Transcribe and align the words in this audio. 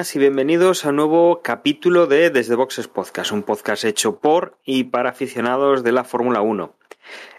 y 0.00 0.18
bienvenidos 0.18 0.86
a 0.86 0.88
un 0.88 0.96
nuevo 0.96 1.42
capítulo 1.42 2.06
de 2.06 2.30
Desde 2.30 2.54
Boxes 2.54 2.88
Podcast, 2.88 3.32
un 3.32 3.42
podcast 3.42 3.84
hecho 3.84 4.18
por 4.18 4.56
y 4.64 4.84
para 4.84 5.10
aficionados 5.10 5.84
de 5.84 5.92
la 5.92 6.04
Fórmula 6.04 6.40
1. 6.40 6.74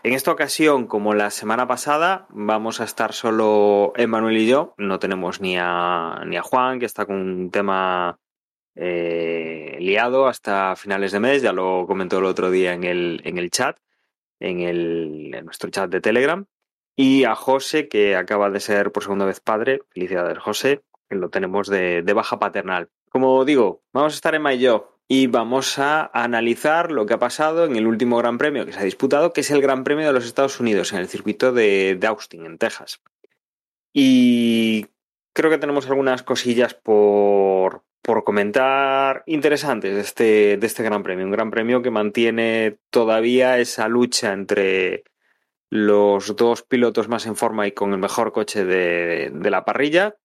En 0.04 0.14
esta 0.14 0.32
ocasión, 0.32 0.86
como 0.86 1.16
la 1.16 1.32
semana 1.32 1.68
pasada, 1.68 2.28
vamos 2.30 2.80
a 2.80 2.84
estar 2.84 3.14
solo 3.14 3.94
Emanuel 3.96 4.38
y 4.38 4.46
yo. 4.46 4.76
No 4.78 5.00
tenemos 5.00 5.42
ni 5.42 5.58
a, 5.58 6.22
ni 6.28 6.38
a 6.38 6.44
Juan, 6.44 6.80
que 6.80 6.86
está 6.86 7.08
con 7.08 7.16
un 7.16 7.50
tema 7.50 8.20
eh, 8.76 9.78
liado 9.80 10.28
hasta 10.28 10.76
finales 10.76 11.12
de 11.14 11.20
mes. 11.20 11.42
Ya 11.42 11.54
lo 11.54 11.86
comentó 11.88 12.20
el 12.20 12.26
otro 12.26 12.52
día 12.52 12.74
en 12.74 12.84
el, 12.84 13.22
en 13.24 13.40
el 13.40 13.50
chat, 13.50 13.80
en, 14.40 14.60
el, 14.60 15.32
en 15.34 15.46
nuestro 15.46 15.72
chat 15.72 15.90
de 15.90 16.00
Telegram. 16.00 16.46
Y 16.96 17.24
a 17.24 17.34
José, 17.34 17.88
que 17.88 18.16
acaba 18.16 18.52
de 18.52 18.60
ser 18.60 18.92
por 18.92 19.02
segunda 19.02 19.26
vez 19.26 19.40
padre. 19.40 19.82
Felicidades, 19.90 20.38
José, 20.38 20.84
que 21.12 21.18
lo 21.18 21.30
tenemos 21.30 21.68
de, 21.68 22.10
baja 22.16 22.40
paternal. 22.40 22.90
Como 23.10 23.44
digo, 23.44 23.84
vamos 23.92 24.14
a 24.14 24.16
estar 24.16 24.54
y 24.54 24.60
yo 24.60 24.98
y 25.10 25.28
vamos 25.28 25.78
a 25.78 26.10
analizar 26.14 26.90
lo 26.90 27.06
que 27.06 27.14
ha 27.14 27.20
pasado 27.20 27.66
en 27.66 27.76
el 27.76 27.86
último 27.86 28.18
Gran 28.18 28.38
Premio 28.38 28.66
que 28.66 28.72
se 28.72 28.80
ha 28.80 28.84
disputado, 28.84 29.34
que 29.34 29.42
es 29.42 29.52
el 29.52 29.62
Gran 29.62 29.84
Premio 29.84 30.08
de 30.08 30.14
los 30.14 30.26
Estados 30.26 30.62
Unidos 30.62 30.94
en 30.94 31.00
el 31.00 31.10
circuito 31.10 31.52
de, 31.52 32.00
Austin, 32.08 32.46
en 32.46 32.58
Texas. 32.58 33.02
Y 33.92 34.86
creo 35.34 35.50
que 35.50 35.58
tenemos 35.58 35.86
algunas 35.88 36.24
cosillas 36.24 36.76
por, 36.76 37.84
por 38.02 38.24
comentar 38.24 39.24
interesantes 39.26 39.94
de 39.94 40.00
este, 40.00 40.58
de 40.58 40.66
este 40.66 40.84
Gran 40.84 41.04
Premio. 41.04 41.26
Un 41.26 41.32
Gran 41.32 41.52
Premio 41.52 41.82
que 41.82 41.92
mantiene 41.92 42.78
todavía 42.90 43.60
esa 43.60 43.90
lucha 43.90 44.32
entre 44.32 45.04
los 45.70 46.38
dos 46.38 46.62
pilotos 46.62 47.10
más 47.10 47.26
en 47.26 47.36
forma 47.36 47.68
y 47.68 47.74
con 47.74 47.92
el 47.92 48.00
mejor 48.00 48.32
coche 48.32 48.64
de 48.64 49.50
la 49.50 49.66
parrilla, 49.66 50.16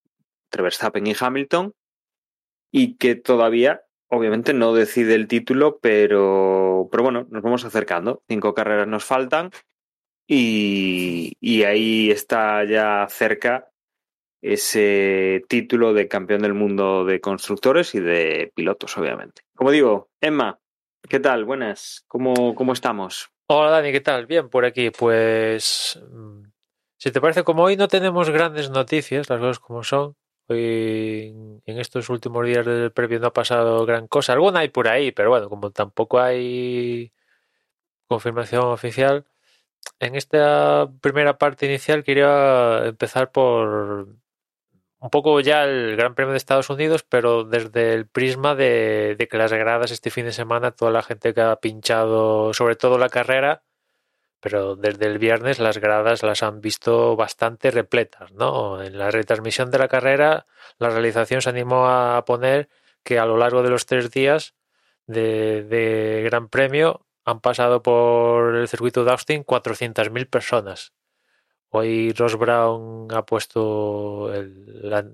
entre 0.56 0.62
Verstappen 0.62 1.06
y 1.06 1.14
Hamilton, 1.18 1.74
y 2.72 2.96
que 2.96 3.14
todavía 3.14 3.82
obviamente 4.08 4.54
no 4.54 4.72
decide 4.72 5.14
el 5.14 5.28
título, 5.28 5.78
pero, 5.82 6.88
pero 6.90 7.02
bueno, 7.02 7.26
nos 7.30 7.42
vamos 7.42 7.64
acercando. 7.66 8.22
Cinco 8.26 8.54
carreras 8.54 8.88
nos 8.88 9.04
faltan 9.04 9.50
y, 10.26 11.36
ahí 11.64 12.10
está 12.10 12.64
ya 12.64 13.06
cerca 13.10 13.68
ese 14.40 15.44
título 15.48 15.92
de 15.92 16.08
campeón 16.08 16.40
del 16.42 16.54
mundo 16.54 17.04
de 17.04 17.20
constructores 17.20 17.94
y 17.94 18.00
de 18.00 18.50
pilotos, 18.54 18.96
obviamente. 18.96 19.42
Como 19.54 19.70
digo, 19.70 20.08
Emma, 20.20 20.58
¿qué 21.08 21.20
tal? 21.20 21.44
Buenas, 21.44 22.04
¿cómo, 22.06 22.54
cómo 22.54 22.72
estamos? 22.72 23.28
Hola 23.48 23.70
Dani, 23.70 23.92
¿qué 23.92 24.00
tal? 24.00 24.26
Bien, 24.26 24.48
por 24.48 24.64
aquí. 24.64 24.90
Pues, 24.90 26.00
mm, 26.10 26.44
si 26.98 27.10
te 27.10 27.20
parece, 27.20 27.44
como 27.44 27.64
hoy 27.64 27.76
no 27.76 27.88
tenemos 27.88 28.30
grandes 28.30 28.70
noticias, 28.70 29.28
las 29.28 29.38
cosas 29.38 29.58
como 29.58 29.82
son, 29.82 30.16
Hoy, 30.48 31.60
en 31.66 31.78
estos 31.78 32.08
últimos 32.08 32.46
días 32.46 32.64
del 32.66 32.92
previo 32.92 33.18
no 33.20 33.28
ha 33.28 33.32
pasado 33.32 33.84
gran 33.86 34.06
cosa. 34.08 34.32
Alguna 34.32 34.60
hay 34.60 34.68
por 34.68 34.88
ahí, 34.88 35.12
pero 35.12 35.30
bueno, 35.30 35.48
como 35.48 35.70
tampoco 35.72 36.20
hay 36.20 37.12
confirmación 38.08 38.64
oficial, 38.64 39.26
en 40.00 40.14
esta 40.16 40.90
primera 41.00 41.38
parte 41.38 41.66
inicial 41.66 42.04
quería 42.04 42.86
empezar 42.86 43.32
por 43.32 44.08
un 44.98 45.10
poco 45.10 45.40
ya 45.40 45.64
el 45.64 45.96
Gran 45.96 46.14
Premio 46.14 46.32
de 46.32 46.38
Estados 46.38 46.70
Unidos, 46.70 47.04
pero 47.08 47.44
desde 47.44 47.94
el 47.94 48.06
prisma 48.08 48.54
de, 48.54 49.16
de 49.18 49.28
que 49.28 49.38
las 49.38 49.52
gradas 49.52 49.90
este 49.90 50.10
fin 50.10 50.26
de 50.26 50.32
semana, 50.32 50.72
toda 50.72 50.90
la 50.90 51.02
gente 51.02 51.34
que 51.34 51.40
ha 51.42 51.56
pinchado, 51.56 52.52
sobre 52.54 52.76
todo 52.76 52.98
la 52.98 53.08
carrera, 53.08 53.62
pero 54.40 54.76
desde 54.76 55.06
el 55.06 55.18
viernes 55.18 55.58
las 55.58 55.78
gradas 55.78 56.22
las 56.22 56.42
han 56.42 56.60
visto 56.60 57.16
bastante 57.16 57.70
repletas, 57.70 58.32
¿no? 58.32 58.82
En 58.82 58.98
la 58.98 59.10
retransmisión 59.10 59.70
de 59.70 59.78
la 59.78 59.88
carrera, 59.88 60.46
la 60.78 60.90
realización 60.90 61.42
se 61.42 61.50
animó 61.50 61.88
a 61.88 62.24
poner 62.24 62.68
que 63.02 63.18
a 63.18 63.26
lo 63.26 63.36
largo 63.36 63.62
de 63.62 63.70
los 63.70 63.86
tres 63.86 64.10
días 64.10 64.54
de, 65.06 66.22
Gran 66.24 66.48
Premio 66.48 67.06
han 67.24 67.40
pasado 67.40 67.82
por 67.82 68.56
el 68.56 68.68
circuito 68.68 69.04
de 69.04 69.12
Austin 69.12 69.44
400.000 69.44 70.28
personas. 70.28 70.92
Hoy 71.70 72.12
Ross 72.12 72.36
Brown 72.36 73.08
ha 73.12 73.24
puesto 73.26 74.32
el, 74.32 74.88
la, 74.88 75.04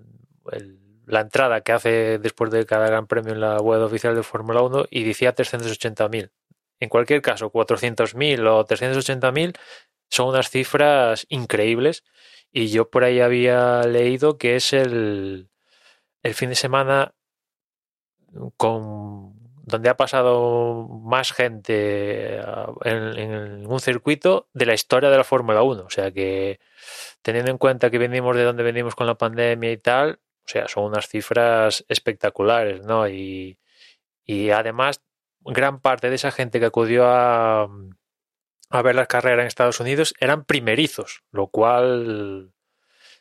la, 1.06 1.20
entrada 1.20 1.62
que 1.62 1.72
hace 1.72 2.18
después 2.18 2.50
de 2.50 2.66
cada 2.66 2.86
Gran 2.86 3.06
Premio 3.06 3.32
en 3.32 3.40
la 3.40 3.56
web 3.58 3.82
oficial 3.82 4.14
de 4.14 4.22
Fórmula 4.22 4.62
1 4.62 4.86
y 4.90 5.04
decía 5.04 5.34
380.000. 5.34 6.30
En 6.82 6.88
cualquier 6.88 7.22
caso, 7.22 7.52
400.000 7.52 8.44
o 8.48 8.66
380.000 8.66 9.56
son 10.10 10.30
unas 10.30 10.50
cifras 10.50 11.26
increíbles 11.28 12.02
y 12.50 12.70
yo 12.70 12.90
por 12.90 13.04
ahí 13.04 13.20
había 13.20 13.82
leído 13.82 14.36
que 14.36 14.56
es 14.56 14.72
el, 14.72 15.48
el 16.24 16.34
fin 16.34 16.48
de 16.48 16.56
semana 16.56 17.14
con 18.56 19.32
donde 19.62 19.90
ha 19.90 19.96
pasado 19.96 20.88
más 21.04 21.32
gente 21.32 22.38
en, 22.38 23.16
en, 23.16 23.66
un 23.68 23.78
circuito 23.78 24.48
de 24.52 24.66
la 24.66 24.74
historia 24.74 25.08
de 25.08 25.18
la 25.18 25.24
Fórmula 25.24 25.62
1. 25.62 25.84
O 25.84 25.90
sea 25.90 26.10
que 26.10 26.58
teniendo 27.22 27.52
en 27.52 27.58
cuenta 27.58 27.92
que 27.92 27.98
venimos 27.98 28.34
de 28.34 28.42
donde 28.42 28.64
venimos 28.64 28.96
con 28.96 29.06
la 29.06 29.14
pandemia 29.14 29.70
y 29.70 29.76
tal, 29.76 30.18
o 30.44 30.48
sea, 30.48 30.66
son 30.66 30.86
unas 30.86 31.06
cifras 31.06 31.84
espectaculares, 31.86 32.82
¿no? 32.82 33.06
Y, 33.06 33.56
y 34.24 34.50
además 34.50 35.00
gran 35.44 35.80
parte 35.80 36.08
de 36.08 36.16
esa 36.16 36.30
gente 36.30 36.60
que 36.60 36.66
acudió 36.66 37.06
a, 37.06 37.68
a 38.70 38.82
ver 38.82 38.94
la 38.94 39.06
carrera 39.06 39.42
en 39.42 39.48
Estados 39.48 39.80
Unidos 39.80 40.14
eran 40.20 40.44
primerizos, 40.44 41.22
lo 41.30 41.48
cual 41.48 42.52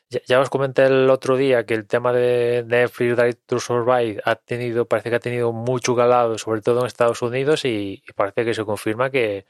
ya, 0.08 0.20
ya, 0.26 0.40
os 0.40 0.50
comenté 0.50 0.84
el 0.84 1.08
otro 1.10 1.36
día 1.36 1.64
que 1.64 1.74
el 1.74 1.86
tema 1.86 2.12
de 2.12 2.64
Netflix 2.66 3.16
Drive 3.16 3.38
to 3.46 3.58
Survive 3.58 4.20
ha 4.24 4.36
tenido, 4.36 4.86
parece 4.86 5.10
que 5.10 5.16
ha 5.16 5.20
tenido 5.20 5.52
mucho 5.52 5.94
galado, 5.94 6.38
sobre 6.38 6.60
todo 6.60 6.80
en 6.80 6.86
Estados 6.86 7.22
Unidos, 7.22 7.64
y, 7.64 8.02
y 8.06 8.12
parece 8.12 8.44
que 8.44 8.54
se 8.54 8.64
confirma 8.64 9.10
que, 9.10 9.46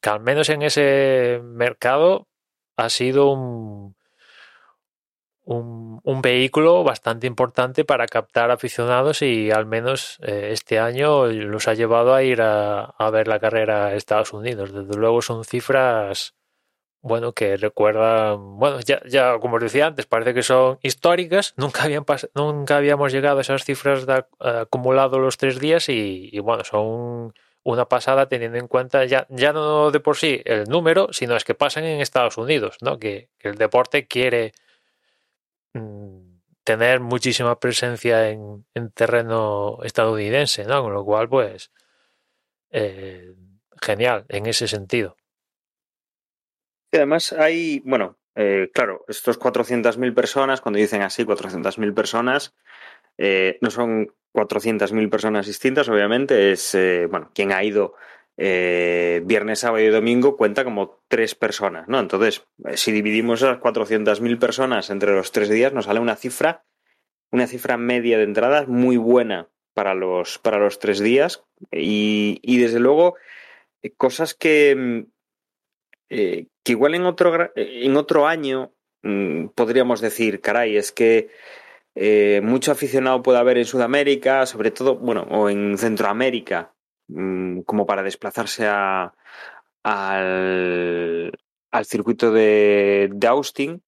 que, 0.00 0.10
al 0.10 0.20
menos 0.20 0.48
en 0.48 0.62
ese 0.62 1.40
mercado 1.42 2.28
ha 2.76 2.88
sido 2.90 3.32
un, 3.32 3.96
un, 5.50 6.00
un, 6.04 6.22
vehículo 6.22 6.84
bastante 6.84 7.26
importante 7.26 7.84
para 7.84 8.06
captar 8.06 8.52
aficionados 8.52 9.20
y 9.22 9.50
al 9.50 9.66
menos 9.66 10.18
eh, 10.22 10.50
este 10.52 10.78
año 10.78 11.26
los 11.26 11.66
ha 11.66 11.74
llevado 11.74 12.14
a 12.14 12.22
ir 12.22 12.40
a, 12.40 12.94
ver 13.10 13.26
la 13.26 13.40
carrera 13.40 13.86
a 13.86 13.94
Estados 13.94 14.32
Unidos. 14.32 14.72
Desde 14.72 14.96
luego 14.96 15.22
son 15.22 15.44
cifras, 15.44 16.34
bueno, 17.02 17.32
que 17.32 17.56
recuerdan, 17.56 18.58
bueno, 18.58 18.78
ya, 18.80 19.02
ya 19.08 19.38
como 19.40 19.56
os 19.56 19.62
decía 19.62 19.86
antes, 19.86 20.06
parece 20.06 20.34
que 20.34 20.44
son 20.44 20.78
históricas, 20.82 21.54
nunca, 21.56 21.82
habían 21.82 22.04
nunca 22.34 22.76
habíamos 22.76 23.12
llegado 23.12 23.38
a 23.38 23.40
esas 23.40 23.64
cifras 23.64 24.06
de, 24.06 24.24
uh, 24.38 24.46
acumulado 24.62 25.18
los 25.18 25.36
tres 25.36 25.58
días 25.58 25.88
y, 25.88 26.38
bueno, 26.38 26.62
son 26.62 27.34
una 27.64 27.86
pasada 27.86 28.28
teniendo 28.28 28.56
en 28.58 28.68
cuenta 28.68 29.04
ya, 29.04 29.26
ya 29.30 29.52
no 29.52 29.90
de 29.90 30.00
por 30.00 30.16
sí 30.16 30.42
el 30.44 30.64
número, 30.64 31.08
sino 31.12 31.34
es 31.36 31.44
que 31.44 31.54
pasan 31.54 31.84
en 31.84 32.00
Estados 32.00 32.38
Unidos, 32.38 32.76
¿no? 32.80 32.98
Que, 32.98 33.30
el 33.40 33.56
deporte 33.56 34.06
quiere 34.06 34.52
tener 36.64 37.00
muchísima 37.00 37.58
presencia 37.58 38.28
en, 38.28 38.64
en, 38.74 38.90
terreno 38.90 39.78
estadounidense, 39.82 40.64
¿no? 40.64 40.82
Con 40.82 40.92
lo 40.92 41.04
cual, 41.04 41.28
pues, 41.28 41.70
eh, 42.70 43.34
genial 43.80 44.24
en 44.28 44.46
ese 44.46 44.68
sentido. 44.68 45.16
Y 46.92 46.96
además 46.96 47.32
hay, 47.32 47.80
bueno, 47.84 48.18
eh, 48.34 48.70
claro, 48.72 49.04
estos 49.08 49.38
400.000 49.38 50.14
personas, 50.14 50.60
cuando 50.60 50.78
dicen 50.78 51.02
así, 51.02 51.24
400.000 51.24 51.94
personas, 51.94 52.54
eh, 53.18 53.58
no 53.60 53.70
son 53.70 54.12
400.000 54.32 55.10
personas 55.10 55.46
distintas, 55.46 55.88
obviamente, 55.88 56.52
es, 56.52 56.76
bueno, 57.10 57.30
quien 57.34 57.52
ha 57.52 57.64
ido 57.64 57.94
eh, 58.42 59.20
viernes, 59.26 59.58
sábado 59.58 59.84
y 59.84 59.88
domingo 59.88 60.34
cuenta 60.34 60.64
como 60.64 61.02
tres 61.08 61.34
personas, 61.34 61.86
¿no? 61.88 62.00
Entonces, 62.00 62.46
eh, 62.64 62.78
si 62.78 62.90
dividimos 62.90 63.42
esas 63.42 63.58
400.000 63.58 64.38
personas 64.38 64.88
entre 64.88 65.12
los 65.12 65.30
tres 65.30 65.50
días, 65.50 65.74
nos 65.74 65.84
sale 65.84 66.00
una 66.00 66.16
cifra, 66.16 66.64
una 67.30 67.46
cifra 67.46 67.76
media 67.76 68.16
de 68.16 68.24
entradas 68.24 68.66
muy 68.66 68.96
buena 68.96 69.50
para 69.74 69.92
los, 69.92 70.38
para 70.38 70.58
los 70.58 70.78
tres 70.78 71.00
días 71.00 71.44
y, 71.70 72.40
y 72.40 72.56
desde 72.56 72.80
luego 72.80 73.16
eh, 73.82 73.90
cosas 73.90 74.32
que, 74.32 75.04
eh, 76.08 76.46
que 76.64 76.72
igual 76.72 76.94
en 76.94 77.04
otro, 77.04 77.50
en 77.54 77.96
otro 77.98 78.26
año 78.26 78.72
mmm, 79.02 79.48
podríamos 79.48 80.00
decir, 80.00 80.40
caray, 80.40 80.78
es 80.78 80.92
que 80.92 81.28
mucho 82.42 82.72
aficionado 82.72 83.22
puede 83.22 83.38
haber 83.38 83.58
en 83.58 83.66
Sudamérica, 83.66 84.46
sobre 84.46 84.70
todo, 84.70 84.96
bueno, 84.96 85.26
o 85.28 85.50
en 85.50 85.76
Centroamérica, 85.76 86.72
como 87.64 87.86
para 87.86 88.02
desplazarse 88.02 88.66
a, 88.66 89.14
al, 89.82 91.32
al 91.70 91.84
circuito 91.84 92.32
de, 92.32 93.10
de 93.12 93.26
Austin, 93.26 93.82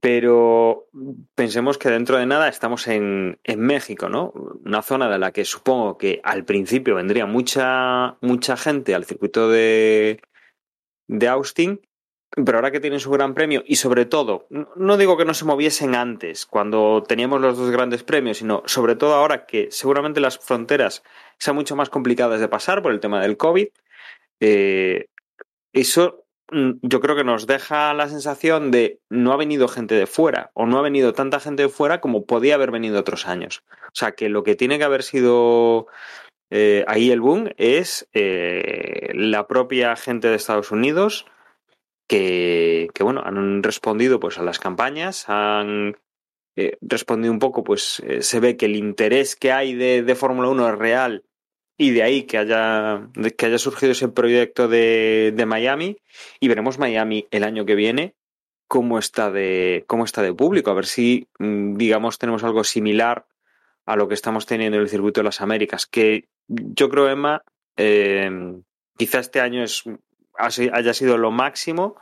pero 0.00 0.88
pensemos 1.34 1.76
que 1.76 1.90
dentro 1.90 2.18
de 2.18 2.26
nada 2.26 2.48
estamos 2.48 2.86
en, 2.86 3.40
en, 3.42 3.60
México, 3.60 4.08
¿no? 4.08 4.32
Una 4.64 4.82
zona 4.82 5.08
de 5.08 5.18
la 5.18 5.32
que 5.32 5.44
supongo 5.44 5.98
que 5.98 6.20
al 6.22 6.44
principio 6.44 6.94
vendría 6.94 7.26
mucha, 7.26 8.16
mucha 8.20 8.56
gente 8.56 8.94
al 8.94 9.04
circuito 9.04 9.48
de, 9.48 10.20
de 11.08 11.28
Austin, 11.28 11.80
pero 12.44 12.58
ahora 12.58 12.70
que 12.70 12.80
tienen 12.80 13.00
su 13.00 13.10
gran 13.10 13.34
premio 13.34 13.62
y 13.66 13.76
sobre 13.76 14.06
todo, 14.06 14.46
no 14.50 14.96
digo 14.96 15.16
que 15.16 15.24
no 15.24 15.34
se 15.34 15.44
moviesen 15.44 15.94
antes, 15.94 16.46
cuando 16.46 17.02
teníamos 17.06 17.40
los 17.40 17.56
dos 17.56 17.70
grandes 17.70 18.02
premios, 18.02 18.38
sino 18.38 18.62
sobre 18.66 18.96
todo 18.96 19.14
ahora 19.14 19.46
que 19.46 19.68
seguramente 19.70 20.20
las 20.20 20.38
fronteras 20.38 21.02
sean 21.38 21.56
mucho 21.56 21.76
más 21.76 21.90
complicadas 21.90 22.40
de 22.40 22.48
pasar 22.48 22.82
por 22.82 22.92
el 22.92 23.00
tema 23.00 23.20
del 23.20 23.36
COVID, 23.36 23.68
eh, 24.40 25.06
eso 25.72 26.24
Mm, 26.50 26.72
yo 26.82 27.00
creo 27.00 27.14
que 27.14 27.24
nos 27.24 27.46
deja 27.46 27.92
la 27.92 28.08
sensación 28.08 28.70
de 28.70 29.00
no 29.10 29.32
ha 29.32 29.36
venido 29.36 29.68
gente 29.68 29.94
de 29.94 30.06
fuera 30.06 30.50
o 30.54 30.64
no 30.66 30.78
ha 30.78 30.82
venido 30.82 31.12
tanta 31.12 31.40
gente 31.40 31.64
de 31.64 31.68
fuera 31.68 32.00
como 32.00 32.24
podía 32.24 32.54
haber 32.54 32.70
venido 32.70 32.98
otros 32.98 33.26
años. 33.26 33.62
O 33.88 33.94
sea, 33.94 34.12
que 34.12 34.28
lo 34.30 34.42
que 34.44 34.56
tiene 34.56 34.78
que 34.78 34.84
haber 34.84 35.02
sido 35.02 35.88
eh, 36.50 36.84
ahí 36.88 37.10
el 37.10 37.20
boom 37.20 37.50
es 37.58 38.08
eh, 38.14 39.10
la 39.14 39.46
propia 39.46 39.94
gente 39.96 40.28
de 40.28 40.36
Estados 40.36 40.70
Unidos 40.70 41.26
que, 42.08 42.90
bueno, 43.00 43.22
han 43.24 43.62
respondido 43.62 44.18
pues 44.18 44.38
a 44.38 44.42
las 44.42 44.58
campañas, 44.58 45.28
han 45.28 45.96
eh, 46.56 46.76
respondido 46.80 47.32
un 47.32 47.38
poco, 47.38 47.62
pues 47.62 48.02
eh, 48.06 48.22
se 48.22 48.40
ve 48.40 48.56
que 48.56 48.66
el 48.66 48.76
interés 48.76 49.36
que 49.36 49.52
hay 49.52 49.74
de, 49.74 50.02
de 50.02 50.14
Fórmula 50.14 50.48
1 50.48 50.68
es 50.70 50.78
real 50.78 51.24
y 51.76 51.90
de 51.90 52.02
ahí 52.02 52.22
que 52.24 52.38
haya, 52.38 53.08
que 53.36 53.46
haya 53.46 53.58
surgido 53.58 53.92
ese 53.92 54.08
proyecto 54.08 54.66
de, 54.66 55.32
de, 55.36 55.46
Miami 55.46 55.98
y 56.40 56.48
veremos 56.48 56.78
Miami 56.78 57.28
el 57.30 57.44
año 57.44 57.64
que 57.64 57.76
viene 57.76 58.14
cómo 58.66 58.98
está 58.98 59.30
de 59.30 59.84
cómo 59.86 60.04
está 60.04 60.22
de 60.22 60.34
público. 60.34 60.70
A 60.70 60.74
ver 60.74 60.86
si 60.86 61.28
mm, 61.38 61.76
digamos 61.76 62.18
tenemos 62.18 62.42
algo 62.42 62.64
similar 62.64 63.26
a 63.86 63.96
lo 63.96 64.08
que 64.08 64.14
estamos 64.14 64.46
teniendo 64.46 64.76
en 64.78 64.82
el 64.82 64.88
circuito 64.88 65.20
de 65.20 65.26
las 65.26 65.40
Américas 65.40 65.86
que 65.86 66.28
yo 66.48 66.88
creo 66.88 67.08
Emma 67.08 67.42
eh, 67.76 68.30
quizá 68.96 69.20
este 69.20 69.40
año 69.40 69.62
es 69.62 69.84
haya 70.38 70.94
sido 70.94 71.18
lo 71.18 71.30
máximo 71.30 71.96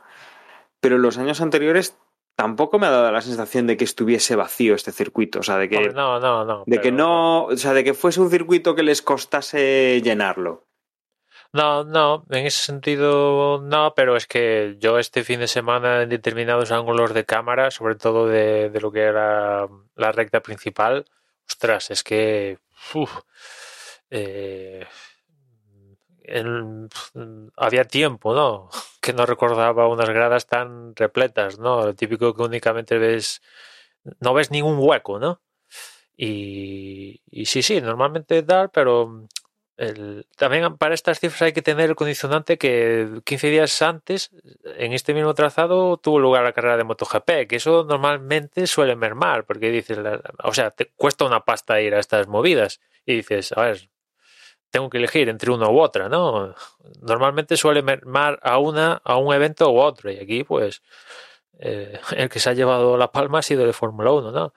pero 0.79 0.95
en 0.97 1.01
los 1.01 1.17
años 1.17 1.41
anteriores 1.41 1.97
tampoco 2.35 2.77
me 2.79 2.87
ha 2.87 2.91
dado 2.91 3.11
la 3.11 3.21
sensación 3.21 3.67
de 3.67 3.77
que 3.77 3.83
estuviese 3.83 4.35
vacío 4.35 4.75
este 4.75 4.91
circuito, 4.91 5.39
o 5.39 5.43
sea, 5.43 5.57
de 5.57 5.69
que 5.69 5.89
no, 5.89 6.19
no, 6.19 6.45
no, 6.45 6.59
de 6.59 6.63
pero... 6.67 6.81
que 6.81 6.91
no, 6.91 7.45
o 7.45 7.57
sea, 7.57 7.73
de 7.73 7.83
que 7.83 7.93
fuese 7.93 8.21
un 8.21 8.29
circuito 8.29 8.75
que 8.75 8.83
les 8.83 9.01
costase 9.01 10.01
llenarlo. 10.03 10.65
No, 11.53 11.83
no, 11.83 12.25
en 12.29 12.45
ese 12.45 12.63
sentido 12.63 13.59
no, 13.63 13.93
pero 13.95 14.15
es 14.15 14.27
que 14.27 14.75
yo 14.79 14.99
este 14.99 15.23
fin 15.23 15.39
de 15.39 15.47
semana 15.47 16.03
en 16.03 16.09
determinados 16.09 16.71
ángulos 16.71 17.13
de 17.13 17.25
cámara, 17.25 17.71
sobre 17.71 17.95
todo 17.95 18.27
de, 18.27 18.69
de 18.69 18.81
lo 18.81 18.91
que 18.91 19.01
era 19.01 19.67
la 19.95 20.11
recta 20.11 20.41
principal, 20.41 21.05
ostras, 21.47 21.89
es 21.89 22.03
que 22.03 22.59
uf, 22.93 23.21
eh, 24.11 24.85
había 27.55 27.85
tiempo, 27.85 28.33
¿no? 28.33 28.69
Que 29.01 29.13
no 29.13 29.25
recordaba 29.25 29.87
unas 29.87 30.09
gradas 30.09 30.47
tan 30.47 30.93
repletas, 30.93 31.59
¿no? 31.59 31.85
Lo 31.85 31.95
típico 31.95 32.35
que 32.35 32.43
únicamente 32.43 32.97
ves, 32.97 33.41
no 34.19 34.33
ves 34.33 34.51
ningún 34.51 34.77
hueco, 34.79 35.17
¿no? 35.17 35.41
Y, 36.17 37.21
y 37.31 37.45
sí, 37.45 37.61
sí, 37.61 37.79
normalmente 37.79 38.43
tal, 38.43 38.69
pero 38.69 39.27
el, 39.77 40.25
también 40.35 40.75
para 40.77 40.95
estas 40.95 41.19
cifras 41.19 41.43
hay 41.43 41.53
que 41.53 41.61
tener 41.61 41.91
el 41.91 41.95
condicionante 41.95 42.57
que 42.57 43.21
15 43.23 43.49
días 43.49 43.81
antes, 43.83 44.31
en 44.63 44.93
este 44.93 45.13
mismo 45.13 45.35
trazado, 45.35 45.97
tuvo 45.97 46.19
lugar 46.19 46.43
la 46.43 46.53
carrera 46.53 46.77
de 46.77 46.83
MotoGP, 46.83 47.47
que 47.47 47.57
eso 47.57 47.85
normalmente 47.87 48.65
suele 48.65 48.95
mermar, 48.95 49.45
porque 49.45 49.69
dices, 49.71 49.99
o 50.43 50.53
sea, 50.53 50.71
te 50.71 50.87
cuesta 50.95 51.25
una 51.25 51.45
pasta 51.45 51.79
ir 51.79 51.93
a 51.93 51.99
estas 51.99 52.27
movidas. 52.27 52.81
Y 53.05 53.17
dices, 53.17 53.51
a 53.51 53.61
ver, 53.61 53.89
tengo 54.69 54.89
que 54.89 54.97
elegir 54.97 55.29
entre 55.29 55.51
una 55.51 55.69
u 55.69 55.79
otra, 55.79 56.09
¿no? 56.09 56.55
Normalmente 57.01 57.57
suele 57.57 57.81
mermar 57.81 58.39
a 58.43 58.57
una, 58.59 59.01
a 59.03 59.17
un 59.17 59.33
evento 59.33 59.71
u 59.71 59.79
otro, 59.79 60.11
y 60.11 60.17
aquí, 60.17 60.43
pues, 60.43 60.81
eh, 61.59 61.99
el 62.15 62.29
que 62.29 62.39
se 62.39 62.49
ha 62.49 62.53
llevado 62.53 62.97
la 62.97 63.11
palma 63.11 63.39
ha 63.39 63.43
sido 63.43 63.65
de 63.65 63.73
Fórmula 63.73 64.11
1, 64.11 64.31
¿no? 64.31 64.53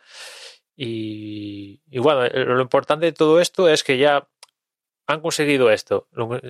Y, 0.76 1.80
bueno, 1.98 2.26
lo 2.28 2.62
importante 2.62 3.06
de 3.06 3.12
todo 3.12 3.40
esto 3.40 3.68
es 3.68 3.84
que 3.84 3.98
ya 3.98 4.28
han 5.06 5.20
conseguido 5.20 5.70
esto. 5.70 6.08
Lo, 6.12 6.40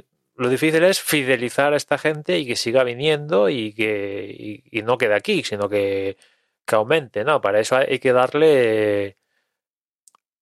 difícil 0.49 0.85
es 0.85 1.01
fidelizar 1.01 1.73
a 1.75 1.77
esta 1.77 1.99
gente 1.99 2.39
y 2.39 2.47
que 2.47 2.57
siga 2.57 2.85
viniendo 2.85 3.49
y 3.49 3.73
que 3.75 4.63
y 4.71 4.83
no 4.83 4.99
quede 4.99 5.15
aquí, 5.15 5.43
sino 5.43 5.69
que, 5.69 6.17
que 6.65 6.77
aumente, 6.77 7.25
¿no? 7.25 7.41
Para 7.41 7.61
eso 7.61 7.77
hay 7.77 7.99
que 7.99 8.13
darle 8.13 9.19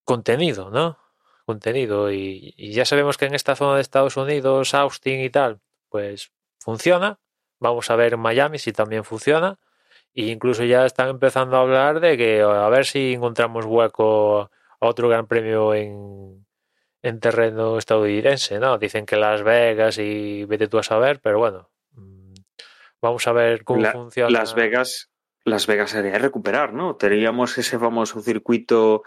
contenido, 0.04 0.70
¿no? 0.70 0.98
Contenido 1.48 2.12
y, 2.12 2.52
y, 2.58 2.72
ya 2.72 2.84
sabemos 2.84 3.16
que 3.16 3.24
en 3.24 3.34
esta 3.34 3.56
zona 3.56 3.76
de 3.76 3.80
Estados 3.80 4.18
Unidos, 4.18 4.74
Austin 4.74 5.20
y 5.20 5.30
tal, 5.30 5.60
pues 5.88 6.30
funciona. 6.60 7.18
Vamos 7.58 7.90
a 7.90 7.96
ver 7.96 8.12
en 8.12 8.20
Miami 8.20 8.58
si 8.58 8.72
también 8.72 9.02
funciona. 9.02 9.58
E 10.14 10.26
incluso 10.26 10.62
ya 10.64 10.84
están 10.84 11.08
empezando 11.08 11.56
a 11.56 11.62
hablar 11.62 12.00
de 12.00 12.18
que 12.18 12.42
a 12.42 12.68
ver 12.68 12.84
si 12.84 13.14
encontramos 13.14 13.64
hueco 13.64 14.50
a 14.80 14.86
otro 14.86 15.08
gran 15.08 15.26
premio 15.26 15.74
en, 15.74 16.46
en 17.02 17.18
terreno 17.18 17.78
estadounidense, 17.78 18.58
¿no? 18.58 18.76
Dicen 18.76 19.06
que 19.06 19.16
Las 19.16 19.42
Vegas 19.42 19.96
y 19.96 20.44
vete 20.44 20.68
tú 20.68 20.78
a 20.78 20.82
saber, 20.82 21.20
pero 21.20 21.38
bueno, 21.38 21.70
mm, 21.92 22.34
vamos 23.00 23.26
a 23.26 23.32
ver 23.32 23.64
cómo 23.64 23.80
La, 23.80 23.92
funciona. 23.92 24.30
Las 24.30 24.54
Vegas, 24.54 25.10
Las 25.44 25.66
Vegas 25.66 25.92
sería 25.92 26.18
recuperar, 26.18 26.74
¿no? 26.74 26.96
Teníamos 26.96 27.56
ese 27.56 27.78
famoso 27.78 28.20
circuito 28.20 29.02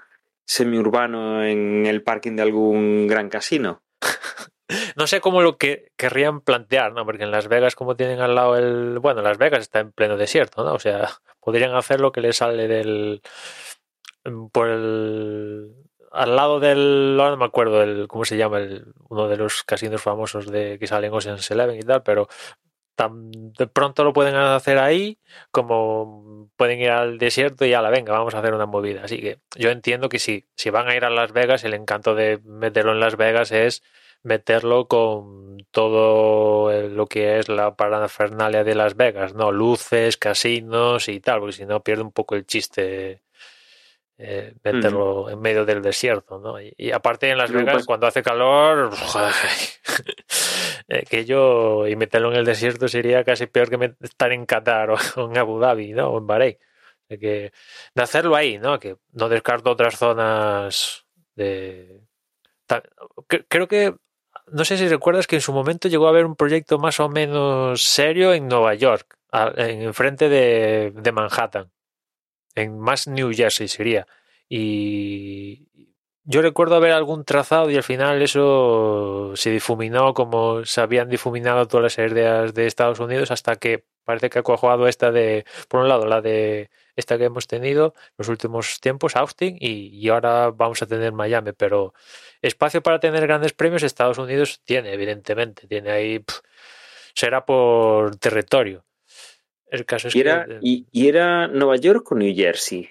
semiurbano 0.45 1.43
en 1.43 1.85
el 1.85 2.03
parking 2.03 2.35
de 2.35 2.41
algún 2.41 3.07
gran 3.07 3.29
casino. 3.29 3.83
no 4.95 5.07
sé 5.07 5.21
cómo 5.21 5.41
lo 5.41 5.57
que 5.57 5.91
querrían 5.97 6.41
plantear, 6.41 6.93
¿no? 6.93 7.05
Porque 7.05 7.23
en 7.23 7.31
Las 7.31 7.47
Vegas, 7.47 7.75
como 7.75 7.95
tienen 7.95 8.19
al 8.19 8.35
lado 8.35 8.57
el. 8.57 8.99
Bueno, 8.99 9.21
Las 9.21 9.37
Vegas 9.37 9.61
está 9.61 9.79
en 9.79 9.91
pleno 9.91 10.17
desierto, 10.17 10.63
¿no? 10.63 10.73
O 10.73 10.79
sea, 10.79 11.09
podrían 11.39 11.75
hacer 11.75 12.01
lo 12.01 12.11
que 12.11 12.21
les 12.21 12.37
sale 12.37 12.67
del. 12.67 13.21
por 14.51 14.69
el. 14.69 15.73
al 16.11 16.35
lado 16.35 16.59
del. 16.59 17.15
no 17.17 17.37
me 17.37 17.45
acuerdo 17.45 17.83
el, 17.83 18.07
cómo 18.07 18.25
se 18.25 18.37
llama, 18.37 18.59
el, 18.59 18.93
uno 19.09 19.27
de 19.27 19.37
los 19.37 19.63
casinos 19.63 20.01
famosos 20.01 20.51
de 20.51 20.77
que 20.79 20.87
salen 20.87 21.13
Ocean's 21.13 21.49
Eleven 21.51 21.77
y 21.77 21.83
tal, 21.83 22.03
pero 22.03 22.27
tan 22.95 23.31
de 23.31 23.67
pronto 23.67 24.03
lo 24.03 24.13
pueden 24.13 24.35
hacer 24.35 24.77
ahí 24.77 25.17
como 25.51 26.49
pueden 26.55 26.79
ir 26.79 26.89
al 26.91 27.17
desierto 27.17 27.65
y 27.65 27.69
ya 27.71 27.81
la 27.81 27.89
venga, 27.89 28.13
vamos 28.13 28.35
a 28.35 28.39
hacer 28.39 28.53
una 28.53 28.65
movida. 28.65 29.03
Así 29.03 29.19
que 29.19 29.39
yo 29.55 29.69
entiendo 29.69 30.09
que 30.09 30.19
si, 30.19 30.45
si 30.55 30.69
van 30.69 30.87
a 30.87 30.95
ir 30.95 31.05
a 31.05 31.09
Las 31.09 31.31
Vegas, 31.31 31.63
el 31.63 31.73
encanto 31.73 32.15
de 32.15 32.39
meterlo 32.45 32.91
en 32.93 32.99
Las 32.99 33.17
Vegas 33.17 33.51
es 33.51 33.83
meterlo 34.23 34.87
con 34.87 35.57
todo 35.71 36.71
lo 36.89 37.07
que 37.07 37.39
es 37.39 37.49
la 37.49 37.75
parafernalia 37.75 38.63
de 38.63 38.75
Las 38.75 38.95
Vegas, 38.95 39.33
¿no? 39.33 39.51
Luces, 39.51 40.17
casinos 40.17 41.07
y 41.09 41.19
tal, 41.19 41.39
porque 41.39 41.53
si 41.53 41.65
no 41.65 41.81
pierde 41.81 42.03
un 42.03 42.11
poco 42.11 42.35
el 42.35 42.45
chiste 42.45 43.21
eh, 44.23 44.53
meterlo 44.63 45.25
mm. 45.25 45.29
en 45.29 45.41
medio 45.41 45.65
del 45.65 45.81
desierto, 45.81 46.37
¿no? 46.37 46.61
Y, 46.61 46.71
y 46.77 46.91
aparte 46.91 47.27
en 47.27 47.39
Las 47.39 47.51
Vegas, 47.51 47.73
pues... 47.73 47.85
cuando 47.87 48.05
hace 48.05 48.21
calor, 48.21 48.91
eh, 50.87 51.03
que 51.09 51.25
yo 51.25 51.87
y 51.87 51.95
meterlo 51.95 52.31
en 52.31 52.37
el 52.37 52.45
desierto 52.45 52.87
sería 52.87 53.23
casi 53.23 53.47
peor 53.47 53.71
que 53.71 53.95
estar 54.01 54.31
en 54.31 54.45
Qatar 54.45 54.91
o 55.15 55.25
en 55.25 55.37
Abu 55.39 55.59
Dhabi, 55.59 55.93
¿no? 55.93 56.09
O 56.09 56.19
en 56.19 56.27
Bahrein. 56.27 56.57
De, 57.09 57.17
que, 57.17 57.51
de 57.95 58.01
hacerlo 58.03 58.35
ahí, 58.35 58.59
¿no? 58.59 58.79
Que 58.79 58.97
no 59.11 59.27
descarto 59.27 59.71
otras 59.71 59.97
zonas 59.97 61.05
de... 61.35 62.01
Creo 63.49 63.67
que 63.67 63.95
no 64.47 64.63
sé 64.63 64.77
si 64.77 64.87
recuerdas 64.87 65.27
que 65.27 65.37
en 65.37 65.41
su 65.41 65.51
momento 65.51 65.89
llegó 65.89 66.05
a 66.05 66.11
haber 66.11 66.25
un 66.25 66.35
proyecto 66.35 66.77
más 66.77 66.99
o 66.99 67.09
menos 67.09 67.83
serio 67.83 68.33
en 68.33 68.47
Nueva 68.47 68.75
York, 68.75 69.17
en 69.57 69.93
frente 69.93 70.29
de, 70.29 70.93
de 70.95 71.11
Manhattan 71.11 71.71
en 72.55 72.79
más 72.79 73.07
New 73.07 73.31
Jersey 73.33 73.67
sería. 73.67 74.07
Y 74.49 75.69
yo 76.23 76.41
recuerdo 76.41 76.75
haber 76.75 76.91
algún 76.91 77.25
trazado 77.25 77.69
y 77.71 77.77
al 77.77 77.83
final 77.83 78.21
eso 78.21 79.33
se 79.35 79.49
difuminó 79.49 80.13
como 80.13 80.65
se 80.65 80.81
habían 80.81 81.09
difuminado 81.09 81.67
todas 81.67 81.83
las 81.97 82.11
ideas 82.11 82.53
de 82.53 82.67
Estados 82.67 82.99
Unidos 82.99 83.31
hasta 83.31 83.55
que 83.55 83.85
parece 84.03 84.29
que 84.29 84.39
ha 84.39 84.43
cuajado 84.43 84.87
esta 84.87 85.11
de, 85.11 85.45
por 85.67 85.81
un 85.81 85.89
lado, 85.89 86.05
la 86.05 86.21
de 86.21 86.69
esta 86.95 87.17
que 87.17 87.25
hemos 87.25 87.47
tenido 87.47 87.93
los 88.17 88.27
últimos 88.29 88.79
tiempos, 88.81 89.15
Austin, 89.15 89.57
y, 89.59 89.89
y 89.97 90.09
ahora 90.09 90.51
vamos 90.51 90.81
a 90.81 90.87
tener 90.87 91.13
Miami, 91.13 91.53
pero 91.53 91.93
espacio 92.41 92.81
para 92.83 92.99
tener 92.99 93.21
grandes 93.25 93.53
premios 93.53 93.83
Estados 93.83 94.17
Unidos 94.17 94.61
tiene, 94.63 94.93
evidentemente, 94.93 95.67
tiene 95.67 95.91
ahí, 95.91 96.23
será 97.15 97.45
por 97.45 98.15
territorio. 98.17 98.85
El 99.71 99.85
caso 99.85 100.09
es 100.09 100.15
¿Y 100.15 100.19
era, 100.19 100.45
que... 100.45 100.59
y, 100.61 100.85
¿Y 100.91 101.07
era 101.07 101.47
Nueva 101.47 101.77
York 101.77 102.11
o 102.11 102.15
New 102.15 102.35
Jersey? 102.35 102.87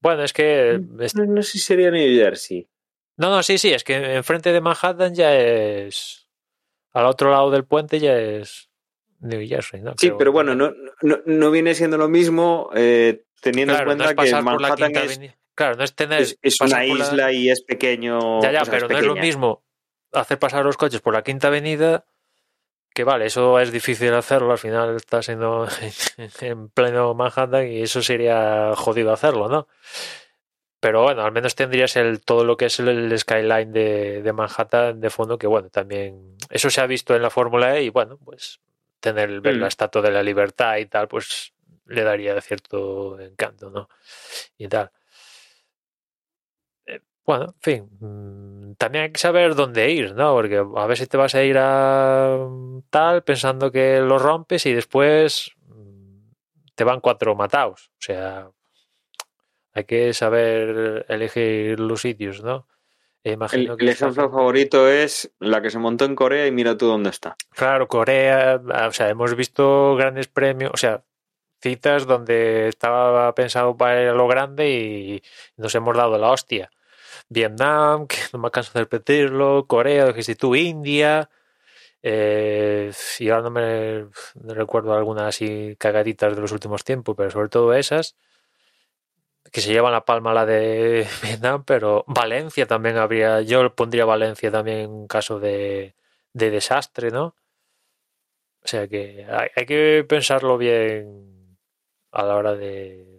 Bueno, 0.00 0.24
es 0.24 0.32
que... 0.32 0.80
No, 1.14 1.24
no, 1.26 1.42
sé 1.42 1.52
si 1.52 1.58
sería 1.60 1.90
New 1.92 2.16
Jersey. 2.18 2.68
No, 3.16 3.30
no, 3.30 3.42
sí, 3.44 3.58
sí, 3.58 3.72
es 3.72 3.84
que 3.84 4.14
enfrente 4.16 4.52
de 4.52 4.60
Manhattan 4.60 5.14
ya 5.14 5.36
es... 5.36 6.28
Al 6.92 7.06
otro 7.06 7.30
lado 7.30 7.50
del 7.52 7.64
puente 7.64 8.00
ya 8.00 8.18
es... 8.18 8.68
New 9.20 9.46
Jersey, 9.46 9.82
¿no? 9.82 9.92
Sí, 9.98 10.06
Creo. 10.08 10.16
pero 10.18 10.32
bueno, 10.32 10.54
no, 10.54 10.72
no, 11.02 11.18
no 11.26 11.50
viene 11.50 11.74
siendo 11.74 11.98
lo 11.98 12.08
mismo 12.08 12.70
eh, 12.74 13.24
teniendo 13.42 13.74
Claro, 13.74 13.92
en 13.92 13.98
no 13.98 14.04
es 14.04 14.14
cuenta 14.14 14.38
que 14.38 14.42
Manhattan 14.42 14.96
es, 14.96 15.02
avenida. 15.02 15.38
Claro, 15.54 15.76
no 15.76 15.84
es 15.84 15.94
tener. 15.94 16.22
es- 16.22 16.60
una 16.62 16.78
la- 16.78 16.86
isla 16.86 17.30
y 17.32 17.50
es 17.50 17.62
pequeño. 17.62 18.40
Ya, 18.40 18.50
ya, 18.50 18.62
pero 18.64 18.88
no 18.88 18.96
es 18.98 19.04
lo 19.04 19.16
mismo 19.16 19.62
hacer 20.12 20.38
pasar 20.38 20.64
los 20.64 20.78
coches 20.78 21.02
por 21.02 21.12
la 21.12 21.22
quinta 21.22 21.48
avenida. 21.48 22.06
Que 23.00 23.04
vale, 23.04 23.24
eso 23.24 23.58
es 23.58 23.72
difícil 23.72 24.12
hacerlo. 24.12 24.52
Al 24.52 24.58
final 24.58 24.96
estás 24.96 25.24
siendo 25.24 25.66
en 26.42 26.68
pleno 26.68 27.14
Manhattan 27.14 27.66
y 27.66 27.80
eso 27.80 28.02
sería 28.02 28.74
jodido 28.76 29.10
hacerlo, 29.10 29.48
¿no? 29.48 29.68
Pero 30.80 31.04
bueno, 31.04 31.22
al 31.22 31.32
menos 31.32 31.54
tendrías 31.54 31.96
el, 31.96 32.20
todo 32.20 32.44
lo 32.44 32.58
que 32.58 32.66
es 32.66 32.78
el, 32.78 32.88
el 32.88 33.18
skyline 33.18 33.72
de, 33.72 34.20
de 34.20 34.32
Manhattan 34.34 35.00
de 35.00 35.08
fondo, 35.08 35.38
que 35.38 35.46
bueno, 35.46 35.70
también 35.70 36.36
eso 36.50 36.68
se 36.68 36.82
ha 36.82 36.86
visto 36.86 37.16
en 37.16 37.22
la 37.22 37.30
Fórmula 37.30 37.74
E 37.78 37.84
y 37.84 37.88
bueno, 37.88 38.18
pues 38.22 38.60
tener 39.00 39.40
ver 39.40 39.56
Mm. 39.56 39.60
la 39.60 39.68
estatua 39.68 40.02
de 40.02 40.10
la 40.10 40.22
libertad 40.22 40.76
y 40.76 40.84
tal, 40.84 41.08
pues 41.08 41.54
le 41.86 42.02
daría 42.02 42.38
cierto 42.42 43.18
encanto, 43.18 43.70
¿no? 43.70 43.88
Y 44.58 44.68
tal. 44.68 44.90
Bueno, 47.26 47.44
en 47.54 47.60
fin, 47.60 47.88
mm, 48.00 48.74
también 48.74 49.04
hay 49.04 49.12
que 49.12 49.18
saber 49.18 49.54
dónde 49.54 49.90
ir, 49.90 50.14
¿no? 50.14 50.34
Porque 50.34 50.56
a 50.76 50.86
veces 50.86 51.08
te 51.08 51.16
vas 51.16 51.34
a 51.34 51.42
ir 51.42 51.56
a 51.58 52.36
mm, 52.48 52.82
tal 52.90 53.22
pensando 53.22 53.70
que 53.70 54.00
lo 54.00 54.18
rompes 54.18 54.66
y 54.66 54.72
después 54.72 55.52
mm, 55.66 56.30
te 56.74 56.84
van 56.84 57.00
cuatro 57.00 57.34
matados. 57.36 57.90
O 57.92 58.00
sea, 58.02 58.48
hay 59.72 59.84
que 59.84 60.12
saber 60.14 61.06
elegir 61.08 61.78
los 61.78 62.00
sitios, 62.00 62.42
¿no? 62.42 62.66
E 63.22 63.28
El, 63.30 63.34
imagino 63.34 63.76
que 63.76 63.84
el 63.84 63.90
está- 63.90 64.06
ejemplo 64.06 64.30
favorito 64.30 64.88
es 64.88 65.30
la 65.38 65.60
que 65.60 65.70
se 65.70 65.78
montó 65.78 66.06
en 66.06 66.16
Corea 66.16 66.46
y 66.46 66.52
mira 66.52 66.76
tú 66.76 66.86
dónde 66.86 67.10
está. 67.10 67.36
Claro, 67.50 67.86
Corea, 67.86 68.60
ah, 68.72 68.88
o 68.88 68.92
sea, 68.92 69.08
hemos 69.10 69.34
visto 69.36 69.94
grandes 69.94 70.26
premios, 70.28 70.72
o 70.74 70.76
sea, 70.78 71.04
citas 71.60 72.06
donde 72.06 72.68
estaba 72.68 73.32
pensado 73.34 73.76
para 73.76 74.02
ir 74.02 74.08
a 74.08 74.14
lo 74.14 74.26
grande 74.26 74.70
y 74.70 75.22
nos 75.58 75.74
hemos 75.74 75.94
dado 75.96 76.16
la 76.18 76.30
hostia. 76.30 76.70
Vietnam, 77.30 78.06
que 78.08 78.16
no 78.32 78.40
me 78.40 78.50
canso 78.50 78.72
de 78.74 78.80
repetirlo, 78.80 79.66
Corea, 79.66 80.06
lo 80.06 80.14
que 80.14 80.34
tú, 80.34 80.54
India, 80.56 81.30
eh, 82.02 82.92
y 83.18 83.28
ahora 83.30 83.42
no 83.44 83.50
me 83.50 84.08
recuerdo 84.54 84.94
algunas 84.94 85.38
cagaditas 85.78 86.34
de 86.34 86.42
los 86.42 86.52
últimos 86.52 86.84
tiempos, 86.84 87.16
pero 87.16 87.30
sobre 87.30 87.48
todo 87.48 87.74
esas, 87.74 88.16
que 89.52 89.60
se 89.60 89.72
llevan 89.72 89.92
la 89.92 90.04
palma 90.04 90.34
la 90.34 90.46
de 90.46 91.06
Vietnam, 91.22 91.64
pero 91.64 92.04
Valencia 92.06 92.66
también 92.66 92.96
habría, 92.96 93.40
yo 93.42 93.74
pondría 93.74 94.04
Valencia 94.04 94.50
también 94.50 94.78
en 94.80 95.06
caso 95.08 95.40
de, 95.40 95.94
de 96.32 96.50
desastre, 96.50 97.10
¿no? 97.10 97.34
O 98.62 98.68
sea 98.68 98.86
que 98.88 99.26
hay 99.56 99.66
que 99.66 100.04
pensarlo 100.06 100.58
bien 100.58 101.56
a 102.12 102.22
la 102.24 102.36
hora 102.36 102.54
de, 102.54 103.09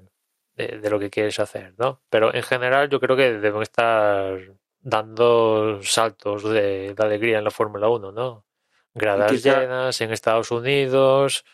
de, 0.67 0.79
de 0.79 0.89
lo 0.89 0.99
que 0.99 1.09
quieres 1.09 1.39
hacer, 1.39 1.73
¿no? 1.77 2.01
Pero 2.09 2.33
en 2.33 2.43
general 2.43 2.89
yo 2.89 2.99
creo 2.99 3.15
que 3.15 3.33
deben 3.33 3.61
estar 3.61 4.39
dando 4.79 5.79
saltos 5.83 6.43
de, 6.43 6.93
de 6.93 7.03
alegría 7.03 7.37
en 7.37 7.43
la 7.43 7.51
Fórmula 7.51 7.87
1, 7.89 8.11
¿no? 8.11 8.45
Gradas 8.93 9.31
quizá- 9.31 9.61
llenas 9.61 10.01
en 10.01 10.11
Estados 10.11 10.51
Unidos. 10.51 11.45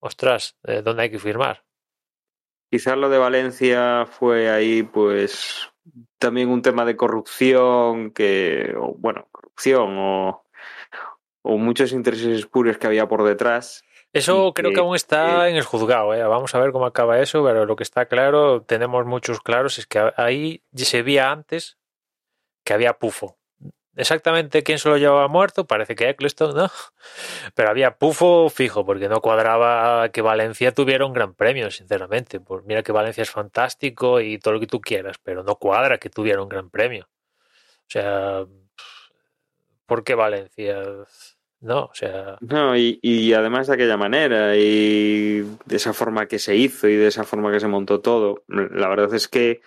Ostras, 0.00 0.56
eh, 0.64 0.82
¿dónde 0.82 1.04
hay 1.04 1.10
que 1.10 1.18
firmar? 1.18 1.64
Quizás 2.70 2.96
lo 2.96 3.08
de 3.08 3.18
Valencia 3.18 4.06
fue 4.06 4.50
ahí, 4.50 4.82
pues, 4.82 5.70
también 6.18 6.48
un 6.50 6.62
tema 6.62 6.84
de 6.84 6.96
corrupción, 6.96 8.10
que, 8.10 8.74
o, 8.76 8.94
bueno, 8.96 9.28
corrupción 9.30 9.96
o, 9.98 10.44
o 11.42 11.56
muchos 11.58 11.92
intereses 11.92 12.38
espurios 12.38 12.78
que 12.78 12.86
había 12.86 13.06
por 13.08 13.22
detrás. 13.24 13.84
Eso 14.14 14.52
creo 14.54 14.70
que- 14.70 14.74
que 14.76 14.80
aún 14.80 14.96
está 14.96 15.48
en 15.48 15.56
el 15.56 15.64
juzgado, 15.64 16.14
¿eh? 16.14 16.22
Vamos 16.22 16.54
a 16.54 16.60
ver 16.60 16.72
cómo 16.72 16.86
acaba 16.86 17.18
eso, 17.20 17.44
pero 17.44 17.66
lo 17.66 17.76
que 17.76 17.82
está 17.82 18.06
claro, 18.06 18.62
tenemos 18.62 19.04
muchos 19.04 19.40
claros, 19.40 19.78
es 19.78 19.86
que 19.86 20.10
ahí 20.16 20.62
se 20.74 21.02
veía 21.02 21.30
antes 21.30 21.76
que 22.64 22.72
había 22.72 22.94
pufo. 22.98 23.36
Exactamente 23.96 24.64
quién 24.64 24.80
se 24.80 24.88
lo 24.88 24.96
llevaba 24.96 25.28
muerto, 25.28 25.66
parece 25.66 25.94
que 25.94 26.08
Eccleston, 26.08 26.56
¿no? 26.56 26.68
Pero 27.54 27.70
había 27.70 27.96
pufo 27.96 28.48
fijo, 28.50 28.84
porque 28.84 29.08
no 29.08 29.20
cuadraba 29.20 30.08
que 30.08 30.20
Valencia 30.20 30.72
tuviera 30.72 31.06
un 31.06 31.12
gran 31.12 31.34
premio, 31.34 31.70
sinceramente. 31.70 32.40
Pues 32.40 32.64
mira 32.64 32.82
que 32.82 32.90
Valencia 32.90 33.22
es 33.22 33.30
fantástico 33.30 34.20
y 34.20 34.38
todo 34.38 34.54
lo 34.54 34.60
que 34.60 34.66
tú 34.66 34.80
quieras, 34.80 35.18
pero 35.22 35.44
no 35.44 35.54
cuadra 35.56 35.98
que 35.98 36.10
tuviera 36.10 36.42
un 36.42 36.48
gran 36.48 36.70
premio. 36.70 37.08
O 37.08 37.86
sea, 37.90 38.44
¿por 39.86 40.02
qué 40.02 40.14
Valencia? 40.16 40.82
No, 41.64 41.84
o 41.86 41.94
sea, 41.94 42.36
No, 42.42 42.76
y, 42.76 42.98
y 43.00 43.32
además 43.32 43.66
de 43.66 43.74
aquella 43.74 43.96
manera 43.96 44.54
y 44.54 45.40
de 45.64 45.76
esa 45.76 45.94
forma 45.94 46.26
que 46.26 46.38
se 46.38 46.54
hizo 46.56 46.88
y 46.88 46.94
de 46.96 47.06
esa 47.06 47.24
forma 47.24 47.50
que 47.50 47.58
se 47.60 47.68
montó 47.68 48.00
todo, 48.00 48.44
la 48.48 48.86
verdad 48.88 49.14
es 49.14 49.28
que 49.28 49.62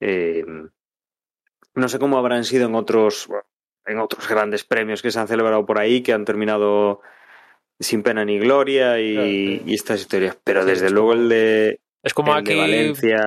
eh, 0.00 0.44
no 1.74 1.88
sé 1.88 1.98
cómo 1.98 2.18
habrán 2.18 2.44
sido 2.44 2.66
en 2.68 2.74
otros, 2.74 3.28
en 3.86 3.98
otros 3.98 4.28
grandes 4.28 4.64
premios 4.64 5.00
que 5.00 5.10
se 5.10 5.18
han 5.18 5.26
celebrado 5.28 5.64
por 5.64 5.78
ahí, 5.78 6.02
que 6.02 6.12
han 6.12 6.26
terminado 6.26 7.00
sin 7.80 8.02
pena 8.02 8.22
ni 8.24 8.38
gloria 8.38 9.00
y, 9.00 9.14
Claro, 9.14 9.26
sí. 9.28 9.62
y 9.64 9.74
estas 9.74 10.00
historias, 10.00 10.38
pero 10.44 10.64
Sí, 10.64 10.68
desde 10.70 10.86
es 10.86 10.92
luego 10.92 11.14
el 11.14 11.30
de, 11.30 11.80
es 12.06 12.14
como 12.14 12.32
el 12.32 12.38
aquí 12.38 12.54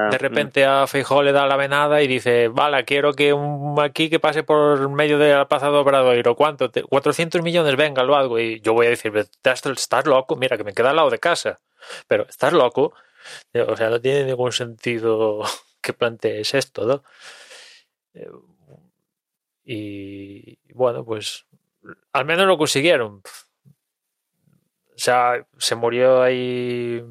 de 0.09 0.17
repente 0.17 0.65
a 0.65 0.87
Feijó 0.87 1.21
le 1.21 1.31
da 1.31 1.45
la 1.45 1.57
venada 1.57 2.01
y 2.01 2.07
dice, 2.07 2.47
vale, 2.47 2.85
quiero 2.85 3.13
que 3.13 3.33
un 3.33 3.77
aquí 3.79 4.09
que 4.09 4.19
pase 4.19 4.43
por 4.43 4.89
medio 4.89 5.17
de 5.19 5.33
la 5.33 5.47
plaza 5.47 5.69
de 5.69 5.77
Obradoiro, 5.77 6.35
¿cuánto? 6.35 6.71
Te- 6.71 6.83
400 6.83 7.41
millones, 7.41 7.75
venga, 7.75 8.03
lo 8.03 8.15
hago. 8.15 8.39
Y 8.39 8.61
yo 8.61 8.73
voy 8.73 8.87
a 8.87 8.89
decir, 8.91 9.15
estás, 9.17 10.05
loco, 10.05 10.35
mira, 10.35 10.57
que 10.57 10.63
me 10.63 10.73
queda 10.73 10.89
al 10.91 10.95
lado 10.95 11.09
de 11.09 11.19
casa. 11.19 11.59
Pero, 12.07 12.25
¿estás 12.27 12.53
loco? 12.53 12.93
O 13.67 13.75
sea, 13.75 13.89
no 13.89 13.99
tiene 14.01 14.23
ningún 14.23 14.51
sentido 14.53 15.41
que 15.81 15.93
plantees 15.93 16.53
esto, 16.53 16.85
¿no? 16.85 17.03
Eh, 18.13 18.29
Y 19.65 20.57
bueno, 20.73 21.03
pues 21.05 21.45
al 22.13 22.25
menos 22.25 22.47
lo 22.47 22.57
consiguieron. 22.57 23.21
O 23.65 25.01
sea, 25.01 25.45
se 25.57 25.75
murió 25.75 26.21
ahí 26.21 27.03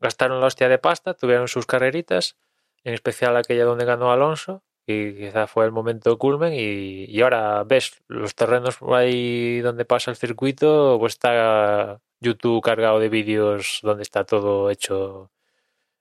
gastaron 0.00 0.40
la 0.40 0.46
hostia 0.46 0.68
de 0.68 0.78
pasta, 0.78 1.14
tuvieron 1.14 1.48
sus 1.48 1.66
carreritas, 1.66 2.36
en 2.84 2.94
especial 2.94 3.36
aquella 3.36 3.64
donde 3.64 3.84
ganó 3.84 4.12
Alonso, 4.12 4.62
y 4.86 5.14
quizá 5.14 5.46
fue 5.46 5.64
el 5.66 5.72
momento 5.72 6.16
culmen, 6.18 6.52
y, 6.54 7.04
y 7.04 7.20
ahora 7.22 7.64
ves 7.64 8.02
los 8.08 8.34
terrenos 8.34 8.78
ahí 8.94 9.60
donde 9.60 9.84
pasa 9.84 10.10
el 10.10 10.16
circuito, 10.16 10.96
pues 10.98 11.14
está 11.14 12.00
YouTube 12.20 12.62
cargado 12.62 12.98
de 12.98 13.08
vídeos 13.08 13.80
donde 13.82 14.02
está 14.02 14.24
todo 14.24 14.70
hecho 14.70 15.30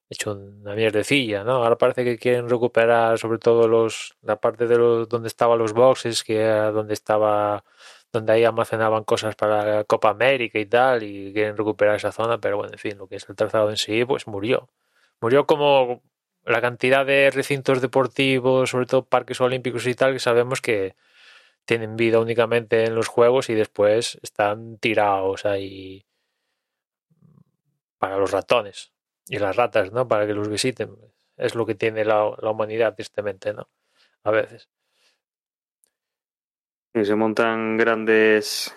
hecho 0.10 0.34
una 0.34 0.74
mierdecilla, 0.74 1.44
¿no? 1.44 1.64
Ahora 1.64 1.78
parece 1.78 2.04
que 2.04 2.18
quieren 2.18 2.50
recuperar 2.50 3.18
sobre 3.20 3.40
todo 3.40 3.68
los 3.68 4.16
la 4.22 4.40
parte 4.40 4.68
de 4.68 4.78
los 4.78 5.10
donde 5.10 5.28
estaban 5.28 5.60
los 5.60 5.74
boxes, 5.74 6.24
que 6.24 6.38
era 6.38 6.72
donde 6.72 6.94
estaba 6.94 7.64
donde 8.14 8.34
ahí 8.34 8.44
almacenaban 8.46 9.04
cosas 9.04 9.36
para 9.36 9.66
la 9.66 9.84
Copa 9.84 10.10
América 10.10 10.60
y 10.60 10.66
tal, 10.66 11.04
y 11.04 11.34
quieren 11.34 11.58
recuperar 11.58 11.96
esa 11.96 12.12
zona, 12.12 12.40
pero 12.40 12.58
bueno, 12.58 12.74
en 12.74 12.80
fin, 12.80 12.98
lo 12.98 13.08
que 13.08 13.18
es 13.18 13.30
el 13.30 13.36
trazado 13.36 13.70
en 13.70 13.78
sí, 13.78 14.06
pues 14.06 14.28
murió. 14.28 14.70
Murió 15.22 15.46
como 15.48 16.02
la 16.46 16.62
cantidad 16.62 17.06
de 17.06 17.30
recintos 17.32 17.82
deportivos, 17.82 18.70
sobre 18.72 18.86
todo 18.88 19.06
parques 19.06 19.42
olímpicos 19.42 19.86
y 19.88 19.96
tal, 19.96 20.14
que 20.14 20.20
sabemos 20.20 20.62
que 20.62 20.96
tienen 21.66 21.98
vida 21.98 22.20
únicamente 22.20 22.86
en 22.86 22.96
los 22.96 23.08
juegos 23.08 23.50
y 23.50 23.56
después 23.56 24.20
están 24.24 24.78
tirados 24.80 25.46
ahí 25.46 26.06
para 27.98 28.18
los 28.18 28.32
ratones 28.32 28.94
y 29.28 29.40
las 29.40 29.56
ratas, 29.56 29.92
¿no? 29.92 30.08
Para 30.08 30.26
que 30.28 30.34
los 30.34 30.50
visiten. 30.50 30.96
Es 31.36 31.56
lo 31.56 31.66
que 31.66 31.76
tiene 31.76 32.06
la, 32.06 32.34
la 32.42 32.52
humanidad, 32.52 32.96
tristemente, 32.96 33.54
¿no? 33.54 33.70
A 34.24 34.32
veces. 34.32 34.70
Y 36.94 37.06
se 37.06 37.16
montan 37.16 37.78
grandes 37.78 38.76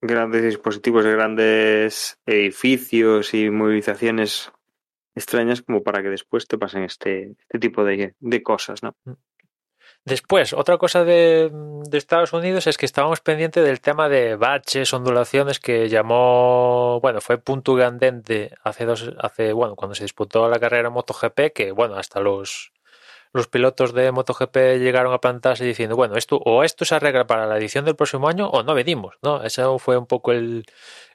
grandes 0.00 0.42
dispositivos 0.42 1.04
de 1.04 1.12
grandes 1.12 2.18
edificios 2.26 3.34
y 3.34 3.50
movilizaciones 3.50 4.52
extrañas 5.14 5.62
como 5.62 5.82
para 5.82 6.02
que 6.02 6.10
después 6.10 6.46
te 6.46 6.58
pasen 6.58 6.84
este, 6.84 7.32
este 7.40 7.58
tipo 7.58 7.84
de, 7.84 8.14
de 8.18 8.42
cosas, 8.42 8.82
¿no? 8.82 8.94
Después, 10.04 10.52
otra 10.54 10.78
cosa 10.78 11.04
de, 11.04 11.50
de, 11.52 11.98
Estados 11.98 12.32
Unidos 12.32 12.66
es 12.66 12.78
que 12.78 12.86
estábamos 12.86 13.20
pendientes 13.20 13.62
del 13.64 13.80
tema 13.80 14.08
de 14.08 14.36
baches, 14.36 14.94
ondulaciones 14.94 15.60
que 15.60 15.88
llamó, 15.88 16.98
bueno, 17.02 17.20
fue 17.20 17.36
punto 17.36 17.76
candente 17.76 18.54
hace 18.62 18.86
dos, 18.86 19.12
hace, 19.18 19.52
bueno, 19.52 19.74
cuando 19.76 19.94
se 19.94 20.04
disputó 20.04 20.48
la 20.48 20.60
carrera 20.60 20.88
MotoGP, 20.88 21.52
que 21.52 21.72
bueno, 21.72 21.96
hasta 21.96 22.20
los 22.20 22.72
los 23.32 23.48
pilotos 23.48 23.92
de 23.94 24.12
MotoGP 24.12 24.56
llegaron 24.78 25.12
a 25.12 25.20
plantarse 25.20 25.64
diciendo, 25.64 25.96
bueno, 25.96 26.16
esto 26.16 26.36
o 26.36 26.64
esto 26.64 26.84
se 26.84 26.94
arregla 26.94 27.26
para 27.26 27.46
la 27.46 27.58
edición 27.58 27.84
del 27.84 27.96
próximo 27.96 28.28
año 28.28 28.48
o 28.48 28.62
no 28.62 28.74
venimos, 28.74 29.16
¿no? 29.22 29.42
Ese 29.42 29.62
fue 29.78 29.96
un 29.98 30.06
poco 30.06 30.32
el, 30.32 30.64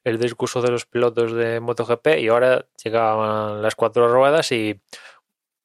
el 0.03 0.19
discurso 0.19 0.61
de 0.61 0.71
los 0.71 0.85
pilotos 0.85 1.33
de 1.33 1.59
MotoGP 1.59 2.19
y 2.19 2.27
ahora 2.27 2.65
llegaban 2.83 3.61
las 3.61 3.75
cuatro 3.75 4.07
ruedas 4.07 4.51
y 4.51 4.81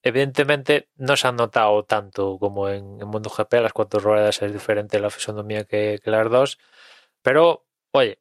evidentemente 0.02 0.88
no 0.96 1.16
se 1.16 1.28
han 1.28 1.36
notado 1.36 1.84
tanto 1.84 2.38
como 2.38 2.68
en, 2.68 3.00
en 3.00 3.08
MotoGP, 3.08 3.54
las 3.54 3.72
cuatro 3.72 4.00
ruedas 4.00 4.42
es 4.42 4.52
diferente 4.52 5.00
la 5.00 5.10
fisonomía 5.10 5.64
que, 5.64 5.98
que 6.02 6.10
las 6.10 6.30
dos, 6.30 6.58
pero 7.22 7.66
oye, 7.92 8.20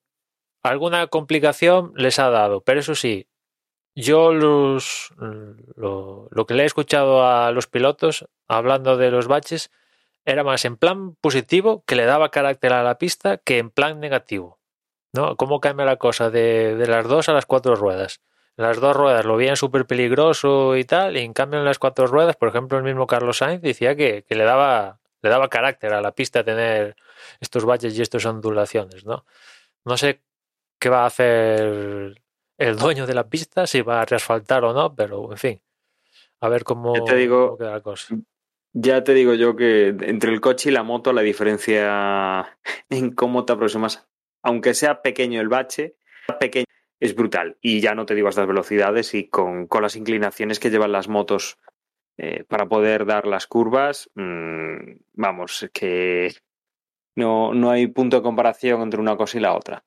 alguna 0.64 1.08
complicación 1.08 1.94
les 1.96 2.20
ha 2.20 2.30
dado, 2.30 2.62
pero 2.62 2.80
eso 2.80 2.96
sí, 2.96 3.28
yo 4.02 4.34
los, 4.34 5.14
lo, 5.76 6.46
que 6.48 6.54
le 6.54 6.64
he 6.64 6.66
escuchado 6.66 7.26
a 7.26 7.52
los 7.52 7.68
pilotos 7.68 8.28
hablando 8.48 8.98
de 8.98 9.12
los 9.12 9.28
baches 9.28 9.72
era 10.26 10.44
más 10.44 10.66
en 10.66 10.78
plan 10.78 11.16
positivo, 11.16 11.84
que 11.86 11.96
le 11.96 12.06
daba 12.06 12.30
carácter 12.30 12.74
a 12.74 12.84
la 12.84 12.98
pista, 12.98 13.38
que 13.38 13.58
en 13.58 13.70
plan 13.70 14.00
negativo. 14.00 14.60
¿no? 15.14 15.36
¿Cómo 15.38 15.60
cambia 15.60 15.86
la 15.86 15.96
cosa 15.96 16.30
de, 16.30 16.76
de 16.76 16.88
las 16.88 17.08
dos 17.08 17.30
a 17.30 17.34
las 17.34 17.46
cuatro 17.46 17.76
ruedas? 17.76 18.22
las 18.56 18.80
dos 18.80 18.96
ruedas 18.96 19.24
lo 19.24 19.38
veían 19.38 19.56
súper 19.56 19.86
peligroso 19.86 20.76
y 20.76 20.84
tal, 20.84 21.16
y 21.16 21.20
en 21.20 21.34
cambio 21.34 21.60
en 21.60 21.66
las 21.66 21.78
cuatro 21.78 22.08
ruedas, 22.08 22.36
por 22.36 22.50
ejemplo, 22.50 22.80
el 22.80 22.84
mismo 22.84 23.06
Carlos 23.06 23.38
Sainz 23.38 23.62
decía 23.62 23.96
que, 23.96 24.26
que 24.28 24.34
le 24.34 24.46
daba 24.46 25.00
le 25.22 25.30
daba 25.30 25.50
carácter 25.50 25.94
a 25.94 26.02
la 26.02 26.14
pista 26.14 26.44
tener 26.44 26.96
estos 27.40 27.66
baches 27.66 27.98
y 27.98 28.02
estas 28.02 28.26
ondulaciones, 28.26 29.06
¿no? 29.06 29.26
No 29.86 29.98
sé 29.98 30.22
qué 30.80 30.90
va 30.90 31.04
a 31.04 31.08
hacer 31.08 32.22
el 32.58 32.76
dueño 32.78 33.06
de 33.06 33.14
la 33.14 33.30
pista, 33.30 33.68
si 33.68 33.82
va 33.82 34.02
a 34.02 34.06
reasfaltar 34.06 34.64
o 34.66 34.74
no, 34.74 34.96
pero 34.96 35.32
en 35.32 35.38
fin, 35.38 35.62
a 36.42 36.50
ver 36.50 36.64
cómo, 36.64 36.94
te 37.06 37.16
digo, 37.16 37.48
cómo 37.48 37.58
queda 37.58 37.72
la 37.72 37.82
cosa. 37.82 38.16
Ya 38.74 39.04
te 39.04 39.14
digo 39.14 39.34
yo 39.34 39.56
que 39.56 39.88
entre 39.88 40.32
el 40.32 40.42
coche 40.42 40.70
y 40.70 40.74
la 40.74 40.84
moto 40.84 41.14
la 41.14 41.22
diferencia 41.22 42.58
en 42.90 43.12
cómo 43.12 43.46
te 43.46 43.54
aproximas, 43.54 44.08
aunque 44.44 44.74
sea 44.74 45.02
pequeño 45.02 45.42
el 45.42 45.50
bache, 45.50 45.96
pequeño 46.40 46.66
es 47.00 47.16
brutal. 47.16 47.58
Y 47.62 47.80
ya 47.80 47.96
no 47.96 48.06
te 48.06 48.16
digo 48.16 48.28
a 48.28 48.30
estas 48.32 48.48
velocidades 48.48 49.14
y 49.14 49.30
con, 49.30 49.68
con 49.68 49.82
las 49.82 49.96
inclinaciones 49.96 50.60
que 50.60 50.70
llevan 50.70 50.92
las 50.92 51.08
motos 51.08 51.58
eh, 52.18 52.44
para 52.46 52.68
poder 52.68 53.06
dar 53.06 53.28
las 53.28 53.48
curvas, 53.48 54.10
mmm, 54.16 54.98
vamos, 55.14 55.70
que 55.72 56.34
no, 57.16 57.54
no 57.54 57.70
hay 57.70 57.88
punto 57.88 58.18
de 58.18 58.24
comparación 58.24 58.82
entre 58.82 59.00
una 59.00 59.16
cosa 59.16 59.38
y 59.38 59.42
la 59.42 59.56
otra. 59.56 59.84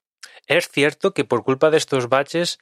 Es 0.46 0.68
cierto 0.68 1.12
que 1.12 1.24
por 1.24 1.44
culpa 1.44 1.70
de 1.70 1.78
estos 1.78 2.08
baches, 2.08 2.58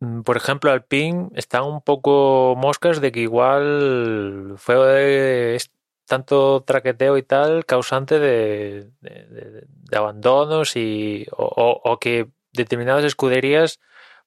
mm, 0.00 0.22
por 0.22 0.36
ejemplo, 0.36 0.70
Alpine 0.70 1.28
están 1.34 1.64
un 1.64 1.80
poco 1.82 2.54
moscas 2.56 3.00
de 3.00 3.12
que 3.12 3.20
igual 3.20 4.54
fue 4.58 5.58
tanto 6.06 6.62
traqueteo 6.64 7.18
y 7.18 7.22
tal 7.22 7.66
causante 7.66 8.18
de, 8.18 8.90
abandonos 9.92 10.76
y 10.76 11.26
o, 11.32 11.80
o, 11.84 11.98
que 11.98 12.28
determinadas 12.52 13.04
escuderías 13.04 13.78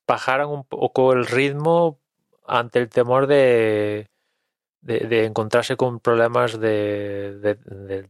bajaran 0.08 0.50
un 0.50 0.64
poco 0.64 1.14
el 1.14 1.26
ritmo 1.26 2.00
ante 2.48 2.80
el 2.80 2.90
temor 2.90 3.28
de, 3.28 4.08
encontrarse 4.84 5.78
con 5.78 6.00
problemas 6.00 6.60
de, 6.60 7.58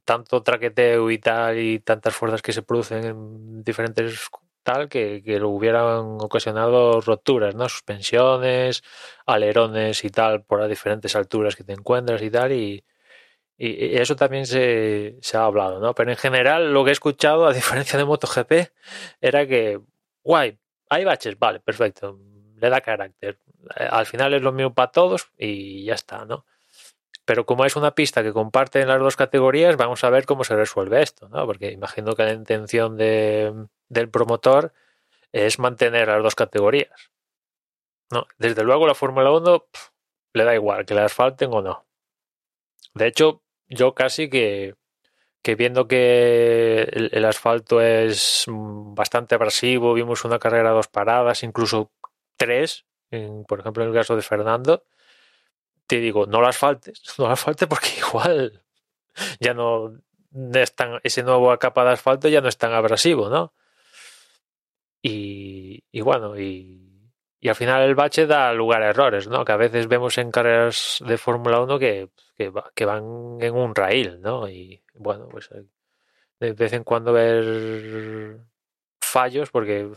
tanto 0.06 0.44
traqueteo 0.44 1.12
y 1.12 1.18
tal 1.20 1.60
y 1.60 1.80
tantas 1.80 2.16
fuerzas 2.16 2.42
que 2.42 2.54
se 2.54 2.64
producen 2.64 3.06
en 3.06 3.64
diferentes 3.64 4.30
tal 4.64 4.90
que, 4.90 5.22
que 5.24 5.42
hubieran 5.42 6.18
ocasionado 6.22 7.02
roturas, 7.02 7.56
¿no? 7.56 7.70
Suspensiones, 7.70 8.84
alerones 9.26 10.04
y 10.04 10.10
tal 10.10 10.44
por 10.44 10.60
las 10.60 10.70
diferentes 10.70 11.16
alturas 11.16 11.56
que 11.56 11.64
te 11.64 11.74
encuentras 11.74 12.22
y 12.22 12.30
tal 12.30 12.52
y, 12.52 12.84
y 13.58 13.98
eso 13.98 14.16
también 14.16 14.46
se, 14.48 15.18
se 15.22 15.38
ha 15.38 15.44
hablado, 15.44 15.80
¿no? 15.80 15.94
Pero 15.94 16.12
en 16.12 16.18
general 16.18 16.74
lo 16.74 16.84
que 16.84 16.90
he 16.90 16.94
escuchado, 16.94 17.46
a 17.46 17.54
diferencia 17.54 17.98
de 18.00 18.06
MotoGP, 18.06 18.52
era 19.22 19.46
que, 19.48 19.80
guay, 20.24 20.58
hay 20.90 21.06
baches, 21.06 21.38
vale, 21.38 21.60
perfecto, 21.60 22.20
le 22.58 22.70
da 22.70 22.82
carácter. 22.82 23.38
Al 23.76 24.06
final 24.08 24.34
es 24.34 24.42
lo 24.42 24.52
mismo 24.52 24.74
para 24.74 24.92
todos 24.92 25.32
y 25.38 25.86
ya 25.86 25.94
está, 25.94 26.26
¿no? 26.26 26.46
Pero 27.26 27.46
como 27.46 27.66
es 27.66 27.76
una 27.76 27.94
pista 27.94 28.24
que 28.24 28.34
comparten 28.34 28.88
las 28.88 29.00
dos 29.00 29.16
categorías, 29.16 29.78
vamos 29.78 30.04
a 30.04 30.10
ver 30.10 30.26
cómo 30.26 30.44
se 30.44 30.56
resuelve 30.56 31.02
esto, 31.04 31.30
¿no? 31.30 31.46
Porque 31.46 31.72
imagino 31.72 32.16
que 32.16 32.24
la 32.24 32.34
intención 32.34 32.98
de, 32.98 33.54
del 33.92 34.10
promotor 34.10 34.74
es 35.34 35.60
mantener 35.60 36.08
las 36.08 36.24
dos 36.24 36.36
categorías. 36.36 37.12
No, 38.10 38.26
desde 38.38 38.64
luego 38.64 38.88
la 38.88 38.96
Fórmula 38.96 39.32
1 39.32 39.66
pff, 39.72 39.90
le 40.34 40.44
da 40.44 40.56
igual 40.56 40.86
que 40.86 40.94
las 40.94 41.14
falten 41.14 41.54
o 41.54 41.62
no. 41.62 41.86
De 42.94 43.08
hecho, 43.08 43.44
yo 43.68 43.94
casi 43.94 44.30
que, 44.30 44.76
que 45.42 45.56
viendo 45.56 45.88
que 45.88 46.84
el, 46.84 47.10
el, 47.14 47.26
asfalto 47.26 47.82
es 47.82 48.46
bastante 48.48 49.36
abrasivo, 49.36 49.94
vimos 49.94 50.26
una 50.26 50.40
carrera 50.40 50.72
a 50.72 50.74
dos 50.74 50.88
paradas, 50.88 51.44
incluso 51.44 51.92
tres, 52.38 52.86
en, 53.12 53.46
por 53.46 53.60
ejemplo 53.60 53.84
en 53.84 53.90
el 53.90 53.96
caso 53.96 54.16
de 54.16 54.22
Fernando, 54.22 54.84
te 55.88 55.98
digo, 55.98 56.26
no 56.26 56.42
las 56.42 56.58
faltes, 56.58 57.02
no 57.18 57.28
las 57.28 57.40
faltes 57.40 57.68
porque 57.68 57.90
igual 57.98 58.64
ya 59.40 59.54
no 59.54 59.94
es 60.54 60.76
tan, 60.76 61.00
ese 61.04 61.24
nuevo 61.24 61.58
capa 61.60 61.84
de 61.84 61.92
asfalto 61.92 62.30
ya 62.30 62.42
no 62.42 62.48
es 62.48 62.58
tan 62.58 62.74
abrasivo, 62.74 63.30
¿no? 63.30 63.54
Y, 65.02 66.02
bueno, 66.02 66.40
y, 66.40 67.10
al 67.48 67.56
final 67.56 67.82
el 67.84 67.96
bache 67.96 68.28
da 68.28 68.54
lugar 68.54 68.84
a 68.84 68.90
errores, 68.90 69.28
¿no? 69.28 69.44
Que 69.44 69.52
a 69.52 69.58
veces 69.58 69.88
vemos 69.88 70.18
en 70.18 70.32
carreras 70.32 71.04
de 71.06 71.18
Fórmula 71.18 71.62
1 71.62 71.80
que, 71.80 72.10
que, 72.38 72.52
que, 72.76 72.86
van 72.86 73.38
en 73.42 73.56
un 73.56 73.74
raíl, 73.74 74.22
¿no? 74.22 74.48
Y 74.48 74.84
bueno, 74.94 75.28
pues 75.30 75.50
de 76.40 76.54
vez 76.54 76.74
en 76.74 76.84
cuando 76.84 77.14
ver 77.14 78.40
fallos 79.00 79.52
porque 79.52 79.92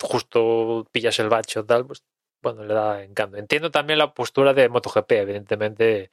justo 0.00 0.86
pillas 0.92 1.18
el 1.20 1.28
bache 1.28 1.60
o 1.60 1.64
tal, 1.64 1.86
pues 1.86 2.04
bueno, 2.42 2.64
le 2.64 2.74
da 2.74 3.02
encanto. 3.02 3.36
Entiendo 3.36 3.70
también 3.70 3.98
la 3.98 4.14
postura 4.14 4.54
de 4.54 4.68
MotoGP, 4.68 5.12
evidentemente, 5.12 6.10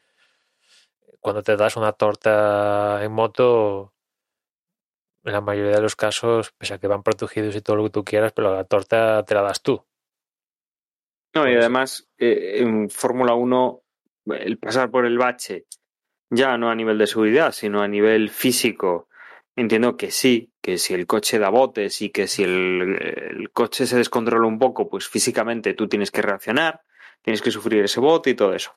cuando 1.20 1.44
te 1.44 1.56
das 1.56 1.78
una 1.78 1.94
torta 1.94 3.04
en 3.04 3.12
moto, 3.12 3.93
en 5.24 5.34
la 5.34 5.42
mayoría 5.42 5.76
de 5.76 5.82
los 5.82 5.96
casos, 5.96 6.52
pese 6.58 6.74
a 6.74 6.78
que 6.80 6.88
van 6.88 7.04
protegidos 7.04 7.56
y 7.56 7.62
todo 7.62 7.78
lo 7.78 7.84
que 7.84 7.90
tú 7.90 8.04
quieras, 8.04 8.34
pero 8.34 8.54
la 8.54 8.66
torta 8.66 9.24
te 9.24 9.36
la 9.36 9.42
das 9.42 9.62
tú. 9.62 9.86
No, 11.34 11.50
y 11.50 11.56
además, 11.56 12.10
eh, 12.18 12.58
en 12.60 12.90
Fórmula 12.90 13.34
1, 13.34 13.82
el 14.26 14.58
pasar 14.60 14.92
por 14.92 15.06
el 15.06 15.18
bache, 15.18 15.66
ya 16.30 16.58
no 16.58 16.70
a 16.70 16.76
nivel 16.76 16.98
de 16.98 17.08
seguridad, 17.08 17.52
sino 17.52 17.82
a 17.82 17.88
nivel 17.88 18.30
físico, 18.30 19.08
entiendo 19.56 19.98
que 19.98 20.12
sí, 20.12 20.52
que 20.62 20.78
si 20.78 20.94
el 20.94 21.08
coche 21.08 21.40
da 21.40 21.50
botes 21.50 22.02
y 22.02 22.10
que 22.10 22.28
si 22.28 22.44
el, 22.44 22.98
el, 23.02 23.52
coche 23.52 23.86
se 23.86 23.98
descontrola 23.98 24.48
un 24.48 24.60
poco, 24.60 24.90
pues 24.90 25.08
físicamente 25.08 25.74
tú 25.74 25.88
tienes 25.88 26.12
que 26.12 26.22
reaccionar, 26.22 26.82
tienes 27.22 27.42
que 27.42 27.52
sufrir 27.52 27.84
ese 27.84 28.00
bote 28.00 28.32
y 28.32 28.36
todo 28.36 28.54
eso. 28.54 28.76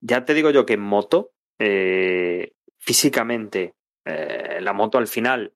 Ya 0.00 0.24
te 0.24 0.34
digo 0.34 0.50
yo 0.50 0.66
que 0.66 0.74
en 0.74 0.80
moto, 0.80 1.32
eh, 1.58 2.52
físicamente, 2.78 3.74
eh, 4.04 4.58
la 4.60 4.72
moto 4.72 4.98
al 4.98 5.06
final 5.06 5.52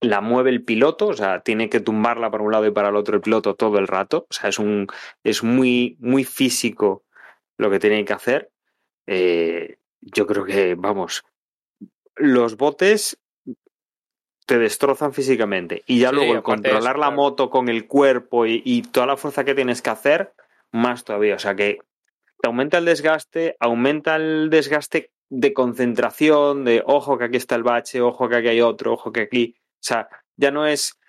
la 0.00 0.20
mueve 0.20 0.50
el 0.50 0.64
piloto, 0.64 1.08
o 1.08 1.14
sea, 1.14 1.40
tiene 1.40 1.68
que 1.68 1.80
tumbarla 1.80 2.30
para 2.30 2.42
un 2.42 2.52
lado 2.52 2.66
y 2.66 2.70
para 2.70 2.88
el 2.88 2.96
otro 2.96 3.16
el 3.16 3.22
piloto 3.22 3.54
todo 3.54 3.78
el 3.78 3.86
rato, 3.86 4.26
o 4.30 4.32
sea, 4.32 4.48
es 4.48 4.58
un 4.58 4.86
es 5.24 5.42
muy 5.42 5.96
muy 6.00 6.24
físico 6.24 7.04
lo 7.58 7.70
que 7.70 7.78
tiene 7.78 8.04
que 8.04 8.12
hacer. 8.12 8.50
Eh, 9.06 9.76
yo 10.00 10.26
creo 10.26 10.44
que, 10.44 10.74
vamos, 10.74 11.24
los 12.16 12.56
botes 12.56 13.18
te 14.46 14.58
destrozan 14.58 15.12
físicamente. 15.12 15.84
Y 15.86 16.00
ya 16.00 16.08
sí, 16.08 16.14
luego 16.14 16.34
el 16.34 16.42
controlar 16.42 16.98
la 16.98 17.10
moto 17.10 17.50
con 17.50 17.68
el 17.68 17.86
cuerpo 17.86 18.46
y, 18.46 18.62
y, 18.64 18.82
toda 18.82 19.06
la 19.06 19.16
fuerza 19.16 19.44
que 19.44 19.54
tienes 19.54 19.82
que 19.82 19.90
hacer, 19.90 20.32
más 20.72 21.04
todavía. 21.04 21.34
O 21.34 21.38
sea 21.38 21.54
que 21.54 21.78
te 22.40 22.48
aumenta 22.48 22.78
el 22.78 22.86
desgaste, 22.86 23.56
aumenta 23.60 24.16
el 24.16 24.48
desgaste 24.50 25.10
de 25.30 25.54
concentración, 25.54 26.64
de 26.64 26.82
ojo 26.84 27.16
que 27.16 27.24
aquí 27.24 27.36
está 27.36 27.54
el 27.54 27.62
bache, 27.62 28.00
ojo 28.02 28.28
que 28.28 28.36
aquí 28.36 28.48
hay 28.48 28.60
otro, 28.60 28.92
ojo 28.92 29.12
que 29.12 29.22
aquí. 29.22 29.54
O 29.58 29.82
sea, 29.82 30.08
ya 30.36 30.50
no 30.50 30.66
es 30.66 31.00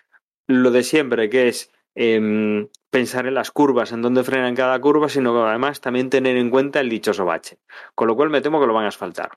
lo 0.46 0.70
de 0.70 0.82
siempre, 0.82 1.28
que 1.28 1.48
es 1.48 1.70
eh, 1.94 2.66
pensar 2.90 3.26
en 3.26 3.34
las 3.34 3.50
curvas, 3.50 3.92
en 3.92 4.00
dónde 4.00 4.24
frena 4.24 4.48
en 4.48 4.56
cada 4.56 4.80
curva, 4.80 5.08
sino 5.08 5.34
que 5.34 5.40
además 5.40 5.80
también 5.80 6.08
tener 6.08 6.36
en 6.36 6.50
cuenta 6.50 6.80
el 6.80 6.88
dichoso 6.88 7.24
bache. 7.24 7.58
Con 7.94 8.08
lo 8.08 8.16
cual 8.16 8.30
me 8.30 8.40
temo 8.40 8.60
que 8.60 8.66
lo 8.66 8.74
van 8.74 8.86
a 8.86 8.88
asfaltar 8.88 9.32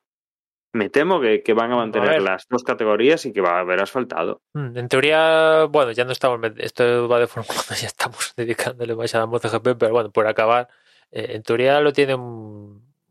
me 0.75 0.89
temo 0.89 1.21
que, 1.21 1.41
que 1.41 1.53
van 1.53 1.71
a 1.71 1.77
mantener 1.77 2.09
a 2.09 2.19
las 2.19 2.47
dos 2.49 2.63
categorías 2.63 3.25
y 3.25 3.33
que 3.33 3.41
va 3.41 3.57
a 3.57 3.59
haber 3.61 3.81
asfaltado. 3.81 4.41
Mm, 4.53 4.77
en 4.77 4.89
teoría, 4.89 5.65
bueno, 5.69 5.91
ya 5.93 6.03
no 6.03 6.11
estamos, 6.11 6.39
esto 6.57 7.07
va 7.07 7.19
de 7.19 7.27
Fórmula 7.27 7.59
1, 7.69 7.79
ya 7.79 7.87
estamos 7.87 8.33
dedicándole 8.35 8.95
más 8.95 9.15
a 9.15 9.19
la 9.19 9.25
MotoGP, 9.25 9.77
pero 9.79 9.93
bueno, 9.93 10.11
por 10.11 10.27
acabar, 10.27 10.67
eh, 11.11 11.27
en 11.29 11.43
teoría 11.43 11.79
lo 11.79 11.93
tienen 11.93 12.19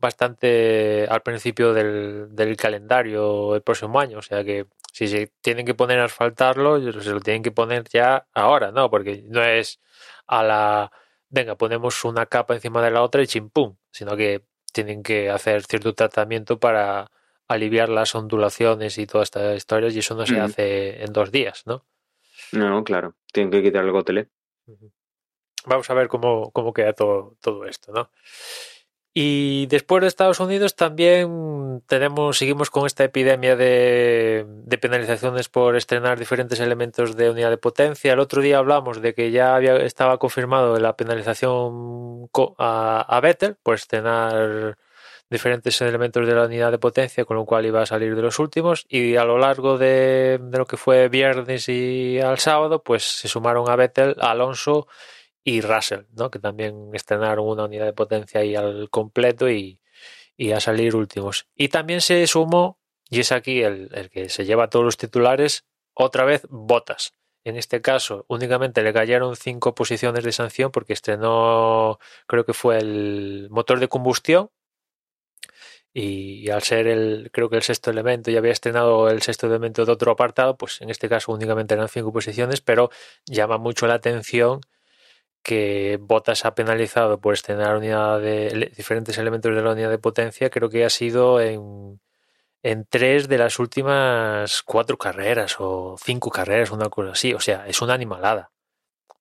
bastante 0.04 1.06
al 1.08 1.22
principio 1.22 1.72
del, 1.72 2.28
del, 2.36 2.56
calendario 2.56 3.54
el 3.54 3.62
próximo 3.62 3.98
año, 3.98 4.18
o 4.18 4.22
sea 4.22 4.44
que 4.44 4.66
si 4.92 5.08
se 5.08 5.32
tienen 5.40 5.64
que 5.64 5.74
poner 5.74 5.98
a 5.98 6.04
asfaltarlo, 6.04 6.78
se 7.00 7.10
lo 7.10 7.20
tienen 7.20 7.42
que 7.42 7.50
poner 7.50 7.84
ya 7.88 8.26
ahora, 8.34 8.70
¿no? 8.70 8.90
Porque 8.90 9.24
no 9.26 9.42
es 9.42 9.80
a 10.26 10.42
la, 10.42 10.92
venga, 11.30 11.56
ponemos 11.56 12.04
una 12.04 12.26
capa 12.26 12.54
encima 12.54 12.82
de 12.82 12.90
la 12.90 13.02
otra 13.02 13.22
y 13.22 13.26
chimpum, 13.26 13.76
sino 13.90 14.14
que 14.14 14.44
tienen 14.72 15.02
que 15.02 15.30
hacer 15.30 15.64
cierto 15.64 15.94
tratamiento 15.94 16.58
para 16.60 17.10
aliviar 17.48 17.88
las 17.88 18.14
ondulaciones 18.14 18.98
y 18.98 19.06
todas 19.06 19.26
estas 19.28 19.56
historias 19.56 19.94
y 19.94 20.00
eso 20.00 20.14
no 20.14 20.26
se 20.26 20.38
hace 20.38 21.02
en 21.02 21.12
dos 21.12 21.32
días, 21.32 21.66
¿no? 21.66 21.84
No, 22.52 22.84
claro, 22.84 23.14
tienen 23.32 23.50
que 23.50 23.62
quitar 23.62 23.84
el 23.84 23.92
gotelé. 23.92 24.28
Vamos 25.64 25.88
a 25.88 25.94
ver 25.94 26.08
cómo, 26.08 26.50
cómo 26.52 26.74
queda 26.74 26.92
todo, 26.92 27.36
todo 27.40 27.64
esto, 27.64 27.90
¿no? 27.92 28.10
Y 29.16 29.66
después 29.66 30.00
de 30.00 30.08
Estados 30.08 30.40
Unidos 30.40 30.74
también 30.74 31.84
tenemos, 31.86 32.36
seguimos 32.36 32.68
con 32.70 32.84
esta 32.84 33.04
epidemia 33.04 33.54
de, 33.54 34.44
de, 34.48 34.78
penalizaciones 34.78 35.48
por 35.48 35.76
estrenar 35.76 36.18
diferentes 36.18 36.58
elementos 36.58 37.16
de 37.16 37.30
unidad 37.30 37.50
de 37.50 37.56
potencia. 37.56 38.12
El 38.12 38.18
otro 38.18 38.42
día 38.42 38.58
hablamos 38.58 39.00
de 39.00 39.14
que 39.14 39.30
ya 39.30 39.54
había, 39.54 39.76
estaba 39.76 40.18
confirmado 40.18 40.80
la 40.80 40.96
penalización 40.96 42.28
a, 42.58 43.02
a 43.02 43.20
Vettel 43.20 43.54
por 43.62 43.76
estrenar 43.76 44.76
diferentes 45.30 45.80
elementos 45.80 46.26
de 46.26 46.34
la 46.34 46.46
unidad 46.46 46.72
de 46.72 46.78
potencia, 46.78 47.24
con 47.24 47.36
lo 47.36 47.44
cual 47.44 47.66
iba 47.66 47.82
a 47.82 47.86
salir 47.86 48.16
de 48.16 48.22
los 48.22 48.40
últimos. 48.40 48.84
Y 48.88 49.14
a 49.14 49.24
lo 49.24 49.38
largo 49.38 49.78
de, 49.78 50.40
de 50.42 50.58
lo 50.58 50.66
que 50.66 50.76
fue 50.76 51.08
viernes 51.08 51.68
y 51.68 52.18
al 52.20 52.40
sábado, 52.40 52.82
pues 52.82 53.04
se 53.04 53.28
sumaron 53.28 53.70
a 53.70 53.76
Vettel, 53.76 54.16
Alonso 54.18 54.88
y 55.44 55.60
Russell, 55.60 56.06
¿no? 56.16 56.30
que 56.30 56.38
también 56.38 56.90
estrenaron 56.94 57.46
una 57.46 57.64
unidad 57.64 57.84
de 57.84 57.92
potencia 57.92 58.40
ahí 58.40 58.56
al 58.56 58.88
completo 58.90 59.50
y, 59.50 59.78
y 60.36 60.52
a 60.52 60.60
salir 60.60 60.96
últimos. 60.96 61.46
Y 61.54 61.68
también 61.68 62.00
se 62.00 62.26
sumó, 62.26 62.80
y 63.10 63.20
es 63.20 63.30
aquí 63.30 63.62
el, 63.62 63.90
el 63.92 64.10
que 64.10 64.30
se 64.30 64.46
lleva 64.46 64.70
todos 64.70 64.84
los 64.84 64.96
titulares, 64.96 65.66
otra 65.92 66.24
vez 66.24 66.46
Botas. 66.48 67.12
En 67.44 67.56
este 67.56 67.82
caso, 67.82 68.24
únicamente 68.28 68.82
le 68.82 68.94
cayeron 68.94 69.36
cinco 69.36 69.74
posiciones 69.74 70.24
de 70.24 70.32
sanción 70.32 70.70
porque 70.72 70.94
estrenó, 70.94 71.98
creo 72.26 72.46
que 72.46 72.54
fue 72.54 72.78
el 72.78 73.48
motor 73.50 73.80
de 73.80 73.88
combustión. 73.88 74.50
Y, 75.96 76.50
al 76.50 76.62
ser 76.62 76.88
el, 76.88 77.30
creo 77.32 77.48
que 77.48 77.56
el 77.56 77.62
sexto 77.62 77.90
elemento, 77.90 78.30
y 78.30 78.36
había 78.36 78.50
estrenado 78.50 79.08
el 79.08 79.22
sexto 79.22 79.46
elemento 79.46 79.84
de 79.84 79.92
otro 79.92 80.10
apartado, 80.10 80.56
pues 80.56 80.80
en 80.80 80.90
este 80.90 81.08
caso 81.08 81.30
únicamente 81.30 81.74
eran 81.74 81.88
cinco 81.88 82.12
posiciones, 82.12 82.60
pero 82.60 82.90
llama 83.26 83.58
mucho 83.58 83.86
la 83.86 83.94
atención 83.94 84.60
que 85.44 85.98
Bottas 86.00 86.44
ha 86.46 86.54
penalizado 86.54 87.20
por 87.20 87.34
estrenar 87.34 87.76
unidad 87.76 88.18
de 88.18 88.72
diferentes 88.76 89.18
elementos 89.18 89.54
de 89.54 89.62
la 89.62 89.72
unidad 89.72 89.90
de 89.90 89.98
potencia, 89.98 90.50
creo 90.50 90.70
que 90.70 90.84
ha 90.84 90.90
sido 90.90 91.40
en, 91.40 92.00
en 92.62 92.86
tres 92.86 93.28
de 93.28 93.38
las 93.38 93.58
últimas 93.58 94.62
cuatro 94.62 94.96
carreras 94.96 95.56
o 95.60 95.96
cinco 96.02 96.30
carreras, 96.30 96.70
una 96.70 96.88
cosa 96.88 97.12
así. 97.12 97.34
O 97.34 97.40
sea, 97.40 97.68
es 97.68 97.82
una 97.82 97.94
animalada. 97.94 98.52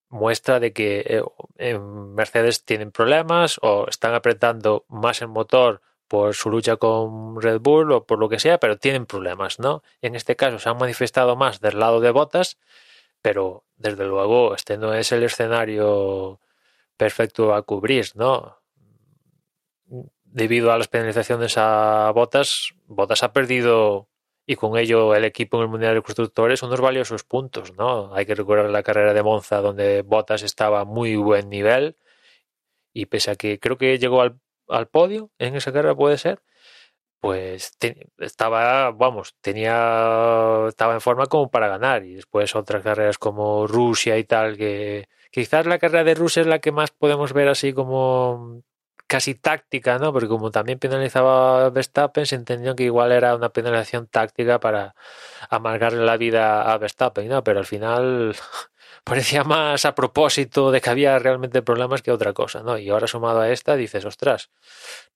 Muestra 0.09 0.59
de 0.59 0.71
que 0.71 1.23
eh, 1.57 1.77
Mercedes 1.79 2.63
tienen 2.63 2.91
problemas 2.91 3.59
o 3.61 3.87
están 3.89 4.13
apretando 4.13 4.85
más 4.87 5.21
el 5.21 5.27
motor 5.27 5.81
por 6.07 6.35
su 6.35 6.49
lucha 6.49 6.77
con 6.77 7.41
Red 7.41 7.59
Bull 7.59 7.91
o 7.91 8.05
por 8.05 8.19
lo 8.19 8.29
que 8.29 8.39
sea, 8.39 8.59
pero 8.59 8.77
tienen 8.77 9.05
problemas, 9.05 9.59
¿no? 9.59 9.83
En 10.01 10.15
este 10.15 10.35
caso 10.35 10.59
se 10.59 10.69
han 10.69 10.77
manifestado 10.77 11.35
más 11.35 11.59
del 11.59 11.79
lado 11.79 11.99
de 11.99 12.11
Bottas 12.11 12.59
pero 13.23 13.63
desde 13.77 14.05
luego 14.05 14.53
este 14.53 14.77
no 14.77 14.93
es 14.93 15.11
el 15.13 15.23
escenario 15.23 16.41
perfecto 16.97 17.55
a 17.55 17.63
cubrir, 17.63 18.07
¿no? 18.15 18.59
Debido 20.25 20.71
a 20.71 20.77
las 20.77 20.89
penalizaciones 20.89 21.57
a 21.57 22.11
Botas, 22.13 22.73
Botas 22.85 23.23
ha 23.23 23.31
perdido 23.31 24.09
y 24.45 24.55
con 24.57 24.77
ello 24.77 25.15
el 25.15 25.23
equipo 25.23 25.57
en 25.57 25.63
el 25.63 25.69
Mundial 25.69 25.95
de 25.95 26.01
Constructores 26.01 26.63
unos 26.63 26.81
valiosos 26.81 27.23
puntos, 27.23 27.73
¿no? 27.77 28.13
Hay 28.13 28.25
que 28.25 28.35
recordar 28.35 28.69
la 28.69 28.83
carrera 28.83 29.13
de 29.13 29.23
Monza 29.23 29.61
donde 29.61 30.01
Botas 30.01 30.43
estaba 30.43 30.81
a 30.81 30.85
muy 30.85 31.15
buen 31.15 31.49
nivel 31.49 31.95
y 32.91 33.05
pese 33.05 33.31
a 33.31 33.35
que 33.35 33.57
creo 33.57 33.77
que 33.77 33.97
llegó 33.99 34.21
al, 34.21 34.37
al 34.67 34.89
podio 34.89 35.31
en 35.39 35.55
esa 35.55 35.71
carrera 35.71 35.95
puede 35.95 36.17
ser, 36.17 36.41
pues 37.23 37.71
estaba, 38.17 38.91
vamos, 38.91 39.33
tenía, 39.39 40.65
estaba 40.67 40.93
en 40.93 40.99
forma 40.99 41.27
como 41.27 41.49
para 41.49 41.69
ganar. 41.69 42.03
Y 42.03 42.15
después 42.15 42.53
otras 42.53 42.83
carreras 42.83 43.17
como 43.17 43.65
Rusia 43.65 44.17
y 44.17 44.25
tal, 44.25 44.57
que 44.57 45.07
quizás 45.31 45.65
la 45.65 45.79
carrera 45.79 46.03
de 46.03 46.15
Rusia 46.15 46.41
es 46.41 46.47
la 46.47 46.59
que 46.59 46.73
más 46.73 46.91
podemos 46.91 47.31
ver 47.31 47.47
así 47.47 47.71
como 47.71 48.61
casi 49.07 49.35
táctica, 49.35 49.99
¿no? 49.99 50.11
Porque 50.11 50.27
como 50.27 50.51
también 50.51 50.79
penalizaba 50.79 51.69
Verstappen, 51.69 52.25
se 52.25 52.35
entendió 52.35 52.75
que 52.75 52.83
igual 52.83 53.13
era 53.13 53.35
una 53.37 53.49
penalización 53.53 54.07
táctica 54.07 54.59
para 54.59 54.93
amargarle 55.49 56.03
la 56.03 56.17
vida 56.17 56.73
a 56.73 56.77
Verstappen, 56.77 57.29
¿no? 57.29 57.41
Pero 57.41 57.59
al 57.59 57.65
final 57.65 58.35
parecía 59.03 59.43
más 59.43 59.85
a 59.85 59.95
propósito 59.95 60.71
de 60.71 60.81
que 60.81 60.89
había 60.89 61.17
realmente 61.19 61.61
problemas 61.61 62.01
que 62.01 62.11
otra 62.11 62.33
cosa, 62.33 62.63
¿no? 62.63 62.77
Y 62.77 62.89
ahora 62.89 63.07
sumado 63.07 63.41
a 63.41 63.49
esta 63.51 63.75
dices, 63.75 64.05
ostras, 64.05 64.51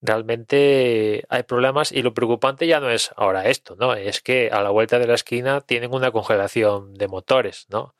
realmente 0.02 1.26
hay 1.30 1.44
problemas 1.44 1.92
y 1.92 2.02
lo 2.02 2.14
preocupante 2.14 2.68
ya 2.68 2.80
no 2.80 2.90
es 2.90 3.12
ahora 3.16 3.48
esto, 3.48 3.76
¿no? 3.76 3.94
Es 3.94 4.22
que 4.22 4.50
a 4.52 4.62
la 4.62 4.70
vuelta 4.70 5.00
de 5.00 5.08
la 5.08 5.16
esquina 5.16 5.62
tienen 5.62 5.94
una 5.94 6.12
congelación 6.12 6.94
de 6.96 7.08
motores, 7.08 7.68
¿no? 7.70 7.96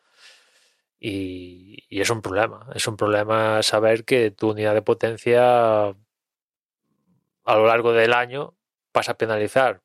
Y, 1.00 1.86
y 1.90 2.02
es 2.02 2.10
un 2.10 2.22
problema, 2.22 2.68
es 2.76 2.88
un 2.88 2.98
problema 2.98 3.62
saber 3.64 4.04
que 4.04 4.32
tu 4.32 4.52
unidad 4.52 4.74
de 4.74 4.82
potencia 4.82 5.96
a 7.48 7.56
lo 7.56 7.66
largo 7.66 7.94
del 7.94 8.14
año 8.14 8.56
vas 8.94 9.10
a 9.10 9.18
penalizar. 9.18 9.82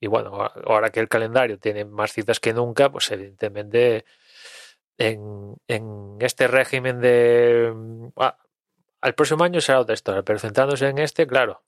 Y 0.00 0.08
bueno, 0.08 0.42
ahora 0.66 0.90
que 0.90 1.00
el 1.00 1.08
calendario 1.08 1.58
tiene 1.58 1.84
más 1.84 2.12
citas 2.12 2.40
que 2.40 2.52
nunca, 2.52 2.90
pues 2.90 3.10
evidentemente 3.10 4.04
en, 4.98 5.56
en 5.68 6.16
este 6.20 6.48
régimen 6.48 7.00
de... 7.00 7.72
Ah, 8.16 8.38
al 9.00 9.14
próximo 9.14 9.44
año 9.44 9.60
será 9.60 9.80
otra 9.80 9.94
historia, 9.94 10.22
pero 10.22 10.38
centrándose 10.38 10.88
en 10.88 10.98
este, 10.98 11.26
claro, 11.26 11.62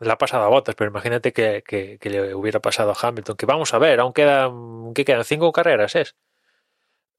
le 0.00 0.10
ha 0.10 0.18
pasado 0.18 0.44
a 0.44 0.48
Bottas, 0.48 0.74
pero 0.74 0.90
imagínate 0.90 1.32
que, 1.32 1.62
que, 1.66 1.98
que, 1.98 2.10
le 2.10 2.34
hubiera 2.34 2.60
pasado 2.60 2.90
a 2.90 2.96
Hamilton, 3.00 3.36
que 3.36 3.46
vamos 3.46 3.72
a 3.74 3.78
ver, 3.78 4.00
aún 4.00 4.12
quedan, 4.12 4.92
¿qué 4.94 5.04
quedan? 5.04 5.24
¿Cinco 5.24 5.52
carreras 5.52 5.94
es? 5.94 6.16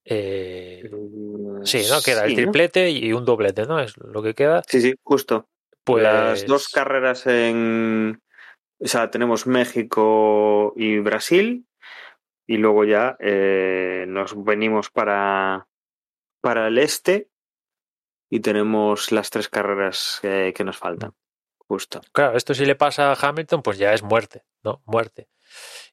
Eh, 0.03 0.89
sí, 1.63 1.83
¿no? 1.89 2.01
Queda 2.01 2.25
el 2.25 2.35
triplete 2.35 2.83
¿no? 2.83 2.89
y 2.89 3.13
un 3.13 3.23
doblete, 3.23 3.65
¿no? 3.65 3.79
Es 3.79 3.97
lo 3.97 4.23
que 4.23 4.33
queda. 4.33 4.63
Sí, 4.67 4.81
sí, 4.81 4.95
justo. 5.03 5.47
Pues... 5.83 6.03
Las 6.03 6.45
dos 6.45 6.69
carreras 6.69 7.27
en... 7.27 8.21
O 8.79 8.87
sea, 8.87 9.11
tenemos 9.11 9.45
México 9.45 10.73
y 10.75 10.97
Brasil 10.99 11.67
y 12.51 12.57
luego 12.57 12.83
ya 12.83 13.15
eh, 13.21 14.03
nos 14.09 14.43
venimos 14.43 14.89
para, 14.89 15.69
para 16.41 16.67
el 16.67 16.79
este 16.79 17.29
y 18.29 18.41
tenemos 18.41 19.13
las 19.13 19.29
tres 19.29 19.47
carreras 19.47 20.19
que 20.21 20.63
nos 20.65 20.77
faltan. 20.77 21.13
Justo. 21.57 22.01
Claro, 22.11 22.35
esto 22.35 22.53
si 22.53 22.65
le 22.65 22.75
pasa 22.75 23.09
a 23.09 23.15
Hamilton, 23.15 23.61
pues 23.61 23.77
ya 23.77 23.93
es 23.93 24.03
muerte, 24.03 24.43
¿no? 24.63 24.81
Muerte. 24.85 25.29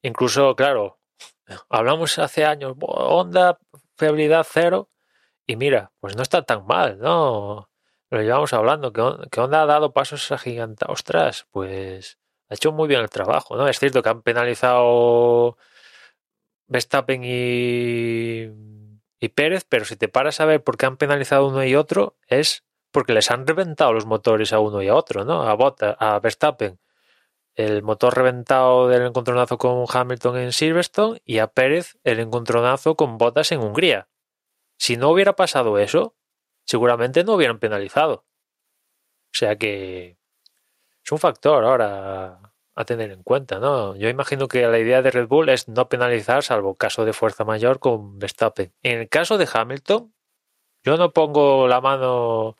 Incluso, 0.03 0.57
claro, 0.57 0.99
hablamos 1.68 2.18
hace 2.18 2.44
años, 2.44 2.75
Honda, 2.81 3.61
fiabilidad 3.97 4.44
cero, 4.51 4.90
y 5.47 5.55
mira, 5.55 5.92
pues 6.01 6.16
no 6.16 6.23
está 6.23 6.42
tan 6.42 6.66
mal, 6.66 6.99
¿no? 6.99 7.71
Lo 8.11 8.21
llevamos 8.21 8.53
hablando, 8.53 8.92
que, 8.92 9.01
Honda 9.40 9.62
ha 9.62 9.66
dado 9.66 9.92
pasos 9.92 10.33
agigantados. 10.33 10.92
Ostras, 10.92 11.47
pues 11.53 12.18
ha 12.49 12.55
hecho 12.55 12.73
muy 12.73 12.88
bien 12.88 13.03
el 13.03 13.11
trabajo, 13.11 13.57
¿no? 13.57 13.68
Es 13.68 13.79
cierto 13.79 14.03
que 14.03 14.09
han 14.09 14.23
penalizado 14.23 15.57
Verstappen 16.68 17.22
y, 17.24 18.50
y 19.18 19.28
Pérez, 19.31 19.64
pero 19.68 19.85
si 19.85 19.96
te 19.96 20.09
paras 20.09 20.40
a 20.40 20.44
ver 20.44 20.62
por 20.62 20.76
qué 20.76 20.87
han 20.87 20.96
penalizado 20.96 21.48
uno 21.48 21.64
y 21.64 21.74
otro, 21.74 22.16
es 22.26 22.64
porque 22.90 23.12
les 23.12 23.31
han 23.31 23.46
reventado 23.46 23.92
los 23.92 24.07
motores 24.07 24.52
a 24.52 24.61
uno 24.61 24.83
y 24.83 24.88
a 24.88 24.94
otro, 24.94 25.24
¿no? 25.24 25.42
A 25.42 25.54
Bota, 25.54 25.96
a 25.98 26.18
Verstappen, 26.20 26.78
el 27.54 27.83
motor 27.83 28.16
reventado 28.16 28.88
del 28.88 29.02
encontronazo 29.02 29.59
con 29.59 29.85
Hamilton 29.92 30.38
en 30.38 30.52
Silverstone 30.52 31.20
y 31.24 31.38
a 31.38 31.48
Pérez 31.48 31.98
el 32.04 32.20
encontronazo 32.20 32.94
con 32.94 33.18
Bottas 33.18 33.50
en 33.52 33.61
Hungría. 33.61 34.09
Si 34.76 34.96
no 34.96 35.11
hubiera 35.11 35.35
pasado 35.35 35.78
eso, 35.78 36.14
seguramente 36.64 37.24
no 37.24 37.35
hubieran 37.35 37.59
penalizado. 37.59 38.26
O 39.33 39.37
sea 39.38 39.57
que 39.57 40.18
es 41.04 41.12
un 41.12 41.18
factor 41.18 41.64
ahora 41.64 42.48
a 42.79 42.85
tener 42.85 43.11
en 43.11 43.25
cuenta, 43.25 43.59
¿no? 43.59 43.97
Yo 43.97 44.09
imagino 44.09 44.47
que 44.47 44.64
la 44.69 44.79
idea 44.79 45.03
de 45.03 45.11
Red 45.11 45.27
Bull 45.27 45.49
es 45.49 45.67
no 45.67 45.88
penalizar 45.88 46.45
salvo 46.45 46.77
caso 46.77 47.05
de 47.05 47.12
fuerza 47.12 47.45
mayor 47.45 47.81
con 47.81 48.21
Verstappen. 48.21 48.73
En 48.85 49.01
el 49.01 49.09
caso 49.09 49.37
de 49.37 49.49
Hamilton, 49.53 50.14
yo 50.85 50.97
no 50.97 51.12
pongo 51.12 51.67
la 51.67 51.81
mano 51.81 52.57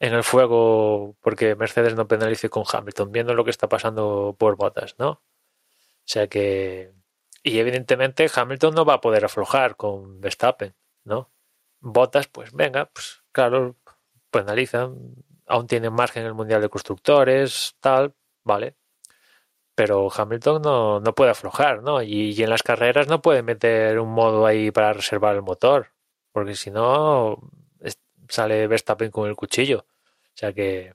en 0.00 0.12
el 0.12 0.24
fuego 0.24 1.16
porque 1.20 1.54
Mercedes 1.54 1.94
no 1.94 2.08
penalice 2.08 2.48
con 2.48 2.64
Hamilton, 2.70 3.12
viendo 3.12 3.34
lo 3.34 3.44
que 3.44 3.52
está 3.52 3.68
pasando 3.68 4.34
por 4.36 4.56
botas, 4.56 4.96
¿no? 4.98 5.10
O 5.10 5.22
sea 6.04 6.26
que... 6.26 6.92
Y 7.44 7.60
evidentemente 7.60 8.28
Hamilton 8.34 8.74
no 8.74 8.84
va 8.84 8.94
a 8.94 9.00
poder 9.00 9.24
aflojar 9.24 9.76
con 9.76 10.20
Verstappen, 10.20 10.74
¿no? 11.04 11.30
Botas, 11.78 12.26
pues 12.26 12.52
venga, 12.52 12.86
pues 12.86 13.22
claro, 13.30 13.76
penalizan, 14.32 15.14
aún 15.46 15.68
tienen 15.68 15.92
margen 15.92 16.22
en 16.22 16.28
el 16.28 16.34
Mundial 16.34 16.60
de 16.60 16.68
Constructores, 16.68 17.76
tal, 17.80 18.14
vale, 18.42 18.79
pero 19.80 20.10
Hamilton 20.14 20.60
no, 20.60 21.00
no 21.00 21.14
puede 21.14 21.30
aflojar, 21.30 21.82
¿no? 21.82 22.02
Y, 22.02 22.32
y, 22.32 22.42
en 22.42 22.50
las 22.50 22.62
carreras 22.62 23.08
no 23.08 23.22
puede 23.22 23.42
meter 23.42 23.98
un 23.98 24.10
modo 24.10 24.44
ahí 24.44 24.70
para 24.70 24.92
reservar 24.92 25.34
el 25.34 25.40
motor, 25.40 25.92
porque 26.32 26.54
si 26.54 26.70
no 26.70 27.38
sale 28.28 28.66
Verstappen 28.66 29.10
con 29.10 29.26
el 29.26 29.36
cuchillo. 29.36 29.86
O 29.88 30.34
sea 30.34 30.52
que 30.52 30.92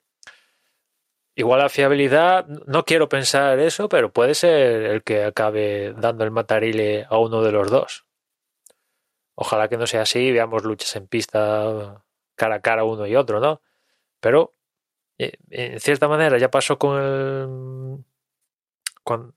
igual 1.33 1.61
la 1.61 1.69
fiabilidad, 1.69 2.45
no 2.45 2.85
quiero 2.85 3.09
pensar 3.09 3.57
eso, 3.57 3.89
pero 3.89 4.13
puede 4.13 4.35
ser 4.35 4.83
el 4.83 5.01
que 5.01 5.23
acabe 5.23 5.95
dando 5.97 6.23
el 6.23 6.29
matarile 6.29 7.07
a 7.09 7.17
uno 7.17 7.41
de 7.41 7.51
los 7.53 7.71
dos. 7.71 8.05
Ojalá 9.33 9.67
que 9.67 9.77
no 9.77 9.87
sea 9.87 10.03
así, 10.03 10.31
veamos 10.31 10.63
luchas 10.63 10.95
en 10.95 11.07
pista 11.07 12.03
cara 12.35 12.55
a 12.57 12.61
cara 12.61 12.83
uno 12.83 13.07
y 13.07 13.15
otro, 13.15 13.39
¿no? 13.39 13.61
Pero 14.19 14.53
eh, 15.17 15.33
en 15.49 15.79
cierta 15.79 16.07
manera 16.07 16.37
ya 16.37 16.51
pasó 16.51 16.77
con 16.77 17.01
el 17.01 18.05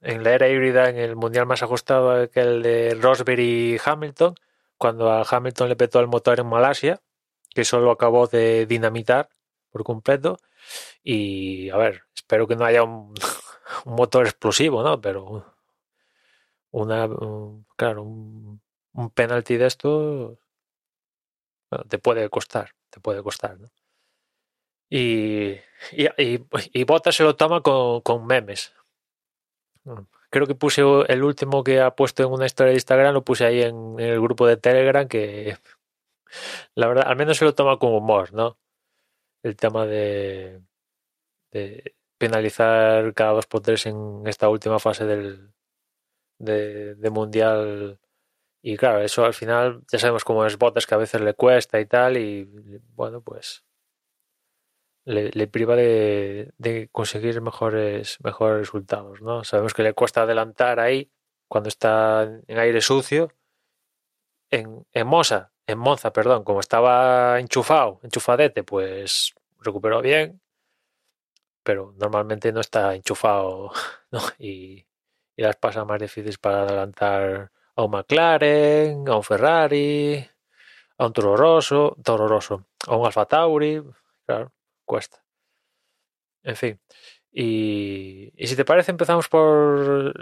en 0.03 0.25
la 0.25 0.33
era 0.33 0.49
híbrida 0.49 0.89
en 0.89 0.97
el 0.97 1.17
mundial 1.17 1.47
más 1.47 1.63
ajustado 1.63 2.31
que 2.31 2.41
el 2.41 2.63
de 2.63 2.97
Rosberg 3.01 3.41
y 3.41 3.79
Hamilton, 3.85 4.35
cuando 4.79 5.11
a 5.11 5.23
Hamilton 5.29 5.69
le 5.69 5.77
petó 5.77 6.01
el 6.01 6.07
motor 6.07 6.41
en 6.41 6.47
Malasia, 6.47 7.01
que 7.51 7.65
solo 7.65 7.91
acabó 7.91 8.27
de 8.27 8.67
dinamitar 8.67 9.29
por 9.71 9.85
completo. 9.85 10.39
Y 11.03 11.71
a 11.71 11.77
ver, 11.77 12.05
espero 12.15 12.47
que 12.47 12.57
no 12.57 12.65
haya 12.65 12.83
un, 12.83 13.15
motor 13.85 14.27
explosivo, 14.27 14.83
¿no? 14.83 15.01
Pero 15.01 15.55
una, 16.71 17.09
claro, 17.77 18.03
un, 18.03 18.61
penalti 19.15 19.57
de 19.57 19.67
esto 19.67 20.39
te 21.89 21.99
puede 21.99 22.29
costar, 22.31 22.75
te 22.91 23.01
puede 23.01 23.23
costar, 23.23 23.59
¿no? 23.61 23.69
Y, 24.91 25.51
y, 25.93 26.09
y, 26.17 26.85
Bota 26.85 27.13
se 27.13 27.23
lo 27.23 27.37
toma 27.37 27.61
con 27.61 28.27
memes. 28.27 28.73
Creo 30.31 30.47
que 30.47 30.55
puse 30.55 30.83
el 31.09 31.23
último 31.23 31.65
que 31.65 31.81
ha 31.81 31.95
puesto 31.95 32.23
en 32.23 32.33
una 32.33 32.47
historia 32.47 32.71
de 32.71 32.77
Instagram, 32.77 33.15
lo 33.15 33.25
puse 33.25 33.47
ahí 33.47 33.63
en, 33.63 33.99
el 33.99 34.21
grupo 34.21 34.47
de 34.47 34.57
Telegram, 34.57 35.09
que 35.09 35.57
la 36.75 36.89
verdad, 36.89 37.05
al 37.09 37.17
menos 37.17 37.39
se 37.39 37.45
lo 37.45 37.55
toma 37.55 37.79
con 37.79 37.95
humor, 37.95 38.33
¿no? 38.35 38.59
El 39.43 39.57
tema 39.57 39.87
de, 39.87 40.61
de 41.53 41.95
penalizar 42.19 43.15
cada 43.15 43.33
dos 43.33 43.47
por 43.47 43.63
tres 43.63 43.87
en 43.87 44.23
esta 44.27 44.49
última 44.49 44.79
fase 44.79 45.05
del 45.07 45.53
de, 46.39 47.11
mundial. 47.11 47.99
Y 48.63 48.77
claro, 48.77 49.01
eso 49.01 49.25
al 49.25 49.35
final 49.35 49.83
ya 49.91 49.99
sabemos 49.99 50.25
cómo 50.25 50.45
es 50.47 50.59
botas 50.59 50.87
que 50.87 50.95
a 50.95 50.99
veces 50.99 51.21
le 51.21 51.35
cuesta 51.35 51.81
y 51.81 51.87
tal, 51.87 52.17
y 52.17 52.45
bueno, 52.95 53.21
pues 53.23 53.65
le, 55.09 55.47
priva 55.49 55.75
de, 55.75 56.89
conseguir 56.93 57.41
mejores, 57.41 58.19
mejores 58.23 58.59
resultados, 58.59 59.23
¿no? 59.23 59.43
Sabemos 59.45 59.73
que 59.75 59.83
le 59.83 59.95
cuesta 59.95 60.23
adelantar 60.23 60.81
ahí 60.81 61.11
cuando 61.49 61.69
está 61.69 62.25
en 62.47 62.59
aire 62.59 62.81
sucio. 62.81 63.33
En, 64.51 64.87
en 64.93 65.07
Mosa, 65.07 65.53
en 65.67 65.79
Monza, 65.79 66.13
perdón, 66.13 66.45
como 66.45 66.61
estaba 66.61 67.39
enchufado, 67.41 68.01
enchufadete, 68.03 68.65
pues 68.65 69.35
recuperó 69.61 70.01
bien, 70.01 70.41
pero 71.63 71.95
normalmente 71.99 72.53
no 72.53 72.61
está 72.61 72.95
enchufado, 72.95 73.73
¿no? 74.11 74.21
Y, 74.39 74.87
y 75.37 75.43
las 75.43 75.57
pasa 75.57 75.85
más 75.85 76.01
difíciles 76.01 76.39
para 76.39 76.63
adelantar 76.63 77.51
a 77.77 77.83
un 77.83 77.91
McLaren, 77.91 79.09
a 79.09 79.17
un 79.17 79.23
Ferrari, 79.23 80.27
a 80.99 81.07
un 81.07 81.13
Toro 81.13 81.37
Rosso, 81.37 81.97
Toro 82.03 82.29
Rosso, 82.29 82.67
a 82.87 82.97
un 82.97 83.07
Alfa 83.07 83.27
Tauri, 83.27 83.83
claro 84.27 84.53
cuesta. 84.89 85.23
En 86.43 86.57
fin. 86.57 86.81
Y, 87.31 88.33
si 88.45 88.57
te 88.57 88.65
parece, 88.65 88.91
empezamos 88.91 89.29
por 89.29 90.15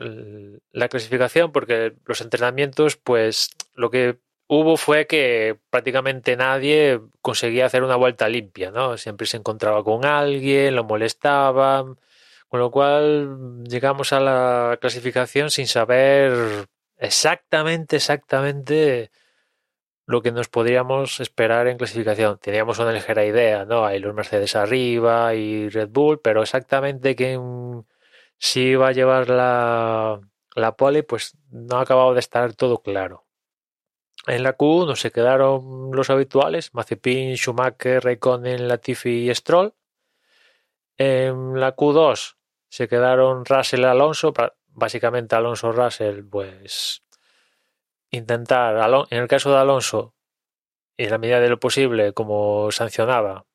la 0.73 0.89
clasificación, 0.89 1.53
porque 1.53 1.95
los 2.05 2.21
entrenamientos, 2.21 2.97
pues 2.97 3.51
lo 3.75 3.91
que 3.91 4.19
hubo 4.49 4.77
fue 4.77 5.07
que 5.07 5.59
prácticamente 5.71 6.37
nadie 6.37 7.01
conseguía 7.23 7.67
hacer 7.67 7.83
una 7.85 7.97
vuelta 7.97 8.29
limpia, 8.29 8.71
¿no? 8.71 8.99
Siempre 8.99 9.27
se 9.27 9.39
encontraba 9.39 9.83
con 9.85 10.05
alguien, 10.05 10.77
lo 10.77 10.85
molestaban, 10.85 11.97
con 12.49 12.61
lo 12.61 12.71
cual 12.71 13.65
llegamos 13.65 14.13
a 14.13 14.21
la 14.21 14.79
clasificación 14.81 15.51
sin 15.51 15.67
saber 15.67 16.67
exactamente, 16.99 17.97
exactamente 17.97 19.11
lo 20.07 20.23
que 20.23 20.33
nos 20.33 20.49
podríamos 20.49 21.21
esperar 21.21 21.67
en 21.67 21.79
clasificación. 21.79 22.39
Teníamos 22.39 22.79
una 22.79 22.93
ligera 22.93 23.25
idea, 23.25 23.65
¿no? 23.65 23.85
Hay 23.85 23.99
los 23.99 24.15
Mercedes 24.15 24.55
arriba 24.57 25.35
y 25.35 25.69
Red 25.69 25.89
Bull, 25.91 26.21
pero 26.21 26.43
exactamente 26.43 27.17
quién 27.17 27.85
si 28.39 28.61
iba 28.61 28.89
a 28.89 28.93
llevar 28.93 29.29
la, 29.29 30.21
la 30.55 30.77
pole, 30.77 31.03
pues 31.03 31.37
no 31.51 31.79
ha 31.79 31.83
acabado 31.83 32.15
de 32.15 32.21
estar 32.21 32.55
todo 32.55 32.83
claro. 32.83 33.27
En 34.27 34.43
la 34.43 34.57
Q1 34.57 34.97
se 34.97 35.11
quedaron 35.11 35.91
los 35.93 36.11
habituales, 36.11 36.75
Mazepin, 36.75 37.37
Schumacher, 37.37 38.03
Raikkonen, 38.03 38.67
Latifi 38.69 39.31
y 39.31 39.35
Stroll. 39.35 39.75
En 40.99 41.61
la 41.61 41.77
Q2 41.77 42.37
se 42.69 42.89
quedaron 42.89 43.45
Russell 43.45 43.85
Alonso, 43.85 44.33
básicamente 44.69 45.37
Alonso 45.37 45.73
Russell, 45.73 46.25
pues 46.25 47.03
intentar, 48.11 48.77
en 49.11 49.19
el 49.19 49.29
caso 49.29 49.51
de 49.51 49.59
Alonso, 49.59 50.15
en 50.97 51.11
la 51.11 51.19
medida 51.19 51.41
de 51.41 51.49
lo 51.49 51.61
posible, 51.61 52.13
como 52.13 52.71
sancionaba, 52.71 53.47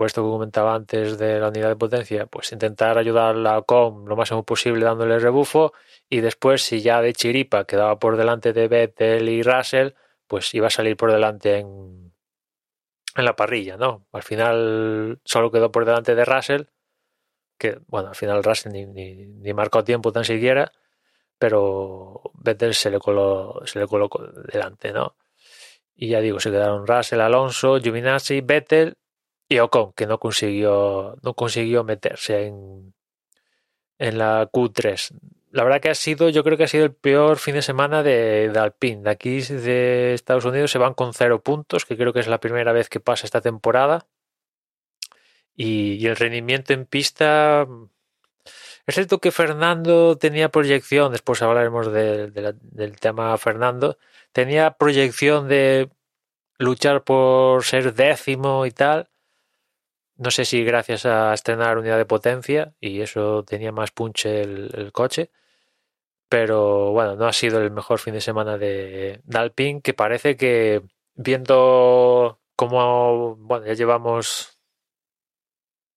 puesto 0.00 0.22
que 0.22 0.30
comentaba 0.30 0.74
antes 0.74 1.18
de 1.18 1.38
la 1.40 1.48
unidad 1.48 1.68
de 1.68 1.76
potencia, 1.76 2.26
pues 2.26 2.52
intentar 2.52 2.96
ayudar 2.96 3.36
a 3.46 3.62
con 3.62 4.06
lo 4.06 4.16
máximo 4.16 4.44
posible 4.44 4.84
dándole 4.84 5.18
rebufo 5.18 5.74
y 6.08 6.20
después 6.20 6.62
si 6.62 6.80
ya 6.80 7.02
de 7.02 7.12
chiripa 7.12 7.66
quedaba 7.66 7.98
por 7.98 8.16
delante 8.16 8.54
de 8.54 8.66
Vettel 8.66 9.28
y 9.28 9.42
Russell, 9.42 9.90
pues 10.26 10.54
iba 10.54 10.68
a 10.68 10.70
salir 10.70 10.96
por 10.96 11.12
delante 11.12 11.58
en, 11.58 12.14
en 13.14 13.24
la 13.24 13.36
parrilla, 13.36 13.76
¿no? 13.76 14.06
Al 14.12 14.22
final 14.22 15.20
solo 15.24 15.50
quedó 15.50 15.70
por 15.70 15.84
delante 15.84 16.14
de 16.14 16.24
Russell, 16.24 16.62
que 17.58 17.80
bueno, 17.86 18.08
al 18.08 18.14
final 18.14 18.42
Russell 18.42 18.72
ni, 18.72 18.86
ni, 18.86 19.26
ni 19.26 19.52
marcó 19.52 19.84
tiempo 19.84 20.12
tan 20.12 20.24
siquiera, 20.24 20.72
pero 21.40 22.20
Vettel 22.34 22.74
se 22.74 22.90
le 22.90 22.98
coló, 23.00 23.62
se 23.64 23.78
le 23.80 23.86
colocó 23.86 24.22
delante, 24.52 24.92
¿no? 24.92 25.16
Y 25.96 26.08
ya 26.08 26.20
digo, 26.20 26.38
se 26.38 26.50
quedaron 26.50 26.86
Russell, 26.86 27.20
Alonso, 27.22 27.80
Giovinazzi, 27.80 28.42
Vettel 28.42 28.98
y 29.48 29.58
Ocon, 29.58 29.94
que 29.94 30.06
no 30.06 30.18
consiguió, 30.18 31.16
no 31.22 31.32
consiguió 31.34 31.82
meterse 31.82 32.48
en, 32.48 32.92
en 33.98 34.18
la 34.18 34.50
Q3. 34.52 35.18
La 35.50 35.64
verdad 35.64 35.80
que 35.80 35.88
ha 35.88 35.94
sido, 35.94 36.28
yo 36.28 36.44
creo 36.44 36.58
que 36.58 36.64
ha 36.64 36.68
sido 36.68 36.84
el 36.84 36.94
peor 36.94 37.38
fin 37.38 37.54
de 37.54 37.62
semana 37.62 38.02
de, 38.02 38.50
de 38.50 38.58
Alpine. 38.58 39.02
De 39.02 39.10
aquí 39.10 39.40
de 39.40 40.12
Estados 40.12 40.44
Unidos 40.44 40.70
se 40.70 40.78
van 40.78 40.92
con 40.92 41.14
cero 41.14 41.42
puntos, 41.42 41.86
que 41.86 41.96
creo 41.96 42.12
que 42.12 42.20
es 42.20 42.28
la 42.28 42.40
primera 42.40 42.72
vez 42.72 42.90
que 42.90 43.00
pasa 43.00 43.24
esta 43.24 43.40
temporada. 43.40 44.06
y 45.56 46.06
el 46.06 46.16
rendimiento 46.16 46.74
en 46.74 46.84
pista 46.84 47.66
es 48.86 48.94
cierto 48.94 49.18
que 49.18 49.30
Fernando 49.30 50.16
tenía 50.16 50.48
proyección, 50.50 51.12
después 51.12 51.42
hablaremos 51.42 51.92
del 51.92 52.96
tema 53.00 53.36
Fernando, 53.38 53.98
tenía 54.32 54.72
proyección 54.72 55.48
de 55.48 55.90
luchar 56.58 57.04
por 57.04 57.64
ser 57.64 57.94
décimo 57.94 58.66
y 58.66 58.70
tal. 58.70 59.08
No 60.16 60.30
sé 60.30 60.44
si 60.44 60.64
gracias 60.64 61.06
a 61.06 61.32
estrenar 61.32 61.78
unidad 61.78 61.96
de 61.96 62.04
potencia 62.04 62.74
y 62.80 63.00
eso 63.00 63.44
tenía 63.44 63.72
más 63.72 63.90
punche 63.90 64.42
el, 64.42 64.90
coche. 64.92 65.30
Pero 66.28 66.92
bueno, 66.92 67.16
no 67.16 67.26
ha 67.26 67.32
sido 67.32 67.60
el 67.60 67.70
mejor 67.70 67.98
fin 67.98 68.14
de 68.14 68.20
semana 68.20 68.58
de, 68.58 69.20
de 69.24 69.38
Alpine, 69.38 69.80
que 69.82 69.94
parece 69.94 70.36
que 70.36 70.82
viendo 71.14 72.40
cómo, 72.56 73.36
bueno, 73.36 73.66
ya 73.66 73.74
llevamos 73.74 74.59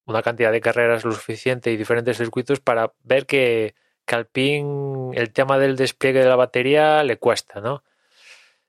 una 0.06 0.22
cantidad 0.22 0.52
de 0.52 0.62
carreras 0.62 1.06
lo 1.06 1.12
suficiente 1.13 1.72
y 1.72 1.78
diferentes 1.78 2.18
circuitos 2.18 2.60
para 2.60 2.94
ver 3.04 3.26
que, 3.26 3.76
que 4.06 4.16
Alpine 4.16 5.12
el 5.16 5.32
tema 5.32 5.58
del 5.58 5.76
despliegue 5.76 6.20
de 6.20 6.30
la 6.30 6.36
batería 6.36 7.04
le 7.04 7.18
cuesta, 7.18 7.62
¿no? 7.62 7.84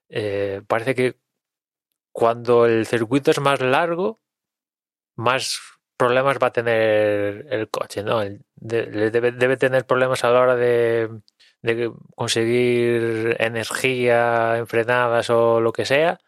Eh, 0.08 0.62
parece 0.66 0.94
que 0.94 1.16
cuando 2.12 2.66
el 2.66 2.86
circuito 2.86 3.30
es 3.30 3.40
más 3.40 3.60
largo, 3.60 4.20
más 5.16 5.60
problemas 5.96 6.38
va 6.42 6.48
a 6.48 6.52
tener 6.52 7.46
el 7.50 7.68
coche, 7.70 8.02
¿no? 8.02 8.20
debe, 8.56 9.32
debe, 9.32 9.56
tener 9.56 9.86
problemas 9.86 10.24
a 10.24 10.30
la 10.30 10.40
hora 10.40 10.56
de, 10.56 11.10
conseguir 12.14 13.36
energía 13.38 14.58
en 14.58 14.66
frenadas 14.66 15.30
o 15.30 15.60
lo 15.60 15.72
que 15.72 15.84
sea 15.84 16.20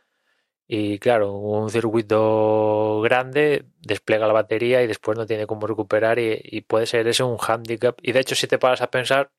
y 0.69 0.99
claro, 0.99 1.33
un 1.35 1.71
circuito 1.71 3.01
grande 3.03 3.67
despliega 3.81 4.27
la 4.27 4.33
batería 4.33 4.83
y 4.83 4.87
después 4.89 5.17
no 5.17 5.27
tiene 5.27 5.47
cómo 5.47 5.67
recuperar 5.67 6.19
y, 6.19 6.61
puede 6.63 6.87
ser 6.87 7.07
eso 7.09 7.27
un 7.29 7.39
handicap. 7.39 7.99
Y 8.03 8.13
de 8.13 8.21
hecho, 8.21 8.35
si 8.35 8.49
te 8.49 8.59
paras 8.59 8.83
a 8.83 8.91
pensar, 8.91 9.31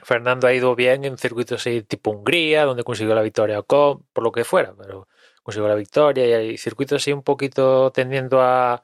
Fernando 0.00 0.46
ha 0.46 0.54
ido 0.54 0.74
bien 0.76 1.04
en 1.04 1.18
circuitos 1.18 1.60
así 1.60 1.82
tipo 1.82 2.10
Hungría, 2.12 2.64
donde 2.64 2.84
consiguió 2.84 3.14
la 3.14 3.22
victoria 3.22 3.60
o 3.60 3.64
por 4.12 4.24
lo 4.24 4.32
que 4.32 4.44
fuera, 4.44 4.74
pero 4.76 5.08
consiguió 5.42 5.68
la 5.68 5.74
victoria 5.74 6.26
y 6.26 6.32
hay 6.32 6.58
circuitos 6.58 7.02
así 7.02 7.12
un 7.12 7.22
poquito 7.22 7.92
tendiendo 7.92 8.40
a 8.42 8.82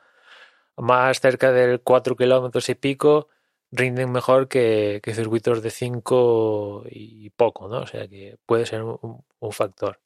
más 0.76 1.20
cerca 1.20 1.52
del 1.52 1.80
4 1.82 2.16
kilómetros 2.16 2.68
y 2.70 2.74
pico, 2.74 3.28
rinden 3.72 4.12
mejor 4.12 4.48
que, 4.48 5.00
circuitos 5.14 5.62
de 5.62 5.70
5 5.70 6.84
y 6.90 7.30
poco, 7.30 7.68
¿no? 7.68 7.80
O 7.82 7.86
sea 7.86 8.08
que 8.08 8.38
puede 8.46 8.66
ser 8.66 8.82
un 8.82 9.52
factor. 9.52 10.00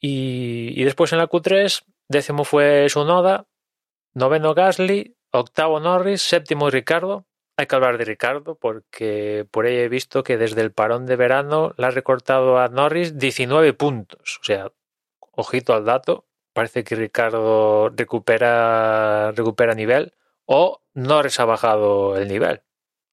Y, 0.00 0.82
después 0.84 1.12
en 1.12 1.18
la 1.18 1.28
Q3, 1.28 1.84
décimo 2.08 2.44
fue 2.44 2.88
Sunoda, 2.88 3.46
noveno 4.14 4.54
Gasly, 4.54 5.16
octavo 5.30 5.80
Norris, 5.80 6.22
séptimo 6.22 6.70
Ricardo. 6.70 7.26
Hay 7.56 7.66
que 7.66 7.74
hablar 7.74 7.96
de 7.96 8.04
Ricardo 8.04 8.56
porque 8.56 9.46
por 9.50 9.64
ahí 9.64 9.76
he 9.76 9.88
visto 9.88 10.22
que 10.22 10.36
desde 10.36 10.60
el 10.60 10.72
parón 10.72 11.06
de 11.06 11.16
verano 11.16 11.72
le 11.78 11.86
ha 11.86 11.90
recortado 11.90 12.58
a 12.58 12.68
Norris 12.68 13.16
19 13.16 13.72
puntos. 13.72 14.38
O 14.42 14.44
sea, 14.44 14.70
ojito 15.32 15.72
al 15.72 15.86
dato, 15.86 16.26
parece 16.52 16.84
que 16.84 16.96
Ricardo 16.96 17.88
recupera, 17.88 19.32
recupera 19.32 19.74
nivel 19.74 20.12
o 20.44 20.82
Norris 20.94 21.40
ha 21.40 21.44
bajado 21.44 22.16
el 22.16 22.28
nivel. 22.28 22.62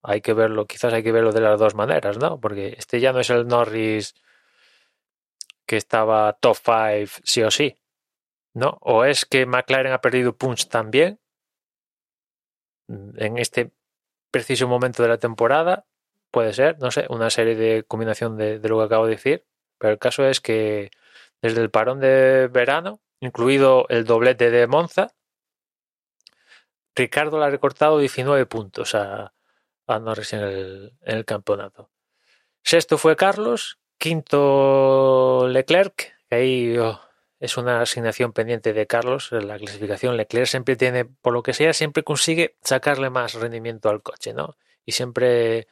Hay 0.02 0.22
que 0.22 0.34
verlo, 0.34 0.66
quizás 0.66 0.94
hay 0.94 1.04
que 1.04 1.14
verlo 1.14 1.32
de 1.32 1.42
las 1.42 1.58
dos 1.58 1.76
maneras, 1.76 2.18
¿no? 2.18 2.40
Porque 2.40 2.76
este 2.78 3.00
ya 3.00 3.14
no 3.14 3.22
es 3.22 3.30
el 3.30 3.48
Norris 3.48 4.16
que 5.66 5.78
estaba 5.78 6.34
top 6.34 6.58
5 6.58 7.22
sí 7.24 7.44
o 7.44 7.52
sí, 7.52 7.76
¿no? 8.54 8.78
O 8.82 9.06
es 9.06 9.26
que 9.26 9.46
McLaren 9.46 9.94
ha 9.94 10.02
perdido 10.02 10.38
punch 10.38 10.68
también 10.68 11.20
en 12.88 13.38
este 13.38 13.72
preciso 14.32 14.68
momento 14.68 15.04
de 15.04 15.10
la 15.10 15.18
temporada, 15.18 15.86
puede 16.32 16.54
ser, 16.54 16.80
no 16.80 16.92
sé, 16.92 17.06
una 17.10 17.30
serie 17.30 17.56
de 17.56 17.84
combinación 17.84 18.38
de, 18.38 18.60
lo 18.68 18.80
que 18.80 18.86
acabo 18.86 19.06
de 19.06 19.12
decir, 19.12 19.46
pero 19.78 19.94
el 19.94 20.00
caso 20.00 20.26
es 20.26 20.42
que 20.42 20.92
desde 21.42 21.62
el 21.62 21.70
parón 21.70 22.00
de 22.00 22.48
verano, 22.48 23.02
incluido 23.20 23.86
el 23.90 24.06
doblete 24.06 24.50
de 24.50 24.68
Monza, 24.68 25.14
Ricardo 26.96 27.40
le 27.40 27.46
ha 27.46 27.50
recortado 27.50 28.00
19 28.00 28.46
puntos 28.46 28.96
a, 28.96 29.34
a 29.88 30.00
Norris 30.00 30.34
en 30.34 30.92
el 31.02 31.26
campeonato. 31.26 31.90
Sexto 32.64 32.98
fue 32.98 33.16
Carlos, 33.16 33.80
quinto 33.98 35.48
Leclerc, 35.48 36.14
que 36.30 36.36
ahí 36.36 36.78
oh, 36.78 37.00
es 37.40 37.58
una 37.58 37.82
asignación 37.82 38.32
pendiente 38.32 38.72
de 38.72 38.88
Carlos 38.88 39.32
en 39.34 39.48
la 39.48 39.58
clasificación. 39.58 40.16
Leclerc 40.16 40.48
siempre 40.48 40.76
tiene, 40.76 41.04
por 41.06 41.34
lo 41.34 41.44
que 41.44 41.54
sea, 41.54 41.74
siempre 41.74 42.04
consigue 42.04 42.56
sacarle 42.62 43.10
más 43.10 43.34
rendimiento 43.34 43.90
al 43.90 44.02
coche, 44.02 44.34
¿no? 44.34 44.56
Y 44.86 44.94
siempre 44.94 45.68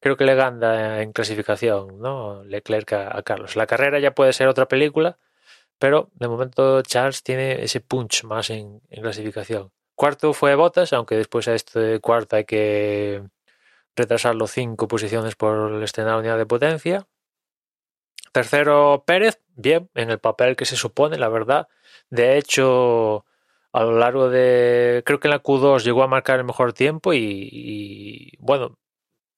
creo 0.00 0.16
que 0.16 0.24
le 0.24 0.34
gana 0.34 1.02
en 1.02 1.12
clasificación, 1.12 2.00
¿no? 2.00 2.44
Leclerc 2.44 2.92
a, 2.92 3.22
Carlos. 3.22 3.56
La 3.56 3.66
carrera 3.66 3.98
ya 3.98 4.14
puede 4.14 4.32
ser 4.32 4.48
otra 4.48 4.68
película, 4.68 5.18
pero 5.78 6.10
de 6.14 6.28
momento 6.28 6.82
Charles 6.82 7.22
tiene 7.22 7.64
ese 7.64 7.80
punch 7.80 8.24
más 8.24 8.50
en, 8.50 8.80
clasificación. 8.90 9.72
Cuarto 9.94 10.34
fue 10.34 10.54
Bottas, 10.54 10.92
aunque 10.92 11.16
después 11.16 11.48
a 11.48 11.54
este 11.54 12.00
cuarto 12.00 12.36
hay 12.36 12.44
que 12.44 13.22
retrasarlo 13.96 14.46
cinco 14.46 14.86
posiciones 14.88 15.34
por 15.34 15.72
el 15.72 15.82
estrenar 15.82 16.18
unidad 16.18 16.36
de 16.36 16.46
potencia. 16.46 17.06
Tercero 18.36 19.02
Pérez, 19.06 19.40
bien, 19.54 19.88
en 19.94 20.10
el 20.10 20.18
papel 20.18 20.56
que 20.56 20.66
se 20.66 20.76
supone, 20.76 21.16
la 21.16 21.30
verdad. 21.30 21.68
De 22.10 22.36
hecho, 22.36 23.24
a 23.72 23.82
lo 23.82 23.98
largo 23.98 24.28
de, 24.28 25.02
creo 25.06 25.20
que 25.20 25.28
en 25.28 25.30
la 25.30 25.42
Q2 25.42 25.82
llegó 25.82 26.02
a 26.02 26.06
marcar 26.06 26.38
el 26.38 26.44
mejor 26.44 26.74
tiempo 26.74 27.14
y, 27.14 28.36
bueno, 28.38 28.76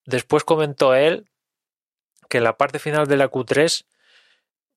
después 0.04 0.42
comentó 0.42 0.96
él 0.96 1.30
que 2.28 2.38
en 2.38 2.44
la 2.44 2.56
parte 2.56 2.80
final 2.80 3.06
de 3.06 3.16
la 3.18 3.30
Q3 3.30 3.86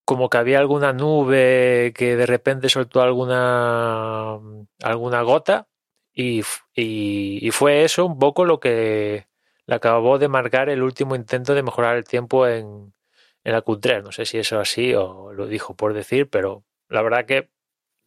como 0.06 0.30
que 0.30 0.38
había 0.38 0.60
alguna 0.60 0.94
nube 0.94 1.92
que 1.96 2.16
de 2.16 2.26
repente 2.28 2.70
soltó 2.70 3.02
alguna 3.02 4.40
alguna 4.84 5.22
gota 5.24 5.68
y, 6.14 6.42
y, 6.76 7.40
y, 7.42 7.52
fue 7.52 7.84
eso 7.86 8.06
un 8.06 8.20
poco 8.20 8.46
lo 8.46 8.60
que 8.60 9.26
le 9.66 9.76
acabó 9.76 10.20
de 10.20 10.28
marcar 10.28 10.70
el 10.70 10.84
último 10.84 11.16
intento 11.16 11.56
de 11.56 11.64
mejorar 11.64 11.98
el 11.98 12.04
tiempo 12.06 12.48
en, 12.48 12.94
en 13.44 13.54
la 13.54 13.64
Q3. 13.64 14.04
No 14.04 14.12
sé 14.12 14.26
si 14.26 14.38
eso 14.38 14.60
así 14.60 14.94
o 14.94 15.34
lo 15.34 15.48
dijo 15.48 15.76
por 15.76 15.94
decir, 15.94 16.30
pero 16.30 16.64
la 16.90 17.02
verdad 17.02 17.26
que 17.26 17.50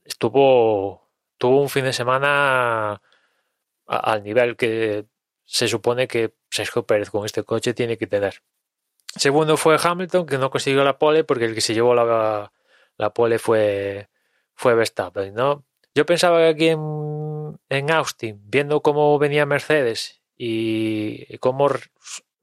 estuvo 0.04 1.04
tuvo 1.38 1.60
un 1.60 1.68
fin 1.68 1.84
de 1.84 1.92
semana 1.92 3.02
al 3.86 4.22
nivel 4.22 4.56
que 4.56 5.06
se 5.44 5.68
supone 5.68 6.08
que 6.08 6.34
Sergio 6.50 6.86
Pérez 6.86 7.10
con 7.10 7.24
este 7.26 7.42
coche 7.42 7.74
tiene 7.74 7.98
que 7.98 8.06
tener. 8.06 8.42
Segundo 9.16 9.56
fue 9.56 9.76
Hamilton, 9.82 10.26
que 10.26 10.38
no 10.38 10.50
consiguió 10.50 10.84
la 10.84 10.98
pole 10.98 11.24
porque 11.24 11.44
el 11.44 11.54
que 11.54 11.60
se 11.60 11.74
llevó 11.74 11.94
la, 11.94 12.52
la 12.96 13.10
pole 13.10 13.38
fue, 13.38 14.08
fue 14.54 14.74
Verstappen, 14.74 15.34
¿no? 15.34 15.64
Yo 15.94 16.06
pensaba 16.06 16.38
que 16.38 16.48
aquí 16.48 16.68
en, 16.68 17.60
en 17.68 17.90
Austin, 17.90 18.40
viendo 18.46 18.80
cómo 18.80 19.18
venía 19.18 19.46
Mercedes 19.46 20.22
y 20.36 21.38
cómo 21.38 21.68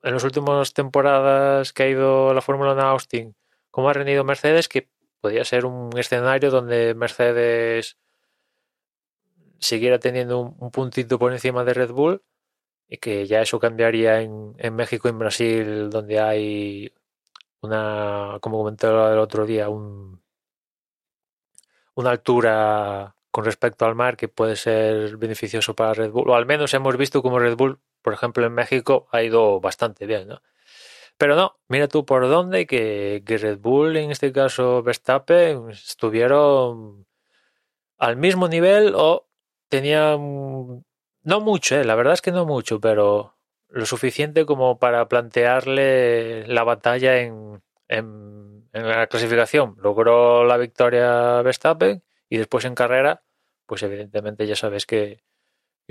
en 0.03 0.13
las 0.13 0.23
últimas 0.23 0.73
temporadas 0.73 1.73
que 1.73 1.83
ha 1.83 1.89
ido 1.89 2.33
la 2.33 2.41
Fórmula 2.41 2.73
1 2.73 2.81
a 2.81 2.89
Austin, 2.91 3.35
cómo 3.69 3.89
ha 3.89 3.93
rendido 3.93 4.23
Mercedes, 4.23 4.67
que 4.67 4.89
podía 5.21 5.45
ser 5.45 5.65
un 5.65 5.91
escenario 5.97 6.49
donde 6.51 6.95
Mercedes 6.95 7.97
siguiera 9.59 9.99
teniendo 9.99 10.39
un, 10.39 10.55
un 10.59 10.71
puntito 10.71 11.19
por 11.19 11.31
encima 11.33 11.63
de 11.63 11.73
Red 11.73 11.91
Bull 11.91 12.23
y 12.91 12.97
que 12.97 13.25
ya 13.25 13.41
eso 13.41 13.57
cambiaría 13.57 14.21
en, 14.21 14.75
México 14.75 15.07
y 15.07 15.11
en 15.11 15.19
Brasil, 15.19 15.89
donde 15.89 16.19
hay 16.19 16.93
una, 17.61 18.37
como 18.41 18.57
comenté 18.57 18.87
el 18.87 19.17
otro 19.17 19.45
día, 19.45 19.69
un, 19.69 20.21
una 21.95 22.09
altura 22.09 23.15
con 23.31 23.45
respecto 23.45 23.85
al 23.85 23.95
mar 23.95 24.17
que 24.17 24.27
puede 24.27 24.55
ser 24.55 25.17
beneficioso 25.17 25.73
para 25.75 25.93
Red 25.93 26.11
Bull, 26.11 26.29
o 26.29 26.35
al 26.35 26.45
menos 26.45 26.73
hemos 26.73 26.97
visto 26.97 27.21
como 27.21 27.39
Red 27.39 27.55
Bull, 27.55 27.79
por 28.01 28.13
ejemplo, 28.13 28.45
en 28.45 28.53
México 28.53 29.07
ha 29.11 29.23
ido 29.23 29.59
bastante 29.61 30.05
bien, 30.05 30.27
¿no? 30.27 30.41
Pero 31.17 31.35
no, 31.35 31.59
mira 31.67 31.87
tú 31.87 32.05
por 32.05 32.27
dónde 32.27 32.65
que, 32.65 33.23
que 33.25 33.37
Red 33.37 33.59
Bull, 33.59 33.95
en 33.97 34.11
este 34.11 34.31
caso 34.31 34.83
Verstappen, 34.83 35.69
estuvieron 35.69 37.05
al 37.97 38.17
mismo 38.17 38.47
nivel 38.47 38.93
o 38.95 39.27
tenían, 39.69 40.83
no 41.23 41.41
mucho, 41.41 41.75
¿eh? 41.75 41.85
la 41.85 41.95
verdad 41.95 42.13
es 42.15 42.21
que 42.21 42.31
no 42.31 42.45
mucho, 42.45 42.79
pero 42.79 43.37
lo 43.69 43.85
suficiente 43.85 44.45
como 44.45 44.79
para 44.79 45.07
plantearle 45.07 46.47
la 46.47 46.63
batalla 46.63 47.19
en, 47.19 47.61
en, 47.87 48.67
en 48.73 48.87
la 48.87 49.07
clasificación. 49.07 49.75
Logró 49.79 50.43
la 50.43 50.57
victoria 50.57 51.41
Verstappen 51.43 52.03
y 52.31 52.37
después 52.37 52.63
en 52.63 52.75
carrera, 52.75 53.23
pues 53.67 53.83
evidentemente 53.83 54.47
ya 54.47 54.55
sabes 54.55 54.85
que, 54.85 55.21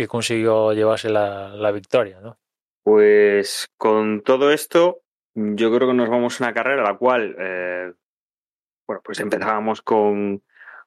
consiguió 0.08 0.72
llevarse 0.72 1.10
la, 1.10 1.70
victoria, 1.70 2.18
¿no? 2.22 2.38
Pues 2.82 3.70
con 3.76 4.22
todo 4.22 4.50
esto, 4.50 5.02
yo 5.34 5.70
creo 5.70 5.88
que 5.88 5.94
nos 5.94 6.08
vamos 6.08 6.40
a 6.40 6.44
una 6.44 6.54
carrera 6.54 6.82
la 6.82 6.96
cual, 6.96 7.36
eh, 7.38 7.92
bueno, 8.86 9.02
pues 9.04 9.20
empezábamos 9.20 9.82
con, 9.82 10.42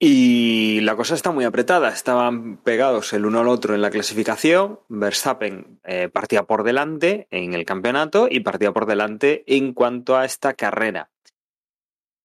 Y 0.00 0.80
la 0.82 0.94
cosa 0.94 1.16
está 1.16 1.32
muy 1.32 1.44
apretada, 1.44 1.88
estaban 1.88 2.58
pegados 2.58 3.12
el 3.12 3.26
uno 3.26 3.40
al 3.40 3.48
otro 3.48 3.74
en 3.74 3.82
la 3.82 3.90
clasificación. 3.90 4.78
Verstappen 4.88 5.80
eh, 5.82 6.08
partía 6.08 6.44
por 6.44 6.62
delante 6.62 7.26
en 7.32 7.52
el 7.52 7.64
campeonato 7.64 8.28
y 8.30 8.38
partía 8.40 8.72
por 8.72 8.86
delante 8.86 9.42
en 9.48 9.72
cuanto 9.72 10.16
a 10.16 10.24
esta 10.24 10.54
carrera. 10.54 11.10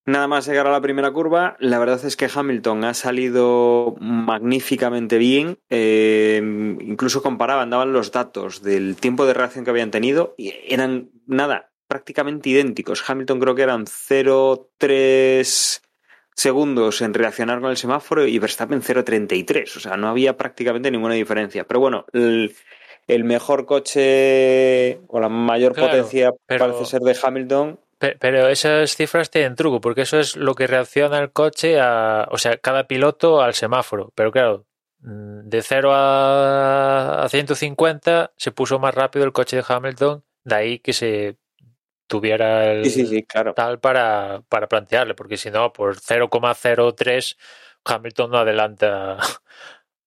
Nada 0.06 0.28
más 0.28 0.46
llegar 0.46 0.68
a 0.68 0.72
la 0.72 0.82
primera 0.82 1.12
curva, 1.12 1.56
la 1.60 1.80
verdad 1.80 2.06
es 2.06 2.16
que 2.16 2.30
Hamilton 2.32 2.84
ha 2.84 2.94
salido 2.94 3.96
magníficamente 4.00 5.18
bien. 5.18 5.58
Eh, 5.70 6.42
incluso 6.82 7.24
comparaban, 7.24 7.72
daban 7.72 7.94
los 7.94 8.12
datos 8.12 8.62
del 8.62 8.98
tiempo 8.98 9.26
de 9.26 9.34
reacción 9.34 9.64
que 9.64 9.72
habían 9.72 9.92
tenido 9.92 10.36
y 10.38 10.54
eran 10.68 11.10
nada, 11.26 11.72
prácticamente 11.88 12.50
idénticos. 12.50 13.10
Hamilton 13.10 13.40
creo 13.40 13.56
que 13.56 13.62
eran 13.64 13.86
0,3 13.86 15.82
segundos 16.36 17.02
en 17.02 17.14
reaccionar 17.14 17.62
con 17.62 17.70
el 17.70 17.78
semáforo 17.78 18.26
y 18.26 18.40
Verstappen 18.40 18.82
0.33. 18.82 19.78
O 19.78 19.80
sea, 19.80 19.98
no 19.98 20.08
había 20.10 20.38
prácticamente 20.38 20.92
ninguna 20.92 21.14
diferencia. 21.16 21.66
Pero 21.66 21.80
bueno, 21.80 22.06
el, 22.14 22.56
el 23.08 23.24
mejor 23.24 23.66
coche 23.66 25.00
o 25.08 25.20
la 25.20 25.30
mayor 25.30 25.74
claro, 25.74 25.90
potencia 25.90 26.32
pero, 26.46 26.68
parece 26.68 26.86
ser 26.86 27.02
de 27.02 27.18
Hamilton. 27.22 27.80
Pero, 27.98 28.18
pero, 28.20 28.48
esas 28.50 28.96
cifras 28.96 29.30
tienen 29.30 29.56
truco, 29.56 29.80
porque 29.80 30.02
eso 30.02 30.20
es 30.20 30.36
lo 30.36 30.56
que 30.56 30.68
reacciona 30.68 31.20
el 31.20 31.32
coche 31.32 31.80
a. 31.80 32.28
O 32.32 32.38
sea, 32.38 32.58
cada 32.58 32.88
piloto 32.88 33.42
al 33.42 33.54
semáforo. 33.54 34.12
Pero 34.16 34.32
claro, 34.32 34.66
mm, 35.00 35.48
de 35.48 35.62
0 35.62 35.92
a 35.94 37.28
150 37.30 38.34
se 38.36 38.52
puso 38.52 38.80
más 38.80 38.94
rápido 38.94 39.26
el 39.26 39.32
coche 39.34 39.58
de 39.58 39.66
Hamilton. 39.68 40.24
De 40.44 40.56
ahí 40.56 40.80
que 40.80 40.92
se 40.92 41.38
tuviera 42.08 42.72
el 42.72 42.86
sí, 42.86 42.92
sí, 42.92 43.08
sí, 43.08 43.24
claro. 43.24 43.54
tal 43.54 43.80
para, 43.80 44.44
para 44.50 44.68
plantearle, 44.68 45.16
porque 45.16 45.38
si 45.38 45.50
no, 45.52 45.74
por 45.74 45.96
0,03 45.98 47.38
Hamilton 47.86 48.32
no 48.32 48.38
adelanta 48.38 49.18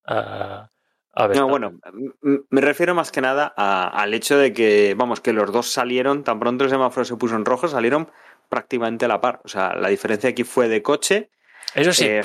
a, 0.04 0.70
a 1.14 1.28
No, 1.28 1.48
bueno, 1.48 1.78
me 2.22 2.60
refiero 2.60 2.94
más 2.94 3.10
que 3.10 3.20
nada 3.20 3.52
a, 3.56 3.88
al 3.88 4.14
hecho 4.14 4.38
de 4.38 4.52
que, 4.52 4.94
vamos, 4.96 5.20
que 5.20 5.32
los 5.32 5.52
dos 5.52 5.68
salieron, 5.68 6.24
tan 6.24 6.38
pronto 6.38 6.64
el 6.64 6.70
semáforo 6.70 7.04
se 7.04 7.16
puso 7.16 7.36
en 7.36 7.44
rojo, 7.44 7.68
salieron 7.68 8.10
prácticamente 8.48 9.04
a 9.04 9.08
la 9.08 9.20
par. 9.20 9.40
O 9.44 9.48
sea, 9.48 9.74
la 9.74 9.88
diferencia 9.88 10.30
aquí 10.30 10.44
fue 10.44 10.68
de 10.68 10.82
coche. 10.82 11.30
Eso 11.74 11.92
sí, 11.92 12.06
Eh, 12.06 12.22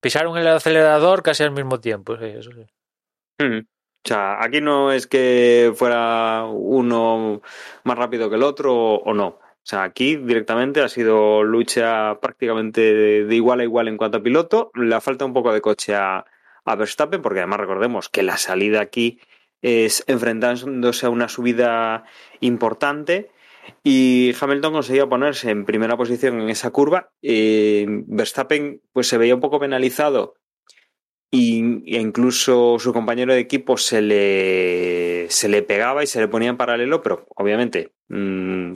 pisaron 0.00 0.36
el 0.36 0.48
acelerador 0.48 1.22
casi 1.22 1.42
al 1.44 1.52
mismo 1.52 1.80
tiempo. 1.80 2.16
sí, 2.16 2.24
eso 2.24 2.50
sí. 2.52 2.66
Mm. 3.44 3.66
O 4.04 4.08
sea, 4.08 4.42
aquí 4.42 4.60
no 4.60 4.90
es 4.90 5.06
que 5.06 5.72
fuera 5.76 6.44
uno 6.44 7.40
más 7.84 7.98
rápido 7.98 8.28
que 8.28 8.36
el 8.36 8.42
otro 8.42 8.74
o, 8.74 9.14
no. 9.14 9.26
O 9.26 9.64
sea, 9.64 9.84
aquí 9.84 10.16
directamente 10.16 10.80
ha 10.80 10.88
sido 10.88 11.44
lucha 11.44 12.18
prácticamente 12.20 12.80
de, 12.80 13.24
de 13.24 13.34
igual 13.36 13.60
a 13.60 13.64
igual 13.64 13.86
en 13.86 13.96
cuanto 13.96 14.18
a 14.18 14.22
piloto. 14.22 14.72
Le 14.74 15.00
falta 15.00 15.24
un 15.24 15.32
poco 15.32 15.52
de 15.52 15.60
coche 15.60 15.94
a, 15.94 16.24
a 16.64 16.76
Verstappen, 16.76 17.22
porque 17.22 17.40
además 17.40 17.60
recordemos 17.60 18.08
que 18.08 18.24
la 18.24 18.38
salida 18.38 18.80
aquí 18.80 19.20
es 19.60 20.02
enfrentándose 20.08 21.06
a 21.06 21.10
una 21.10 21.28
subida 21.28 22.04
importante. 22.40 23.30
Y 23.84 24.34
Hamilton 24.40 24.72
conseguía 24.72 25.08
ponerse 25.08 25.50
en 25.50 25.64
primera 25.64 25.96
posición 25.96 26.40
en 26.40 26.50
esa 26.50 26.70
curva. 26.70 27.12
Eh, 27.22 27.86
Verstappen 27.88 28.82
pues 28.92 29.06
se 29.06 29.18
veía 29.18 29.36
un 29.36 29.40
poco 29.40 29.60
penalizado 29.60 30.34
y, 31.34 31.96
e 31.96 31.98
incluso 31.98 32.78
su 32.78 32.92
compañero 32.92 33.32
de 33.32 33.40
equipo 33.40 33.78
se 33.78 34.02
le, 34.02 35.26
se 35.30 35.48
le 35.48 35.62
pegaba 35.62 36.04
y 36.04 36.06
se 36.06 36.20
le 36.20 36.28
ponía 36.28 36.50
en 36.50 36.58
paralelo, 36.58 37.02
pero 37.02 37.24
obviamente, 37.34 37.92
mmm, 38.08 38.74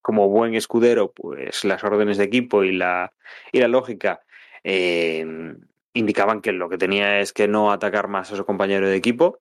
como 0.00 0.30
buen 0.30 0.54
escudero, 0.54 1.12
pues 1.12 1.64
las 1.64 1.84
órdenes 1.84 2.16
de 2.16 2.24
equipo 2.24 2.64
y 2.64 2.72
la, 2.72 3.12
y 3.52 3.60
la 3.60 3.68
lógica 3.68 4.20
eh, 4.64 5.54
indicaban 5.92 6.40
que 6.40 6.52
lo 6.52 6.70
que 6.70 6.78
tenía 6.78 7.20
es 7.20 7.34
que 7.34 7.46
no 7.46 7.70
atacar 7.72 8.08
más 8.08 8.32
a 8.32 8.36
su 8.36 8.46
compañero 8.46 8.88
de 8.88 8.96
equipo, 8.96 9.40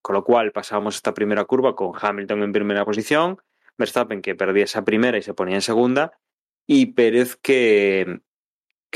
con 0.00 0.14
lo 0.14 0.24
cual 0.24 0.52
pasábamos 0.52 0.96
esta 0.96 1.12
primera 1.12 1.44
curva 1.44 1.76
con 1.76 1.92
Hamilton 2.00 2.42
en 2.44 2.52
primera 2.52 2.86
posición, 2.86 3.42
Verstappen 3.76 4.22
que 4.22 4.34
perdía 4.34 4.64
esa 4.64 4.86
primera 4.86 5.18
y 5.18 5.22
se 5.22 5.34
ponía 5.34 5.56
en 5.56 5.62
segunda, 5.62 6.18
y 6.66 6.86
Pérez 6.86 7.36
que, 7.36 8.20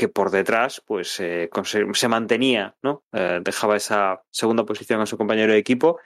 que 0.01 0.07
por 0.07 0.31
detrás 0.31 0.81
pues 0.83 1.19
eh, 1.19 1.47
se 1.93 2.07
mantenía, 2.07 2.75
¿no? 2.81 3.03
Eh, 3.13 3.39
dejaba 3.43 3.75
esa 3.77 4.23
segunda 4.31 4.65
posición 4.65 4.99
a 4.99 5.05
su 5.05 5.15
compañero 5.15 5.53
de 5.53 5.59
equipo 5.59 5.99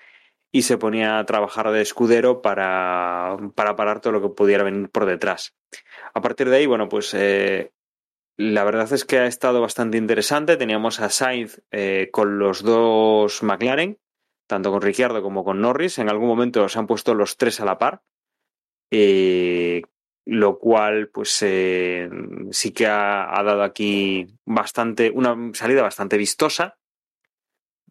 y 0.52 0.64
se 0.64 0.78
ponía 0.78 1.18
a 1.18 1.26
trabajar 1.26 1.72
de 1.72 1.80
escudero 1.80 2.42
para, 2.42 3.38
para 3.56 3.78
parar 3.78 4.02
todo 4.02 4.12
lo 4.12 4.22
que 4.22 4.36
pudiera 4.36 4.66
venir 4.66 4.90
por 4.90 5.06
detrás. 5.06 5.56
A 6.14 6.20
partir 6.20 6.50
de 6.50 6.58
ahí, 6.58 6.66
bueno, 6.66 6.90
pues 6.90 7.14
eh, 7.14 7.72
la 8.36 8.66
verdad 8.66 8.92
es 8.92 9.06
que 9.06 9.20
ha 9.20 9.28
estado 9.28 9.62
bastante 9.62 9.98
interesante. 9.98 10.58
Teníamos 10.58 11.00
a 11.00 11.10
Sainz 11.10 11.62
con 12.12 12.38
los 12.38 12.64
dos 12.64 13.44
McLaren, 13.44 13.98
tanto 14.46 14.72
con 14.72 14.82
Ricciardo 14.82 15.24
como 15.24 15.46
con 15.46 15.62
Norris. 15.62 16.00
En 16.00 16.10
algún 16.10 16.28
momento 16.28 16.68
se 16.68 16.80
han 16.80 16.88
puesto 16.88 17.14
los 17.14 17.38
tres 17.38 17.62
a 17.62 17.66
la 17.66 17.78
par. 17.78 18.02
Lo 20.26 20.58
cual 20.58 21.10
pues 21.10 21.42
eh, 21.44 22.10
sí 22.52 22.72
que 22.72 22.88
ha, 22.88 23.42
dado 23.44 23.64
aquí 23.64 24.28
bastante 24.46 25.12
una 25.12 25.36
salida 25.54 25.84
bastante 25.84 26.18
vistosa. 26.18 26.78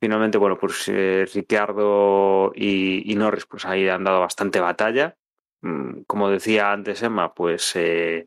Finalmente 0.01 0.39
bueno 0.39 0.59
pues 0.59 0.89
eh, 0.89 1.26
Ricciardo 1.32 2.53
y, 2.55 3.14
Norris 3.16 3.47
pues 3.47 3.64
ahí 3.64 3.89
han 3.89 4.05
dado 4.05 4.20
bastante 4.20 4.61
batalla. 4.61 5.16
Mm, 5.62 6.03
como 6.07 6.28
decía 6.28 6.72
antes 6.72 7.03
Emma 7.03 7.35
pues 7.35 7.74
eh, 7.76 8.26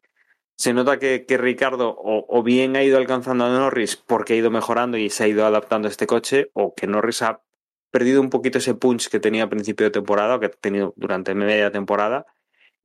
se 0.56 0.74
nota 0.74 1.00
que, 1.00 1.26
que 1.26 1.38
Ricardo 1.38 1.90
o, 1.90 2.26
o, 2.30 2.44
bien 2.44 2.76
ha 2.78 2.84
ido 2.84 2.98
alcanzando 2.98 3.46
a 3.46 3.50
Norris 3.50 3.98
porque 3.98 4.34
ha 4.34 4.38
ido 4.38 4.50
mejorando 4.50 4.98
y 4.98 5.10
se 5.10 5.26
ha 5.26 5.28
ido 5.28 5.46
adaptando 5.46 5.88
a 5.88 5.92
este 5.92 6.08
coche 6.08 6.50
o 6.54 6.74
que 6.74 6.88
Norris 6.88 7.22
ha 7.22 7.44
perdido 7.92 8.22
un 8.22 8.30
poquito 8.30 8.58
ese 8.60 8.74
punch 8.74 9.10
que 9.10 9.20
tenía 9.20 9.44
a 9.44 9.50
principio 9.50 9.86
de 9.86 9.92
temporada 9.92 10.36
o 10.36 10.40
que 10.40 10.48
ha 10.48 10.52
tenido 10.52 10.94
durante 10.98 11.36
media 11.36 11.72
temporada 11.72 12.26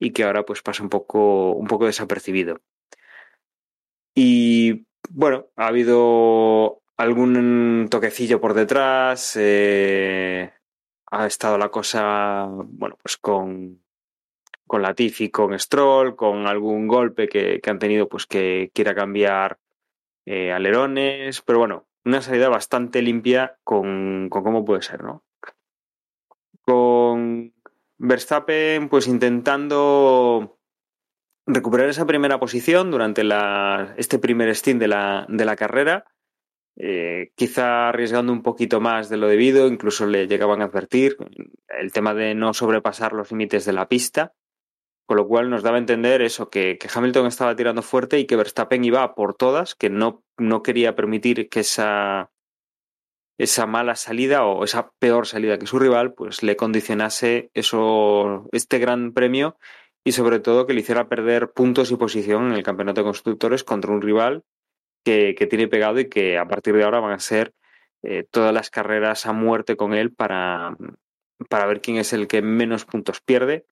y 0.02 0.10
que 0.10 0.24
ahora 0.24 0.44
pues 0.44 0.62
pasa 0.62 0.82
un 0.82 0.88
poco, 0.88 1.52
un 1.52 1.68
poco 1.68 1.86
desapercibido. 1.86 2.60
Y 4.16 4.84
bueno, 5.10 5.46
ha 5.54 5.68
habido 5.68 6.82
algún 6.96 7.86
toquecillo 7.88 8.40
por 8.40 8.54
detrás, 8.54 9.36
eh, 9.38 10.52
ha 11.06 11.26
estado 11.26 11.56
la 11.56 11.68
cosa, 11.68 12.48
bueno, 12.50 12.98
pues 13.00 13.16
con, 13.16 13.80
con 14.66 14.82
Latifi, 14.82 15.30
con 15.30 15.56
Stroll, 15.56 16.16
con 16.16 16.48
algún 16.48 16.88
golpe 16.88 17.28
que, 17.28 17.60
que 17.60 17.70
han 17.70 17.78
tenido 17.78 18.08
pues 18.08 18.26
que 18.26 18.72
quiera 18.74 18.96
cambiar 18.96 19.60
eh, 20.26 20.50
alerones, 20.50 21.42
pero 21.42 21.60
bueno, 21.60 21.86
una 22.04 22.22
salida 22.22 22.48
bastante 22.48 23.02
limpia 23.02 23.56
con, 23.62 24.28
con 24.28 24.42
cómo 24.42 24.64
puede 24.64 24.82
ser, 24.82 25.04
¿no? 25.04 25.22
Con 26.62 27.51
Verstappen, 28.02 28.88
pues 28.88 29.06
intentando 29.06 30.58
recuperar 31.46 31.88
esa 31.88 32.04
primera 32.04 32.40
posición 32.40 32.90
durante 32.90 33.22
la, 33.22 33.94
este 33.96 34.18
primer 34.18 34.52
stint 34.56 34.80
de 34.80 34.88
la, 34.88 35.24
de 35.28 35.44
la 35.44 35.54
carrera, 35.54 36.04
eh, 36.76 37.30
quizá 37.36 37.90
arriesgando 37.90 38.32
un 38.32 38.42
poquito 38.42 38.80
más 38.80 39.08
de 39.08 39.18
lo 39.18 39.28
debido, 39.28 39.68
incluso 39.68 40.06
le 40.06 40.26
llegaban 40.26 40.62
a 40.62 40.64
advertir 40.64 41.16
el 41.68 41.92
tema 41.92 42.12
de 42.12 42.34
no 42.34 42.52
sobrepasar 42.54 43.12
los 43.12 43.30
límites 43.30 43.64
de 43.66 43.72
la 43.72 43.88
pista, 43.88 44.34
con 45.06 45.16
lo 45.16 45.28
cual 45.28 45.48
nos 45.48 45.62
daba 45.62 45.76
a 45.76 45.80
entender 45.80 46.22
eso, 46.22 46.50
que, 46.50 46.78
que 46.78 46.88
Hamilton 46.92 47.26
estaba 47.26 47.54
tirando 47.54 47.82
fuerte 47.82 48.18
y 48.18 48.26
que 48.26 48.34
Verstappen 48.34 48.84
iba 48.84 49.14
por 49.14 49.34
todas, 49.34 49.76
que 49.76 49.90
no, 49.90 50.24
no 50.38 50.64
quería 50.64 50.96
permitir 50.96 51.48
que 51.48 51.60
esa, 51.60 52.32
esa 53.38 53.66
mala 53.66 53.96
salida 53.96 54.44
o 54.44 54.64
esa 54.64 54.90
peor 54.98 55.26
salida 55.26 55.58
que 55.58 55.66
su 55.66 55.78
rival, 55.78 56.14
pues 56.14 56.42
le 56.42 56.56
condicionase 56.56 57.50
eso, 57.54 58.48
este 58.52 58.78
gran 58.78 59.12
premio 59.12 59.56
y 60.04 60.12
sobre 60.12 60.40
todo 60.40 60.66
que 60.66 60.74
le 60.74 60.80
hiciera 60.80 61.08
perder 61.08 61.52
puntos 61.52 61.90
y 61.90 61.96
posición 61.96 62.48
en 62.48 62.52
el 62.54 62.62
campeonato 62.62 63.00
de 63.00 63.06
constructores 63.06 63.64
contra 63.64 63.92
un 63.92 64.02
rival 64.02 64.42
que, 65.04 65.34
que 65.36 65.46
tiene 65.46 65.68
pegado 65.68 66.00
y 66.00 66.08
que 66.08 66.38
a 66.38 66.46
partir 66.46 66.74
de 66.74 66.84
ahora 66.84 67.00
van 67.00 67.12
a 67.12 67.18
ser 67.18 67.54
eh, 68.02 68.24
todas 68.30 68.52
las 68.52 68.70
carreras 68.70 69.26
a 69.26 69.32
muerte 69.32 69.76
con 69.76 69.94
él 69.94 70.12
para, 70.12 70.76
para 71.48 71.66
ver 71.66 71.80
quién 71.80 71.98
es 71.98 72.12
el 72.12 72.26
que 72.26 72.42
menos 72.42 72.84
puntos 72.84 73.20
pierde 73.20 73.66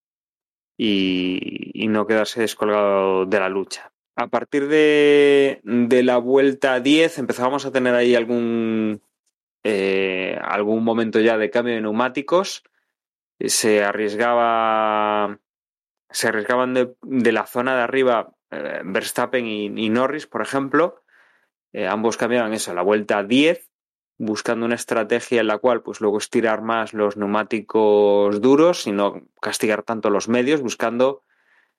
y, 0.78 1.70
y 1.74 1.88
no 1.88 2.06
quedarse 2.06 2.40
descolgado 2.40 3.26
de 3.26 3.40
la 3.40 3.48
lucha. 3.48 3.92
A 4.16 4.28
partir 4.28 4.68
de, 4.68 5.60
de 5.64 6.02
la 6.02 6.18
vuelta 6.18 6.80
10 6.80 7.18
empezábamos 7.18 7.66
a 7.66 7.72
tener 7.72 7.94
ahí 7.94 8.14
algún, 8.14 9.02
eh, 9.62 10.38
algún 10.42 10.84
momento 10.84 11.20
ya 11.20 11.36
de 11.38 11.50
cambio 11.50 11.74
de 11.74 11.80
neumáticos. 11.80 12.64
Se 13.38 13.82
arriesgaba. 13.82 15.38
Se 16.10 16.28
arriesgaban 16.28 16.74
de, 16.74 17.32
la 17.32 17.46
zona 17.46 17.76
de 17.76 17.82
arriba 17.82 18.34
eh, 18.50 18.80
Verstappen 18.84 19.46
y, 19.46 19.88
Norris, 19.90 20.26
por 20.26 20.42
ejemplo. 20.42 21.02
Eh, 21.72 21.86
ambos 21.86 22.16
cambiaban 22.16 22.52
eso, 22.52 22.74
la 22.74 22.82
vuelta 22.82 23.22
10, 23.22 23.70
buscando 24.18 24.66
una 24.66 24.74
estrategia 24.74 25.40
en 25.40 25.46
la 25.46 25.58
cual, 25.58 25.82
pues 25.82 26.00
luego 26.00 26.18
estirar 26.18 26.62
más 26.62 26.92
los 26.94 27.16
neumáticos 27.16 28.40
duros 28.40 28.88
y 28.88 28.92
no 28.92 29.22
castigar 29.40 29.84
tanto 29.84 30.10
los 30.10 30.28
medios, 30.28 30.62
buscando 30.62 31.22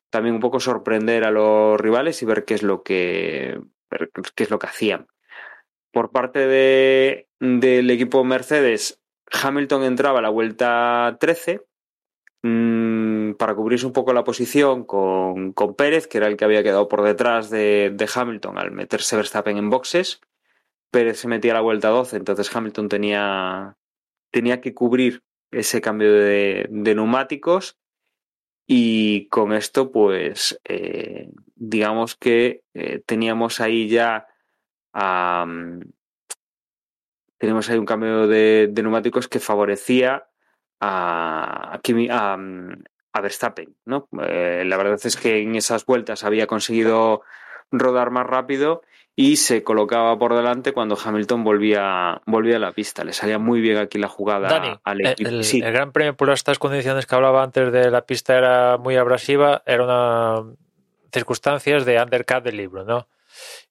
también 0.10 0.36
un 0.36 0.42
poco 0.42 0.62
sorprender 0.62 1.26
a 1.26 1.32
los 1.32 1.80
rivales 1.80 2.22
y 2.22 2.26
ver 2.26 2.46
qué 2.46 2.54
es 2.54 2.64
lo 2.64 2.84
que, 2.84 3.60
qué 4.36 4.44
es 4.44 4.50
lo 4.50 4.60
que 4.60 4.68
hacían. 4.68 5.08
Por 5.92 6.12
parte 6.12 6.48
de, 6.48 7.28
del 7.42 7.90
equipo 7.90 8.24
Mercedes, 8.24 9.02
Hamilton 9.32 9.84
entraba 9.84 10.20
a 10.20 10.22
la 10.22 10.30
vuelta 10.30 11.18
13 11.20 11.66
mmm, 12.44 13.32
para 13.34 13.56
cubrirse 13.56 13.86
un 13.86 13.94
poco 13.94 14.14
la 14.14 14.24
posición 14.24 14.86
con, 14.86 15.52
con, 15.52 15.76
Pérez, 15.76 16.08
que 16.08 16.20
era 16.20 16.28
el 16.28 16.38
que 16.38 16.46
había 16.46 16.64
quedado 16.64 16.88
por 16.88 17.02
detrás 17.02 17.50
de, 17.50 17.92
de, 17.94 18.10
Hamilton 18.14 18.58
al 18.58 18.72
meterse 18.72 19.16
Verstappen 19.16 19.58
en 19.58 19.70
boxes. 19.72 20.22
Pérez 20.92 21.20
se 21.20 21.28
metía 21.28 21.52
a 21.52 21.56
la 21.56 21.62
vuelta 21.62 21.90
12, 21.90 22.18
entonces 22.18 22.56
Hamilton 22.56 22.88
tenía, 22.88 23.76
tenía 24.32 24.62
que 24.62 24.74
cubrir 24.74 25.24
ese 25.50 25.82
cambio 25.82 26.14
de, 26.14 26.68
de 26.70 26.96
neumáticos 26.96 27.78
y 28.68 29.28
con 29.30 29.52
esto 29.52 29.92
pues 29.92 30.62
eh, 30.64 31.30
digamos 31.56 32.16
que 32.16 32.64
eh, 32.74 33.02
teníamos 33.06 33.60
ahí 33.60 33.90
ya 33.90 34.28
Um, 34.94 35.80
tenemos 37.42 37.68
ahí 37.72 37.80
un 37.80 37.88
cambio 37.88 38.28
de, 38.28 38.68
de 38.70 38.84
neumáticos 38.84 39.28
que 39.28 39.40
favorecía 39.40 40.28
a, 40.80 41.74
a, 41.74 42.38
a 43.14 43.22
Verstappen. 43.22 43.76
¿no? 43.84 44.08
Eh, 44.22 44.64
la 44.64 44.78
verdad 44.78 45.00
es 45.04 45.18
que 45.18 45.42
en 45.42 45.56
esas 45.56 45.88
vueltas 45.88 46.24
había 46.24 46.46
conseguido 46.46 47.24
rodar 47.72 48.12
más 48.12 48.28
rápido 48.28 48.84
y 49.16 49.38
se 49.38 49.64
colocaba 49.64 50.20
por 50.20 50.36
delante 50.36 50.72
cuando 50.72 50.96
Hamilton 51.04 51.44
volvía, 51.44 52.22
volvía 52.28 52.58
a 52.58 52.60
la 52.60 52.74
pista. 52.74 53.04
Le 53.04 53.12
salía 53.12 53.40
muy 53.40 53.60
bien 53.60 53.78
aquí 53.78 53.98
la 53.98 54.08
jugada 54.08 54.48
Dani, 54.48 54.80
al 54.84 55.02
equipo. 55.02 55.32
El, 55.32 55.44
sí. 55.44 55.62
el, 55.64 55.74
Gran 55.74 55.92
Premio 55.92 56.16
por 56.16 56.30
estas 56.30 56.60
condiciones 56.60 57.08
que 57.08 57.16
hablaba 57.16 57.42
antes 57.42 57.72
de 57.72 57.90
la 57.90 58.06
pista 58.06 58.38
era 58.38 58.78
muy 58.78 58.98
abrasiva, 58.98 59.64
era 59.66 59.84
una 59.84 60.44
circunstancias 61.12 61.86
de 61.86 62.00
undercut 62.00 62.44
del 62.44 62.58
libro, 62.58 62.86
¿no? 62.86 63.08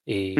Y, 0.04 0.34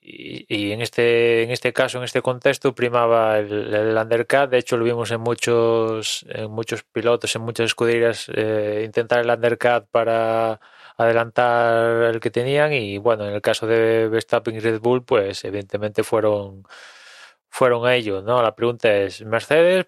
y, 0.00 0.72
en, 0.72 0.80
este, 0.82 1.42
en 1.42 1.50
este 1.50 1.72
caso, 1.72 1.98
en 1.98 2.04
este 2.04 2.22
contexto, 2.22 2.74
primaba 2.74 3.38
el, 3.38 3.74
el, 3.74 3.96
undercut. 3.96 4.50
De 4.50 4.58
hecho, 4.58 4.76
lo 4.76 4.84
vimos 4.84 5.10
en 5.10 5.20
muchos, 5.20 6.24
en 6.28 6.50
muchos 6.50 6.84
pilotos, 6.84 7.34
en 7.34 7.42
muchas 7.42 7.66
escuderías, 7.66 8.30
eh, 8.34 8.82
intentar 8.84 9.20
el 9.20 9.30
undercut 9.30 9.86
para 9.90 10.60
adelantar 10.96 12.04
el 12.14 12.20
que 12.20 12.30
tenían 12.30 12.72
y 12.72 12.98
bueno, 12.98 13.26
en 13.26 13.34
el 13.34 13.42
caso 13.42 13.66
de 13.66 14.08
Verstappen 14.08 14.54
y 14.54 14.60
Red 14.60 14.80
Bull, 14.80 15.04
pues 15.04 15.44
evidentemente 15.44 16.02
fueron 16.02 16.64
fueron 17.48 17.88
ellos, 17.90 18.22
¿no? 18.24 18.42
La 18.42 18.54
pregunta 18.54 18.94
es, 18.94 19.24
Mercedes, 19.24 19.86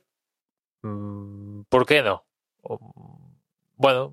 mm, 0.83 1.63
¿por 1.69 1.87
qué 1.87 2.03
no? 2.03 2.25
Bueno, 3.77 4.13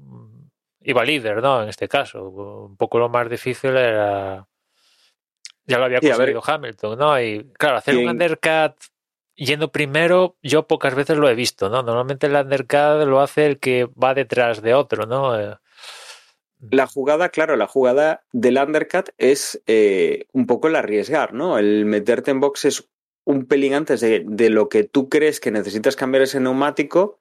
iba 0.82 1.04
líder, 1.06 1.42
¿no? 1.42 1.64
En 1.64 1.70
este 1.70 1.88
caso, 1.88 2.30
un 2.30 2.78
poco 2.78 3.00
lo 3.00 3.10
más 3.10 3.30
difícil 3.30 3.76
era 3.78 4.48
ya 5.66 5.80
lo 5.80 5.86
había 5.86 6.00
conseguido 6.00 6.42
Hamilton, 6.46 6.98
¿no? 6.98 7.22
Y 7.22 7.52
claro, 7.58 7.78
hacer 7.78 7.98
un 7.98 8.10
undercut 8.10 8.76
yendo 9.36 9.72
primero, 9.72 10.38
yo 10.42 10.68
pocas 10.68 10.96
veces 10.96 11.18
lo 11.18 11.30
he 11.30 11.36
visto, 11.36 11.70
¿no? 11.70 11.84
Normalmente 11.84 12.28
el 12.28 12.36
undercut 12.36 13.06
lo 13.06 13.22
hace 13.22 13.46
el 13.46 13.60
que 13.60 13.86
va 13.86 14.14
detrás 14.14 14.62
de 14.62 14.74
otro, 14.74 15.06
¿no? 15.06 15.40
Eh, 15.40 15.56
la 16.72 16.88
jugada, 16.88 17.30
claro, 17.30 17.56
la 17.58 17.68
jugada 17.68 18.24
del 18.32 18.58
undercut 18.58 19.10
es 19.18 19.62
eh, 19.68 20.26
un 20.32 20.48
poco 20.48 20.68
el 20.68 20.76
arriesgar, 20.76 21.34
¿no? 21.34 21.58
El 21.58 21.86
meterte 21.86 22.32
en 22.32 22.40
boxes 22.40 22.90
un 23.26 23.48
pelín 23.48 23.74
antes 23.74 24.02
de, 24.02 24.24
de, 24.26 24.50
lo 24.50 24.70
que 24.70 24.84
tú 24.84 25.10
crees 25.10 25.40
que 25.40 25.52
necesitas 25.52 25.96
cambiar 25.96 26.22
ese 26.22 26.40
neumático 26.40 27.20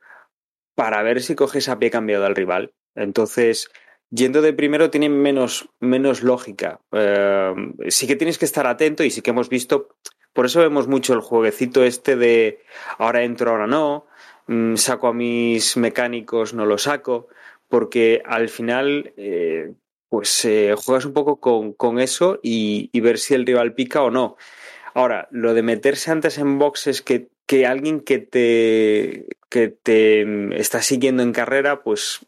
para 0.75 1.03
ver 1.03 1.23
si 1.23 1.35
coges 1.35 1.69
a 1.69 1.79
pie 1.79 1.91
cambiado 1.91 2.27
al 2.27 2.35
rival. 2.37 2.75
Entonces, 2.95 3.71
yendo 4.15 4.43
de 4.43 4.53
primero 4.53 4.91
tiene 4.91 5.09
menos, 5.09 5.69
menos 5.81 6.23
lógica. 6.23 6.81
Eh, 6.93 7.55
sí 7.89 8.07
que 8.07 8.17
tienes 8.17 8.39
que 8.39 8.45
estar 8.45 8.67
atento 8.67 9.05
y 9.05 9.11
sí 9.11 9.23
que 9.23 9.31
hemos 9.31 9.49
visto, 9.49 9.89
por 10.33 10.47
eso 10.47 10.61
vemos 10.61 10.89
mucho 10.89 11.15
el 11.15 11.21
jueguecito 11.21 11.85
este 11.85 12.17
de 12.17 12.61
ahora 12.99 13.25
entro, 13.25 13.51
ahora 13.51 13.67
no, 13.67 14.07
mm, 14.47 14.77
saco 14.77 15.09
a 15.09 15.15
mis 15.15 15.77
mecánicos, 15.77 16.55
no 16.55 16.67
lo 16.67 16.79
saco, 16.79 17.29
porque 17.69 18.23
al 18.25 18.49
final 18.49 19.13
eh, 19.17 19.73
pues 20.09 20.45
eh, 20.45 20.75
juegas 20.77 21.07
un 21.07 21.13
poco 21.13 21.41
con, 21.41 21.73
con 21.73 21.99
eso 21.99 22.39
y, 22.43 22.91
y, 22.93 23.01
ver 23.01 23.19
si 23.19 23.35
el 23.35 23.47
rival 23.47 23.75
pica 23.75 24.03
o 24.03 24.11
no. 24.11 24.37
Ahora, 24.95 25.27
lo 25.33 25.55
de 25.55 25.63
meterse 25.63 26.13
antes 26.13 26.39
en 26.39 26.59
boxes 26.59 27.03
que, 27.03 27.29
que 27.47 27.67
alguien 27.67 28.01
que 28.01 28.19
te, 28.19 29.27
que 29.49 29.69
te 29.69 30.25
mm, 30.25 30.53
está 30.53 30.83
siguiendo 30.83 31.25
en 31.25 31.33
carrera, 31.33 31.83
pues 31.83 32.21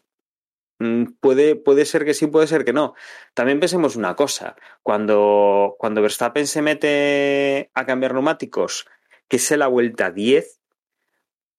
puede, 1.19 1.55
puede 1.55 1.85
ser 1.85 2.05
que 2.05 2.13
sí, 2.13 2.27
puede 2.27 2.47
ser 2.47 2.65
que 2.65 2.73
no. 2.73 2.93
También 3.33 3.59
pensemos 3.59 3.95
una 3.95 4.15
cosa, 4.15 4.55
cuando, 4.83 5.75
cuando 5.79 6.01
Verstappen 6.01 6.47
se 6.47 6.61
mete 6.61 7.71
a 7.73 7.85
cambiar 7.85 8.13
neumáticos, 8.13 8.87
que 9.27 9.37
es 9.37 9.51
la 9.51 9.67
vuelta 9.67 10.11
10, 10.11 10.61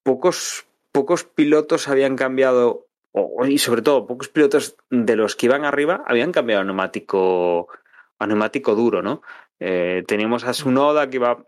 pocos, 0.03 0.67
pocos 0.93 1.25
pilotos 1.25 1.89
habían 1.89 2.17
cambiado, 2.17 2.87
y 3.47 3.59
sobre 3.59 3.83
todo 3.83 4.07
pocos 4.07 4.29
pilotos 4.29 4.77
de 4.91 5.17
los 5.17 5.35
que 5.35 5.47
iban 5.47 5.65
arriba 5.65 6.05
habían 6.07 6.33
cambiado 6.33 6.63
a 6.63 6.65
neumático, 6.65 7.69
a 8.19 8.27
neumático 8.27 8.75
duro, 8.75 9.03
¿no? 9.03 9.23
Eh, 9.61 10.05
teníamos 10.07 10.45
a 10.45 10.55
Sunoda 10.55 11.11
que 11.11 11.17
iba 11.17 11.45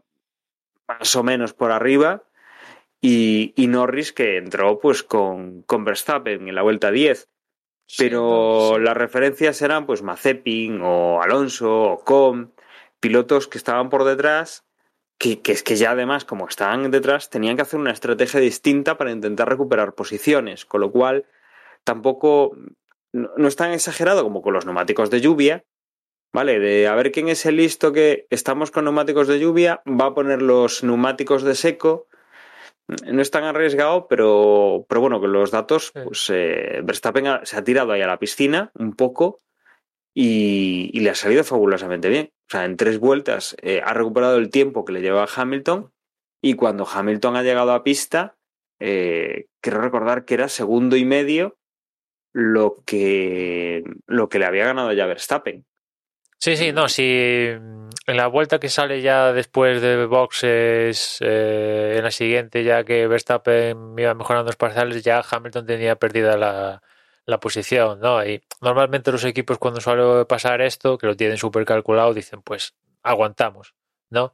más 0.89 1.14
o 1.14 1.23
menos 1.23 1.55
por 1.55 1.71
arriba, 1.71 2.25
y, 3.03 3.55
y, 3.57 3.66
Norris 3.66 4.12
que 4.12 4.37
entró 4.37 4.79
pues 4.79 5.03
con, 5.03 5.62
con 5.62 5.85
Verstappen 5.85 6.49
en 6.49 6.55
la 6.55 6.61
vuelta 6.61 6.91
10. 6.91 7.31
Pero 7.99 8.78
las 8.78 8.97
referencias 8.97 9.61
eran 9.62 9.86
pues 9.86 10.03
Mazepin 10.03 10.80
o 10.82 11.22
Alonso 11.22 11.82
o 11.82 12.05
Com, 12.05 12.51
pilotos 13.01 13.49
que 13.49 13.59
estaban 13.59 13.91
por 13.91 14.05
detrás, 14.05 14.64
que, 15.18 15.41
que, 15.41 15.53
es 15.53 15.62
que 15.62 15.76
ya 15.76 15.91
además, 15.91 16.24
como 16.24 16.49
estaban 16.49 16.91
detrás, 16.91 17.30
tenían 17.30 17.57
que 17.57 17.62
hacer 17.62 17.80
una 17.80 17.91
estrategia 17.91 18.41
distinta 18.41 18.97
para 18.97 19.11
intentar 19.11 19.49
recuperar 19.49 19.95
posiciones, 19.95 20.64
con 20.64 20.80
lo 20.80 20.91
cual 20.91 21.26
tampoco 21.84 22.57
no, 23.12 23.30
no 23.36 23.49
es 23.49 23.57
tan 23.57 23.72
exagerado 23.72 24.22
como 24.22 24.43
con 24.43 24.55
los 24.55 24.66
neumáticos 24.66 25.11
de 25.11 25.20
lluvia, 25.20 25.64
¿vale? 26.32 26.59
De 26.59 26.88
a 26.88 26.95
ver 26.95 27.12
quién 27.12 27.28
es 27.28 27.45
el 27.47 27.57
listo 27.57 27.93
que 27.93 28.26
estamos 28.30 28.70
con 28.70 28.84
neumáticos 28.84 29.28
de 29.28 29.41
lluvia, 29.41 29.82
va 29.86 30.07
a 30.07 30.14
poner 30.14 30.43
los 30.43 30.84
neumáticos 30.84 31.43
de 31.43 31.55
seco 31.55 32.07
no 33.07 33.22
es 33.22 33.30
tan 33.30 33.45
arriesgado, 33.45 34.07
pero, 34.09 34.84
pero 34.88 35.01
bueno, 35.01 35.20
con 35.20 35.32
los 35.32 35.51
datos, 35.51 35.93
pues 35.93 36.30
eh, 36.30 36.80
Verstappen 36.82 37.26
se 37.45 37.57
ha 37.57 37.64
tirado 37.64 37.93
ahí 37.93 38.03
a 38.03 38.07
la 38.07 38.18
piscina 38.18 38.70
un 38.74 38.95
poco 38.95 39.41
y, 40.14 40.91
y, 40.93 41.01
le 41.01 41.11
ha 41.11 41.14
salido 41.14 41.45
fabulosamente 41.45 42.09
bien. 42.09 42.32
O 42.49 42.51
sea, 42.51 42.64
en 42.64 42.76
tres 42.76 42.99
vueltas 42.99 43.57
eh, 43.62 43.80
ha 43.84 43.95
recuperado 43.95 44.36
el 44.36 44.51
tiempo 44.51 44.84
que 44.84 44.93
le 44.93 45.03
llevaba 45.03 45.28
Hamilton 45.34 45.93
y 46.43 46.55
cuando 46.55 46.86
Hamilton 46.86 47.36
ha 47.36 47.43
llegado 47.43 47.72
a 47.72 47.84
pista, 47.84 48.36
eh, 48.80 49.47
quiero 49.61 49.80
recordar 49.80 50.24
que 50.24 50.34
era 50.34 50.49
segundo 50.49 50.97
y 50.97 51.05
medio 51.05 51.59
lo 52.32 52.82
que, 52.86 53.84
lo 54.07 54.28
que 54.28 54.38
le 54.38 54.47
había 54.47 54.64
ganado 54.64 54.93
ya 54.93 55.07
Verstappen. 55.07 55.64
Sí, 56.43 56.57
sí, 56.57 56.72
no, 56.72 56.88
sí. 56.88 57.03
En 57.05 58.16
la 58.16 58.26
vuelta 58.26 58.59
que 58.59 58.70
sale 58.70 59.03
ya 59.03 59.30
después 59.32 59.82
de 59.82 60.07
boxes, 60.07 61.18
eh, 61.20 61.97
en 61.99 62.03
la 62.05 62.11
siguiente, 62.11 62.64
ya 62.64 62.82
que 62.82 63.07
Verstappen 63.07 63.95
iba 63.99 64.14
mejorando 64.14 64.47
los 64.49 64.57
parciales, 64.57 65.05
ya 65.05 65.22
Hamilton 65.30 65.66
tenía 65.66 65.97
perdida 65.97 66.38
la, 66.38 66.82
la 67.26 67.41
posición, 67.41 68.01
¿no? 68.01 68.24
Y 68.24 68.43
normalmente 68.62 69.12
los 69.12 69.24
equipos 69.24 69.59
cuando 69.59 69.82
suele 69.82 70.24
pasar 70.24 70.62
esto, 70.62 70.97
que 70.97 71.07
lo 71.07 71.14
tienen 71.14 71.36
súper 71.36 71.66
calculado, 71.66 72.14
dicen, 72.14 72.41
pues 72.41 72.74
aguantamos, 73.03 73.74
¿no? 74.09 74.32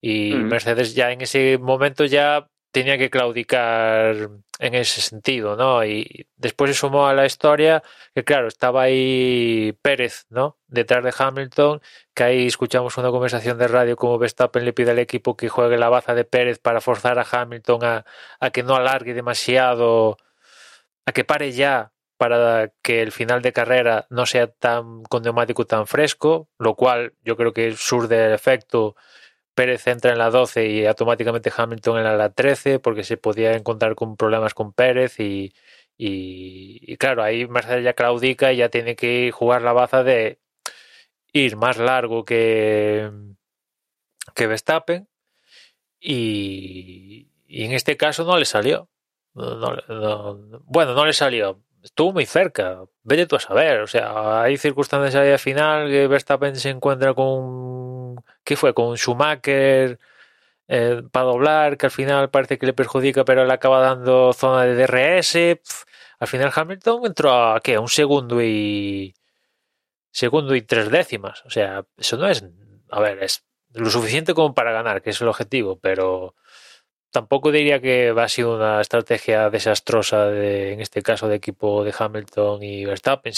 Y 0.00 0.32
mm. 0.34 0.44
Mercedes 0.48 0.94
ya 0.94 1.12
en 1.12 1.20
ese 1.20 1.58
momento 1.58 2.06
ya 2.06 2.48
tenía 2.72 2.98
que 2.98 3.10
claudicar 3.10 4.30
en 4.58 4.74
ese 4.74 5.00
sentido, 5.00 5.56
¿no? 5.56 5.84
Y 5.84 6.26
después 6.36 6.70
se 6.70 6.80
sumó 6.80 7.06
a 7.06 7.14
la 7.14 7.26
historia 7.26 7.82
que, 8.14 8.24
claro, 8.24 8.48
estaba 8.48 8.82
ahí 8.82 9.76
Pérez, 9.82 10.26
¿no? 10.30 10.58
Detrás 10.68 11.04
de 11.04 11.14
Hamilton, 11.16 11.80
que 12.14 12.24
ahí 12.24 12.46
escuchamos 12.46 12.96
una 12.96 13.10
conversación 13.10 13.58
de 13.58 13.68
radio 13.68 13.96
como 13.96 14.18
Verstappen 14.18 14.64
le 14.64 14.72
pide 14.72 14.92
al 14.92 14.98
equipo 14.98 15.36
que 15.36 15.48
juegue 15.48 15.78
la 15.78 15.90
baza 15.90 16.14
de 16.14 16.24
Pérez 16.24 16.58
para 16.58 16.80
forzar 16.80 17.18
a 17.18 17.26
Hamilton 17.30 17.80
a, 17.84 18.50
que 18.50 18.62
no 18.62 18.74
alargue 18.76 19.14
demasiado, 19.14 20.16
a 21.06 21.12
que 21.12 21.24
pare 21.24 21.52
ya 21.52 21.92
para 22.16 22.72
que 22.82 23.02
el 23.02 23.12
final 23.12 23.42
de 23.42 23.52
carrera 23.52 24.06
no 24.10 24.26
sea 24.26 24.46
tan 24.46 25.02
con 25.04 25.22
neumático 25.24 25.66
tan 25.66 25.86
fresco, 25.86 26.48
lo 26.58 26.76
cual 26.76 27.14
yo 27.24 27.36
creo 27.36 27.52
que 27.52 27.74
surde 27.76 28.26
el 28.26 28.32
efecto 28.32 28.96
Pérez 29.54 29.86
entra 29.86 30.12
en 30.12 30.18
la 30.18 30.30
12 30.30 30.66
y 30.68 30.86
automáticamente 30.86 31.52
Hamilton 31.54 31.98
en 31.98 32.18
la 32.18 32.30
13 32.30 32.78
porque 32.78 33.04
se 33.04 33.16
podía 33.16 33.54
encontrar 33.54 33.94
con 33.94 34.16
problemas 34.16 34.54
con 34.54 34.72
Pérez 34.72 35.16
y, 35.18 35.52
claro, 36.98 37.22
ahí 37.22 37.46
Mercedes 37.46 37.84
ya 37.84 37.94
claudica 37.94 38.52
y 38.52 38.58
ya 38.58 38.68
tiene 38.68 38.96
que 38.96 39.30
jugar 39.32 39.62
la 39.62 39.72
baza 39.72 40.02
de 40.02 40.38
ir 41.32 41.56
más 41.56 41.78
largo 41.78 42.24
que, 42.24 43.10
que 44.34 44.46
Verstappen 44.46 45.08
y, 46.00 47.28
y 47.46 47.64
en 47.64 47.72
este 47.72 47.96
caso 47.96 48.24
no 48.24 48.38
le 48.38 48.46
salió. 48.46 48.88
bueno, 49.34 50.94
no 50.94 51.04
le 51.04 51.12
salió. 51.12 51.60
Estuvo 51.82 52.12
muy 52.12 52.26
cerca. 52.26 52.84
Vete 53.02 53.26
tú 53.26 53.36
a 53.36 53.40
saber. 53.40 53.80
O 53.80 53.86
sea, 53.86 54.42
hay 54.42 54.56
circunstancias 54.56 55.14
ahí 55.14 55.32
al 55.32 55.38
final 55.38 55.90
que 55.90 56.06
Verstappen 56.06 56.56
se 56.56 56.70
encuentra 56.70 57.12
con 57.12 58.01
¿qué 58.44 58.56
fue? 58.56 58.74
Con 58.74 58.96
Schumacher 58.96 59.98
eh, 60.68 61.02
para 61.10 61.26
doblar, 61.26 61.76
que 61.76 61.86
al 61.86 61.92
final 61.92 62.30
parece 62.30 62.58
que 62.58 62.66
le 62.66 62.72
perjudica, 62.72 63.24
pero 63.24 63.44
le 63.44 63.52
acaba 63.52 63.80
dando 63.80 64.32
zona 64.32 64.62
de 64.64 64.74
DRS. 64.74 65.36
al 66.18 66.28
final 66.28 66.52
Hamilton 66.54 67.06
entró 67.06 67.32
a, 67.32 67.60
¿qué? 67.60 67.78
un 67.78 67.88
segundo 67.88 68.42
y... 68.42 69.14
Segundo 70.10 70.54
y 70.54 70.62
tres 70.62 70.90
décimas. 70.90 71.42
O 71.46 71.50
sea, 71.50 71.84
eso 71.96 72.16
no 72.16 72.28
es... 72.28 72.44
A 72.90 73.00
ver, 73.00 73.22
es 73.22 73.44
lo 73.74 73.90
suficiente 73.90 74.34
como 74.34 74.54
para 74.54 74.72
ganar, 74.72 75.02
que 75.02 75.10
es 75.10 75.20
el 75.20 75.28
objetivo, 75.28 75.78
pero 75.78 76.34
tampoco 77.10 77.52
diría 77.52 77.80
que 77.80 78.14
ha 78.16 78.28
sido 78.28 78.56
una 78.56 78.80
estrategia 78.80 79.50
desastrosa 79.50 80.26
de, 80.26 80.72
en 80.72 80.80
este 80.80 81.02
caso 81.02 81.28
de 81.28 81.36
equipo 81.36 81.84
de 81.84 81.94
Hamilton 81.96 82.62
y 82.62 82.84
Verstappen. 82.86 83.32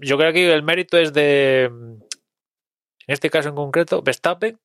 Yo 0.00 0.16
creo 0.16 0.32
que 0.32 0.52
el 0.52 0.62
mérito 0.62 0.98
es 0.98 1.12
de 1.12 1.70
en 3.06 3.12
este 3.12 3.30
caso 3.30 3.48
en 3.48 3.54
concreto, 3.54 4.02
Verstappen, 4.02 4.58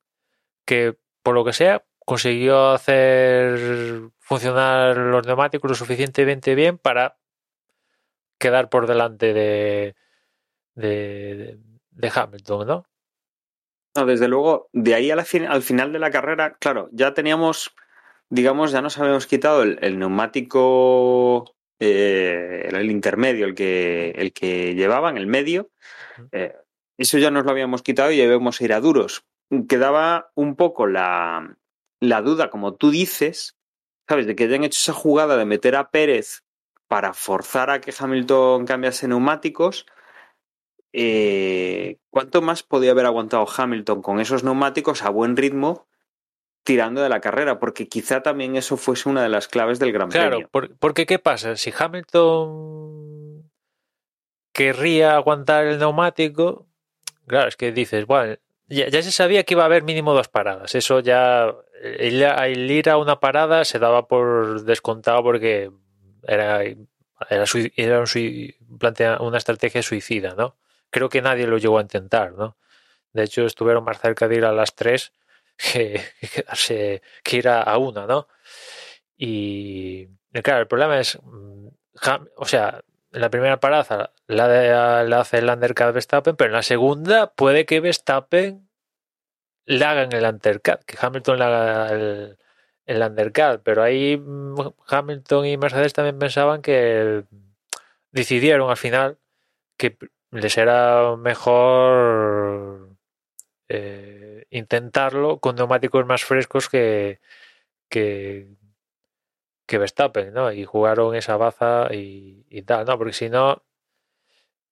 que 0.66 0.98
por 1.24 1.36
lo 1.36 1.46
que 1.46 1.54
sea 1.54 1.84
consiguió 2.06 2.72
hacer 2.72 4.10
funcionar 4.20 4.98
los 4.98 5.26
neumáticos 5.26 5.70
lo 5.70 5.76
suficientemente 5.76 6.56
bien 6.56 6.78
para 6.78 7.18
quedar 8.39 8.70
por 8.70 8.88
delante 8.88 9.34
de, 9.34 9.96
de, 10.76 11.60
de 11.92 12.12
Hamilton, 12.14 12.68
¿no? 12.68 12.86
No, 13.96 14.06
desde 14.06 14.28
luego, 14.28 14.70
de 14.72 14.96
ahí 14.96 15.12
al, 15.12 15.20
al, 15.20 15.62
final 15.62 15.92
de 15.92 16.00
la 16.00 16.12
carrera, 16.12 16.56
claro, 16.60 16.89
ya 16.94 17.14
teníamos, 17.14 17.76
digamos, 18.30 18.72
ya 18.72 18.82
nos 18.82 18.98
habíamos 18.98 19.28
quitado 19.28 19.64
el, 19.64 19.80
el 19.82 20.00
neumático, 20.00 21.56
eh, 21.80 22.70
el 22.72 22.89
intermedio, 22.89 23.46
el 23.46 23.54
que, 23.54 24.12
el 24.12 24.32
que 24.32 24.76
llevaban, 24.76 25.18
el 25.18 25.28
medio. 25.28 25.72
Eh, 26.32 26.56
eso 27.02 27.18
ya 27.18 27.32
nos 27.32 27.45
lo 27.45 27.52
habíamos 27.52 27.82
quitado 27.84 28.12
y 28.12 28.18
debemos 28.18 28.60
ir 28.62 28.74
a 28.74 28.80
duros. 28.82 29.26
Quedaba 29.68 30.32
un 30.36 30.56
poco 30.56 30.88
la, 30.88 31.58
la 31.99 32.22
duda, 32.22 32.49
como 32.49 32.76
tú 32.76 32.89
dices, 32.91 33.58
¿sabes? 34.08 34.26
De 34.28 34.36
que 34.36 34.45
hayan 34.45 34.64
hecho 34.64 34.80
esa 34.80 34.93
jugada 34.93 35.36
de 35.38 35.45
meter 35.45 35.76
a 35.76 35.89
Pérez 35.91 36.43
para 36.88 37.14
forzar 37.14 37.70
a 37.70 37.82
que 37.82 37.93
Hamilton 37.97 38.66
cambiase 38.66 39.08
neumáticos 39.08 39.86
eh, 40.93 41.99
¿cuánto 42.10 42.41
más 42.41 42.64
podía 42.64 42.91
haber 42.91 43.06
aguantado 43.06 43.45
Hamilton 43.47 44.02
con 44.02 44.20
esos 44.20 44.43
neumáticos 44.43 45.04
a 45.04 45.10
buen 45.10 45.38
ritmo 45.38 45.88
tirando 46.66 47.02
de 47.02 47.08
la 47.08 47.22
carrera? 47.22 47.60
Porque 47.60 47.88
quizá 47.88 48.22
también 48.22 48.58
eso 48.58 48.76
fuese 48.76 49.08
una 49.08 49.24
de 49.24 49.30
las 49.30 49.47
claves 49.47 49.80
del 49.80 49.93
Gran 49.93 50.10
Claro, 50.10 50.30
Premio. 50.32 50.49
por- 50.49 50.76
porque 50.78 51.06
¿qué 51.06 51.18
pasa? 51.18 51.56
Si 51.56 51.72
Hamilton 51.78 53.49
querría 54.54 55.16
aguantar 55.16 55.66
el 55.66 55.80
neumático, 55.80 56.68
claro, 57.28 57.48
es 57.48 57.56
que 57.56 57.72
dices, 57.72 58.06
bueno, 58.06 58.38
ya, 58.68 58.90
se 59.02 59.12
sabía 59.12 59.44
que 59.44 59.54
iba 59.54 59.64
a 59.64 59.66
haber 59.66 59.84
mínimo 59.84 60.14
dos 60.14 60.30
paradas. 60.30 60.76
Eso 60.76 61.02
ya, 61.02 61.54
el, 61.84 62.72
ir 62.72 62.90
a 62.90 62.98
una 62.98 63.20
parada 63.20 63.66
se 63.66 63.80
daba 63.80 64.08
por 64.08 64.64
descontado 64.64 65.22
porque 65.24 65.72
era, 66.24 66.64
era, 66.64 67.46
era 67.76 69.20
una 69.20 69.38
estrategia 69.38 69.84
suicida, 69.84 70.36
¿no? 70.36 70.56
Creo 70.90 71.10
que 71.10 71.22
nadie 71.22 71.48
lo 71.48 71.58
llegó 71.58 71.80
a 71.80 71.82
intentar, 71.82 72.34
¿no? 72.34 72.58
De 73.14 73.24
hecho, 73.24 73.46
estuvieron 73.46 73.84
más 73.84 74.00
cerca 74.00 74.28
de 74.28 74.38
ir 74.38 74.46
a 74.46 74.54
las 74.54 74.74
tres 74.76 75.12
que, 75.58 76.02
que 77.24 77.38
ir 77.38 77.50
a, 77.50 77.62
a 77.62 77.78
una, 77.78 78.06
¿no? 78.06 78.28
Y 79.18 80.08
claro, 80.42 80.62
el 80.62 80.68
problema 80.68 81.00
es, 81.00 81.20
mm, 81.22 81.68
o 82.38 82.46
sea, 82.46 82.82
en 83.12 83.22
la 83.22 83.30
primera 83.30 83.59
parada 83.59 84.14
la, 84.28 85.20
hace 85.20 85.39
el 85.39 85.49
undercut 85.49 85.93
Verstappen, 85.93 86.36
pero 86.36 86.49
en 86.49 86.53
la 86.53 86.64
segunda 86.64 87.34
puede 87.34 87.66
que 87.66 87.80
Verstappen 87.80 88.70
le 89.66 89.86
hagan 89.86 90.12
el 90.14 90.26
undercut, 90.26 90.84
que 90.86 90.97
Hamilton 90.99 91.39
le 91.39 91.45
haga 91.45 91.89
el, 91.91 92.38
el 92.86 93.01
undercut, 93.01 93.62
pero 93.64 93.84
ahí 93.84 94.18
mm, 94.18 94.55
Hamilton 94.88 95.45
y 95.45 95.57
Mercedes 95.57 95.93
también 95.93 96.20
pensaban 96.20 96.62
que 96.62 97.24
decidieron 98.12 98.70
al 98.70 98.78
final 98.78 99.18
que 99.78 99.97
les 100.32 100.57
era 100.57 101.16
mejor 101.18 102.95
eh, 103.70 104.45
intentarlo 104.49 105.39
con 105.39 105.55
neumáticos 105.55 106.05
más 106.05 106.24
frescos 106.24 106.70
que, 106.70 107.20
que, 107.89 108.47
que 109.72 109.78
Verstappen, 109.78 110.34
¿no? 110.34 110.52
Y 110.52 110.66
jugaron 110.66 111.16
esa 111.16 111.38
baza 111.38 111.88
y, 111.94 112.46
y 112.50 112.64
tal, 112.64 112.86
¿no? 112.86 112.98
Porque 112.98 113.14
si 113.14 113.30
no, 113.30 113.64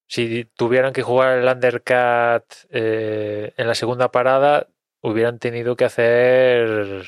si 0.08 0.44
tuvieran 0.44 0.92
que 0.92 1.04
jugar 1.04 1.38
el 1.38 1.48
undercut 1.48 2.44
eh, 2.70 3.54
en 3.56 3.68
la 3.68 3.76
segunda 3.76 4.12
parada, 4.12 4.68
hubieran 5.02 5.40
tenido 5.40 5.78
que 5.78 5.86
hacer 5.86 7.06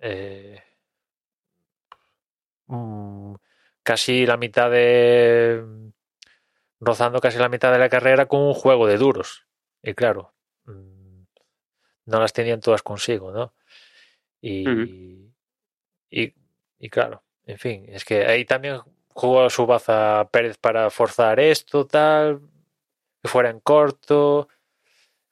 eh, 0.00 0.62
mm, 2.66 3.34
casi 3.82 4.26
la 4.26 4.36
mitad 4.36 4.70
de 4.70 5.64
rozando 6.80 7.20
casi 7.20 7.38
la 7.38 7.48
mitad 7.48 7.72
de 7.72 7.78
la 7.78 7.88
carrera 7.88 8.26
con 8.26 8.40
un 8.40 8.54
juego 8.54 8.86
de 8.86 8.98
duros. 8.98 9.46
Y 9.82 9.94
claro, 9.94 10.34
mm, 10.66 11.22
no 12.04 12.20
las 12.20 12.34
tenían 12.34 12.60
todas 12.60 12.82
consigo, 12.82 13.32
¿no? 13.32 13.54
Y, 14.42 15.32
y 16.78 16.88
claro, 16.90 17.22
en 17.46 17.58
fin, 17.58 17.86
es 17.88 18.04
que 18.04 18.26
ahí 18.26 18.44
también 18.44 18.80
jugó 19.08 19.48
su 19.50 19.66
baza 19.66 20.28
Pérez 20.30 20.58
para 20.58 20.90
forzar 20.90 21.40
esto, 21.40 21.86
tal, 21.86 22.40
que 23.22 23.28
fuera 23.28 23.50
en 23.50 23.60
corto. 23.60 24.48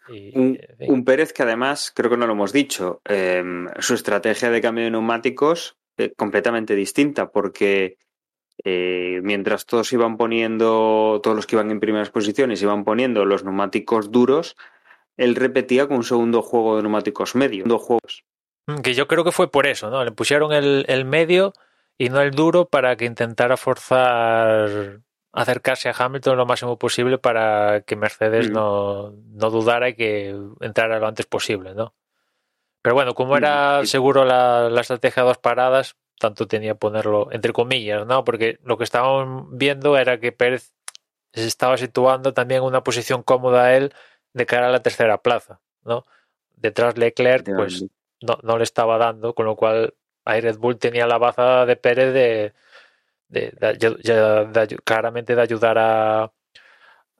Y, 0.08 0.36
Un, 0.36 0.58
en 0.60 0.76
fin. 0.76 0.92
un 0.92 1.04
Pérez 1.04 1.32
que 1.32 1.42
además, 1.42 1.92
creo 1.94 2.10
que 2.10 2.16
no 2.16 2.26
lo 2.26 2.32
hemos 2.32 2.52
dicho, 2.52 3.00
eh, 3.08 3.44
su 3.78 3.94
estrategia 3.94 4.50
de 4.50 4.60
cambio 4.60 4.84
de 4.84 4.90
neumáticos 4.90 5.76
eh, 5.98 6.12
completamente 6.16 6.74
distinta, 6.74 7.30
porque 7.30 7.96
eh, 8.64 9.20
mientras 9.22 9.66
todos 9.66 9.92
iban 9.92 10.16
poniendo, 10.16 11.20
todos 11.22 11.36
los 11.36 11.46
que 11.46 11.56
iban 11.56 11.70
en 11.70 11.80
primeras 11.80 12.10
posiciones 12.10 12.62
iban 12.62 12.84
poniendo 12.84 13.24
los 13.24 13.44
neumáticos 13.44 14.10
duros, 14.10 14.56
él 15.16 15.34
repetía 15.34 15.86
con 15.86 15.98
un 15.98 16.04
segundo 16.04 16.42
juego 16.42 16.76
de 16.76 16.82
neumáticos 16.82 17.34
medios. 17.34 17.68
Dos 17.68 17.82
juegos. 17.82 18.24
Mm, 18.66 18.80
Que 18.80 18.94
yo 18.94 19.06
creo 19.06 19.24
que 19.24 19.32
fue 19.32 19.50
por 19.50 19.66
eso, 19.66 19.90
¿no? 19.90 20.04
Le 20.04 20.12
pusieron 20.12 20.52
el, 20.52 20.84
el 20.88 21.04
medio 21.04 21.52
y 21.98 22.08
no 22.08 22.20
el 22.20 22.32
duro 22.32 22.66
para 22.66 22.96
que 22.96 23.04
intentara 23.04 23.56
forzar 23.56 25.00
acercarse 25.32 25.90
a 25.90 25.94
Hamilton 25.96 26.36
lo 26.38 26.46
máximo 26.46 26.78
posible 26.78 27.18
para 27.18 27.82
que 27.82 27.94
Mercedes 27.96 28.48
Mm. 28.50 28.52
no, 28.54 29.10
no 29.10 29.50
dudara 29.50 29.90
y 29.90 29.94
que 29.94 30.34
entrara 30.60 30.98
lo 30.98 31.06
antes 31.06 31.26
posible, 31.26 31.74
¿no? 31.74 31.94
Pero 32.82 32.94
bueno, 32.94 33.14
como 33.14 33.34
Mm, 33.34 33.36
era 33.38 33.80
sí. 33.82 33.88
seguro 33.88 34.24
la, 34.24 34.70
la 34.70 34.80
estrategia 34.80 35.22
de 35.22 35.28
dos 35.28 35.38
paradas, 35.38 35.96
tanto 36.18 36.46
tenía 36.46 36.72
que 36.72 36.78
ponerlo 36.78 37.28
entre 37.32 37.52
comillas, 37.52 38.06
¿no? 38.06 38.24
Porque 38.24 38.58
lo 38.64 38.78
que 38.78 38.84
estábamos 38.84 39.46
viendo 39.50 39.98
era 39.98 40.18
que 40.18 40.32
Pérez 40.32 40.72
se 41.34 41.46
estaba 41.46 41.76
situando 41.76 42.32
también 42.32 42.62
en 42.62 42.66
una 42.68 42.82
posición 42.82 43.22
cómoda 43.22 43.64
a 43.64 43.76
él 43.76 43.92
de 44.32 44.46
cara 44.46 44.68
a 44.68 44.70
la 44.70 44.80
tercera 44.82 45.18
plaza, 45.20 45.60
¿no? 45.84 46.06
Detrás 46.56 46.96
Leclerc, 46.96 47.44
pues 47.56 47.84
no, 48.20 48.38
no 48.42 48.58
le 48.58 48.64
estaba 48.64 48.98
dando, 48.98 49.34
con 49.34 49.46
lo 49.46 49.56
cual 49.56 49.94
ahí 50.24 50.40
Red 50.40 50.58
Bull 50.58 50.78
tenía 50.78 51.06
la 51.06 51.18
baza 51.18 51.66
de 51.66 51.76
Pérez 51.76 52.12
de, 52.12 52.52
de, 53.28 54.80
claramente 54.84 55.34
de 55.34 55.42
ayudar 55.42 55.78
a, 55.78 56.32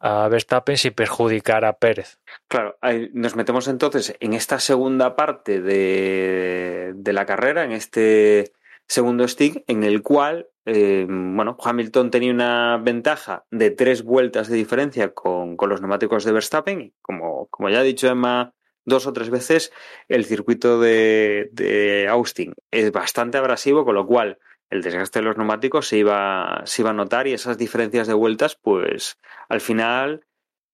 a 0.01 0.28
Verstappen 0.28 0.76
sin 0.76 0.92
perjudicar 0.92 1.64
a 1.64 1.74
Pérez. 1.74 2.18
Claro, 2.49 2.78
nos 3.12 3.36
metemos 3.36 3.68
entonces 3.68 4.14
en 4.20 4.34
esta 4.34 4.59
segunda 4.61 5.16
parte 5.16 5.61
de, 5.61 6.92
de 6.94 7.12
la 7.12 7.26
carrera, 7.26 7.64
en 7.64 7.72
este 7.72 8.53
segundo 8.88 9.26
stick, 9.26 9.64
en 9.66 9.82
el 9.82 10.03
cual, 10.03 10.49
eh, 10.64 11.07
bueno, 11.09 11.57
Hamilton 11.61 12.11
tenía 12.11 12.32
una 12.32 12.80
ventaja 12.82 13.44
de 13.51 13.70
tres 13.70 14.03
vueltas 14.05 14.49
de 14.49 14.57
diferencia 14.57 15.12
con, 15.12 15.57
con 15.57 15.68
los 15.70 15.80
neumáticos 15.80 16.24
de 16.24 16.32
Verstappen. 16.32 16.92
Como, 17.03 17.47
como 17.49 17.68
ya 17.68 17.80
ha 17.80 17.82
dicho 17.82 18.09
Emma 18.09 18.53
dos 18.87 19.07
o 19.07 19.12
tres 19.12 19.28
veces, 19.28 19.72
el 20.09 20.24
circuito 20.24 20.80
de, 20.80 21.51
de 21.53 22.09
Austin 22.09 22.55
es 22.70 22.91
bastante 22.93 23.37
abrasivo, 23.37 23.84
con 23.84 23.95
lo 23.95 24.07
cual 24.07 24.39
el 24.70 24.82
desgaste 24.82 25.18
de 25.18 25.24
los 25.24 25.37
neumáticos 25.37 25.87
se 25.89 25.99
iba, 25.99 26.62
se 26.64 26.82
iba 26.82 26.91
a 26.91 26.95
notar 26.95 27.26
y 27.26 27.32
esas 27.32 27.59
diferencias 27.59 28.07
de 28.07 28.14
vueltas, 28.14 28.57
pues 28.61 29.18
al 29.49 29.61
final 29.61 30.26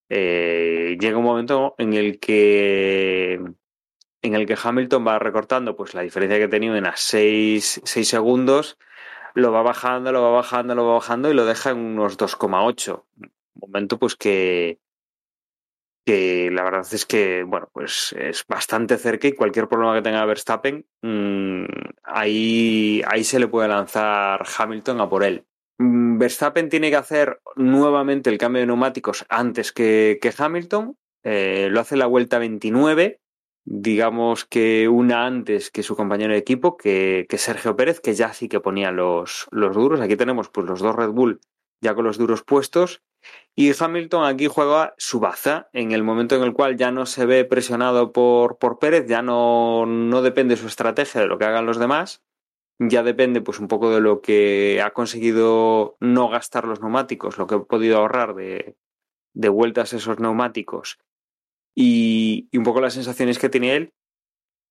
eh, 0.09 0.97
llega 1.01 1.19
un 1.19 1.25
momento 1.25 1.75
en 1.79 1.95
el 1.95 2.19
que 2.19 3.41
en 4.23 4.35
el 4.35 4.47
que 4.47 4.57
Hamilton 4.63 5.07
va 5.07 5.19
recortando 5.19 5.75
pues 5.75 5.95
la 5.95 6.03
diferencia 6.03 6.39
que 6.39 6.49
tenía 6.49 6.77
en 6.77 6.87
a 6.87 6.97
6 6.97 7.81
segundos, 7.85 8.79
lo 9.35 9.53
va 9.53 9.63
bajando, 9.63 10.13
lo 10.13 10.23
va 10.23 10.31
bajando, 10.31 10.75
lo 10.75 10.87
va 10.87 10.95
bajando 10.95 11.31
y 11.31 11.35
lo 11.35 11.45
deja 11.45 11.71
en 11.71 11.79
unos 11.79 12.19
2,8. 12.19 13.05
Un 13.17 13.31
momento 13.55 13.99
pues 13.99 14.15
que 14.15 14.79
que 16.05 16.51
la 16.51 16.65
verdad 16.65 16.87
es 16.91 17.07
que, 17.07 17.45
bueno, 17.45 17.69
pues 17.73 18.15
es 18.19 18.45
bastante 18.47 18.99
cerca 18.99 19.29
y 19.29 19.33
cualquier 19.33 19.69
problema 19.69 19.95
que 19.95 20.03
tenga 20.03 20.25
Verstappen, 20.25 20.87
mmm, 21.03 21.65
ahí, 22.03 23.03
ahí 23.07 23.25
se 23.25 23.39
le 23.39 23.49
puede 23.49 23.69
lanzar 23.69 24.45
Hamilton 24.59 25.01
a 25.01 25.09
por 25.09 25.25
él. 25.25 25.45
Mm, 25.79 26.19
Verstappen 26.19 26.69
tiene 26.69 26.91
que 26.91 26.97
hacer 26.97 27.41
nuevamente 27.57 28.31
el 28.31 28.39
cambio 28.39 28.61
de 28.61 28.67
neumáticos 28.67 29.25
antes 29.29 29.73
que, 29.73 30.19
que 30.21 30.33
Hamilton. 30.37 30.97
Eh, 31.25 31.69
lo 31.71 31.81
hace 31.81 31.97
la 31.97 32.07
vuelta 32.07 32.39
29, 32.39 33.21
digamos 33.65 34.45
que 34.45 34.89
una 34.89 35.25
antes 35.25 35.71
que 35.71 35.85
su 35.85 35.95
compañero 35.95 36.33
de 36.33 36.39
equipo, 36.39 36.77
que, 36.77 37.27
que 37.29 37.39
Sergio 37.39 37.77
Pérez, 37.77 38.01
que 38.01 38.15
ya 38.15 38.33
sí 38.33 38.49
que 38.49 38.61
ponía 38.61 38.91
los, 38.91 39.47
los 39.51 39.75
duros. 39.75 40.01
Aquí 40.01 40.17
tenemos 40.17 40.49
pues 40.49 40.67
los 40.67 40.81
dos 40.81 40.97
Red 40.97 41.11
Bull 41.11 41.41
ya 41.81 41.95
con 41.95 42.05
los 42.05 42.19
duros 42.19 42.43
puestos. 42.43 43.03
Y 43.55 43.71
Hamilton 43.79 44.25
aquí 44.25 44.47
juega 44.47 44.95
su 44.97 45.21
baza 45.21 45.69
en 45.73 45.93
el 45.93 46.03
momento 46.03 46.37
en 46.37 46.43
el 46.43 46.55
cual 46.55 46.77
ya 46.77 46.91
no 46.91 47.05
se 47.05 47.27
ve 47.27 47.45
presionado 47.45 48.13
por, 48.13 48.59
por 48.59 48.79
Pérez, 48.79 49.07
ya 49.07 49.21
no, 49.23 49.85
no 49.85 50.23
depende 50.23 50.57
su 50.57 50.67
estrategia 50.67 51.21
de 51.21 51.27
lo 51.27 51.39
que 51.39 51.45
hagan 51.45 51.67
los 51.67 51.79
demás, 51.79 52.23
ya 52.79 53.03
depende 53.03 53.41
pues 53.43 53.61
un 53.61 53.69
poco 53.69 53.95
de 53.95 54.01
lo 54.01 54.23
que 54.23 54.81
ha 54.83 54.93
conseguido 54.93 55.97
no 56.01 56.29
gastar 56.29 56.67
los 56.67 56.81
neumáticos, 56.81 57.37
lo 57.37 57.47
que 57.47 57.57
ha 57.57 57.61
podido 57.61 57.99
ahorrar 57.99 58.35
de, 58.35 58.77
de 59.35 59.49
vueltas 59.49 59.93
esos 59.93 60.19
neumáticos. 60.19 60.99
Y, 61.75 62.49
y, 62.51 62.59
un 62.59 62.65
poco 62.65 62.81
las 62.81 62.95
sensaciones 62.95 63.39
que 63.39 63.49
tiene 63.49 63.77
él 63.77 63.95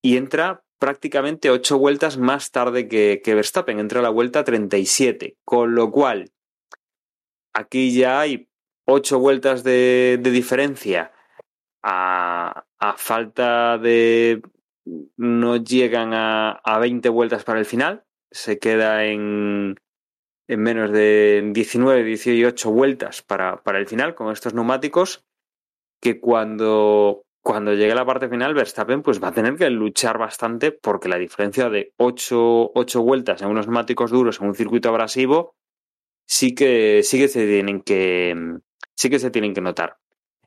y 0.04 0.18
entra 0.18 0.64
prácticamente 0.80 1.50
ocho 1.52 1.78
vueltas 1.78 2.18
más 2.18 2.52
tarde 2.52 2.88
que, 2.88 3.22
que 3.24 3.36
Verstappen, 3.36 3.80
entra 3.80 4.00
a 4.00 4.04
la 4.04 4.10
vuelta 4.10 4.44
37, 4.44 5.38
con 5.46 5.76
lo 5.76 5.92
cual 5.92 6.32
aquí 7.54 7.94
ya 7.94 8.20
hay 8.20 8.50
ocho 8.86 9.20
vueltas 9.20 9.64
de, 9.64 10.20
diferencia. 10.24 11.12
A, 11.84 12.66
a, 12.78 12.94
falta 12.98 13.78
de 13.80 14.42
no 15.18 15.58
llegan 15.58 16.14
a, 16.14 16.52
a, 16.52 16.80
20 16.80 17.10
vueltas 17.10 17.44
para 17.44 17.60
el 17.60 17.66
final 17.66 18.04
se 18.32 18.60
queda 18.60 19.06
en, 19.06 19.76
en 20.48 20.62
menos 20.62 20.92
de 20.92 21.50
19, 21.54 22.04
18 22.04 22.72
vueltas 22.72 23.22
para, 23.22 23.62
para, 23.64 23.80
el 23.80 23.88
final 23.88 24.16
con 24.16 24.32
estos 24.32 24.54
neumáticos 24.54 25.26
que 26.00 26.20
cuando, 26.20 27.24
cuando 27.44 27.74
llegue 27.74 27.94
la 27.94 28.06
parte 28.06 28.30
final 28.30 28.54
Verstappen 28.54 29.02
pues 29.02 29.22
va 29.22 29.30
a 29.30 29.34
tener 29.34 29.56
que 29.56 29.70
luchar 29.70 30.18
bastante 30.18 30.72
porque 30.72 31.10
la 31.10 31.18
diferencia 31.18 31.70
de 31.70 31.94
8, 31.98 32.72
8 32.74 33.02
vueltas 33.02 33.42
en 33.42 33.50
unos 33.50 33.68
neumáticos 33.68 34.12
duros 34.12 34.40
en 34.40 34.48
un 34.48 34.56
circuito 34.56 34.90
abrasivo 34.90 35.56
sí 36.32 36.56
que, 36.56 37.04
sí 37.04 37.20
que 37.20 37.28
se 37.28 37.46
tienen 37.46 37.82
que 37.82 38.34
sí 38.96 39.10
que 39.10 39.20
se 39.20 39.32
tienen 39.32 39.54
que 39.54 39.60
notar. 39.60 39.98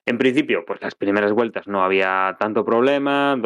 En 0.07 0.16
principio, 0.16 0.64
pues 0.66 0.80
las 0.80 0.95
primeras 0.95 1.32
vueltas 1.32 1.66
no 1.66 1.85
había 1.85 2.37
tanto 2.39 2.64
problema. 2.64 3.37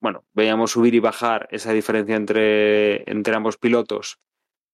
Bueno, 0.00 0.24
veíamos 0.34 0.72
subir 0.72 0.94
y 0.94 1.00
bajar 1.00 1.48
esa 1.50 1.72
diferencia 1.72 2.16
entre, 2.16 3.10
entre 3.10 3.34
ambos 3.34 3.56
pilotos. 3.56 4.18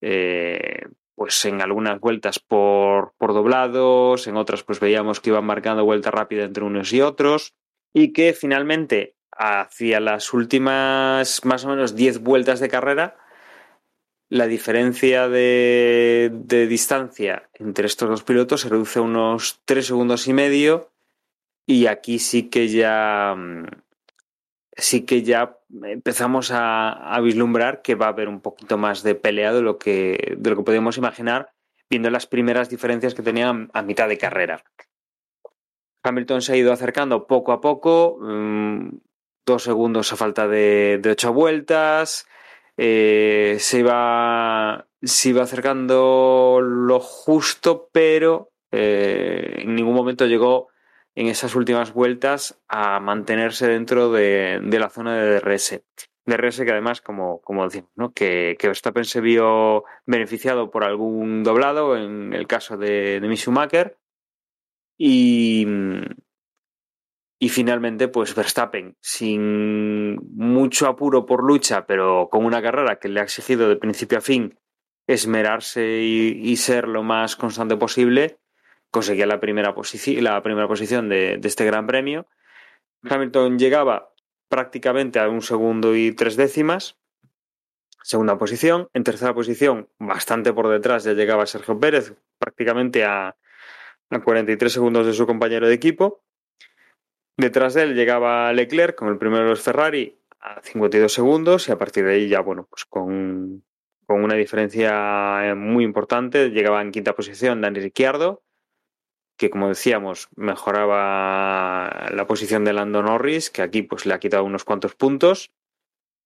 Eh, 0.01 0.87
pues 1.15 1.45
en 1.45 1.61
algunas 1.61 2.01
vueltas 2.01 2.41
por, 2.41 3.15
por 3.17 3.33
doblados, 3.33 4.27
en 4.27 4.37
otras 4.37 4.65
pues 4.65 4.81
veíamos 4.81 5.21
que 5.21 5.31
iban 5.31 5.45
marcando 5.45 5.85
vuelta 5.85 6.11
rápida 6.11 6.45
entre 6.45 6.65
unos 6.65 6.93
y 6.93 7.01
otros 7.01 7.55
y 7.93 8.12
que 8.12 8.33
finalmente 8.33 9.15
hacia 9.31 10.01
las 10.01 10.33
últimas 10.33 11.45
más 11.45 11.65
o 11.65 11.69
menos 11.69 11.95
10 11.95 12.21
vueltas 12.23 12.59
de 12.59 12.69
carrera 12.69 13.17
la 14.35 14.49
diferencia 14.49 15.28
de, 15.28 16.28
distancia 16.68 17.49
entre 17.55 17.87
estos 17.87 18.09
dos 18.09 18.24
pilotos 18.24 18.62
se 18.62 18.68
reduce 18.68 18.99
a 18.99 19.03
unos 19.03 19.61
3 19.64 19.87
segundos 19.87 20.26
y 20.26 20.32
medio 20.32 20.91
y 21.66 21.87
aquí 21.87 22.18
sí 22.18 22.51
que 22.51 22.66
ya 22.66 23.37
sí 24.76 25.07
que 25.07 25.22
ya 25.22 25.57
empezamos 25.85 26.51
a, 26.53 27.16
vislumbrar 27.22 27.80
que 27.80 27.95
va 27.95 28.07
a 28.07 28.09
haber 28.09 28.26
un 28.26 28.41
poquito 28.41 28.76
más 28.76 29.05
de 29.05 29.14
pelea 29.14 29.53
de 29.53 29.62
lo 29.62 29.78
que, 29.78 30.35
de 30.37 30.51
lo 30.51 30.57
que 30.57 30.64
podemos 30.64 30.99
imaginar 30.99 31.53
viendo 31.89 32.11
las 32.11 32.26
primeras 32.26 32.68
diferencias 32.68 33.14
que 33.14 33.22
tenían 33.22 33.70
a 33.72 33.82
mitad 33.82 34.09
de 34.09 34.18
carrera. 34.18 34.64
Hamilton 36.03 36.43
se 36.43 36.55
ha 36.55 36.57
ido 36.57 36.72
acercando 36.72 37.28
poco 37.28 37.53
a 37.53 37.61
poco, 37.61 38.18
mmm, 38.20 38.89
dos 39.47 39.62
segundos 39.62 40.12
a 40.12 40.16
falta 40.16 40.49
de 40.49 41.01
ocho 41.09 41.32
vueltas, 41.32 42.26
eh, 42.77 43.57
se, 43.61 43.81
iba, 43.81 44.87
se 45.03 45.29
iba 45.31 45.43
acercando 45.43 46.61
lo 46.61 47.01
justo, 47.01 47.89
pero 47.93 48.53
eh, 48.70 49.57
en 49.59 49.75
ningún 49.75 49.95
momento 49.95 50.27
llegó 50.27 50.68
en 51.14 51.29
esas 51.29 51.55
últimas 51.55 51.93
vueltas 51.93 52.61
a 52.68 52.99
mantenerse 53.01 53.68
dentro 53.68 54.11
de, 54.11 54.61
la 54.62 54.91
zona 54.91 55.16
de 55.16 55.41
DRS. 55.41 55.83
DRS 56.27 56.61
que 56.62 56.72
además, 56.72 57.01
como, 57.01 57.41
como 57.43 57.64
decimos, 57.64 57.91
¿no? 57.95 58.12
que, 58.12 58.57
que 58.59 58.66
Verstappen 58.66 59.05
se 59.05 59.20
vio 59.20 59.85
beneficiado 60.07 60.70
por 60.70 60.85
algún 60.85 61.45
doblado, 61.45 61.97
en 61.97 62.33
el 62.33 62.47
caso 62.47 62.77
de, 62.77 63.20
de 63.20 63.37
Schumacher, 63.37 63.99
y, 64.97 65.66
y 67.39 67.49
finalmente, 67.49 68.09
pues 68.09 68.35
Verstappen, 68.35 68.97
sin 69.01 70.16
mucho 70.37 70.87
apuro 70.87 71.26
por 71.26 71.43
lucha, 71.43 71.87
pero 71.87 72.28
con 72.30 72.45
una 72.45 72.62
carrera 72.62 72.99
que 72.99 73.09
le 73.09 73.20
ha 73.20 73.24
exigido 73.24 73.68
de 73.68 73.76
principio 73.76 74.18
a 74.18 74.20
fin 74.20 74.59
esmerarse 75.07 76.01
y, 76.01 76.57
ser 76.57 76.89
lo 76.89 77.03
más 77.03 77.37
constante 77.37 77.76
posible, 77.76 78.39
conseguía 78.91 79.26
la 79.26 79.41
primera, 79.41 79.74
posici 79.74 80.20
la 80.20 80.43
primera 80.43 80.66
posición 80.66 81.09
de, 81.09 81.37
de, 81.37 81.49
este 81.49 81.66
Gran 81.66 81.87
Premio. 81.87 82.26
Hamilton 83.03 83.59
llegaba 83.59 84.14
prácticamente 84.49 85.18
a 85.18 85.28
un 85.28 85.43
segundo 85.43 85.95
y 85.95 86.12
tres 86.12 86.37
décimas. 86.37 86.99
Segunda 88.03 88.39
posición. 88.39 88.89
En 88.95 89.05
tercera 89.05 89.35
posición, 89.35 89.91
bastante 89.99 90.53
por 90.53 90.68
detrás, 90.68 91.05
ya 91.05 91.12
llegaba 91.12 91.47
Sergio 91.47 91.78
Pérez, 91.78 92.14
prácticamente 92.39 93.05
a, 93.05 93.37
a 94.11 94.20
43 94.22 94.72
segundos 94.72 95.07
de 95.07 95.12
su 95.12 95.26
compañero 95.26 95.68
de 95.68 95.74
equipo. 95.74 96.24
Detrás 97.37 97.74
de 97.74 97.82
él 97.82 97.95
llegaba 97.95 98.53
Leclerc 98.53 98.97
con 98.97 99.09
el 99.09 99.18
primero 99.18 99.45
de 99.45 99.51
los 99.51 99.62
Ferrari 99.62 100.18
a 100.41 100.61
52 100.62 101.12
segundos 101.12 101.68
y 101.68 101.72
a 101.72 101.78
partir 101.78 102.05
de 102.05 102.14
ahí 102.14 102.28
ya, 102.28 102.41
bueno, 102.41 102.66
pues 102.70 102.85
con, 102.85 103.64
con 104.07 104.22
una 104.22 104.35
diferencia 104.35 105.55
muy 105.57 105.85
importante 105.85 106.51
llegaba 106.51 106.80
en 106.82 106.93
quinta 106.93 107.14
posición 107.14 107.61
Dani 107.61 107.80
Ricciardo 107.80 108.45
que 109.37 109.51
como 109.51 109.68
decíamos 109.68 110.28
mejoraba 110.37 112.09
la 112.12 112.26
posición 112.26 112.64
de 112.64 112.72
Lando 112.72 113.03
Norris, 113.03 113.51
que 113.51 113.62
aquí 113.62 113.82
pues 113.82 114.07
le 114.07 114.14
ha 114.14 114.20
quitado 114.20 114.45
unos 114.45 114.64
cuantos 114.64 114.95
puntos. 114.95 115.53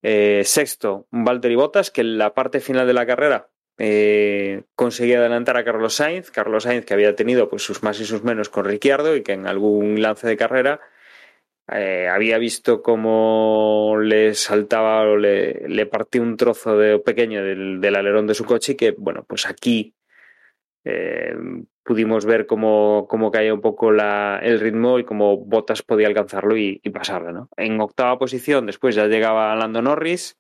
Eh, 0.03 0.43
sexto, 0.45 1.09
Valtteri 1.11 1.57
Bottas, 1.57 1.91
que 1.91 2.03
en 2.03 2.19
la 2.19 2.35
parte 2.35 2.61
final 2.61 2.87
de 2.87 2.93
la 2.93 3.07
carrera 3.07 3.49
eh, 3.79 4.65
conseguía 4.75 5.19
adelantar 5.19 5.57
a 5.57 5.65
Carlos 5.65 5.95
Sainz. 5.95 6.31
Carlos 6.31 6.65
Sainz 6.65 6.85
que 6.85 6.95
había 6.95 7.17
tenido 7.17 7.49
pues 7.49 7.63
sus 7.63 7.83
más 7.83 7.99
y 8.01 8.05
sus 8.05 8.23
menos 8.23 8.49
con 8.49 8.65
Ricciardo 8.65 9.17
y 9.17 9.23
que 9.23 9.33
en 9.33 9.47
algún 9.47 10.01
lance 10.03 10.27
de 10.27 10.37
carrera 10.37 10.81
eh, 11.71 12.09
había 12.09 12.39
visto 12.39 12.83
cómo 12.83 13.97
le 14.01 14.35
saltaba 14.35 15.03
o 15.03 15.17
le, 15.17 15.69
le 15.69 15.91
un 16.21 16.37
trozo 16.37 16.79
de, 16.79 16.99
pequeño 16.99 17.43
del, 17.45 17.95
alerón 17.95 18.27
de 18.27 18.35
su 18.35 18.45
coche 18.45 18.73
y 18.73 18.77
que, 18.77 18.93
bueno, 18.93 19.25
pues 19.29 19.47
aquí 19.47 19.95
eh, 20.85 21.35
pudimos 21.85 22.25
ver 22.25 22.47
cómo, 22.47 23.07
cómo 23.09 23.31
caía 23.31 23.53
un 23.53 23.61
poco 23.61 23.93
la, 23.93 24.41
el 24.43 24.61
ritmo 24.61 24.99
y 24.99 25.05
cómo 25.05 25.37
Bottas 25.37 25.83
podía 25.83 26.07
alcanzarlo 26.07 26.57
y, 26.57 26.81
y 26.83 26.91
pasarlo. 26.91 27.33
¿no? 27.33 27.49
En 27.57 27.79
octava 27.81 28.19
posición, 28.19 28.65
después 28.65 28.95
ya 28.95 29.07
llegaba 29.07 29.55
Lando 29.55 29.83
Norris, 29.83 30.39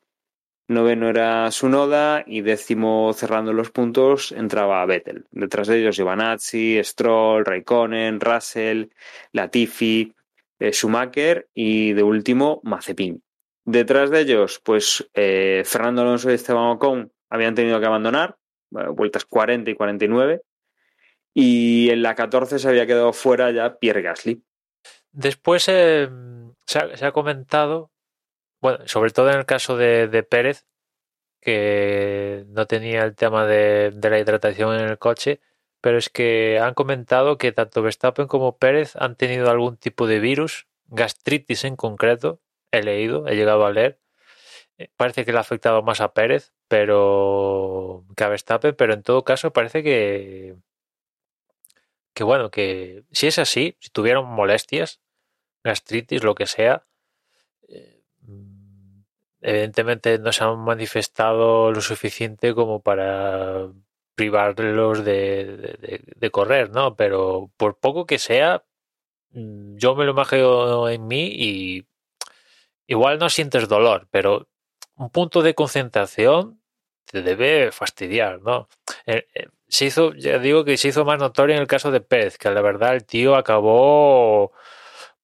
noveno 0.68 1.10
era 1.10 1.50
Sunoda 1.50 2.24
y 2.26 2.40
décimo 2.40 3.12
cerrando 3.12 3.52
los 3.52 3.70
puntos 3.70 4.32
entraba 4.32 4.84
Vettel. 4.86 5.26
Detrás 5.30 5.66
de 5.68 5.80
ellos 5.80 5.96
Giovanazzi, 5.96 6.82
Stroll, 6.82 7.44
Raikkonen, 7.44 8.20
Russell, 8.20 8.86
Latifi, 9.32 10.14
Schumacher 10.60 11.48
y 11.54 11.92
de 11.92 12.02
último 12.02 12.60
Mazepin. 12.64 13.22
Detrás 13.64 14.10
de 14.10 14.20
ellos, 14.20 14.60
pues 14.64 15.08
eh, 15.14 15.62
Fernando 15.64 16.02
Alonso 16.02 16.30
y 16.30 16.34
Esteban 16.34 16.70
Ocon 16.70 17.12
habían 17.28 17.54
tenido 17.54 17.78
que 17.80 17.86
abandonar, 17.86 18.36
vueltas 18.70 19.24
40 19.24 19.70
y 19.70 19.74
49 19.74 20.42
y 21.34 21.90
en 21.90 22.02
la 22.02 22.14
14 22.14 22.58
se 22.58 22.68
había 22.68 22.86
quedado 22.86 23.12
fuera 23.12 23.50
ya 23.50 23.78
Pierre 23.78 24.02
Gasly. 24.02 24.42
Después 25.12 25.68
eh, 25.68 26.08
se, 26.66 26.78
ha, 26.78 27.12
comentado, 27.12 27.90
bueno, 28.60 28.78
sobre 28.86 29.10
todo 29.10 29.30
en 29.30 29.38
el 29.38 29.46
caso 29.46 29.76
de, 29.76 30.08
de 30.08 30.22
Pérez, 30.22 30.66
que 31.40 32.44
no 32.48 32.66
tenía 32.66 33.04
el 33.04 33.14
tema 33.14 33.46
de, 33.46 33.92
la 34.02 34.18
hidratación 34.18 34.74
en 34.74 34.88
el 34.88 34.98
coche, 34.98 35.40
pero 35.80 35.98
es 35.98 36.08
que 36.10 36.58
han 36.60 36.74
comentado 36.74 37.38
que 37.38 37.52
tanto 37.52 37.82
Verstappen 37.82 38.26
como 38.26 38.58
Pérez 38.58 38.96
han 38.96 39.16
tenido 39.16 39.50
algún 39.50 39.76
tipo 39.76 40.06
de 40.06 40.20
virus, 40.20 40.66
gastritis 40.86 41.64
en 41.64 41.76
concreto, 41.76 42.40
he 42.72 42.82
leído, 42.82 43.26
he 43.28 43.36
llegado 43.36 43.66
a 43.66 43.72
leer. 43.72 44.00
Eh, 44.78 44.90
parece 44.96 45.24
que 45.24 45.32
le 45.32 45.38
ha 45.38 45.42
afectado 45.42 45.82
más 45.82 46.00
a 46.00 46.12
Pérez, 46.14 46.52
pero 46.68 48.04
que 48.16 48.24
a 48.24 48.28
Verstappen, 48.28 48.74
pero 48.76 48.94
en 48.94 49.02
todo 49.02 49.24
caso 49.24 49.52
parece 49.52 49.82
que 49.82 50.56
que 52.18 52.24
bueno, 52.24 52.50
que 52.50 53.04
si 53.12 53.28
es 53.28 53.38
así, 53.38 53.76
si 53.80 53.90
tuvieron 53.90 54.26
molestias, 54.26 55.00
gastritis, 55.62 56.24
lo 56.24 56.34
que 56.34 56.46
sea, 56.46 56.84
eh, 57.68 58.02
evidentemente 59.40 60.18
no 60.18 60.32
se 60.32 60.42
han 60.42 60.58
manifestado 60.58 61.70
lo 61.70 61.80
suficiente 61.80 62.54
como 62.54 62.82
para 62.82 63.68
privarlos 64.18 65.04
de, 65.04 66.30
correr, 66.32 66.70
¿no? 66.70 66.96
Pero 66.96 67.52
por 67.56 67.78
poco 67.78 68.04
que 68.04 68.18
sea, 68.18 68.64
mm, 69.30 69.76
yo 69.76 69.94
me 69.94 70.04
lo 70.04 70.10
imagino 70.10 70.88
en 70.88 71.06
mí 71.06 71.26
y 71.32 71.86
igual 72.88 73.18
no 73.20 73.30
sientes 73.30 73.68
dolor, 73.68 74.08
pero 74.10 74.48
un 74.96 75.10
punto 75.10 75.42
de 75.42 75.54
concentración 75.54 76.60
te 77.06 77.22
debe 77.22 77.70
fastidiar, 77.72 78.42
¿no? 78.42 78.68
Eh, 79.06 79.28
eh, 79.34 79.46
se 79.68 79.86
hizo, 79.86 80.12
ya 80.14 80.38
digo 80.38 80.64
que 80.64 80.76
se 80.76 80.88
hizo 80.88 81.04
más 81.04 81.20
notorio 81.20 81.54
en 81.54 81.62
el 81.62 81.68
caso 81.68 81.90
de 81.92 82.00
Pérez, 82.00 82.38
que 82.38 82.50
la 82.50 82.62
verdad 82.62 82.94
el 82.94 83.04
tío 83.06 83.36
acabó 83.36 84.52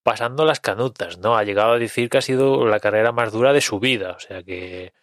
pasando 0.03 0.45
las 0.45 0.61
canutas, 0.61 1.17
¿no? 1.19 1.35
Ha 1.37 1.43
llegado 1.43 1.73
a 1.73 1.79
decir 1.79 2.09
que 2.09 2.19
ha 2.19 2.21
sido 2.21 2.65
la 2.67 2.79
carrera 2.79 3.11
más 3.11 3.33
dura 3.33 3.53
de 3.53 3.61
su 3.61 3.79
vida, 3.79 4.13
o 4.17 4.19
sea 4.19 4.43
que 4.43 4.93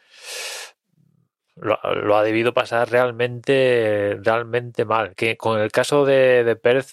lo, 1.57 2.17
ha 2.17 2.23
debido 2.23 2.55
pasar 2.55 2.91
realmente, 2.91 4.19
realmente 4.23 4.85
mal. 4.85 5.15
Que 5.15 5.37
con 5.37 5.61
el 5.61 5.71
caso 5.71 6.05
de, 6.05 6.45
de 6.45 6.85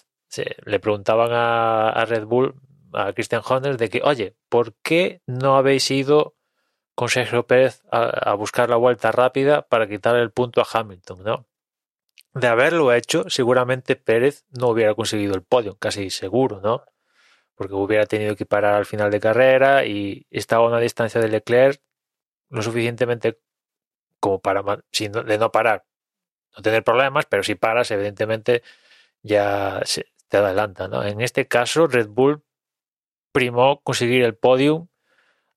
le 0.65 0.79
preguntaban 0.79 1.29
a, 1.31 2.05
Red 2.05 2.25
Bull, 2.25 2.55
a 2.93 3.13
Christian 3.13 3.41
Horner, 3.47 3.77
de 3.77 3.89
que, 3.89 4.01
oye, 4.03 4.35
¿por 4.49 4.73
qué 4.83 5.21
no 5.25 5.55
habéis 5.55 5.89
ido 5.91 6.35
con 6.95 7.09
Sergio 7.09 7.47
Pérez 7.47 7.81
a, 7.91 8.31
a 8.31 8.33
buscar 8.35 8.69
la 8.69 8.75
vuelta 8.75 9.11
rápida 9.11 9.61
para 9.63 9.87
quitar 9.87 10.15
el 10.17 10.31
punto 10.31 10.61
a 10.61 10.67
Hamilton, 10.71 11.23
¿no? 11.23 11.49
de 12.33 12.47
haberlo 12.47 12.93
hecho, 12.93 13.29
seguramente 13.29 13.95
Pérez 13.95 14.45
no 14.49 14.69
hubiera 14.69 14.93
conseguido 14.93 15.35
el 15.35 15.43
podio, 15.43 15.77
casi 15.77 16.09
seguro, 16.09 16.61
¿no? 16.61 16.83
Porque 17.55 17.73
hubiera 17.73 18.05
tenido 18.05 18.35
que 18.35 18.45
parar 18.45 18.75
al 18.75 18.85
final 18.85 19.11
de 19.11 19.19
carrera 19.19 19.85
y 19.85 20.27
estaba 20.29 20.65
a 20.65 20.67
una 20.67 20.79
distancia 20.79 21.19
de 21.21 21.27
Leclerc 21.29 21.81
lo 22.49 22.61
suficientemente 22.61 23.39
como 24.19 24.41
para, 24.41 24.63
de 24.63 25.37
no 25.37 25.51
parar, 25.51 25.85
no 26.55 26.63
tener 26.63 26.83
problemas, 26.83 27.25
pero 27.25 27.43
si 27.43 27.55
paras, 27.55 27.91
evidentemente 27.91 28.63
ya 29.21 29.81
te 30.27 30.37
adelanta, 30.37 30.87
¿no? 30.87 31.03
En 31.03 31.21
este 31.21 31.47
caso, 31.47 31.87
Red 31.87 32.09
Bull 32.09 32.43
primó 33.31 33.81
conseguir 33.81 34.23
el 34.23 34.35
podium 34.37 34.87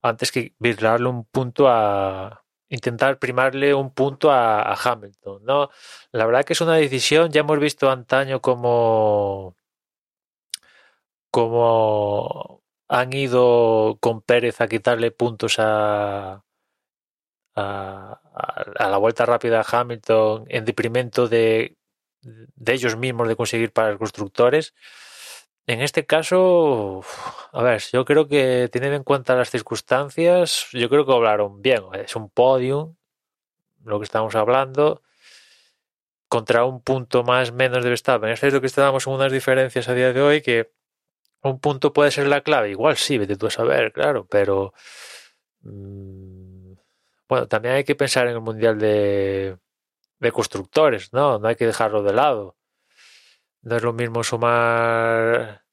antes 0.01 0.31
que 0.31 0.53
virlarle 0.59 1.09
un 1.09 1.25
punto 1.25 1.69
a, 1.69 2.43
intentar 2.73 3.19
primarle 3.19 3.73
un 3.73 3.93
punto 3.93 4.31
a, 4.31 4.61
a, 4.61 4.75
Hamilton. 4.75 5.43
¿no? 5.45 5.69
La 6.11 6.25
verdad 6.25 6.43
que 6.43 6.53
es 6.53 6.61
una 6.61 6.75
decisión, 6.75 7.31
ya 7.31 7.41
hemos 7.41 7.59
visto 7.59 7.89
antaño 7.91 8.41
como, 8.41 9.55
como 11.31 12.63
han 12.87 13.13
ido 13.13 13.97
con 14.01 14.21
Pérez 14.21 14.61
a 14.61 14.67
quitarle 14.67 15.11
puntos 15.11 15.55
a, 15.59 16.43
a, 17.55 18.19
a 18.79 18.89
la 18.89 18.97
vuelta 18.97 19.25
rápida 19.25 19.61
a 19.61 19.79
Hamilton 19.81 20.45
en 20.47 20.65
deprimento 20.65 21.27
de, 21.27 21.77
de 22.21 22.73
ellos 22.73 22.95
mismos 22.97 23.27
de 23.27 23.35
conseguir 23.35 23.71
para 23.71 23.89
los 23.91 23.99
constructores. 23.99 24.73
En 25.65 25.79
este 25.79 26.05
caso, 26.05 27.05
a 27.53 27.63
ver, 27.63 27.81
yo 27.93 28.03
creo 28.03 28.27
que 28.27 28.67
teniendo 28.69 28.97
en 28.97 29.03
cuenta 29.03 29.33
las 29.35 29.49
circunstancias, 29.49 30.67
yo 30.73 30.89
creo 30.89 31.05
que 31.05 31.13
hablaron 31.13 31.61
bien. 31.61 31.83
Es 31.93 32.17
un 32.17 32.29
podium, 32.29 32.95
lo 33.85 33.97
que 33.99 34.03
estamos 34.03 34.35
hablando, 34.35 35.01
contra 36.27 36.65
un 36.65 36.81
punto 36.81 37.23
más 37.23 37.53
menos 37.53 37.81
de 37.81 37.89
Verstappen. 37.89 38.29
Es 38.29 38.41
cierto 38.41 38.59
que 38.59 38.67
estamos 38.67 39.07
en 39.07 39.13
unas 39.13 39.31
diferencias 39.31 39.87
a 39.87 39.93
día 39.93 40.11
de 40.11 40.21
hoy 40.21 40.41
que 40.41 40.73
un 41.43 41.59
punto 41.59 41.93
puede 41.93 42.11
ser 42.11 42.27
la 42.27 42.41
clave. 42.41 42.71
Igual 42.71 42.97
sí, 42.97 43.17
vete 43.17 43.37
tú 43.37 43.47
a 43.47 43.51
saber, 43.51 43.93
claro, 43.93 44.25
pero 44.29 44.73
mmm, 45.61 46.42
también 47.47 47.75
hay 47.75 47.83
que 47.83 47.95
pensar 47.95 48.27
en 48.27 48.33
el 48.33 48.41
mundial 48.41 48.79
de, 48.79 49.57
de 50.19 50.31
constructores, 50.31 51.13
¿no? 51.13 51.39
No 51.39 51.47
hay 51.47 51.55
que 51.55 51.65
dejarlo 51.65 52.03
de 52.03 52.13
lado. 52.13 52.57
No 53.61 53.77
es 53.77 53.83
lo 53.83 53.93
mismo 53.93 54.23
sumar 54.23 55.63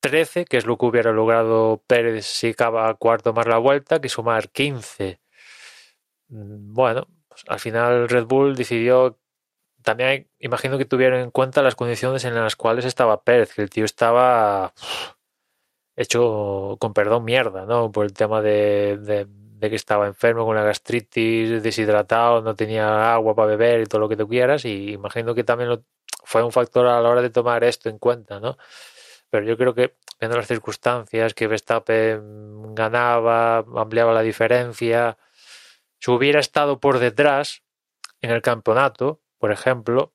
13, 0.00 0.44
que 0.46 0.56
es 0.56 0.66
lo 0.66 0.76
que 0.78 0.86
hubiera 0.86 1.12
logrado 1.12 1.82
Pérez 1.86 2.26
si 2.26 2.50
acaba 2.50 2.92
cuarto 2.94 3.32
más 3.32 3.46
la 3.46 3.58
vuelta, 3.58 4.00
que 4.00 4.08
sumar 4.08 4.50
15. 4.50 5.20
Mm, 6.28 6.74
bueno, 6.74 7.08
pues 7.28 7.44
al 7.48 7.60
final 7.60 8.08
Red 8.08 8.26
Bull 8.26 8.56
decidió. 8.56 9.18
También 9.82 10.30
imagino 10.38 10.78
que 10.78 10.84
tuvieron 10.84 11.20
en 11.20 11.30
cuenta 11.30 11.62
las 11.62 11.74
condiciones 11.76 12.24
en 12.24 12.34
las 12.34 12.56
cuales 12.56 12.84
estaba 12.84 13.24
Pérez, 13.24 13.54
que 13.54 13.62
el 13.62 13.70
tío 13.70 13.84
estaba 13.84 14.74
hecho 15.96 16.76
con 16.80 16.94
perdón 16.94 17.24
mierda, 17.24 17.66
¿no? 17.66 17.92
Por 17.92 18.06
el 18.06 18.12
tema 18.12 18.42
de, 18.42 19.26
de 19.62 19.70
que 19.70 19.76
estaba 19.76 20.08
enfermo 20.08 20.44
con 20.44 20.56
la 20.56 20.64
gastritis, 20.64 21.62
deshidratado, 21.62 22.42
no 22.42 22.56
tenía 22.56 23.14
agua 23.14 23.32
para 23.36 23.46
beber 23.46 23.80
y 23.82 23.86
todo 23.86 24.00
lo 24.00 24.08
que 24.08 24.16
tú 24.16 24.28
quieras. 24.28 24.64
Y 24.64 24.90
imagino 24.94 25.36
que 25.36 25.44
también 25.44 25.84
fue 26.24 26.42
un 26.42 26.50
factor 26.50 26.86
a 26.88 27.00
la 27.00 27.08
hora 27.08 27.22
de 27.22 27.30
tomar 27.30 27.62
esto 27.62 27.88
en 27.88 27.98
cuenta, 27.98 28.40
¿no? 28.40 28.58
Pero 29.30 29.46
yo 29.46 29.56
creo 29.56 29.72
que 29.72 29.94
viendo 30.18 30.36
las 30.36 30.48
circunstancias, 30.48 31.32
que 31.32 31.46
Verstappen 31.46 32.74
ganaba, 32.74 33.58
ampliaba 33.58 34.12
la 34.12 34.22
diferencia, 34.22 35.16
si 36.00 36.10
hubiera 36.10 36.40
estado 36.40 36.80
por 36.80 36.98
detrás 36.98 37.62
en 38.20 38.32
el 38.32 38.42
campeonato, 38.42 39.20
por 39.38 39.52
ejemplo, 39.52 40.12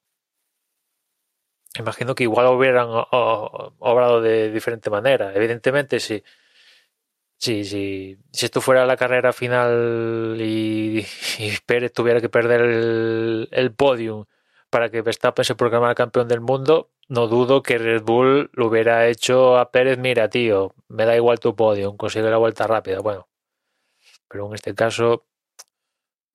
imagino 1.79 2.15
que 2.15 2.23
igual 2.23 2.47
hubieran 2.47 2.89
obrado 2.89 4.21
de 4.21 4.51
diferente 4.51 4.89
manera. 4.89 5.33
Evidentemente, 5.33 6.01
si, 6.01 6.21
si, 7.37 7.63
si, 7.65 8.17
si 8.31 8.45
esto 8.45 8.61
fuera 8.61 8.85
la 8.85 8.97
carrera 8.97 9.33
final 9.33 10.37
y, 10.39 11.05
Pérez 11.65 11.93
tuviera 11.93 12.21
que 12.21 12.29
perder 12.29 12.61
el, 12.61 13.49
el 13.51 13.73
podium 13.73 14.25
para 14.69 14.89
que 14.89 15.01
Verstappen 15.01 15.45
se 15.45 15.55
proclamara 15.55 15.95
campeón 15.95 16.27
del 16.27 16.41
mundo, 16.41 16.91
no 17.07 17.27
dudo 17.27 17.63
que 17.63 17.77
Red 17.77 18.03
Bull 18.03 18.49
lo 18.53 18.67
hubiera 18.67 19.07
hecho 19.07 19.57
a 19.57 19.71
Pérez, 19.71 19.97
mira 19.97 20.29
tío, 20.29 20.75
me 20.89 21.05
da 21.05 21.15
igual 21.15 21.39
tu 21.39 21.55
podio, 21.55 21.95
consigue 21.95 22.29
la 22.29 22.37
vuelta 22.37 22.67
rápida, 22.67 22.99
bueno. 22.99 23.29
Pero 24.27 24.47
en 24.47 24.55
este 24.55 24.75
caso, 24.75 25.25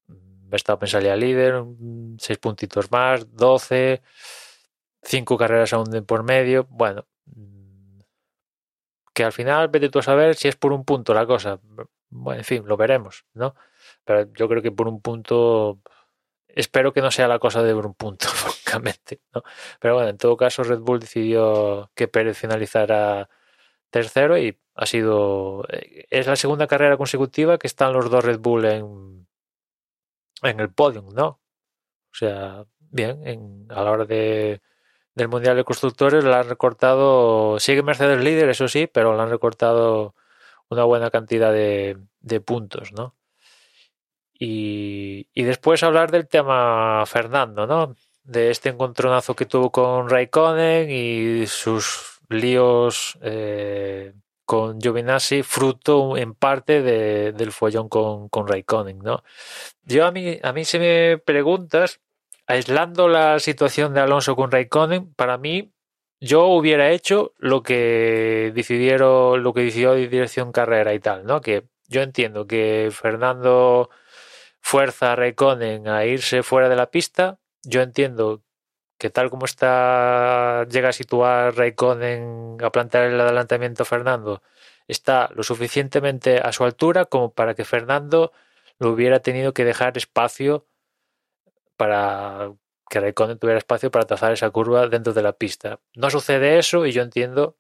Verstappen 0.09 0.89
salía 0.89 1.17
líder, 1.17 1.63
seis 2.19 2.39
puntitos 2.39 2.91
más, 2.91 3.35
12, 3.37 4.03
cinco 5.03 5.37
carreras 5.37 5.73
aún 5.75 6.05
por 6.07 6.23
medio, 6.23 6.67
bueno. 6.71 7.07
Que 9.15 9.25
al 9.25 9.33
final, 9.33 9.69
vete 9.69 9.91
tú 9.91 9.99
a 9.99 10.03
saber 10.03 10.35
si 10.37 10.49
es 10.49 10.57
por 10.57 10.73
un 10.73 10.85
punto 10.85 11.15
la 11.15 11.27
cosa. 11.27 11.61
Bueno, 12.11 12.39
en 12.41 12.45
fin, 12.45 12.65
lo 12.67 12.77
veremos, 12.77 13.27
¿no? 13.35 13.55
Pero 14.05 14.33
yo 14.35 14.49
creo 14.49 14.63
que 14.63 14.73
por 14.73 14.89
un 14.89 15.01
punto 15.03 15.81
espero 16.55 16.93
que 16.93 17.01
no 17.01 17.11
sea 17.11 17.29
la 17.29 17.39
cosa 17.39 17.63
de 17.63 17.75
un 17.75 17.95
punto, 17.95 18.27
francamente. 18.29 19.21
¿no? 19.35 19.43
Pero 19.81 19.95
bueno, 19.95 20.11
en 20.11 20.19
todo 20.19 20.37
caso, 20.37 20.63
Red 20.63 20.81
Bull 20.81 21.01
decidió 21.01 21.91
que 21.95 22.09
Pérez 22.09 22.39
finalizara 22.39 23.29
tercero 23.91 24.39
y 24.39 24.59
ha 24.75 24.87
sido. 24.87 25.65
Eh, 25.71 26.07
es 26.11 26.27
la 26.27 26.37
segunda 26.37 26.67
carrera 26.67 26.97
consecutiva 26.97 27.59
que 27.59 27.67
están 27.67 27.93
los 27.93 28.11
dos 28.11 28.25
Red 28.25 28.41
Bull 28.41 28.65
en, 28.67 29.29
en 30.43 30.61
el 30.61 30.73
podium, 30.73 31.15
¿no? 31.15 31.27
O 32.13 32.15
sea, 32.15 32.65
bien, 32.79 33.27
en, 33.27 33.67
a 33.71 33.83
la 33.85 33.91
hora 33.93 34.05
de, 34.05 34.63
del 35.15 35.29
Mundial 35.29 35.57
de 35.57 35.65
Constructores 35.65 36.25
la 36.25 36.41
han 36.41 36.49
recortado. 36.49 37.59
Sigue 37.59 37.83
Mercedes 37.83 38.23
líder, 38.23 38.49
eso 38.49 38.69
sí, 38.69 38.87
pero 38.87 39.17
le 39.17 39.23
han 39.23 39.31
recortado 39.31 40.15
una 40.69 40.85
buena 40.85 41.11
cantidad 41.11 41.53
de, 41.53 41.99
de 42.21 42.41
puntos, 42.41 42.93
¿no? 42.93 43.15
Y, 44.39 45.29
y, 45.35 45.45
después 45.45 45.83
hablar 45.83 46.11
del 46.11 46.27
tema 46.29 47.05
Fernando, 47.07 47.67
¿no? 47.67 47.95
De 48.25 48.51
este 48.51 48.71
encontronazo 48.71 49.37
que 49.37 49.47
tuvo 49.47 49.71
con 49.71 50.09
Raikkonen 50.09 50.91
y 50.91 51.47
sus 51.47 52.21
líos 52.29 53.19
eh, 53.23 54.15
con 54.45 54.81
Giovinazzi, 54.81 55.43
fruto 55.43 56.17
en 56.17 56.35
parte 56.35 56.83
de, 56.83 57.33
del 57.33 57.53
follón 57.53 57.89
con, 57.89 58.29
con 58.29 58.49
Raikkonen, 58.49 58.99
¿no? 58.99 59.23
Yo 59.85 60.07
a 60.07 60.13
mí, 60.13 60.39
a 60.43 60.53
mí 60.53 60.65
si 60.65 60.79
me 60.79 61.19
preguntas, 61.19 62.01
aislando 62.47 63.09
la 63.09 63.39
situación 63.39 63.95
de 63.95 64.01
Alonso 64.01 64.37
con 64.37 64.51
Raikkonen, 64.51 65.15
para 65.15 65.39
mí 65.39 65.73
yo 66.21 66.47
hubiera 66.47 66.91
hecho 66.91 67.33
lo 67.39 67.63
que 67.63 68.53
decidieron, 68.55 69.43
lo 69.43 69.53
que 69.53 69.63
decidió 69.63 69.95
Dirección 69.95 70.53
Carrera 70.53 70.95
y 70.95 71.01
tal, 71.01 71.25
¿no? 71.25 71.41
Que 71.41 71.65
yo 71.89 72.03
entiendo 72.03 72.47
que 72.47 72.91
Fernando 72.93 73.91
fuerza 74.61 75.13
a 75.13 75.17
Raikkonen 75.17 75.89
a 75.89 76.07
irse 76.07 76.43
fuera 76.43 76.69
de 76.69 76.77
la 76.77 76.91
pista. 76.91 77.39
Yo 77.65 77.83
entiendo 77.83 78.43
que 78.99 79.11
tal 79.11 79.31
como 79.31 79.47
está 79.47 80.65
llega 80.71 80.91
a 80.91 80.93
situar 80.93 81.57
Raikkonen 81.57 82.59
a 82.63 82.71
plantear 82.71 83.05
el 83.05 83.21
adelantamiento 83.21 83.85
Fernando, 83.85 84.43
está 84.87 85.29
lo 85.35 85.43
suficientemente 85.43 86.39
a 86.39 86.53
su 86.53 86.65
altura 86.65 87.05
como 87.07 87.33
para 87.33 87.55
que 87.55 87.65
Fernando 87.65 88.33
lo 88.79 88.91
hubiera 88.91 89.21
tenido 89.21 89.53
que 89.55 89.65
dejar 89.65 89.99
espacio 89.99 90.67
para 91.77 92.53
que 92.89 93.01
Raikkonen 93.01 93.39
tuviera 93.39 93.59
espacio 93.59 93.91
para 93.91 94.07
trazar 94.07 94.33
esa 94.33 94.51
curva 94.51 94.87
dentro 94.89 95.13
de 95.13 95.23
la 95.23 95.33
pista. 95.33 95.81
No 95.95 96.11
sucede 96.11 96.59
eso 96.59 96.87
y 96.87 96.93
yo 96.93 97.03
entiendo 97.03 97.57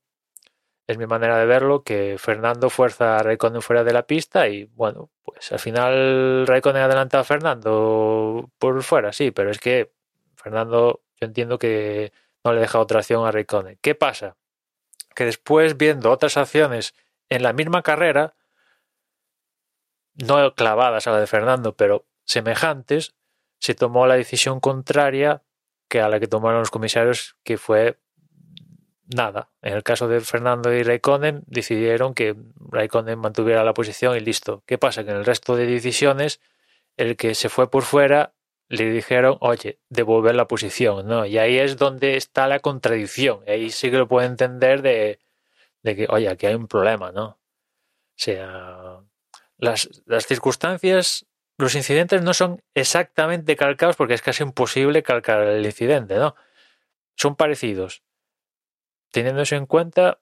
es 0.86 0.98
mi 0.98 1.06
manera 1.06 1.38
de 1.38 1.46
verlo, 1.46 1.82
que 1.82 2.16
Fernando 2.18 2.70
fuerza 2.70 3.18
a 3.18 3.22
Raikkonen 3.22 3.62
fuera 3.62 3.84
de 3.84 3.92
la 3.92 4.06
pista 4.06 4.48
y 4.48 4.64
bueno, 4.64 5.10
pues 5.22 5.52
al 5.52 5.58
final 5.58 6.46
Raikkonen 6.46 6.82
adelanta 6.82 7.20
a 7.20 7.24
Fernando 7.24 8.50
por 8.58 8.82
fuera, 8.82 9.12
sí, 9.12 9.30
pero 9.30 9.50
es 9.50 9.58
que 9.58 9.92
Fernando 10.36 11.02
yo 11.20 11.26
entiendo 11.26 11.58
que 11.58 12.12
no 12.44 12.52
le 12.52 12.60
deja 12.60 12.80
otra 12.80 13.00
acción 13.00 13.24
a 13.26 13.30
Raikkonen. 13.30 13.78
¿Qué 13.80 13.94
pasa? 13.94 14.36
Que 15.14 15.24
después 15.24 15.76
viendo 15.76 16.10
otras 16.10 16.36
acciones 16.36 16.94
en 17.28 17.42
la 17.42 17.52
misma 17.52 17.82
carrera, 17.82 18.34
no 20.14 20.54
clavadas 20.54 21.06
a 21.06 21.12
la 21.12 21.20
de 21.20 21.26
Fernando, 21.26 21.76
pero 21.76 22.06
semejantes, 22.24 23.14
se 23.62 23.76
tomó 23.76 24.08
la 24.08 24.16
decisión 24.16 24.58
contraria 24.58 25.44
que 25.88 26.00
a 26.00 26.08
la 26.08 26.18
que 26.18 26.26
tomaron 26.26 26.58
los 26.58 26.72
comisarios, 26.72 27.36
que 27.44 27.58
fue 27.58 27.96
nada. 29.14 29.52
En 29.62 29.74
el 29.74 29.84
caso 29.84 30.08
de 30.08 30.20
Fernando 30.20 30.72
y 30.74 30.82
Raikkonen 30.82 31.44
decidieron 31.46 32.12
que 32.12 32.34
Raikkonen 32.58 33.20
mantuviera 33.20 33.62
la 33.62 33.72
posición 33.72 34.16
y 34.16 34.20
listo. 34.20 34.64
¿Qué 34.66 34.78
pasa? 34.78 35.04
Que 35.04 35.12
en 35.12 35.18
el 35.18 35.24
resto 35.24 35.54
de 35.54 35.66
decisiones 35.66 36.40
el 36.96 37.16
que 37.16 37.36
se 37.36 37.48
fue 37.48 37.70
por 37.70 37.84
fuera 37.84 38.34
le 38.68 38.90
dijeron, 38.90 39.36
oye, 39.38 39.78
devolver 39.90 40.34
la 40.34 40.48
posición, 40.48 41.06
¿no? 41.06 41.24
Y 41.24 41.38
ahí 41.38 41.56
es 41.56 41.76
donde 41.76 42.16
está 42.16 42.48
la 42.48 42.58
contradicción. 42.58 43.44
Ahí 43.46 43.70
sí 43.70 43.92
que 43.92 43.98
lo 43.98 44.08
puede 44.08 44.26
entender 44.26 44.82
de, 44.82 45.20
de 45.84 45.94
que, 45.94 46.06
oye, 46.08 46.28
aquí 46.28 46.46
hay 46.46 46.54
un 46.56 46.66
problema, 46.66 47.12
¿no? 47.12 47.26
O 47.26 47.38
sea, 48.16 48.98
las, 49.56 50.02
las 50.06 50.26
circunstancias, 50.26 51.26
los 51.62 51.74
incidentes 51.74 52.22
no 52.22 52.34
son 52.34 52.62
exactamente 52.74 53.56
calcados 53.56 53.96
porque 53.96 54.14
es 54.14 54.22
casi 54.22 54.42
imposible 54.42 55.02
calcar 55.02 55.42
el 55.42 55.64
incidente, 55.64 56.16
¿no? 56.16 56.34
Son 57.16 57.36
parecidos 57.36 58.02
teniendo 59.12 59.42
eso 59.42 59.54
en 59.54 59.66
cuenta, 59.66 60.18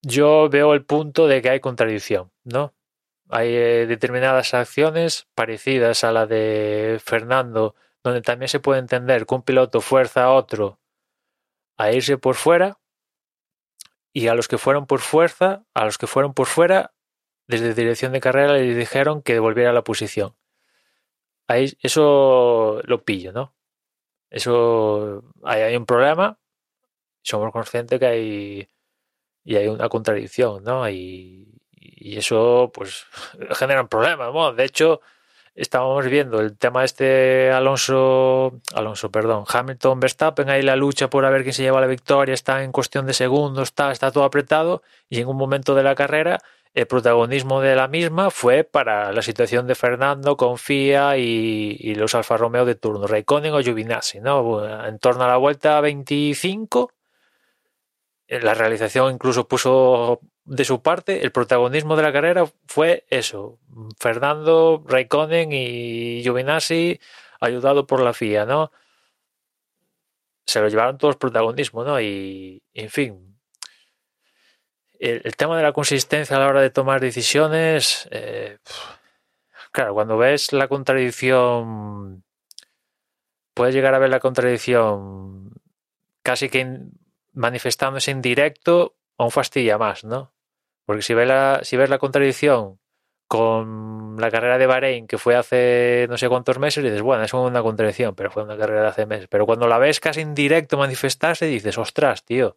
yo 0.00 0.48
veo 0.48 0.72
el 0.72 0.84
punto 0.84 1.26
de 1.26 1.42
que 1.42 1.50
hay 1.50 1.60
contradicción, 1.60 2.32
¿no? 2.44 2.72
Hay 3.28 3.48
eh, 3.54 3.86
determinadas 3.86 4.54
acciones 4.54 5.26
parecidas 5.34 6.04
a 6.04 6.12
la 6.12 6.26
de 6.26 7.00
Fernando, 7.04 7.74
donde 8.02 8.22
también 8.22 8.48
se 8.48 8.60
puede 8.60 8.78
entender 8.78 9.26
que 9.26 9.34
un 9.34 9.42
piloto 9.42 9.80
fuerza 9.80 10.24
a 10.24 10.32
otro 10.32 10.78
a 11.76 11.92
irse 11.92 12.16
por 12.16 12.36
fuera 12.36 12.78
y 14.12 14.28
a 14.28 14.34
los 14.34 14.48
que 14.48 14.56
fueron 14.56 14.86
por 14.86 15.00
fuerza, 15.00 15.64
a 15.74 15.84
los 15.84 15.98
que 15.98 16.06
fueron 16.06 16.32
por 16.32 16.46
fuera, 16.46 16.94
desde 17.48 17.74
dirección 17.74 18.12
de 18.12 18.20
carrera 18.20 18.54
le 18.54 18.74
dijeron 18.74 19.20
que 19.22 19.34
devolviera 19.34 19.72
la 19.72 19.84
posición. 19.84 20.36
Ahí, 21.48 21.72
eso 21.80 22.80
lo 22.84 23.04
pillo, 23.04 23.32
¿no? 23.32 23.54
Eso, 24.30 25.24
ahí 25.44 25.62
hay 25.62 25.76
un 25.76 25.86
problema 25.86 26.38
somos 27.26 27.52
conscientes 27.52 27.98
que 27.98 28.06
hay 28.06 28.68
y 29.44 29.56
hay 29.56 29.68
una 29.68 29.88
contradicción, 29.88 30.64
¿no? 30.64 30.88
Y, 30.88 31.48
y 31.72 32.18
eso, 32.18 32.70
pues, 32.74 33.06
genera 33.52 33.82
un 33.82 33.88
problema, 33.88 34.26
¿no? 34.26 34.52
De 34.52 34.64
hecho, 34.64 35.00
estábamos 35.54 36.06
viendo 36.06 36.40
el 36.40 36.56
tema 36.56 36.84
este 36.84 37.50
Alonso, 37.50 38.60
Alonso, 38.74 39.10
perdón, 39.10 39.44
Hamilton, 39.48 40.00
Verstappen, 40.00 40.50
ahí 40.50 40.62
la 40.62 40.76
lucha 40.76 41.10
por 41.10 41.24
a 41.24 41.30
ver 41.30 41.42
quién 41.42 41.54
se 41.54 41.62
lleva 41.62 41.80
la 41.80 41.86
victoria, 41.86 42.34
está 42.34 42.62
en 42.64 42.72
cuestión 42.72 43.06
de 43.06 43.14
segundos, 43.14 43.68
está, 43.68 43.92
está 43.92 44.10
todo 44.12 44.24
apretado 44.24 44.82
y 45.08 45.20
en 45.20 45.28
un 45.28 45.36
momento 45.36 45.74
de 45.74 45.82
la 45.82 45.94
carrera 45.94 46.40
el 46.76 46.86
protagonismo 46.86 47.62
de 47.62 47.74
la 47.74 47.88
misma 47.88 48.30
fue 48.30 48.62
para 48.62 49.10
la 49.10 49.22
situación 49.22 49.66
de 49.66 49.74
Fernando 49.74 50.36
con 50.36 50.58
FIA 50.58 51.16
y, 51.16 51.94
los 51.94 52.14
Alfa 52.14 52.36
Romeo 52.36 52.66
de 52.66 52.74
turno, 52.74 53.06
Raikkonen 53.06 53.54
o 53.54 53.62
Giovinazzi, 53.62 54.20
¿no? 54.20 54.62
En 54.84 54.98
torno 54.98 55.24
a 55.24 55.28
la 55.28 55.38
vuelta 55.38 55.80
25 55.80 56.92
la 58.28 58.52
realización 58.52 59.14
incluso 59.14 59.48
puso 59.48 60.20
de 60.44 60.64
su 60.66 60.82
parte, 60.82 61.22
el 61.24 61.32
protagonismo 61.32 61.96
de 61.96 62.02
la 62.02 62.12
carrera 62.12 62.44
fue 62.66 63.06
eso, 63.08 63.58
Fernando, 63.98 64.84
Raikkonen 64.86 65.52
y 65.52 66.20
Giovinazzi 66.22 67.00
ayudado 67.40 67.86
por 67.86 68.02
la 68.02 68.12
FIA, 68.12 68.44
¿no? 68.44 68.70
Se 70.44 70.60
lo 70.60 70.68
llevaron 70.68 70.98
todos 70.98 71.16
protagonismo, 71.16 71.84
¿no? 71.84 71.98
Y, 72.02 72.62
en 72.74 72.90
fin, 72.90 73.25
el, 75.00 75.36
tema 75.36 75.56
de 75.56 75.62
la 75.62 75.72
consistencia 75.72 76.36
a 76.36 76.40
la 76.40 76.48
hora 76.48 76.60
de 76.60 76.70
tomar 76.70 77.00
decisiones, 77.00 78.08
eh, 78.10 78.58
claro, 79.72 79.94
cuando 79.94 80.16
ves 80.16 80.52
la 80.52 80.68
contradicción, 80.68 82.24
puedes 83.54 83.74
llegar 83.74 83.94
a 83.94 83.98
ver 83.98 84.10
la 84.10 84.20
contradicción 84.20 85.52
casi 86.22 86.48
que 86.48 86.80
manifestándose 87.32 88.10
en 88.10 88.22
directo, 88.22 88.96
aún 89.18 89.30
fastidia 89.30 89.78
más, 89.78 90.04
¿no? 90.04 90.32
Porque 90.84 91.02
si 91.02 91.14
ves 91.14 91.28
la, 91.28 91.60
si 91.62 91.76
ves 91.76 91.90
la 91.90 91.98
contradicción 91.98 92.78
con 93.28 94.16
la 94.18 94.30
carrera 94.30 94.56
de 94.56 94.66
Bahrein, 94.66 95.06
que 95.06 95.18
fue 95.18 95.34
hace 95.34 96.06
no 96.08 96.16
sé 96.16 96.28
cuántos 96.28 96.58
meses, 96.58 96.82
dices, 96.82 97.02
bueno, 97.02 97.24
es 97.24 97.34
una 97.34 97.62
contradicción, 97.62 98.14
pero 98.14 98.30
fue 98.30 98.44
una 98.44 98.56
carrera 98.56 98.82
de 98.82 98.88
hace 98.88 99.06
meses. 99.06 99.26
Pero 99.28 99.46
cuando 99.46 99.66
la 99.66 99.78
ves 99.78 100.00
casi 100.00 100.20
en 100.20 100.34
directo 100.34 100.78
manifestarse, 100.78 101.46
dices, 101.46 101.76
ostras, 101.76 102.24
tío, 102.24 102.56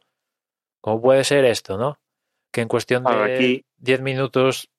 ¿cómo 0.82 1.02
puede 1.02 1.24
ser 1.24 1.46
esto, 1.46 1.78
no? 1.78 2.00
Que 2.52 2.62
en 2.62 2.68
cuestión 2.68 3.04
de 3.04 3.64
10 3.78 4.02
minutos 4.02 4.70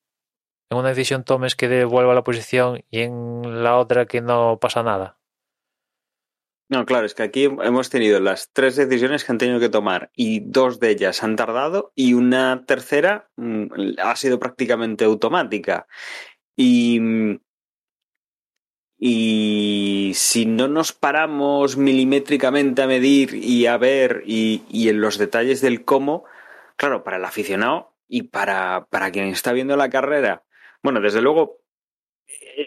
en 0.71 0.77
una 0.77 0.89
decisión 0.89 1.25
tomes 1.25 1.55
que 1.55 1.67
devuelva 1.67 2.15
la 2.15 2.23
posición 2.23 2.83
y 2.89 3.01
en 3.01 3.63
la 3.63 3.77
otra 3.77 4.05
que 4.05 4.21
no 4.21 4.57
pasa 4.59 4.83
nada. 4.83 5.19
No, 6.69 6.85
claro, 6.85 7.05
es 7.05 7.13
que 7.13 7.23
aquí 7.23 7.43
hemos 7.43 7.89
tenido 7.89 8.21
las 8.21 8.49
tres 8.53 8.77
decisiones 8.77 9.25
que 9.25 9.33
han 9.33 9.37
tenido 9.37 9.59
que 9.59 9.67
tomar 9.67 10.09
y 10.15 10.39
dos 10.39 10.79
de 10.79 10.91
ellas 10.91 11.21
han 11.21 11.35
tardado 11.35 11.91
y 11.95 12.13
una 12.13 12.63
tercera 12.65 13.29
mm, 13.35 13.99
ha 14.01 14.15
sido 14.15 14.39
prácticamente 14.39 15.03
automática. 15.03 15.87
Y, 16.55 17.01
y 18.97 20.13
si 20.15 20.45
no 20.45 20.69
nos 20.69 20.93
paramos 20.93 21.75
milimétricamente 21.75 22.81
a 22.81 22.87
medir 22.87 23.35
y 23.35 23.65
a 23.65 23.75
ver 23.75 24.23
y, 24.25 24.61
y 24.69 24.87
en 24.87 25.01
los 25.01 25.17
detalles 25.17 25.59
del 25.59 25.83
cómo, 25.83 26.23
claro, 26.81 27.03
para 27.03 27.17
el 27.17 27.25
aficionado 27.25 27.93
y 28.07 28.23
para, 28.23 28.87
para 28.89 29.11
quien 29.11 29.27
está 29.27 29.53
viendo 29.53 29.77
la 29.77 29.91
carrera, 29.91 30.43
bueno, 30.81 30.99
desde 30.99 31.21
luego 31.21 31.59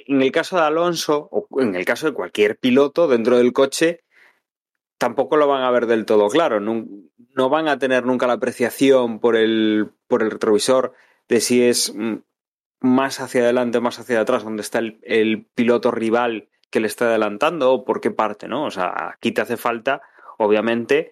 en 0.07 0.23
el 0.23 0.31
caso 0.31 0.55
de 0.57 0.63
Alonso, 0.63 1.29
o 1.33 1.61
en 1.61 1.75
el 1.75 1.85
caso 1.85 2.07
de 2.07 2.13
cualquier 2.13 2.57
piloto 2.57 3.09
dentro 3.09 3.39
del 3.39 3.53
coche, 3.53 4.05
tampoco 4.99 5.37
lo 5.37 5.49
van 5.49 5.65
a 5.65 5.71
ver 5.73 5.87
del 5.87 6.05
todo 6.05 6.29
claro. 6.29 6.61
No, 6.61 7.49
van 7.49 7.67
a 7.67 7.81
tener 7.81 8.07
nunca 8.07 8.29
la 8.29 8.35
apreciación 8.35 9.19
por 9.19 9.35
el, 9.35 9.91
por 10.07 10.23
el 10.23 10.31
retrovisor 10.31 10.93
de 11.29 11.41
si 11.41 11.65
es 11.65 11.93
más 12.81 13.21
hacia 13.21 13.43
adelante 13.43 13.81
más 13.81 13.99
hacia 13.99 14.21
atrás, 14.21 14.45
donde 14.45 14.63
está 14.63 14.79
el, 14.79 15.49
piloto 15.57 15.91
rival 15.91 16.51
que 16.71 16.79
le 16.79 16.87
está 16.87 17.07
adelantando 17.07 17.73
o 17.73 17.85
por 17.85 18.01
qué 18.01 18.13
parte, 18.13 18.47
¿no? 18.47 18.65
O 18.65 18.71
sea, 18.71 19.11
aquí 19.11 19.33
te 19.33 19.41
hace 19.41 19.57
falta, 19.57 20.03
obviamente, 20.39 21.11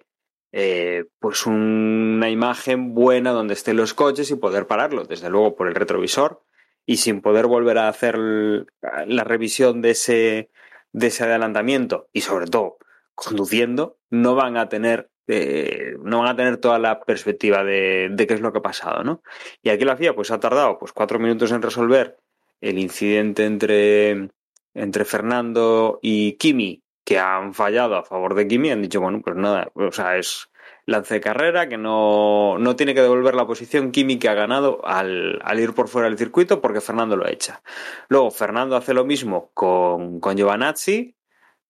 eh, 0.53 1.07
pues 1.19 1.47
una 1.47 2.29
imagen 2.29 2.95
buena 2.95 3.33
donde 3.33 3.55
estén 3.55 3.77
los 3.77 3.95
coches 3.95 4.31
y 4.31 4.37
poder 4.37 4.67
pararlo, 4.67 5.05
desde 5.05 5.31
luego 5.31 5.57
por 5.57 5.69
el 5.69 5.75
retrovisor 5.75 6.43
y 6.85 6.99
sin 6.99 7.23
poder 7.23 7.47
volver 7.47 7.79
a 7.79 7.89
hacer 7.89 8.19
la 8.19 9.25
revisión 9.25 9.81
de 9.81 9.91
ese, 9.91 10.51
de 10.93 11.07
ese 11.07 11.25
adelantamiento 11.25 12.09
y 12.13 12.21
sobre 12.21 12.47
todo 12.47 12.79
conduciendo 13.15 13.99
no 14.11 14.35
van 14.35 14.57
a 14.57 14.69
tener 14.69 15.11
eh, 15.29 15.95
no 16.03 16.19
van 16.19 16.29
a 16.29 16.37
tener 16.37 16.57
toda 16.57 16.81
la 16.81 17.01
perspectiva 17.01 17.63
de, 17.63 18.09
de, 18.11 18.27
qué 18.27 18.35
es 18.35 18.41
lo 18.41 18.53
que 18.53 18.59
ha 18.59 18.63
pasado, 18.63 19.05
¿no? 19.05 19.23
Y 19.63 19.71
aquí 19.71 19.85
la 19.85 19.97
FIA 19.97 20.15
pues 20.15 20.33
ha 20.33 20.41
tardado 20.41 20.79
pues 20.81 20.93
cuatro 20.93 21.21
minutos 21.21 21.53
en 21.53 21.63
resolver 21.63 22.19
el 22.61 22.79
incidente 22.79 23.45
entre, 23.45 24.31
entre 24.75 25.05
Fernando 25.05 26.01
y 26.03 26.33
Kimi, 26.35 26.83
que 27.05 27.19
han 27.19 27.55
fallado 27.55 27.97
a 27.97 28.05
favor 28.05 28.35
de 28.35 28.47
Kimi, 28.47 28.71
han 28.71 28.83
dicho, 28.83 29.01
bueno, 29.01 29.21
pues 29.23 29.37
nada, 29.37 29.71
o 29.75 29.93
sea, 29.93 30.17
es 30.17 30.49
lance 30.87 31.15
de 31.15 31.21
carrera, 31.21 31.69
que 31.69 31.79
no, 31.79 32.59
no 32.59 32.77
tiene 32.77 32.95
que 32.95 33.03
devolver 33.03 33.35
la 33.35 33.47
posición 33.47 33.93
Kimi 33.93 34.19
que 34.19 34.29
ha 34.29 34.35
ganado 34.35 34.81
al, 34.85 35.41
al, 35.45 35.61
ir 35.61 35.75
por 35.75 35.89
fuera 35.89 36.09
del 36.09 36.19
circuito 36.19 36.61
porque 36.61 36.81
Fernando 36.81 37.17
lo 37.17 37.29
echa. 37.29 37.63
Luego 38.09 38.31
Fernando 38.31 38.77
hace 38.77 38.95
lo 38.95 39.05
mismo 39.05 39.51
con, 39.55 40.21
con 40.21 40.37
Giovanazzi. 40.37 41.15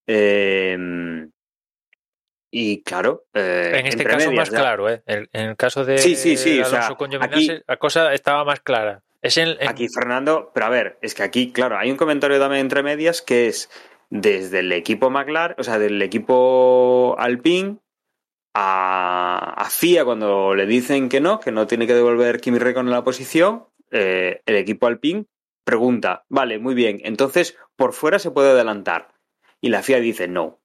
Eh, 0.06 1.28
y 2.54 2.82
claro. 2.82 3.24
Eh, 3.32 3.72
en 3.76 3.86
este 3.86 4.04
caso 4.04 4.30
más 4.30 4.50
claro, 4.50 4.88
¿eh? 4.90 5.02
En, 5.06 5.28
el 5.32 5.56
caso 5.56 5.86
de 5.86 5.96
sí, 5.96 6.14
sí, 6.14 6.36
sí, 6.36 6.60
Alonso 6.60 6.96
con 6.96 7.10
Giovinazzi, 7.10 7.62
la 7.66 7.78
cosa 7.78 8.12
estaba 8.12 8.44
más 8.44 8.60
clara. 8.60 9.02
Es 9.22 9.38
Aquí 9.38 9.86
Fernando, 9.88 10.50
pero 10.52 10.66
a 10.66 10.68
ver, 10.68 10.98
es 11.00 11.14
que 11.14 11.22
aquí, 11.22 11.50
claro, 11.50 11.78
hay 11.78 11.90
un 11.90 11.96
comentario 11.96 12.38
también 12.38 12.60
entre 12.60 12.82
medias 12.82 13.22
que 13.22 13.46
es 13.46 13.70
desde 14.12 14.58
el 14.58 14.72
equipo 14.72 15.08
McLaren, 15.08 15.56
o 15.58 15.64
sea, 15.64 15.78
del 15.78 16.02
equipo 16.02 17.16
Alpine 17.18 17.78
a, 18.52 19.54
a 19.56 19.70
FIA 19.70 20.04
cuando 20.04 20.54
le 20.54 20.66
dicen 20.66 21.08
que 21.08 21.22
no, 21.22 21.40
que 21.40 21.50
no 21.50 21.66
tiene 21.66 21.86
que 21.86 21.94
devolver 21.94 22.38
Kimi 22.38 22.58
Räikkönen 22.58 22.88
en 22.88 22.92
la 22.92 23.04
posición, 23.04 23.64
eh, 23.90 24.42
el 24.44 24.56
equipo 24.56 24.86
Alpine 24.86 25.24
pregunta, 25.64 26.26
vale, 26.28 26.58
muy 26.58 26.74
bien, 26.74 27.00
entonces 27.04 27.56
por 27.74 27.94
fuera 27.94 28.18
se 28.18 28.30
puede 28.30 28.50
adelantar. 28.50 29.14
Y 29.62 29.70
la 29.70 29.82
FIA 29.82 30.00
dice 30.00 30.28
no, 30.28 30.60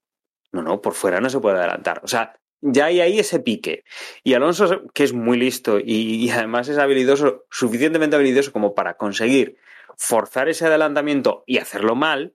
no, 0.51 0.61
no, 0.61 0.81
por 0.81 0.93
fuera 0.93 1.21
no 1.21 1.29
se 1.29 1.39
puede 1.39 1.57
adelantar. 1.57 2.01
O 2.03 2.07
sea, 2.09 2.37
ya 2.59 2.87
hay 2.87 2.99
ahí 2.99 3.17
ese 3.17 3.39
pique. 3.39 3.85
Y 4.25 4.33
Alonso, 4.33 4.87
que 4.93 5.05
es 5.05 5.13
muy 5.13 5.37
listo 5.37 5.79
y, 5.79 6.29
además 6.31 6.67
es 6.67 6.79
habilidoso, 6.79 7.45
suficientemente 7.49 8.17
habilidoso 8.17 8.51
como 8.51 8.75
para 8.75 8.97
conseguir 8.97 9.55
forzar 9.95 10.49
ese 10.49 10.65
adelantamiento 10.65 11.45
y 11.47 11.59
hacerlo 11.59 11.95
mal, 11.95 12.33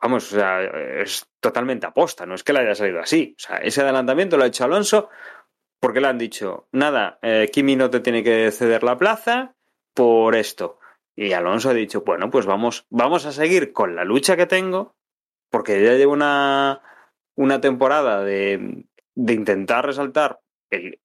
vamos, 0.00 0.32
o 0.32 0.36
sea, 0.36 0.62
es 0.62 1.26
totalmente 1.40 1.86
aposta, 1.86 2.26
no 2.26 2.34
es 2.34 2.42
que 2.42 2.52
le 2.52 2.60
haya 2.60 2.74
salido 2.74 3.00
así. 3.00 3.34
O 3.36 3.40
sea, 3.40 3.56
ese 3.58 3.82
adelantamiento 3.82 4.36
lo 4.36 4.44
ha 4.44 4.48
hecho 4.48 4.64
Alonso 4.64 5.08
porque 5.80 6.00
le 6.00 6.06
han 6.06 6.18
dicho, 6.18 6.68
nada, 6.72 7.18
eh, 7.22 7.50
Kimi 7.52 7.74
no 7.74 7.90
te 7.90 8.00
tiene 8.00 8.22
que 8.22 8.50
ceder 8.52 8.84
la 8.84 8.96
plaza 8.96 9.56
por 9.94 10.36
esto. 10.36 10.78
Y 11.16 11.32
Alonso 11.32 11.70
ha 11.70 11.74
dicho, 11.74 12.02
bueno, 12.02 12.30
pues 12.30 12.46
vamos, 12.46 12.86
vamos 12.88 13.26
a 13.26 13.32
seguir 13.32 13.72
con 13.72 13.96
la 13.96 14.04
lucha 14.04 14.36
que 14.36 14.46
tengo, 14.46 14.94
porque 15.50 15.84
ya 15.84 15.94
llevo 15.94 16.12
una, 16.12 16.82
una 17.36 17.60
temporada 17.60 18.22
de, 18.22 18.86
de 19.14 19.32
intentar 19.34 19.84
resaltar 19.84 20.40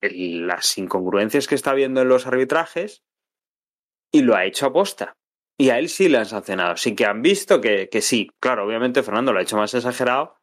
las 0.00 0.78
incongruencias 0.78 1.46
que 1.46 1.54
está 1.54 1.74
viendo 1.74 2.00
en 2.00 2.08
los 2.08 2.26
arbitrajes 2.26 3.02
y 4.12 4.22
lo 4.22 4.34
ha 4.34 4.44
hecho 4.44 4.66
a 4.66 4.72
posta. 4.72 5.17
Y 5.60 5.70
a 5.70 5.78
él 5.78 5.88
sí 5.88 6.08
le 6.08 6.18
han 6.18 6.26
sancionado. 6.26 6.76
Sí 6.76 6.94
que 6.94 7.04
han 7.04 7.20
visto 7.20 7.60
que, 7.60 7.88
que 7.88 8.00
sí. 8.00 8.30
Claro, 8.38 8.64
obviamente 8.64 9.02
Fernando 9.02 9.32
lo 9.32 9.40
ha 9.40 9.42
hecho 9.42 9.56
más 9.56 9.74
exagerado 9.74 10.38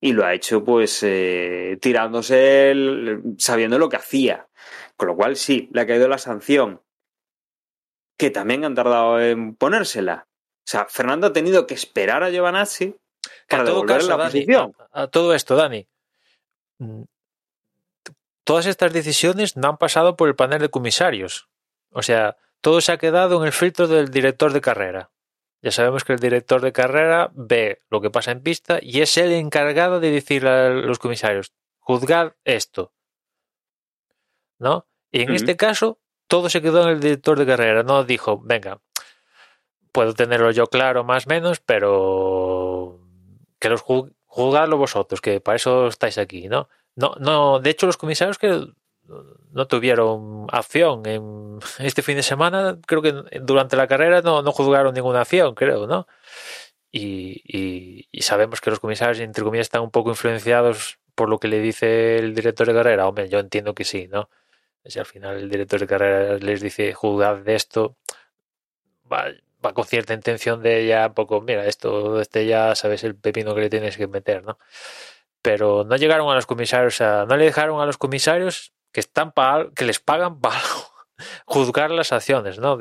y 0.00 0.12
lo 0.12 0.24
ha 0.24 0.34
hecho 0.34 0.64
pues 0.64 1.02
eh, 1.02 1.78
tirándose 1.80 2.74
sabiendo 3.38 3.78
lo 3.78 3.88
que 3.88 3.96
hacía. 3.96 4.48
Con 4.96 5.08
lo 5.08 5.16
cual 5.16 5.36
sí, 5.36 5.68
le 5.72 5.82
ha 5.82 5.86
caído 5.86 6.08
la 6.08 6.18
sanción. 6.18 6.82
Que 8.18 8.30
también 8.30 8.64
han 8.64 8.74
tardado 8.74 9.20
en 9.20 9.54
ponérsela. 9.54 10.26
O 10.28 10.70
sea, 10.70 10.86
Fernando 10.86 11.28
ha 11.28 11.32
tenido 11.32 11.66
que 11.66 11.74
esperar 11.74 12.24
a 12.24 12.30
Giovanazzi 12.30 12.96
para 13.48 13.64
todo 13.64 13.86
caso, 13.86 14.08
la 14.08 14.24
posición. 14.24 14.74
A, 14.92 15.06
todo 15.06 15.34
esto, 15.34 15.54
Dani, 15.54 15.86
mm, 16.78 17.02
todas 18.44 18.66
estas 18.66 18.92
decisiones 18.92 19.56
no 19.56 19.68
han 19.68 19.78
pasado 19.78 20.16
por 20.16 20.28
el 20.28 20.34
panel 20.34 20.60
de 20.60 20.68
comisarios. 20.68 21.48
O 21.90 22.02
sea, 22.02 22.36
todo 22.60 22.80
se 22.80 22.92
ha 22.92 22.98
quedado 22.98 23.40
en 23.40 23.46
el 23.46 23.52
filtro 23.52 23.86
del 23.86 24.10
director 24.10 24.52
de 24.52 24.60
carrera. 24.60 25.10
Ya 25.62 25.72
sabemos 25.72 26.04
que 26.04 26.12
el 26.12 26.20
director 26.20 26.60
de 26.60 26.72
carrera 26.72 27.30
ve 27.34 27.82
lo 27.90 28.00
que 28.00 28.10
pasa 28.10 28.30
en 28.30 28.42
pista 28.42 28.78
y 28.80 29.00
es 29.00 29.16
el 29.16 29.32
encargado 29.32 29.98
de 30.00 30.10
decir 30.10 30.46
a 30.46 30.70
los 30.70 30.98
comisarios, 30.98 31.52
juzgad 31.80 32.32
esto. 32.44 32.92
¿No? 34.58 34.86
Y 35.10 35.22
en 35.22 35.34
este 35.34 35.56
caso, 35.56 36.00
todo 36.26 36.48
se 36.48 36.60
quedó 36.60 36.82
en 36.84 36.90
el 36.90 37.00
director 37.00 37.38
de 37.38 37.46
carrera. 37.46 37.82
No 37.82 38.04
dijo, 38.04 38.40
venga, 38.44 38.80
puedo 39.92 40.14
tenerlo 40.14 40.50
yo 40.50 40.66
claro 40.66 41.04
más 41.04 41.26
o 41.26 41.30
menos, 41.30 41.60
pero 41.60 43.00
que 43.58 43.68
los 43.68 43.82
juzgadlo 43.82 44.76
vosotros, 44.76 45.20
que 45.20 45.40
para 45.40 45.56
eso 45.56 45.88
estáis 45.88 46.18
aquí, 46.18 46.48
¿no? 46.48 46.68
No, 46.94 47.14
no, 47.18 47.60
de 47.60 47.70
hecho 47.70 47.86
los 47.86 47.96
comisarios 47.96 48.38
que 48.38 48.66
no 49.52 49.66
tuvieron 49.66 50.46
acción. 50.50 51.02
En 51.06 51.58
este 51.78 52.02
fin 52.02 52.16
de 52.16 52.22
semana, 52.22 52.78
creo 52.86 53.02
que 53.02 53.14
durante 53.40 53.76
la 53.76 53.86
carrera 53.86 54.22
no, 54.22 54.42
no 54.42 54.52
juzgaron 54.52 54.94
ninguna 54.94 55.22
acción, 55.22 55.54
creo, 55.54 55.86
¿no? 55.86 56.06
Y, 56.90 57.42
y, 57.44 58.08
y, 58.10 58.22
sabemos 58.22 58.60
que 58.60 58.70
los 58.70 58.80
comisarios, 58.80 59.20
entre 59.20 59.44
comillas, 59.44 59.66
están 59.66 59.82
un 59.82 59.90
poco 59.90 60.10
influenciados 60.10 60.98
por 61.14 61.28
lo 61.28 61.38
que 61.38 61.48
le 61.48 61.60
dice 61.60 62.16
el 62.16 62.34
director 62.34 62.66
de 62.66 62.74
carrera. 62.74 63.06
Hombre, 63.08 63.28
yo 63.28 63.40
entiendo 63.40 63.74
que 63.74 63.84
sí, 63.84 64.08
¿no? 64.08 64.30
Si 64.84 64.98
al 64.98 65.06
final 65.06 65.36
el 65.38 65.50
director 65.50 65.80
de 65.80 65.86
carrera 65.86 66.38
les 66.38 66.60
dice 66.62 66.94
juzgad 66.94 67.38
de 67.38 67.54
esto, 67.56 67.96
va, 69.12 69.34
con 69.74 69.84
cierta 69.84 70.14
intención 70.14 70.62
de 70.62 70.86
ya 70.86 71.08
un 71.08 71.14
poco, 71.14 71.40
mira, 71.40 71.66
esto, 71.66 72.20
este 72.20 72.46
ya 72.46 72.74
sabes 72.74 73.04
el 73.04 73.16
pepino 73.16 73.54
que 73.54 73.62
le 73.62 73.70
tienes 73.70 73.96
que 73.96 74.06
meter, 74.06 74.44
¿no? 74.44 74.58
Pero 75.42 75.84
no 75.84 75.96
llegaron 75.96 76.30
a 76.30 76.34
los 76.34 76.46
comisarios, 76.46 76.94
o 76.94 76.96
sea, 76.96 77.26
no 77.28 77.36
le 77.36 77.44
dejaron 77.44 77.80
a 77.80 77.86
los 77.86 77.98
comisarios 77.98 78.72
que 78.92 79.00
están 79.00 79.32
para, 79.32 79.70
que 79.70 79.84
les 79.84 80.00
pagan 80.00 80.40
para 80.40 80.60
juzgar 81.46 81.90
las 81.90 82.12
acciones, 82.12 82.58
¿no? 82.58 82.78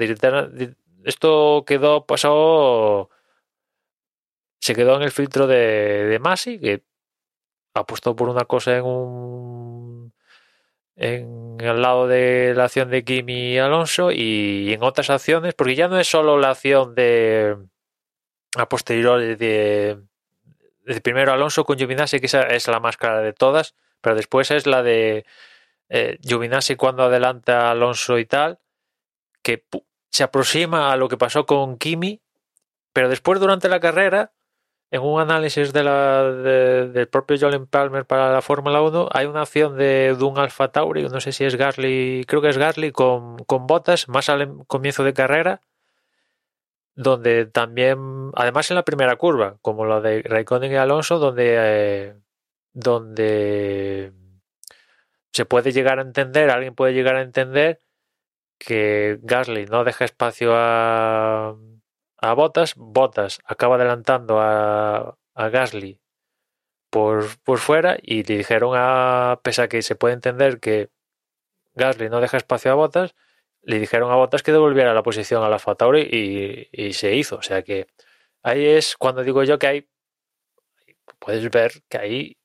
Esto 1.03 1.63
quedó 1.65 2.05
pasó 2.05 3.09
se 4.59 4.75
quedó 4.75 4.95
en 4.97 5.03
el 5.03 5.11
filtro 5.11 5.47
de, 5.47 6.05
de 6.05 6.19
Masi, 6.19 6.59
que 6.59 6.83
apostó 7.73 8.15
por 8.15 8.29
una 8.29 8.45
cosa 8.45 8.75
en 8.75 8.85
un 8.85 10.13
en 10.97 11.57
el 11.59 11.81
lado 11.81 12.07
de 12.07 12.53
la 12.55 12.65
acción 12.65 12.89
de 12.89 13.03
Kimi 13.03 13.53
y 13.53 13.57
Alonso 13.59 14.11
y 14.11 14.73
en 14.73 14.83
otras 14.83 15.11
acciones, 15.11 15.53
porque 15.53 15.75
ya 15.75 15.87
no 15.87 15.99
es 15.99 16.07
solo 16.07 16.39
la 16.39 16.51
acción 16.51 16.95
de 16.95 17.55
a 18.57 18.67
posteriori 18.67 19.35
de, 19.35 19.99
primero 21.03 21.31
Alonso 21.31 21.65
con 21.65 21.77
Giovinazzi, 21.77 22.19
que 22.19 22.25
es 22.25 22.67
la 22.67 22.79
más 22.79 22.97
clara 22.97 23.21
de 23.21 23.33
todas, 23.33 23.75
pero 24.01 24.15
después 24.15 24.49
es 24.49 24.65
la 24.65 24.81
de 24.81 25.25
eh, 25.89 26.17
cuando 26.77 27.03
adelanta 27.03 27.71
Alonso 27.71 28.17
y 28.17 28.25
tal, 28.25 28.59
que 29.41 29.63
se 30.09 30.23
aproxima 30.23 30.91
a 30.91 30.97
lo 30.97 31.07
que 31.07 31.17
pasó 31.17 31.45
con 31.45 31.77
Kimi, 31.77 32.21
pero 32.93 33.09
después 33.09 33.39
durante 33.39 33.69
la 33.69 33.79
carrera 33.79 34.31
en 34.89 35.01
un 35.01 35.19
análisis 35.19 35.73
del 35.73 37.07
propio 37.11 37.37
Jolin 37.39 37.67
Palmer 37.67 38.05
para 38.05 38.31
la 38.31 38.41
Fórmula 38.41 38.81
1 38.81 39.09
hay 39.11 39.25
una 39.25 39.41
acción 39.41 39.77
de, 39.77 40.15
de, 40.17 40.23
un 40.23 40.37
Alfa 40.37 40.69
Tauri, 40.71 41.03
no 41.09 41.19
sé 41.19 41.33
si 41.33 41.43
es 41.43 41.55
Gasly, 41.55 42.23
creo 42.25 42.41
que 42.41 42.49
es 42.49 42.57
Gasly 42.57 42.91
con, 42.91 43.37
con 43.39 43.67
botas 43.67 44.07
más 44.07 44.29
al 44.29 44.65
comienzo 44.67 45.03
de 45.03 45.13
carrera, 45.13 45.61
donde 46.95 47.45
también, 47.45 48.31
además 48.33 48.71
en 48.71 48.75
la 48.75 48.85
primera 48.85 49.17
curva, 49.17 49.57
como 49.61 49.85
la 49.85 50.01
de 50.01 50.23
Raikkonen 50.23 50.71
y 50.71 50.75
Alonso, 50.75 51.19
donde, 51.19 51.55
eh, 51.57 52.15
donde 52.73 54.13
se 55.37 55.45
puede 55.45 55.71
llegar 55.71 55.99
a 55.99 56.01
entender, 56.01 56.49
alguien 56.49 56.73
puede 56.73 56.93
llegar 56.93 57.15
a 57.15 57.21
entender 57.21 57.81
que 58.57 59.19
Gasly 59.21 59.67
no 59.67 59.83
deja 59.83 60.03
espacio 60.03 60.53
a 60.55 61.55
a 62.17 62.33
Botas, 62.33 62.73
Botas 62.75 63.39
acaba 63.45 63.75
adelantando 63.75 64.39
a, 64.41 65.15
a 65.35 65.49
Gasly 65.49 66.01
por, 66.89 67.25
por 67.43 67.59
fuera 67.59 67.97
y 68.01 68.23
le 68.23 68.37
dijeron 68.37 68.73
a, 68.75 69.39
pese 69.43 69.61
a 69.61 69.67
que 69.67 69.83
se 69.83 69.95
puede 69.95 70.15
entender 70.15 70.59
que 70.59 70.89
Gasly 71.75 72.09
no 72.09 72.19
deja 72.19 72.37
espacio 72.37 72.71
a 72.71 72.75
Botas, 72.75 73.15
le 73.61 73.79
dijeron 73.79 74.11
a 74.11 74.15
Botas 74.15 74.41
que 74.41 74.51
devolviera 74.51 74.95
la 74.95 75.03
posición 75.03 75.43
a 75.43 75.49
la 75.49 75.59
Fatauri 75.59 76.01
y, 76.01 76.69
y 76.71 76.93
se 76.93 77.15
hizo. 77.15 77.37
O 77.37 77.43
sea 77.43 77.61
que 77.61 77.87
ahí 78.41 78.65
es 78.65 78.97
cuando 78.97 79.23
digo 79.23 79.43
yo 79.43 79.59
que 79.59 79.67
hay, 79.67 79.89
puedes 81.19 81.49
ver 81.51 81.83
que 81.89 81.97
hay 81.99 82.36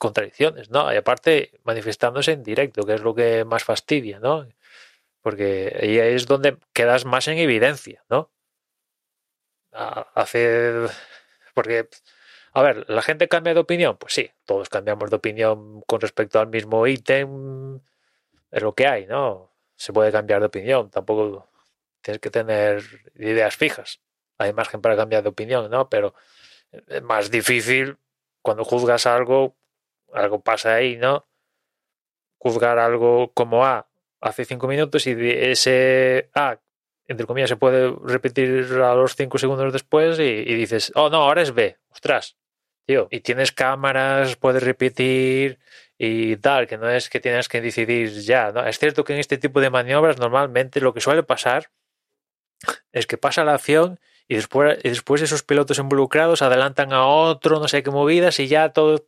contradicciones, 0.00 0.70
¿no? 0.70 0.92
Y 0.92 0.96
aparte 0.96 1.52
manifestándose 1.62 2.32
en 2.32 2.42
directo, 2.42 2.84
que 2.84 2.94
es 2.94 3.02
lo 3.02 3.14
que 3.14 3.44
más 3.44 3.64
fastidia, 3.64 4.18
¿no? 4.18 4.48
Porque 5.20 5.78
ahí 5.80 5.98
es 5.98 6.26
donde 6.26 6.56
quedas 6.72 7.04
más 7.04 7.28
en 7.28 7.38
evidencia, 7.38 8.02
¿no? 8.08 8.30
hace. 9.72 10.86
Porque, 11.54 11.88
a 12.52 12.62
ver, 12.62 12.88
¿la 12.88 13.02
gente 13.02 13.28
cambia 13.28 13.54
de 13.54 13.60
opinión? 13.60 13.96
Pues 13.98 14.14
sí, 14.14 14.30
todos 14.44 14.68
cambiamos 14.68 15.10
de 15.10 15.16
opinión 15.16 15.82
con 15.82 16.00
respecto 16.00 16.40
al 16.40 16.48
mismo 16.48 16.86
ítem. 16.86 17.80
Es 18.50 18.62
lo 18.62 18.74
que 18.74 18.86
hay, 18.86 19.06
¿no? 19.06 19.52
Se 19.76 19.92
puede 19.92 20.12
cambiar 20.12 20.40
de 20.40 20.46
opinión, 20.46 20.90
tampoco 20.90 21.48
tienes 22.02 22.20
que 22.20 22.30
tener 22.30 22.82
ideas 23.16 23.56
fijas. 23.56 24.00
Hay 24.38 24.52
margen 24.52 24.80
para 24.80 24.96
cambiar 24.96 25.22
de 25.22 25.28
opinión, 25.30 25.70
¿no? 25.70 25.88
Pero 25.90 26.14
es 26.88 27.02
más 27.02 27.30
difícil 27.30 27.98
cuando 28.42 28.64
juzgas 28.64 29.06
algo, 29.06 29.56
algo 30.14 30.40
pasa 30.40 30.74
ahí, 30.74 30.96
¿no? 30.96 31.26
Juzgar 32.38 32.78
algo 32.78 33.32
como 33.32 33.64
A 33.64 33.88
hace 34.20 34.44
cinco 34.44 34.68
minutos 34.68 35.06
y 35.06 35.14
ese 35.18 36.30
A 36.34 36.58
entre 37.10 37.26
comillas, 37.26 37.48
se 37.48 37.56
puede 37.56 37.92
repetir 38.04 38.68
a 38.74 38.94
los 38.94 39.16
5 39.16 39.36
segundos 39.36 39.72
después 39.72 40.16
y, 40.20 40.44
dices, 40.54 40.92
oh 40.94 41.10
no, 41.10 41.16
ahora 41.16 41.42
es 41.42 41.52
B, 41.52 41.76
ostras, 41.90 42.36
tío, 42.86 43.08
y 43.10 43.18
tienes 43.18 43.50
cámaras, 43.50 44.36
puedes 44.36 44.62
repetir 44.62 45.58
y 45.98 46.36
tal, 46.36 46.68
que 46.68 46.78
no 46.78 46.88
es 46.88 47.10
que 47.10 47.18
tienes 47.18 47.48
que 47.48 47.60
decidir 47.60 48.10
ya, 48.20 48.52
¿no? 48.52 48.64
Es 48.64 48.78
cierto 48.78 49.02
que 49.02 49.14
en 49.14 49.18
este 49.18 49.38
tipo 49.38 49.60
de 49.60 49.70
maniobras 49.70 50.18
normalmente 50.18 50.80
lo 50.80 50.94
que 50.94 51.00
suele 51.00 51.24
pasar 51.24 51.72
es 52.92 53.08
que 53.08 53.18
pasa 53.18 53.42
la 53.42 53.54
acción 53.54 53.98
y 54.28 54.36
después, 54.36 54.80
después 54.80 55.20
esos 55.20 55.42
pilotos 55.42 55.80
involucrados 55.80 56.42
adelantan 56.42 56.92
a 56.92 57.06
otro, 57.06 57.58
no 57.58 57.66
sé 57.66 57.82
qué 57.82 57.90
movidas 57.90 58.38
y 58.38 58.46
ya 58.46 58.68
todo... 58.68 59.04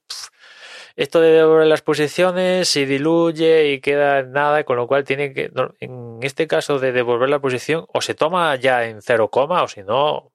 esto 0.96 1.20
de 1.20 1.32
devolver 1.32 1.66
las 1.66 1.82
posiciones 1.82 2.68
se 2.68 2.86
diluye 2.86 3.72
y 3.72 3.80
queda 3.80 4.22
nada, 4.22 4.64
con 4.64 4.76
lo 4.76 4.86
cual 4.86 5.04
tiene 5.04 5.32
que, 5.32 5.50
en 5.80 6.18
este 6.22 6.46
caso 6.46 6.78
de 6.78 6.92
devolver 6.92 7.28
la 7.28 7.40
posición, 7.40 7.86
o 7.88 8.00
se 8.00 8.14
toma 8.14 8.54
ya 8.56 8.84
en 8.84 9.02
cero 9.02 9.28
coma, 9.28 9.62
o 9.62 9.68
si 9.68 9.82
no, 9.82 10.32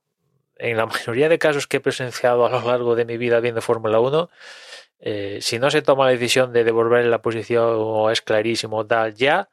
en 0.56 0.78
la 0.78 0.86
mayoría 0.88 1.30
de 1.30 1.40
casos 1.40 1.68
que 1.68 1.78
he 1.78 1.82
presenciado 1.82 2.46
a 2.46 2.50
lo 2.50 2.62
largo 2.62 2.96
de 2.96 3.06
mi 3.06 3.18
vida 3.18 3.40
viendo 3.40 3.62
Fórmula 3.62 4.00
1, 4.00 4.30
eh, 5.00 5.40
si 5.42 5.60
no 5.60 5.70
se 5.70 5.82
toma 5.82 6.06
la 6.06 6.12
decisión 6.12 6.54
de 6.54 6.64
devolver 6.64 7.06
la 7.06 7.22
posición 7.22 7.76
o 7.78 8.10
es 8.10 8.22
clarísimo 8.22 8.86
tal 8.88 9.14
ya, 9.14 9.50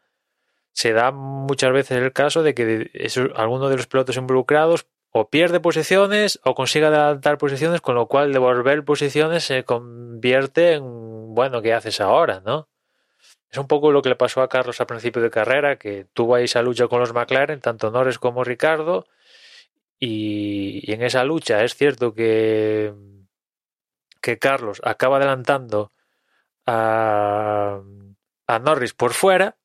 se 0.72 0.92
da 0.92 1.12
muchas 1.12 1.72
veces 1.72 1.98
el 1.98 2.12
caso 2.12 2.42
de 2.42 2.54
que 2.54 2.90
eso, 2.94 3.28
alguno 3.36 3.68
de 3.68 3.76
los 3.76 3.86
pilotos 3.86 4.16
involucrados 4.16 4.86
o 5.16 5.30
pierde 5.30 5.60
posiciones 5.60 6.40
o 6.42 6.56
consigue 6.56 6.86
adelantar 6.86 7.38
posiciones, 7.38 7.80
con 7.80 7.94
lo 7.94 8.08
cual 8.08 8.32
devolver 8.32 8.84
posiciones 8.84 9.44
se 9.44 9.62
convierte 9.62 10.72
en, 10.72 11.34
bueno, 11.36 11.62
¿qué 11.62 11.72
haces 11.72 12.00
ahora? 12.00 12.42
¿no? 12.44 12.68
Es 13.48 13.58
un 13.58 13.68
poco 13.68 13.92
lo 13.92 14.02
que 14.02 14.08
le 14.08 14.16
pasó 14.16 14.42
a 14.42 14.48
Carlos 14.48 14.80
al 14.80 14.88
principio 14.88 15.22
de 15.22 15.30
carrera, 15.30 15.78
que 15.78 16.08
tuvo 16.12 16.34
ahí 16.34 16.44
esa 16.46 16.62
lucha 16.62 16.88
con 16.88 16.98
los 16.98 17.14
McLaren, 17.14 17.60
tanto 17.60 17.92
Norris 17.92 18.18
como 18.18 18.42
Ricardo, 18.42 19.06
y, 20.00 20.80
y 20.82 20.92
en 20.92 21.02
esa 21.02 21.22
lucha 21.22 21.62
es 21.62 21.76
cierto 21.76 22.12
que, 22.12 22.92
que 24.20 24.40
Carlos 24.40 24.80
acaba 24.82 25.18
adelantando 25.18 25.92
a, 26.66 27.80
a 28.48 28.58
Norris 28.58 28.94
por 28.94 29.12
fuera, 29.12 29.58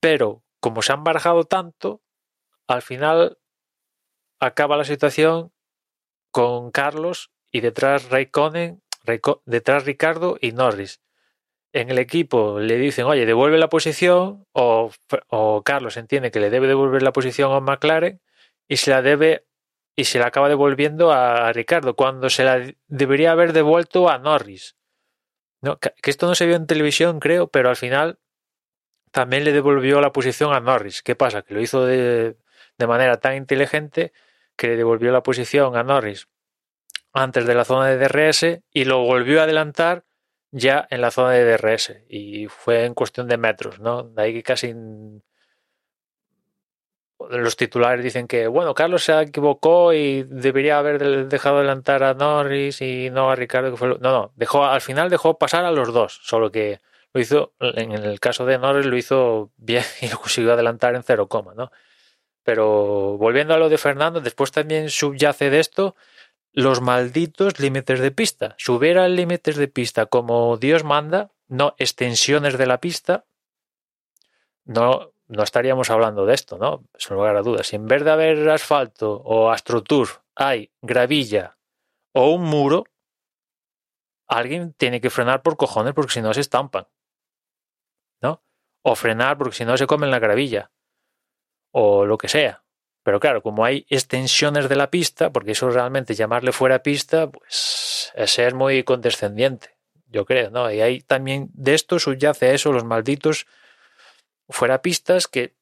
pero 0.00 0.42
como 0.58 0.82
se 0.82 0.92
han 0.92 1.04
barajado 1.04 1.44
tanto, 1.44 2.02
al 2.66 2.82
final 2.82 3.38
acaba 4.44 4.76
la 4.76 4.84
situación 4.84 5.52
con 6.30 6.70
Carlos 6.70 7.30
y 7.50 7.60
detrás 7.60 8.10
Raikkonen, 8.10 8.82
detrás 9.44 9.84
Ricardo 9.84 10.36
y 10.40 10.52
Norris. 10.52 11.00
En 11.72 11.90
el 11.90 11.98
equipo 11.98 12.60
le 12.60 12.76
dicen, 12.76 13.04
oye, 13.04 13.26
devuelve 13.26 13.58
la 13.58 13.68
posición, 13.68 14.46
o, 14.52 14.90
o 15.28 15.62
Carlos 15.62 15.96
entiende 15.96 16.30
que 16.30 16.40
le 16.40 16.50
debe 16.50 16.68
devolver 16.68 17.02
la 17.02 17.12
posición 17.12 17.52
a 17.52 17.60
McLaren 17.60 18.20
y 18.68 18.76
se 18.76 18.90
la 18.90 19.02
debe 19.02 19.46
y 19.96 20.04
se 20.04 20.18
la 20.18 20.26
acaba 20.26 20.48
devolviendo 20.48 21.12
a, 21.12 21.48
a 21.48 21.52
Ricardo, 21.52 21.94
cuando 21.94 22.28
se 22.30 22.44
la 22.44 22.60
debería 22.88 23.32
haber 23.32 23.52
devuelto 23.52 24.08
a 24.08 24.18
Norris. 24.18 24.76
No, 25.62 25.78
que 25.78 26.10
esto 26.10 26.26
no 26.26 26.34
se 26.34 26.46
vio 26.46 26.56
en 26.56 26.66
televisión, 26.66 27.20
creo, 27.20 27.48
pero 27.48 27.68
al 27.70 27.76
final 27.76 28.18
también 29.12 29.44
le 29.44 29.52
devolvió 29.52 30.00
la 30.00 30.12
posición 30.12 30.52
a 30.52 30.60
Norris. 30.60 31.02
¿Qué 31.02 31.14
pasa? 31.14 31.42
Que 31.42 31.54
lo 31.54 31.60
hizo 31.60 31.86
de, 31.86 32.36
de 32.76 32.86
manera 32.86 33.18
tan 33.18 33.36
inteligente 33.36 34.12
que 34.56 34.68
le 34.68 34.76
devolvió 34.76 35.12
la 35.12 35.22
posición 35.22 35.76
a 35.76 35.82
Norris 35.82 36.28
antes 37.12 37.46
de 37.46 37.54
la 37.54 37.64
zona 37.64 37.88
de 37.88 37.98
DRS 37.98 38.60
y 38.72 38.84
lo 38.84 39.04
volvió 39.04 39.40
a 39.40 39.44
adelantar 39.44 40.04
ya 40.50 40.86
en 40.90 41.00
la 41.00 41.10
zona 41.10 41.30
de 41.32 41.44
DRS 41.44 42.02
y 42.08 42.46
fue 42.48 42.84
en 42.84 42.94
cuestión 42.94 43.28
de 43.28 43.38
metros, 43.38 43.80
¿no? 43.80 44.04
De 44.04 44.22
ahí 44.22 44.32
que 44.32 44.42
casi 44.42 44.74
los 47.30 47.56
titulares 47.56 48.04
dicen 48.04 48.26
que, 48.26 48.46
bueno, 48.46 48.74
Carlos 48.74 49.04
se 49.04 49.20
equivocó 49.20 49.92
y 49.92 50.24
debería 50.24 50.78
haber 50.78 51.28
dejado 51.28 51.58
adelantar 51.58 52.02
a 52.02 52.14
Norris 52.14 52.80
y 52.82 53.10
no 53.10 53.30
a 53.30 53.36
Ricardo. 53.36 53.70
Que 53.70 53.76
fue... 53.76 53.88
No, 53.88 53.96
no, 53.98 54.32
dejó, 54.36 54.64
al 54.64 54.80
final 54.80 55.10
dejó 55.10 55.38
pasar 55.38 55.64
a 55.64 55.70
los 55.70 55.92
dos, 55.92 56.20
solo 56.22 56.50
que 56.50 56.80
lo 57.12 57.20
hizo, 57.20 57.54
en 57.60 57.92
el 57.92 58.20
caso 58.20 58.44
de 58.44 58.58
Norris 58.58 58.86
lo 58.86 58.96
hizo 58.96 59.52
bien 59.56 59.84
y 60.00 60.08
lo 60.08 60.18
consiguió 60.18 60.52
adelantar 60.52 60.94
en 60.94 61.02
cero 61.02 61.28
coma, 61.28 61.54
¿no? 61.54 61.70
Pero 62.44 63.16
volviendo 63.18 63.54
a 63.54 63.58
lo 63.58 63.68
de 63.68 63.78
Fernando, 63.78 64.20
después 64.20 64.52
también 64.52 64.90
subyace 64.90 65.50
de 65.50 65.60
esto 65.60 65.96
los 66.52 66.80
malditos 66.80 67.58
límites 67.58 67.98
de 67.98 68.12
pista. 68.12 68.54
Si 68.58 68.70
hubiera 68.70 69.08
límites 69.08 69.56
de 69.56 69.66
pista 69.66 70.06
como 70.06 70.56
Dios 70.56 70.84
manda, 70.84 71.32
no 71.48 71.74
extensiones 71.78 72.56
de 72.56 72.66
la 72.66 72.78
pista, 72.78 73.24
no, 74.64 75.12
no 75.26 75.42
estaríamos 75.42 75.90
hablando 75.90 76.26
de 76.26 76.34
esto, 76.34 76.58
¿no? 76.58 76.84
Sin 76.96 77.16
lugar 77.16 77.36
a 77.36 77.42
dudas. 77.42 77.66
Si 77.66 77.76
en 77.76 77.86
vez 77.86 78.04
de 78.04 78.10
haber 78.10 78.48
asfalto 78.50 79.14
o 79.24 79.50
astroturf 79.50 80.18
hay 80.36 80.70
gravilla 80.80 81.58
o 82.12 82.30
un 82.30 82.44
muro, 82.44 82.84
alguien 84.28 84.72
tiene 84.74 85.00
que 85.00 85.10
frenar 85.10 85.42
por 85.42 85.56
cojones 85.56 85.94
porque 85.94 86.12
si 86.12 86.22
no 86.22 86.32
se 86.34 86.40
estampan. 86.40 86.86
¿No? 88.22 88.42
O 88.82 88.94
frenar 88.94 89.38
porque 89.38 89.56
si 89.56 89.64
no 89.64 89.76
se 89.76 89.86
comen 89.86 90.10
la 90.10 90.18
gravilla. 90.18 90.70
O 91.76 92.06
lo 92.06 92.18
que 92.18 92.28
sea. 92.28 92.62
Pero 93.02 93.18
claro, 93.18 93.42
como 93.42 93.64
hay 93.64 93.84
extensiones 93.90 94.68
de 94.68 94.76
la 94.76 94.90
pista, 94.90 95.30
porque 95.30 95.52
eso 95.52 95.68
realmente 95.70 96.14
llamarle 96.14 96.52
fuera 96.52 96.82
pista, 96.82 97.28
pues 97.28 98.12
es 98.14 98.30
ser 98.30 98.54
muy 98.54 98.84
condescendiente, 98.84 99.76
yo 100.06 100.24
creo, 100.24 100.50
¿no? 100.50 100.70
Y 100.72 100.80
hay 100.80 101.00
también 101.00 101.50
de 101.52 101.74
esto 101.74 101.98
subyace 101.98 102.54
eso, 102.54 102.72
los 102.72 102.84
malditos 102.84 103.46
fuera 104.48 104.82
pistas 104.82 105.26
que 105.26 105.54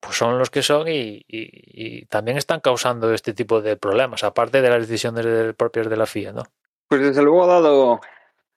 pues 0.00 0.16
son 0.16 0.38
los 0.38 0.50
que 0.50 0.62
son 0.62 0.86
y, 0.88 2.06
también 2.06 2.38
están 2.38 2.60
causando 2.60 3.12
este 3.12 3.34
tipo 3.34 3.60
de 3.60 3.76
problemas, 3.76 4.22
aparte 4.22 4.62
de 4.62 4.70
las 4.70 4.86
decisiones 4.86 5.24
de, 5.24 5.52
propias 5.52 5.90
de 5.90 5.96
la 5.96 6.06
FIA, 6.06 6.32
¿no? 6.32 6.44
Pues 6.88 7.02
desde 7.02 7.22
luego 7.22 7.44
ha 7.44 7.46
dado, 7.48 8.00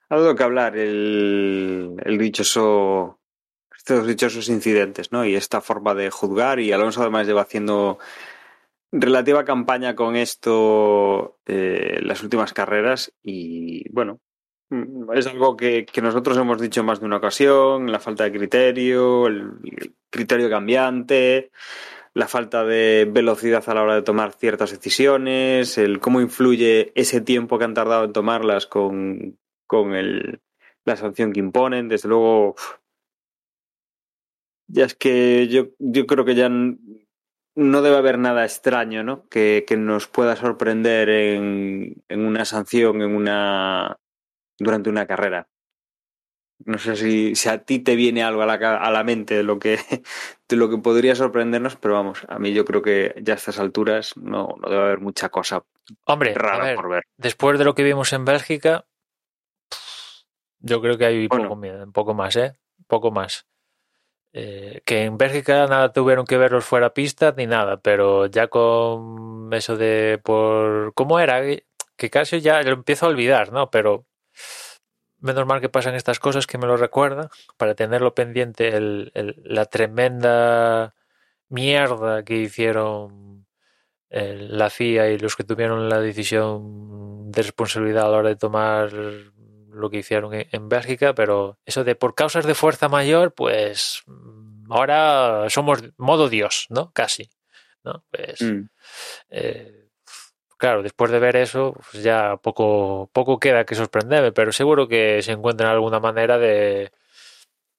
ha 0.08 0.16
dado 0.16 0.36
que 0.36 0.42
hablar 0.44 0.76
el, 0.76 1.96
el 2.04 2.18
dichoso 2.18 3.19
estos 3.80 4.06
dichosos 4.06 4.50
incidentes, 4.50 5.10
¿no? 5.10 5.24
Y 5.24 5.34
esta 5.34 5.62
forma 5.62 5.94
de 5.94 6.10
juzgar, 6.10 6.60
y 6.60 6.70
Alonso 6.70 7.00
además 7.00 7.26
lleva 7.26 7.40
haciendo 7.40 7.98
relativa 8.92 9.46
campaña 9.46 9.94
con 9.94 10.16
esto 10.16 11.38
eh, 11.46 11.98
las 12.02 12.22
últimas 12.22 12.52
carreras, 12.52 13.14
y 13.22 13.88
bueno, 13.90 14.20
es 15.14 15.26
algo 15.26 15.56
que, 15.56 15.86
que, 15.86 16.02
nosotros 16.02 16.36
hemos 16.36 16.60
dicho 16.60 16.84
más 16.84 17.00
de 17.00 17.06
una 17.06 17.16
ocasión, 17.16 17.90
la 17.90 18.00
falta 18.00 18.24
de 18.24 18.32
criterio, 18.32 19.26
el, 19.26 19.52
el 19.64 19.94
criterio 20.10 20.50
cambiante, 20.50 21.50
la 22.12 22.28
falta 22.28 22.64
de 22.64 23.08
velocidad 23.10 23.64
a 23.66 23.74
la 23.74 23.82
hora 23.82 23.94
de 23.94 24.02
tomar 24.02 24.32
ciertas 24.32 24.72
decisiones, 24.72 25.78
el 25.78 26.00
cómo 26.00 26.20
influye 26.20 26.92
ese 26.94 27.22
tiempo 27.22 27.58
que 27.58 27.64
han 27.64 27.74
tardado 27.74 28.04
en 28.04 28.12
tomarlas 28.12 28.66
con, 28.66 29.38
con 29.66 29.94
el, 29.94 30.42
la 30.84 30.96
sanción 30.96 31.32
que 31.32 31.40
imponen. 31.40 31.88
Desde 31.88 32.08
luego, 32.08 32.56
ya 34.72 34.84
es 34.84 34.94
que 34.94 35.48
yo, 35.48 35.68
yo 35.78 36.06
creo 36.06 36.24
que 36.24 36.34
ya 36.34 36.48
no 36.48 37.82
debe 37.82 37.96
haber 37.96 38.18
nada 38.18 38.44
extraño, 38.44 39.02
¿no? 39.02 39.28
Que, 39.28 39.64
que 39.66 39.76
nos 39.76 40.06
pueda 40.06 40.36
sorprender 40.36 41.08
en, 41.08 42.02
en, 42.08 42.24
una 42.24 42.44
sanción, 42.44 43.02
en 43.02 43.14
una 43.14 43.98
durante 44.58 44.90
una 44.90 45.06
carrera. 45.06 45.48
No 46.64 46.78
sé 46.78 46.94
si, 46.94 47.34
si 47.34 47.48
a 47.48 47.64
ti 47.64 47.78
te 47.78 47.96
viene 47.96 48.22
algo 48.22 48.42
a 48.42 48.46
la, 48.46 48.54
a 48.54 48.90
la 48.90 49.02
mente 49.02 49.34
de 49.34 49.42
lo 49.42 49.58
que 49.58 49.78
de 50.48 50.56
lo 50.56 50.68
que 50.68 50.78
podría 50.78 51.14
sorprendernos, 51.14 51.76
pero 51.76 51.94
vamos, 51.94 52.24
a 52.28 52.38
mí 52.38 52.52
yo 52.52 52.64
creo 52.64 52.82
que 52.82 53.14
ya 53.22 53.34
a 53.34 53.36
estas 53.36 53.58
alturas 53.58 54.16
no, 54.16 54.56
no 54.60 54.68
debe 54.68 54.82
haber 54.82 55.00
mucha 55.00 55.30
cosa 55.30 55.64
Hombre, 56.06 56.34
rara 56.34 56.64
ver, 56.64 56.76
por 56.76 56.88
ver. 56.90 57.04
Después 57.16 57.58
de 57.58 57.64
lo 57.64 57.74
que 57.74 57.82
vimos 57.82 58.12
en 58.12 58.24
Bélgica, 58.24 58.84
yo 60.60 60.80
creo 60.80 60.98
que 60.98 61.06
hay 61.06 61.26
Bueno. 61.28 61.44
poco 61.44 61.56
miedo, 61.56 61.82
un 61.82 61.92
poco 61.92 62.14
más, 62.14 62.36
¿eh? 62.36 62.52
Poco 62.86 63.10
más. 63.10 63.46
Eh, 64.32 64.82
que 64.84 65.04
en 65.04 65.18
Bélgica 65.18 65.66
nada 65.66 65.92
tuvieron 65.92 66.24
que 66.24 66.38
verlos 66.38 66.64
fuera 66.64 66.94
pista 66.94 67.34
ni 67.36 67.46
nada, 67.46 67.78
pero 67.78 68.26
ya 68.26 68.46
con 68.48 69.52
eso 69.52 69.76
de 69.76 70.20
por 70.22 70.94
cómo 70.94 71.18
era, 71.18 71.42
que 71.96 72.10
casi 72.10 72.40
ya 72.40 72.62
lo 72.62 72.72
empiezo 72.72 73.06
a 73.06 73.08
olvidar, 73.08 73.52
¿no? 73.52 73.70
Pero 73.70 74.06
menos 75.18 75.46
mal 75.46 75.60
que 75.60 75.68
pasan 75.68 75.94
estas 75.94 76.20
cosas 76.20 76.46
que 76.46 76.58
me 76.58 76.66
lo 76.66 76.76
recuerdan 76.76 77.28
para 77.56 77.74
tenerlo 77.74 78.14
pendiente 78.14 78.72
la 79.14 79.66
tremenda 79.66 80.94
mierda 81.48 82.24
que 82.24 82.36
hicieron 82.36 83.46
eh, 84.10 84.36
la 84.50 84.70
FIA 84.70 85.10
y 85.10 85.18
los 85.18 85.36
que 85.36 85.44
tuvieron 85.44 85.88
la 85.88 86.00
decisión 86.00 87.30
de 87.30 87.42
responsabilidad 87.42 88.06
a 88.06 88.10
la 88.10 88.18
hora 88.18 88.28
de 88.30 88.36
tomar 88.36 88.90
lo 89.72 89.90
que 89.90 89.98
hicieron 89.98 90.32
en, 90.34 90.68
Bélgica, 90.68 91.14
pero 91.14 91.58
eso 91.64 91.84
de 91.84 91.94
por 91.94 92.14
causas 92.14 92.46
de 92.46 92.54
fuerza 92.54 92.88
mayor, 92.88 93.32
pues 93.34 94.02
ahora 94.68 95.46
somos 95.48 95.82
modo 95.96 96.28
Dios, 96.28 96.66
¿no? 96.70 96.92
Casi, 96.92 97.30
¿no? 97.84 98.04
Pues, 98.10 98.40
Mm. 98.42 98.68
eh, 99.30 99.88
claro, 100.56 100.82
después 100.82 101.10
de 101.10 101.18
ver 101.18 101.36
eso, 101.36 101.74
pues 101.90 102.02
ya 102.02 102.36
poco, 102.36 103.10
poco 103.12 103.38
queda 103.38 103.64
que 103.64 103.74
sorprenderme, 103.74 104.32
pero 104.32 104.52
seguro 104.52 104.88
que 104.88 105.22
se 105.22 105.32
encuentran 105.32 105.70
alguna 105.70 106.00
manera 106.00 106.38
de, 106.38 106.92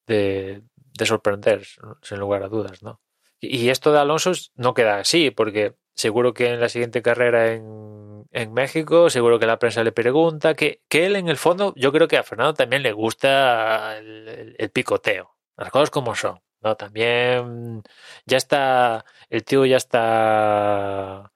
de, 0.07 0.61
de 0.75 1.05
sorprender, 1.05 1.65
sin 2.01 2.19
lugar 2.19 2.43
a 2.43 2.47
dudas, 2.49 2.83
¿no? 2.83 3.01
Y 3.39 3.69
esto 3.69 3.91
de 3.91 3.99
Alonso 3.99 4.33
no 4.55 4.73
queda 4.75 4.97
así, 4.99 5.31
porque 5.31 5.75
seguro 5.95 6.33
que 6.33 6.49
en 6.53 6.59
la 6.59 6.69
siguiente 6.69 7.01
carrera 7.01 7.53
en, 7.53 8.25
en 8.31 8.53
México, 8.53 9.09
seguro 9.09 9.39
que 9.39 9.45
la 9.45 9.59
prensa 9.59 9.83
le 9.83 9.91
pregunta, 9.91 10.53
que, 10.53 10.81
que, 10.89 11.05
él 11.05 11.15
en 11.15 11.27
el 11.27 11.37
fondo, 11.37 11.73
yo 11.75 11.91
creo 11.91 12.07
que 12.07 12.17
a 12.17 12.23
Fernando 12.23 12.53
también 12.53 12.83
le 12.83 12.93
gusta 12.93 13.97
el, 13.97 14.27
el, 14.27 14.55
el 14.57 14.69
picoteo, 14.71 15.35
las 15.57 15.69
cosas 15.71 15.89
como 15.89 16.15
son. 16.15 16.39
No, 16.63 16.75
también 16.75 17.81
ya 18.25 18.37
está, 18.37 19.03
el 19.29 19.43
tío 19.43 19.65
ya 19.65 19.77
está, 19.77 21.31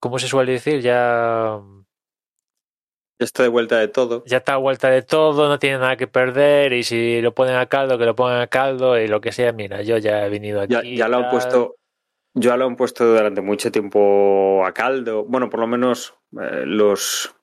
¿cómo 0.00 0.18
se 0.18 0.26
suele 0.26 0.52
decir? 0.52 0.80
Ya, 0.80 1.60
ya 3.18 3.24
está 3.24 3.44
de 3.44 3.48
vuelta 3.48 3.78
de 3.78 3.88
todo. 3.88 4.24
Ya 4.26 4.38
está 4.38 4.54
a 4.54 4.58
vuelta 4.58 4.90
de 4.90 5.02
todo, 5.02 5.48
no 5.48 5.58
tiene 5.58 5.78
nada 5.78 5.96
que 5.96 6.06
perder 6.06 6.74
y 6.74 6.82
si 6.82 7.22
lo 7.22 7.32
ponen 7.32 7.56
a 7.56 7.66
caldo, 7.66 7.96
que 7.96 8.04
lo 8.04 8.14
pongan 8.14 8.40
a 8.40 8.46
caldo 8.48 8.98
y 8.98 9.08
lo 9.08 9.22
que 9.22 9.32
sea, 9.32 9.52
mira, 9.52 9.82
yo 9.82 9.96
ya 9.96 10.26
he 10.26 10.28
venido 10.28 10.60
aquí. 10.60 10.74
Ya, 10.74 10.82
ya 10.82 11.08
lo 11.08 11.18
han 11.18 11.30
puesto, 11.30 11.76
ya 12.36 12.56
lo 12.56 12.66
han 12.66 12.76
puesto 12.76 13.04
durante 13.06 13.40
mucho 13.40 13.72
tiempo 13.72 14.64
a 14.64 14.72
caldo. 14.72 15.24
Bueno, 15.24 15.48
por 15.48 15.60
lo 15.60 15.66
menos 15.66 16.14
eh, 16.40 16.64
los, 16.66 17.34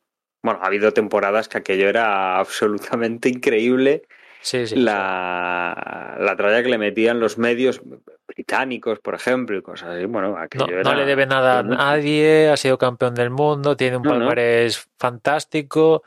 bueno, 0.44 0.60
ha 0.62 0.68
habido 0.68 0.94
temporadas 0.94 1.50
que 1.50 1.58
aquello 1.58 1.90
era 1.90 2.38
absolutamente 2.38 3.28
increíble. 3.28 4.04
Sí, 4.42 4.68
sí, 4.68 4.76
la, 4.76 6.18
la 6.20 6.36
tralla 6.36 6.62
que 6.62 6.70
le 6.70 6.78
metían 6.78 7.20
los 7.20 7.38
medios 7.38 7.82
británicos, 8.28 9.00
por 9.00 9.16
ejemplo, 9.16 9.58
y 9.58 9.62
cosas 9.62 9.90
así. 9.90 10.06
Bueno, 10.06 10.38
no, 10.56 10.68
era... 10.68 10.84
no, 10.84 10.94
le 10.94 11.06
debe 11.06 11.26
nada 11.26 11.60
a 11.60 11.64
nadie, 11.64 12.50
ha 12.50 12.58
sido 12.58 12.78
campeón 12.78 13.16
del 13.16 13.30
mundo, 13.30 13.78
tiene 13.78 13.98
un 13.98 14.04
palmarés 14.04 14.78
no, 14.78 14.84
no. 14.84 14.94
fantástico 15.00 16.04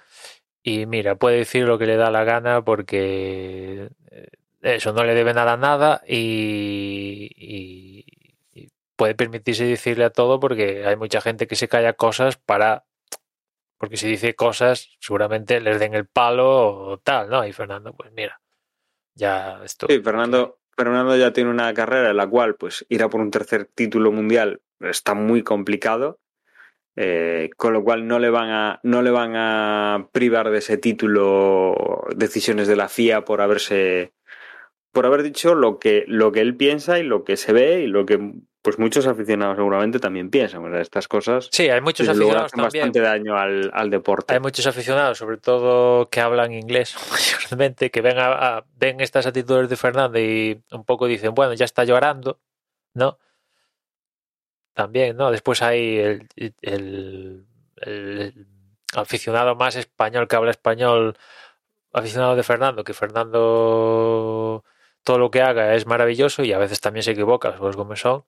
y 0.62 0.86
mira, 0.86 1.14
puede 1.14 1.38
decir 1.38 1.66
lo 1.66 1.78
que 1.78 1.86
le 1.86 1.96
da 1.96 2.10
la 2.10 2.24
gana 2.24 2.62
porque 2.62 3.88
eh, 4.10 4.28
eso 4.60 4.92
no 4.92 5.02
le 5.02 5.14
debe 5.14 5.32
nada 5.32 5.54
a 5.54 5.56
nada 5.56 6.02
y 6.06 8.04
puede 8.96 9.14
permitirse 9.14 9.64
decirle 9.64 10.04
a 10.04 10.10
todo 10.10 10.40
porque 10.40 10.86
hay 10.86 10.96
mucha 10.96 11.20
gente 11.20 11.46
que 11.46 11.56
se 11.56 11.68
calla 11.68 11.92
cosas 11.92 12.36
para 12.36 12.84
porque 13.78 13.96
si 13.96 14.08
dice 14.08 14.34
cosas, 14.34 14.96
seguramente 15.00 15.60
les 15.60 15.78
den 15.78 15.94
el 15.94 16.06
palo 16.06 16.48
o 16.48 16.98
tal, 16.98 17.28
¿no? 17.28 17.46
Y 17.46 17.52
Fernando, 17.52 17.94
pues 17.94 18.10
mira, 18.12 18.40
ya 19.14 19.60
esto. 19.64 19.86
Sí, 19.88 20.00
Fernando, 20.00 20.60
Fernando 20.76 21.16
ya 21.16 21.32
tiene 21.32 21.50
una 21.50 21.72
carrera 21.74 22.10
en 22.10 22.16
la 22.16 22.26
cual, 22.26 22.56
pues, 22.56 22.86
ir 22.88 23.02
a 23.02 23.10
por 23.10 23.20
un 23.20 23.30
tercer 23.30 23.66
título 23.66 24.12
mundial 24.12 24.60
está 24.80 25.14
muy 25.14 25.42
complicado. 25.42 26.20
Eh, 26.98 27.50
con 27.58 27.74
lo 27.74 27.84
cual 27.84 28.08
no 28.08 28.18
le 28.18 28.30
van 28.30 28.48
a 28.48 28.80
no 28.82 29.02
le 29.02 29.10
van 29.10 29.36
a 29.36 30.08
privar 30.12 30.48
de 30.48 30.58
ese 30.58 30.78
título 30.78 32.06
decisiones 32.16 32.68
de 32.68 32.76
la 32.76 32.88
FIA 32.88 33.26
por 33.26 33.42
haberse 33.42 34.14
por 34.92 35.04
haber 35.04 35.22
dicho 35.22 35.54
lo 35.54 35.78
que 35.78 36.04
lo 36.06 36.32
que 36.32 36.40
él 36.40 36.56
piensa 36.56 36.98
y 36.98 37.02
lo 37.02 37.22
que 37.22 37.36
se 37.36 37.52
ve 37.52 37.82
y 37.82 37.86
lo 37.86 38.06
que 38.06 38.32
pues 38.66 38.80
muchos 38.80 39.06
aficionados 39.06 39.54
seguramente 39.54 40.00
también 40.00 40.28
piensan 40.28 40.64
o 40.64 40.68
sea, 40.68 40.80
estas 40.80 41.06
cosas 41.06 41.48
sí 41.52 41.68
hay 41.68 41.80
muchos 41.80 42.08
aficionados 42.08 42.46
hacen 42.46 42.60
también. 42.62 42.82
bastante 42.82 43.00
daño 43.00 43.36
al, 43.36 43.70
al, 43.72 43.90
deporte. 43.90 44.34
Hay 44.34 44.40
muchos 44.40 44.66
aficionados 44.66 45.18
sobre 45.18 45.36
todo 45.36 46.10
que 46.10 46.20
hablan 46.20 46.52
inglés 46.52 46.96
mayormente 47.12 47.92
que 47.92 48.00
ven 48.02 48.18
a, 48.18 48.56
a, 48.56 48.64
ven 48.74 49.00
estas 49.00 49.24
actitudes 49.24 49.68
de 49.68 49.76
Fernando 49.76 50.18
y 50.18 50.60
un 50.72 50.84
poco 50.84 51.06
dicen 51.06 51.32
bueno 51.32 51.54
ya 51.54 51.64
está 51.64 51.84
llorando 51.84 52.40
no 52.92 53.20
también 54.74 55.16
no 55.16 55.30
después 55.30 55.62
hay 55.62 55.98
el, 55.98 56.28
el, 56.62 57.46
el 57.82 58.46
aficionado 58.96 59.54
más 59.54 59.76
español 59.76 60.26
que 60.26 60.34
habla 60.34 60.50
español 60.50 61.16
aficionado 61.92 62.34
de 62.34 62.42
Fernando 62.42 62.82
que 62.82 62.94
Fernando 62.94 64.64
todo 65.04 65.18
lo 65.18 65.30
que 65.30 65.40
haga 65.40 65.76
es 65.76 65.86
maravilloso 65.86 66.42
y 66.42 66.52
a 66.52 66.58
veces 66.58 66.80
también 66.80 67.04
se 67.04 67.12
equivoca, 67.12 67.54
pues 67.56 67.76
como 67.76 67.94
son. 67.94 68.24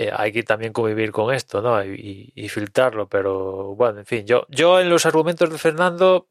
Eh, 0.00 0.12
hay 0.14 0.30
que 0.30 0.44
también 0.44 0.72
convivir 0.72 1.10
con 1.10 1.34
esto, 1.34 1.60
¿no? 1.60 1.84
Y, 1.84 2.32
y, 2.32 2.48
filtrarlo, 2.48 3.08
pero 3.08 3.74
bueno, 3.74 3.98
en 3.98 4.06
fin, 4.06 4.24
yo, 4.24 4.46
yo 4.48 4.78
en 4.78 4.90
los 4.90 5.06
argumentos 5.06 5.50
de 5.50 5.58
Fernando, 5.58 6.28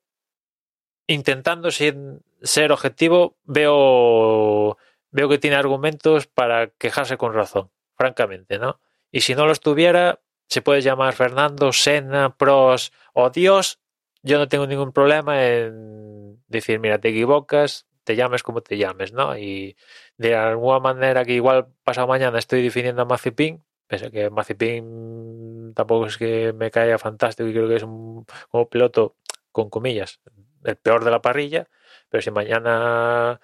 intentando 1.05 1.69
sin 1.69 2.21
ser 2.41 2.71
objetivo, 2.71 3.35
veo, 3.43 4.77
veo 5.11 5.27
que 5.27 5.37
tiene 5.37 5.57
argumentos 5.57 6.27
para 6.27 6.69
quejarse 6.69 7.17
con 7.17 7.33
razón, 7.33 7.69
francamente, 7.97 8.57
¿no? 8.57 8.79
Y 9.11 9.19
si 9.19 9.35
no 9.35 9.45
los 9.45 9.59
tuviera, 9.59 10.21
se 10.47 10.61
puede 10.61 10.79
llamar 10.81 11.13
Fernando, 11.13 11.73
Sena, 11.73 12.37
Pros 12.37 12.93
o 13.11 13.31
Dios, 13.31 13.81
yo 14.21 14.37
no 14.37 14.47
tengo 14.47 14.65
ningún 14.65 14.93
problema 14.93 15.45
en 15.45 16.41
decir, 16.47 16.79
mira, 16.79 16.99
te 16.99 17.09
equivocas, 17.09 17.85
te 18.07 18.15
llames 18.15 18.43
como 18.43 18.61
te 18.61 18.77
llames, 18.77 19.13
¿no? 19.13 19.37
Y 19.37 19.77
de 20.17 20.35
alguna 20.35 20.79
manera 20.79 21.25
que 21.25 21.33
igual 21.33 21.67
pasado 21.83 22.07
mañana 22.07 22.39
estoy 22.39 22.63
definiendo 22.63 23.01
a 23.03 23.05
Mazepin, 23.05 23.63
pese 23.87 24.11
que 24.11 24.29
Mazepin 24.29 25.73
tampoco 25.75 26.07
es 26.07 26.17
que 26.17 26.53
me 26.53 26.71
caiga 26.71 26.97
fantástico 26.97 27.49
y 27.49 27.53
creo 27.53 27.67
que 27.67 27.75
es 27.75 27.83
un 27.83 28.25
piloto 28.69 29.15
con 29.51 29.69
comillas 29.69 30.21
el 30.63 30.75
peor 30.77 31.03
de 31.03 31.11
la 31.11 31.21
parrilla, 31.21 31.67
pero 32.09 32.21
si 32.21 32.31
mañana 32.31 33.39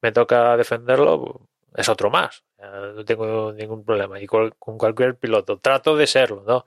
me 0.00 0.12
toca 0.12 0.56
defenderlo, 0.56 1.48
es 1.74 1.88
otro 1.88 2.10
más. 2.10 2.44
No 2.58 3.04
tengo 3.04 3.52
ningún 3.52 3.84
problema. 3.84 4.20
Y 4.20 4.26
con, 4.26 4.52
cualquier 4.58 5.16
piloto. 5.16 5.58
Trato 5.58 5.96
de 5.96 6.06
serlo, 6.06 6.44
¿no? 6.46 6.66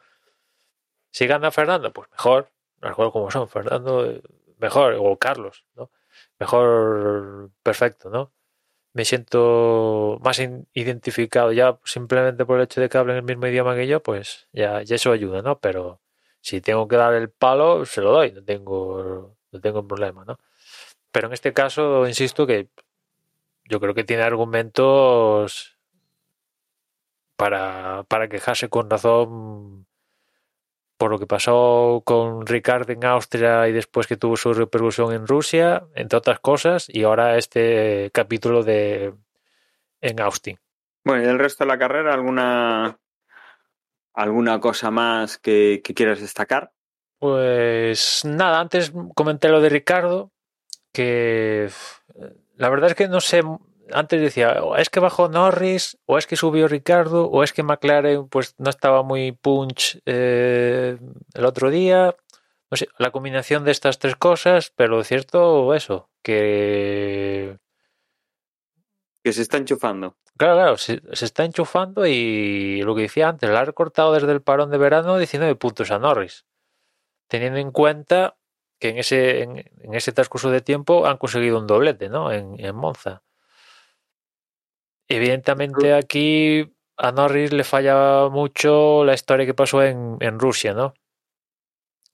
Si 1.11 1.27
gana 1.27 1.51
Fernando, 1.51 1.91
pues 1.93 2.09
mejor. 2.11 2.49
Las 2.81 2.95
como 2.95 3.31
son. 3.31 3.47
Fernando, 3.47 4.22
mejor. 4.57 4.95
O 4.99 5.17
Carlos, 5.17 5.65
¿no? 5.76 5.89
Mejor, 6.40 7.52
perfecto, 7.64 8.10
¿no? 8.10 8.34
Me 8.94 9.06
siento 9.06 10.20
más 10.24 10.40
identificado 10.74 11.52
ya 11.53 11.80
simplemente 11.86 12.45
por 12.45 12.57
el 12.57 12.66
hecho 12.66 12.82
de 12.82 12.90
que 12.90 12.98
hablen 12.98 13.18
el 13.18 13.24
mismo 13.24 13.48
idioma 13.48 13.76
que 13.76 13.88
yo, 13.88 14.02
pues 14.03 14.48
ya, 14.53 14.82
ya 14.84 14.95
eso 14.95 15.12
ayuda, 15.12 15.41
¿no? 15.41 15.60
Pero 15.60 16.02
si 16.41 16.62
tengo 16.62 16.88
que 16.88 16.98
dar 16.98 17.14
el 17.16 17.30
palo, 17.32 17.86
se 17.86 18.02
lo 18.02 18.12
doy. 18.12 18.32
No 18.32 18.44
tengo, 18.44 19.38
no 19.52 19.62
tengo 19.62 19.88
problema, 19.88 20.26
¿no? 20.26 20.40
Pero 21.12 21.28
en 21.28 21.34
este 21.34 21.53
caso, 21.53 22.07
insisto 22.07 22.48
que 22.48 22.70
yo 23.66 23.80
creo 23.80 23.94
que 23.95 24.03
tiene 24.03 24.24
argumentos 24.24 25.78
para, 27.36 28.03
para 28.03 28.30
quejarse 28.30 28.70
con 28.70 28.90
razón 28.90 29.88
por 30.97 31.11
lo 31.11 31.19
que 31.19 31.27
pasó 31.27 32.01
con 32.05 32.45
Ricard 32.45 32.89
en 32.89 33.05
Austria 33.05 33.67
y 33.67 33.73
después 33.73 34.07
que 34.07 34.17
tuvo 34.17 34.38
su 34.38 34.53
repercusión 34.53 35.13
en 35.13 35.27
Rusia, 35.27 35.85
entre 35.95 36.17
otras 36.17 36.39
cosas, 36.39 36.88
y 36.88 37.03
ahora 37.03 37.38
este 37.38 38.11
capítulo 38.13 38.63
de 38.63 39.13
en 40.01 40.22
Austin. 40.22 40.59
Bueno, 41.03 41.23
y 41.23 41.26
el 41.27 41.39
resto 41.39 41.63
de 41.63 41.67
la 41.67 41.77
carrera, 41.77 42.13
¿alguna, 42.13 42.99
alguna 44.13 44.59
cosa 44.59 44.91
más 44.91 45.38
que, 45.38 45.81
que 45.84 45.93
quieras 45.93 46.22
destacar? 46.22 46.72
Pues 47.19 48.23
nada, 48.26 48.59
antes 48.59 48.91
comenté 49.15 49.49
lo 49.49 49.61
de 49.61 49.69
Ricardo, 49.69 50.31
que 50.91 51.69
la 52.55 52.69
verdad 52.69 52.91
es 52.91 52.95
que 52.95 53.07
no 53.07 53.19
sé, 53.19 53.41
antes 53.91 54.22
decía, 54.22 54.62
es 54.78 54.90
que 54.90 54.99
bajó 54.99 55.30
Norris, 55.30 55.98
o 56.06 56.18
es 56.18 56.28
que 56.28 56.36
subió 56.36 56.68
Ricardo, 56.68 57.28
o 57.28 57.44
es 57.44 57.53
que 57.53 57.64
McLaren 57.64 58.28
pues 58.28 58.56
no 58.57 58.70
estaba 58.70 59.03
muy 59.03 59.32
punch 59.32 60.02
eh, 60.06 60.98
el 61.34 61.45
otro 61.45 61.70
día. 61.70 62.16
No 62.72 62.78
sé, 62.78 62.88
la 62.98 63.12
combinación 63.12 63.64
de 63.64 63.72
estas 63.72 63.99
tres 63.99 64.16
cosas, 64.16 64.72
pero 64.76 65.03
cierto 65.03 65.74
eso, 65.74 66.10
que... 66.24 67.57
Que 69.24 69.34
se 69.34 69.41
está 69.41 69.57
enchufando. 69.57 70.18
Claro, 70.38 70.56
claro, 70.56 70.78
se, 70.78 71.02
está 71.12 71.45
enchufando 71.45 72.06
y 72.06 72.82
lo 72.82 72.95
que 72.95 73.03
decía 73.03 73.30
antes, 73.30 73.49
la 73.49 73.62
ha 73.62 73.66
recortado 73.66 74.14
desde 74.14 74.32
el 74.32 74.41
parón 74.41 74.70
de 74.70 74.78
verano 74.78 75.18
19 75.18 75.56
puntos 75.56 75.91
a 75.91 75.99
Norris. 75.99 76.45
Teniendo 77.28 77.60
en 77.60 77.72
cuenta 77.72 78.38
que 78.80 78.90
en 78.90 78.98
ese, 78.98 79.44
en, 79.44 79.64
ese 79.94 80.12
transcurso 80.12 80.52
de 80.52 80.62
tiempo 80.62 81.07
han 81.07 81.18
conseguido 81.18 81.57
un 81.60 81.68
doblete, 81.68 82.10
¿no? 82.10 82.32
En, 82.32 82.60
en 82.60 82.76
Monza. 82.76 83.24
Evidentemente 85.07 85.94
aquí 85.94 86.73
a 86.98 87.11
Norris 87.11 87.52
le 87.53 87.64
falla 87.64 88.30
mucho 88.30 89.03
la 89.03 89.14
historia 89.14 89.45
que 89.45 89.53
pasó 89.53 89.84
en, 89.84 90.18
en 90.19 90.40
Rusia, 90.40 90.73
¿no? 90.73 90.94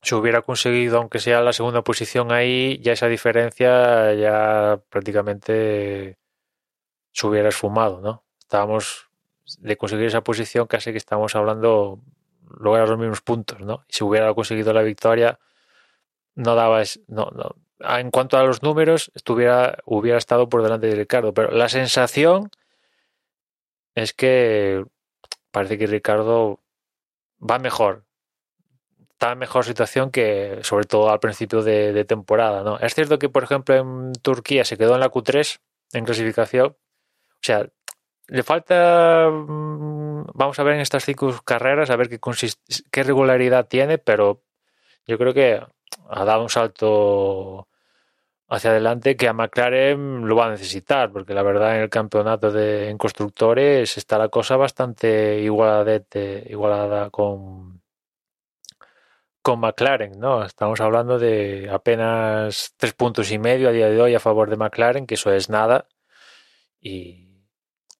Si 0.02 0.16
hubiera 0.16 0.42
conseguido, 0.42 0.98
aunque 0.98 1.20
sea 1.20 1.42
la 1.42 1.54
segunda 1.54 1.84
posición 1.84 2.32
ahí, 2.32 2.80
ya 2.82 2.94
esa 2.94 3.08
diferencia 3.08 4.14
ya 4.16 4.82
prácticamente 4.90 6.18
se 7.14 7.28
hubiera 7.28 7.50
esfumado, 7.50 8.02
¿no? 8.02 8.24
Estábamos 8.40 9.10
de 9.60 9.78
conseguir 9.78 10.08
esa 10.08 10.22
posición 10.22 10.68
casi 10.68 10.92
que 10.92 10.98
estamos 10.98 11.36
hablando 11.36 12.00
a 12.50 12.86
los 12.86 12.98
mismos 12.98 13.22
puntos, 13.22 13.62
¿no? 13.62 13.86
Y 13.88 13.94
si 13.94 14.04
hubiera 14.04 14.34
conseguido 14.34 14.74
la 14.74 14.82
victoria, 14.82 15.40
no 16.36 16.56
daba, 16.56 16.82
no, 17.08 17.30
no, 17.32 17.56
en 17.80 18.12
cuanto 18.12 18.38
a 18.38 18.44
los 18.44 18.64
números, 18.64 19.12
estuviera, 19.16 19.78
hubiera 19.86 20.18
estado 20.18 20.50
por 20.50 20.64
delante 20.64 20.88
de 20.88 20.96
Ricardo, 20.96 21.34
pero 21.34 21.52
la 21.52 21.70
sensación 21.70 22.50
es 23.96 24.14
que 24.14 24.86
parece 25.52 25.78
que 25.78 25.88
Ricardo 25.88 26.60
va 27.40 27.60
mejor, 27.60 28.06
está 29.12 29.34
en 29.34 29.40
mejor 29.40 29.66
situación 29.66 30.12
que 30.12 30.60
sobre 30.64 30.86
todo 30.86 31.10
al 31.12 31.20
principio 31.20 31.62
de, 31.62 32.06
temporada, 32.06 32.64
¿no? 32.64 32.80
Es 32.80 32.96
cierto 32.96 33.20
que, 33.20 33.30
por 33.30 33.44
ejemplo, 33.44 33.76
en 33.76 34.14
Turquía 34.14 34.66
se 34.66 34.78
quedó 34.78 34.96
en 34.96 35.02
la 35.02 35.12
Q3 35.12 35.60
en 35.94 36.06
clasificación, 36.06 36.68
o 36.68 37.40
sea, 37.42 37.68
le 38.28 38.44
falta, 38.44 39.30
mm, 39.30 40.28
vamos 40.34 40.58
a 40.58 40.64
ver 40.64 40.76
en 40.76 40.82
estas 40.82 41.04
cinco 41.06 41.40
carreras, 41.46 41.90
a 41.90 41.96
ver 41.98 42.10
qué, 42.10 42.20
qué 42.92 43.04
regularidad 43.04 43.68
tiene, 43.68 43.98
pero 43.98 44.44
yo 45.06 45.18
creo 45.18 45.34
que 45.34 45.62
ha 46.10 46.26
dado 46.26 46.44
un 46.44 46.50
salto 46.50 47.68
hacia 48.52 48.72
adelante 48.72 49.16
que 49.16 49.30
a 49.30 49.34
McLaren 49.34 50.28
lo 50.28 50.36
va 50.36 50.48
a 50.48 50.52
necesitar, 50.52 51.10
porque 51.14 51.34
la 51.34 51.42
verdad 51.42 51.78
en 51.78 51.84
el 51.84 51.90
campeonato 51.90 52.52
de 52.52 52.90
en 52.90 52.98
constructores 52.98 53.98
está 53.98 54.18
la 54.18 54.28
cosa 54.28 54.58
bastante 54.58 55.40
igualada, 55.40 56.02
igualada 56.48 57.10
con, 57.12 57.82
con 59.42 59.60
McLaren, 59.62 60.20
¿no? 60.20 60.44
Estamos 60.44 60.82
hablando 60.82 61.18
de 61.18 61.70
apenas 61.72 62.74
tres 62.76 62.94
puntos 62.94 63.32
y 63.32 63.40
medio 63.40 63.70
a 63.70 63.72
día 63.72 63.90
de 63.90 64.02
hoy 64.02 64.16
a 64.16 64.20
favor 64.20 64.50
de 64.50 64.58
McLaren, 64.58 65.08
que 65.08 65.16
eso 65.16 65.32
es 65.32 65.50
nada, 65.50 65.88
y, 66.82 67.46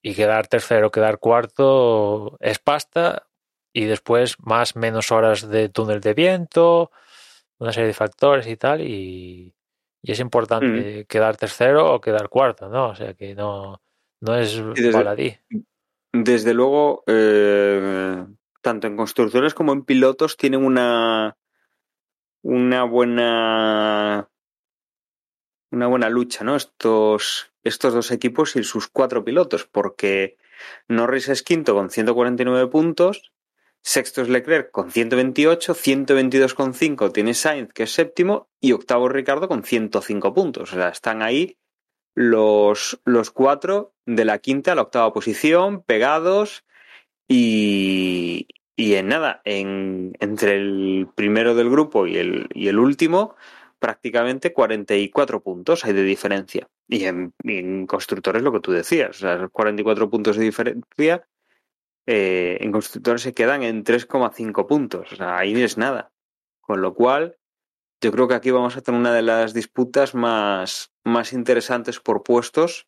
y 0.02 0.16
quedar 0.16 0.48
tercero, 0.48 0.92
quedar 0.92 1.20
cuarto 1.20 2.38
es 2.42 2.60
pasta, 2.60 3.28
y 3.72 3.86
después 3.86 4.36
más 4.40 4.76
menos 4.76 5.14
horas 5.14 5.48
de 5.50 5.70
túnel 5.70 6.02
de 6.02 6.14
viento, 6.14 6.92
una 7.58 7.72
serie 7.72 7.88
de 7.88 7.94
factores 7.94 8.48
y 8.48 8.58
tal, 8.58 8.82
y, 8.82 9.56
es 10.04 10.20
importante 10.20 11.02
mm. 11.02 11.06
quedar 11.08 11.38
tercero 11.38 11.94
o 11.94 12.02
quedar 12.02 12.30
cuarto, 12.30 12.70
¿no? 12.70 12.90
O 12.90 12.96
sea 12.96 13.14
que 13.14 13.36
no, 13.36 13.82
no 14.22 14.36
es 14.36 14.62
desde, 14.74 14.92
baladí. 14.92 15.38
Desde 16.12 16.54
luego, 16.54 17.04
eh, 17.08 18.26
tanto 18.62 18.88
en 18.88 18.98
constructores 18.98 19.54
como 19.54 19.74
en 19.74 19.84
pilotos 19.84 20.38
tienen 20.38 20.64
una, 20.64 21.38
una 22.42 22.84
buena 22.84 24.28
una 25.72 25.88
buena 25.88 26.10
lucha, 26.10 26.44
¿no? 26.44 26.56
Estos, 26.56 27.52
estos 27.64 27.94
dos 27.94 28.12
equipos 28.12 28.56
y 28.56 28.64
sus 28.64 28.88
cuatro 28.88 29.24
pilotos, 29.24 29.66
porque 29.66 30.38
Norris 30.88 31.30
es 31.30 31.44
quinto 31.44 31.74
con 31.74 31.90
149 31.90 32.68
puntos, 32.70 33.32
Sexto 33.84 34.22
es 34.22 34.30
Leclerc 34.30 34.72
con 34.72 34.92
128, 34.92 35.74
122,5 35.74 37.12
tiene 37.12 37.34
Sainz, 37.34 37.74
que 37.74 37.84
es 37.84 37.92
séptimo, 37.92 38.50
y 38.60 38.74
octavo 38.74 39.10
Ricardo 39.10 39.48
con 39.48 39.64
105 39.64 40.34
puntos. 40.34 40.72
O 40.72 40.76
sea, 40.76 40.90
están 40.90 41.22
ahí 41.22 41.58
los, 42.14 43.02
los 43.06 43.32
cuatro 43.32 43.94
de 44.06 44.26
la 44.26 44.40
quinta 44.40 44.74
a 44.74 44.76
la 44.76 44.84
octava 44.84 45.14
posición, 45.14 45.82
pegados, 45.82 46.64
y, 47.28 48.48
y 48.76 48.96
en 48.96 49.08
nada, 49.08 49.42
en, 49.46 50.14
entre 50.20 50.56
el 50.56 51.08
primero 51.16 51.56
del 51.56 51.70
grupo 51.70 52.06
y 52.06 52.18
el, 52.18 52.48
y 52.54 52.68
el 52.68 52.78
último, 52.78 53.36
prácticamente 53.80 54.54
44 54.54 55.42
puntos 55.42 55.86
hay 55.86 55.94
de 55.94 56.04
diferencia. 56.04 56.70
Y 56.88 57.06
en, 57.06 57.34
en 57.44 57.88
constructores 57.88 58.44
lo 58.44 58.52
que 58.52 58.60
tú 58.60 58.72
decías, 58.72 59.10
o 59.10 59.20
sea, 59.20 59.48
44 59.48 60.10
puntos 60.10 60.38
de 60.38 60.44
diferencia 60.44 61.28
eh, 62.06 62.58
en 62.62 62.72
constructores 62.72 63.22
se 63.22 63.34
quedan 63.34 63.64
en 63.64 63.84
3,5 63.84 64.68
puntos. 64.68 65.12
O 65.12 65.16
sea, 65.16 65.38
ahí 65.38 65.62
es 65.62 65.78
nada. 65.78 66.12
Con 66.60 66.82
lo 66.82 66.94
cual, 66.94 67.38
yo 68.02 68.12
creo 68.12 68.28
que 68.28 68.36
aquí 68.36 68.52
vamos 68.52 68.78
a 68.78 68.82
tener 68.82 69.00
una 69.00 69.14
de 69.14 69.22
las 69.22 69.54
disputas 69.54 70.16
más, 70.16 70.92
más 71.04 71.34
interesantes 71.34 72.00
por 72.00 72.24
puestos, 72.24 72.88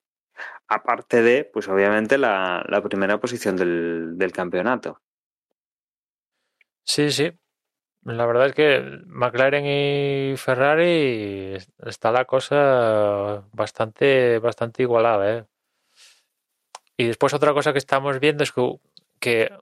aparte 0.68 1.22
de, 1.22 1.45
pues 1.45 1.68
obviamente, 1.68 2.18
la, 2.18 2.65
la 2.68 2.81
primera 2.81 3.19
posición 3.19 3.56
del, 3.56 4.18
del 4.18 4.31
campeonato. 4.31 5.02
Sí, 6.84 7.11
sí. 7.11 7.31
La 8.06 8.26
verdad 8.26 8.48
es 8.48 8.53
que 8.53 8.81
McLaren 9.06 9.65
y 9.65 10.35
Ferrari 10.35 11.57
está 11.85 12.11
la 12.11 12.26
cosa 12.26 13.45
bastante, 13.53 14.40
bastante 14.40 14.84
igualada, 14.84 15.38
¿eh? 15.38 15.45
Y 16.98 17.06
después 17.07 17.34
otra 17.34 17.53
cosa 17.53 17.72
que 17.72 17.80
estamos 17.80 18.19
viendo 18.19 18.44
es 18.44 18.52
que 18.52 18.61
que 19.23 19.53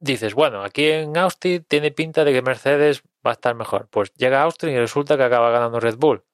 dices, 0.00 0.32
bueno, 0.32 0.64
aquí 0.64 0.86
en 0.90 1.16
Austin 1.18 1.64
tiene 1.68 1.90
pinta 1.90 2.24
de 2.24 2.32
que 2.32 2.40
Mercedes 2.40 3.02
va 3.24 3.32
a 3.32 3.34
estar 3.34 3.54
mejor. 3.54 3.88
Pues 3.90 4.10
llega 4.14 4.40
a 4.40 4.44
Austin 4.44 4.70
y 4.70 4.78
resulta 4.78 5.18
que 5.18 5.24
acaba 5.24 5.50
ganando 5.50 5.80
Red 5.80 5.96
Bull. 5.98 6.24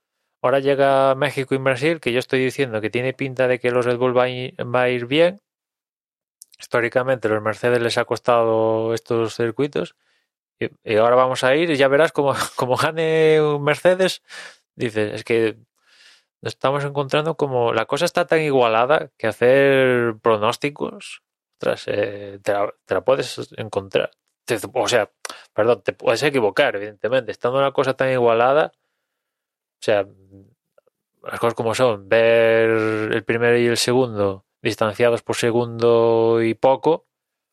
Ahora 0.42 0.60
llega 0.60 1.16
México 1.16 1.56
y 1.56 1.59
Brasil, 1.59 2.00
que 2.00 2.12
yo 2.12 2.20
estoy 2.20 2.38
diciendo 2.38 2.80
que 2.80 2.90
tiene 2.90 3.14
pinta 3.14 3.48
de 3.48 3.59
que 3.59 3.72
los 3.72 3.84
Red 3.84 3.98
Bull 3.98 4.16
va 4.16 4.24
a 4.82 4.88
ir, 4.90 5.06
bien. 5.06 5.40
Históricamente 6.60 7.28
los 7.28 7.42
Mercedes 7.42 7.82
les 7.82 7.98
ha 7.98 8.05
costado 8.05 8.94
estos 8.94 9.34
circuitos. 9.34 9.96
Y, 10.60 10.96
ahora 10.96 11.16
vamos 11.16 11.42
a 11.42 11.56
ir 11.56 11.70
y 11.70 11.76
ya 11.76 11.88
verás 11.88 12.12
como, 12.12 12.34
como 12.56 12.76
gane 12.76 13.40
Mercedes. 13.60 14.22
Dices, 14.76 15.14
es 15.14 15.24
que 15.24 15.56
nos 16.42 16.52
estamos 16.55 16.84
encontrando 16.84 17.36
como 17.36 17.72
la 17.72 17.86
cosa 17.86 18.05
está 18.05 18.26
tan 18.26 18.40
igualada 18.40 19.10
que 19.18 19.26
hacer 19.26 20.14
pronósticos, 20.22 21.22
ostras, 21.59 21.85
eh, 21.89 22.39
te, 22.43 22.52
la, 22.52 23.01
puedes 23.02 23.51
encontrar. 23.56 24.10
O 24.74 24.89
sea, 24.89 25.10
perdón, 25.52 25.82
te 25.82 25.93
puedes 25.93 26.22
equivocar, 26.22 26.76
evidentemente. 26.76 27.32
Estando 27.32 27.59
una 27.59 27.72
cosa 27.72 27.94
tan 27.94 28.10
igualada, 28.10 28.72
o 28.74 29.82
sea, 29.82 30.06
las 31.22 31.40
cosas 31.40 31.55
como 31.55 31.74
son, 31.74 32.09
ver 32.09 32.70
el 33.12 33.24
primero 33.24 33.59
y 33.59 33.66
el 33.66 33.76
segundo 33.76 34.47
distanciados 34.62 35.22
por 35.22 35.36
segundo 35.36 36.43
y 36.43 36.55
poco, 36.55 37.06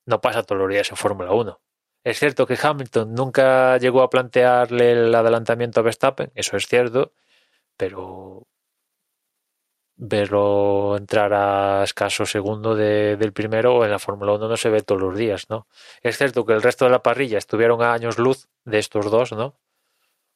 no 0.06 0.22
pasa 0.22 0.44
todos 0.44 0.60
los 0.62 0.70
días 0.70 0.90
en 0.90 0.98
Fórmula 0.98 1.34
1. 1.34 1.62
Es 2.04 2.20
cierto 2.20 2.46
que 2.46 2.58
Hamilton 2.62 3.14
nunca 3.14 3.78
llegó 3.78 4.02
a 4.02 4.10
plantearle 4.10 4.92
el 4.92 5.16
adelantamiento 5.16 5.80
a 5.80 5.84
Verstappen, 5.84 6.32
eso 6.36 6.58
es 6.58 6.68
cierto, 6.68 7.14
pero 7.78 8.48
verlo 9.98 10.98
entrar 10.98 11.34
a 11.34 11.84
escaso 11.84 12.26
segundo 12.26 12.76
de- 12.76 13.16
del 13.18 13.34
primero 13.34 13.86
en 13.86 13.92
la 13.92 14.00
Fórmula 14.00 14.34
1 14.34 14.48
no 14.50 14.58
se 14.58 14.70
ve 14.70 14.82
todos 14.82 15.02
los 15.02 15.18
días, 15.18 15.50
¿no? 15.50 15.68
Es 16.02 16.18
cierto 16.18 16.46
que 16.46 16.54
el 16.54 16.62
resto 16.62 16.86
de 16.86 16.92
la 16.92 17.04
parrilla 17.04 17.38
estuvieron 17.38 17.82
a 17.82 17.94
años 17.94 18.18
luz 18.20 18.50
de 18.66 18.80
estos 18.80 19.10
dos, 19.12 19.32
¿no? 19.34 19.46
O 19.48 19.56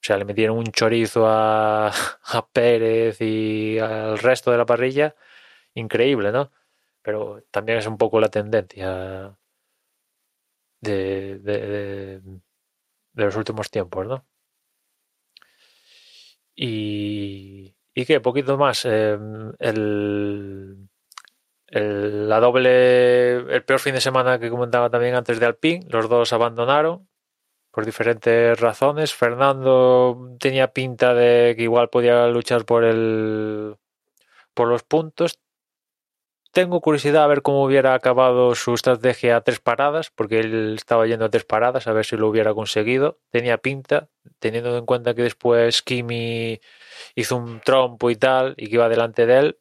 sea, 0.01 0.17
le 0.17 0.25
metieron 0.25 0.57
un 0.57 0.65
chorizo 0.71 1.27
a, 1.27 1.87
a 2.25 2.47
Pérez 2.47 3.21
y 3.21 3.79
al 3.79 4.19
resto 4.19 4.51
de 4.51 4.57
la 4.57 4.65
parrilla, 4.65 5.15
increíble, 5.75 6.31
¿no? 6.31 6.51
Pero 7.03 7.43
también 7.51 7.79
es 7.79 7.87
un 7.87 7.97
poco 7.97 8.19
la 8.21 8.29
tendencia 8.29 9.37
de, 10.81 11.39
de, 11.39 11.57
de- 11.67 12.21
de 13.13 13.25
los 13.25 13.35
últimos 13.35 13.69
tiempos, 13.71 14.07
¿no? 14.07 14.25
Y, 16.55 17.73
y 18.01 18.05
qué, 18.05 18.19
poquito 18.21 18.57
más. 18.57 18.85
eh, 18.85 19.17
el, 19.59 20.89
el- 21.67 22.29
la 22.29 22.39
doble, 22.39 23.35
el 23.55 23.63
peor 23.65 23.79
fin 23.79 23.93
de 23.95 24.01
semana 24.01 24.39
que 24.39 24.49
comentaba 24.49 24.89
también 24.89 25.15
antes 25.15 25.39
de 25.39 25.45
Alpine, 25.45 25.85
los 25.89 26.09
dos 26.09 26.33
abandonaron 26.33 27.07
por 27.71 27.85
diferentes 27.85 28.59
razones. 28.59 29.13
Fernando 29.13 30.35
tenía 30.39 30.73
pinta 30.73 31.13
de 31.13 31.55
que 31.57 31.63
igual 31.63 31.89
podía 31.89 32.27
luchar 32.27 32.65
por 32.65 32.83
el 32.85 33.77
por 34.53 34.67
los 34.69 34.83
puntos. 34.83 35.39
Tengo 36.59 36.81
curiosidad 36.81 37.23
a 37.23 37.27
ver 37.27 37.41
cómo 37.41 37.63
hubiera 37.63 37.93
acabado 37.93 38.53
su 38.53 38.73
estrategia 38.73 39.37
a 39.37 39.41
tres 39.41 39.61
paradas, 39.61 40.11
porque 40.13 40.41
él 40.41 40.75
estaba 40.75 41.07
yendo 41.07 41.23
a 41.23 41.29
tres 41.29 41.45
paradas, 41.45 41.87
a 41.87 41.93
ver 41.93 42.03
si 42.03 42.17
lo 42.17 42.27
hubiera 42.27 42.53
conseguido. 42.53 43.17
Tenía 43.29 43.59
pinta, 43.59 44.09
teniendo 44.39 44.77
en 44.77 44.85
cuenta 44.85 45.13
que 45.13 45.21
después 45.21 45.81
Kimi 45.81 46.59
hizo 47.15 47.37
un 47.37 47.61
trompo 47.61 48.09
y 48.09 48.17
tal, 48.17 48.55
y 48.57 48.67
que 48.67 48.75
iba 48.75 48.89
delante 48.89 49.25
de 49.25 49.39
él. 49.39 49.59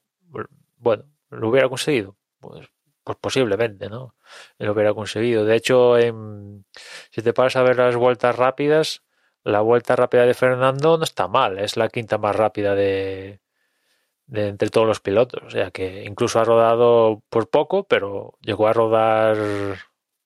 Bueno, 0.79 1.05
¿lo 1.31 1.49
hubiera 1.49 1.69
conseguido? 1.69 2.17
Pues, 2.41 2.69
pues 3.05 3.17
posiblemente, 3.21 3.89
¿no? 3.89 4.17
Lo 4.59 4.73
hubiera 4.73 4.93
conseguido. 4.93 5.45
De 5.45 5.55
hecho, 5.55 5.97
en, 5.99 6.67
si 7.13 7.23
te 7.23 7.33
paras 7.33 7.55
a 7.55 7.63
ver 7.63 7.77
las 7.77 7.95
vueltas 7.95 8.35
rápidas, 8.35 9.05
la 9.45 9.61
vuelta 9.61 9.95
rápida 9.95 10.27
de 10.27 10.35
Fernando 10.35 10.99
no 10.99 11.05
está 11.05 11.29
mal, 11.29 11.61
es 11.61 11.77
la 11.77 11.91
quinta 11.91 12.19
más 12.19 12.35
rápida 12.35 12.75
de, 12.75 13.39
de 14.29 14.49
entre 14.49 14.71
todos 14.71 14.87
los 14.87 15.01
pilotos. 15.01 15.43
O 15.45 15.51
sea 15.51 15.71
que 15.71 16.05
incluso 16.05 16.39
ha 16.41 16.45
rodado 16.45 17.23
por 17.31 17.51
poco, 17.51 17.85
pero 17.89 18.39
llegó 18.43 18.69
a 18.69 18.73
rodar 18.73 19.37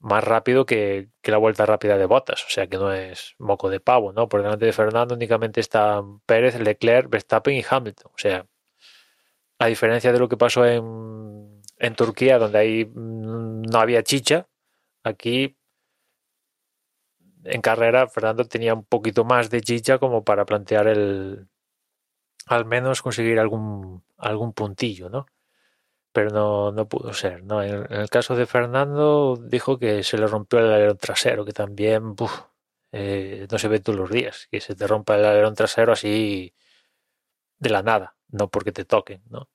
más 0.00 0.24
rápido 0.24 0.66
que, 0.66 1.08
la 1.24 1.38
vuelta 1.38 1.64
rápida 1.66 1.96
de 1.96 2.06
Bottas. 2.06 2.44
O 2.44 2.50
sea 2.50 2.66
que 2.66 2.76
no 2.76 2.92
es 2.92 3.34
moco 3.38 3.70
de 3.70 3.80
pavo, 3.80 4.12
¿no? 4.12 4.28
Por 4.28 4.42
delante 4.42 4.66
de 4.66 4.72
Fernando 4.72 5.14
únicamente 5.14 5.60
están 5.60 6.20
Pérez, 6.26 6.58
Leclerc, 6.60 7.08
Verstappen 7.08 7.54
y 7.54 7.64
Hamilton. 7.68 8.12
O 8.14 8.18
sea, 8.18 8.46
a 9.58 9.66
diferencia 9.66 10.12
de 10.12 10.18
lo 10.18 10.28
que 10.28 10.36
pasó 10.36 10.66
en, 10.66 11.62
en 11.78 11.94
Turquía, 11.94 12.38
donde 12.38 12.58
ahí 12.58 12.84
mm, 12.84 13.62
no 13.62 13.78
había 13.78 14.02
chicha, 14.02 14.48
aquí 15.04 15.56
en 17.44 17.60
carrera 17.60 18.08
Fernando 18.08 18.44
tenía 18.44 18.74
un 18.74 18.84
poquito 18.84 19.24
más 19.24 19.50
de 19.50 19.60
chicha 19.62 19.98
como 19.98 20.24
para 20.24 20.44
plantear 20.44 20.86
el 20.88 21.48
al 22.46 22.64
menos 22.64 23.02
conseguir 23.02 23.38
algún 23.38 24.02
algún 24.18 24.52
puntillo, 24.52 25.10
¿no? 25.10 25.26
Pero 26.12 26.30
no, 26.30 26.72
no 26.72 26.88
pudo 26.88 27.14
ser, 27.14 27.44
¿no? 27.44 27.62
En, 27.62 27.90
el 27.92 28.10
caso 28.10 28.36
de 28.36 28.46
Fernando 28.46 29.36
dijo 29.36 29.78
que 29.78 30.02
se 30.04 30.18
le 30.18 30.26
rompió 30.26 30.58
el 30.60 30.72
alerón 30.72 30.98
trasero, 30.98 31.44
que 31.44 31.52
también 31.52 32.14
buf, 32.14 32.32
eh, 32.92 33.46
no 33.50 33.58
se 33.58 33.68
ve 33.68 33.80
todos 33.80 33.98
los 33.98 34.10
días, 34.10 34.48
que 34.50 34.60
se 34.60 34.74
te 34.74 34.86
rompa 34.86 35.16
el 35.16 35.24
alerón 35.24 35.54
trasero 35.54 35.92
así 35.92 36.54
de 37.58 37.70
la 37.70 37.82
nada, 37.82 38.16
no 38.28 38.48
porque 38.50 38.72
te 38.72 38.84
toquen, 38.84 39.22
¿no? 39.30 39.48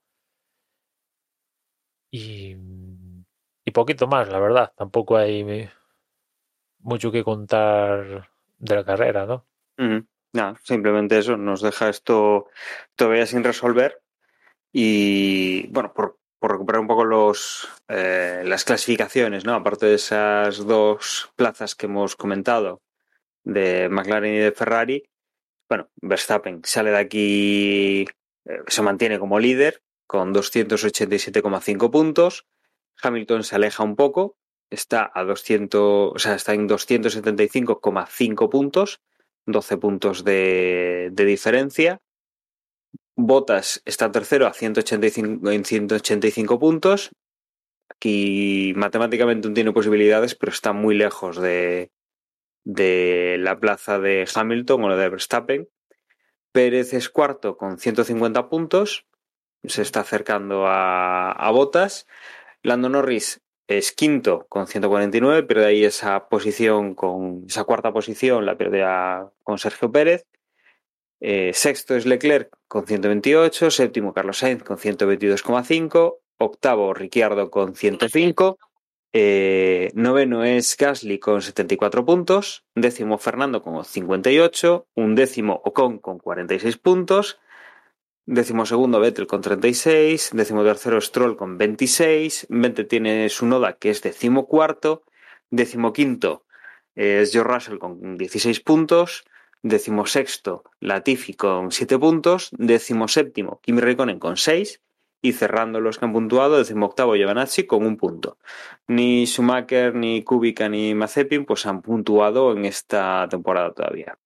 Y, 2.12 2.56
y 3.66 3.72
poquito 3.72 4.08
más, 4.08 4.30
la 4.30 4.40
verdad, 4.40 4.74
tampoco 4.76 5.18
hay 5.18 5.70
mucho 6.80 7.12
que 7.12 7.24
contar 7.24 8.30
de 8.58 8.76
la 8.76 8.84
carrera, 8.84 9.26
¿no? 9.26 9.46
Simplemente 10.64 11.18
eso, 11.18 11.38
nos 11.38 11.62
deja 11.62 11.90
esto 11.90 12.48
todavía 12.96 13.26
sin 13.26 13.44
resolver 13.44 14.02
y 14.72 15.68
bueno, 15.68 15.94
por, 15.94 16.20
por 16.40 16.52
recuperar 16.52 16.82
un 16.82 16.88
poco 16.88 17.06
los 17.06 17.68
eh, 17.88 18.44
las 18.46 18.64
clasificaciones, 18.64 19.46
¿no? 19.46 19.56
Aparte 19.56 19.88
de 19.88 19.96
esas 19.96 20.66
dos 20.66 21.32
plazas 21.36 21.76
que 21.76 21.88
hemos 21.88 22.16
comentado 22.16 22.82
de 23.44 23.90
McLaren 23.90 24.36
y 24.36 24.40
de 24.40 24.52
Ferrari, 24.52 25.10
bueno, 25.70 25.90
Verstappen 26.02 26.62
sale 26.64 26.92
de 26.92 26.98
aquí, 26.98 28.06
eh, 28.46 28.62
se 28.68 28.82
mantiene 28.82 29.20
como 29.20 29.40
líder 29.40 29.82
con 30.06 30.34
287,5 30.34 31.92
puntos, 31.92 32.46
Hamilton 33.02 33.44
se 33.44 33.56
aleja 33.56 33.84
un 33.84 33.96
poco, 33.96 34.38
está 34.70 35.12
a 35.14 35.24
200, 35.24 36.12
o 36.14 36.20
sea, 36.20 36.36
está 36.36 36.54
en 36.54 36.68
275,5 36.68 38.50
puntos, 38.50 39.02
12 39.48 39.78
puntos 39.78 40.24
de, 40.24 41.10
de 41.12 41.26
diferencia. 41.26 42.02
Bottas 43.16 43.82
está 43.86 44.12
tercero 44.12 44.46
a 44.46 44.54
185, 44.54 45.50
en 45.50 45.66
185 45.66 46.60
puntos. 46.60 47.10
Aquí 47.90 48.74
matemáticamente 48.76 49.48
no 49.48 49.54
tiene 49.56 49.72
posibilidades, 49.72 50.36
pero 50.36 50.52
está 50.52 50.74
muy 50.74 50.96
lejos 50.96 51.42
de, 51.42 51.90
de 52.64 53.38
la 53.40 53.60
plaza 53.60 53.98
de 53.98 54.28
Hamilton 54.32 54.84
o 54.84 54.90
la 54.90 54.98
de 54.98 55.10
Verstappen. 55.10 55.70
Pérez 56.52 56.94
es 56.94 57.10
cuarto 57.10 57.58
con 57.58 57.80
150 57.80 58.50
puntos, 58.50 59.08
se 59.64 59.82
está 59.82 60.02
acercando 60.02 60.68
a, 60.68 61.32
a 61.32 61.52
Bottas. 61.52 62.06
Lando 62.64 62.90
Norris 62.90 63.42
es 63.68 63.92
quinto 63.92 64.46
con 64.50 64.68
149, 64.68 65.44
pierde 65.44 65.66
ahí 65.66 65.84
esa 65.84 66.30
posición 66.30 66.96
con 66.96 67.44
esa 67.48 67.66
cuarta 67.66 67.92
posición, 67.92 68.46
la 68.46 68.58
pierde 68.58 68.84
a, 68.84 69.30
con 69.44 69.60
Sergio 69.60 69.92
Pérez. 69.92 70.26
Eh, 71.20 71.52
sexto 71.54 71.96
es 71.96 72.06
Leclerc 72.06 72.56
con 72.68 72.86
128, 72.86 73.72
séptimo 73.72 74.14
Carlos 74.14 74.38
Sainz 74.38 74.64
con 74.64 74.78
122,5, 74.78 76.18
octavo 76.38 76.94
Ricciardo 76.94 77.50
con 77.50 77.76
105, 77.76 78.58
eh, 79.14 79.90
noveno 79.96 80.44
es 80.44 80.78
Gasly 80.78 81.18
con 81.18 81.42
74 81.42 82.06
puntos, 82.06 82.66
décimo 82.76 83.18
Fernando 83.18 83.64
con 83.64 83.84
58, 83.84 84.88
un 84.94 85.16
décimo 85.16 85.60
Ocon 85.66 85.98
con 85.98 86.20
46 86.20 86.78
puntos, 86.78 87.40
décimo 88.28 88.66
segundo 88.66 89.00
Vettel 89.00 89.26
con 89.26 89.42
36, 89.42 90.32
décimo 90.34 90.64
tercero 90.64 91.00
Stroll 91.00 91.38
con 91.38 91.58
26, 91.58 92.48
20 92.50 92.84
tiene 92.84 93.30
Sunoda 93.30 93.78
que 93.80 93.90
es 93.90 94.02
décimo 94.02 94.46
cuarto, 94.46 95.04
décimo 95.50 95.94
quinto 95.94 96.44
es 96.94 97.32
George 97.32 97.54
Russell 97.54 97.78
con 97.78 98.18
16 98.18 98.60
puntos, 98.60 99.24
décimo 99.64 100.06
sexto 100.06 100.64
Latifi 100.82 101.36
con 101.36 101.72
7 101.72 101.98
puntos, 101.98 102.50
décimo 102.52 103.08
séptimo 103.08 103.62
Kimi 103.62 103.80
Raikkonen 103.80 104.20
con 104.20 104.36
6 104.36 104.82
y 105.22 105.32
cerrando 105.32 105.80
los 105.80 105.98
que 105.98 106.06
han 106.06 106.14
puntuado, 106.14 106.58
décimo 106.58 106.86
octavo 106.86 107.16
Giovanazzi 107.16 107.66
con 107.66 107.86
un 107.86 107.98
punto. 107.98 108.38
Ni 108.88 109.26
Schumacher, 109.26 109.96
ni 109.96 110.24
Kubica, 110.24 110.70
ni 110.70 110.94
Mazepin 110.94 111.46
pues 111.46 111.66
han 111.66 111.82
puntuado 111.82 112.52
en 112.52 112.66
esta 112.66 113.26
temporada 113.30 113.74
todavía. 113.74 114.18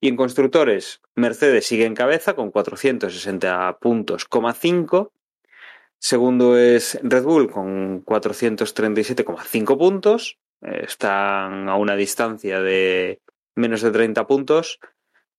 Y 0.00 0.08
en 0.08 0.16
constructores, 0.16 1.02
Mercedes 1.14 1.66
sigue 1.66 1.84
en 1.84 1.94
cabeza 1.94 2.34
con 2.34 2.50
460 2.50 3.78
puntos, 3.80 4.26
5. 4.58 5.12
Segundo 5.98 6.56
es 6.56 6.98
Red 7.02 7.24
Bull 7.24 7.50
con 7.50 8.02
437,5 8.06 9.76
puntos. 9.76 10.38
Están 10.62 11.68
a 11.68 11.76
una 11.76 11.96
distancia 11.96 12.62
de 12.62 13.20
menos 13.54 13.82
de 13.82 13.90
30 13.90 14.26
puntos. 14.26 14.80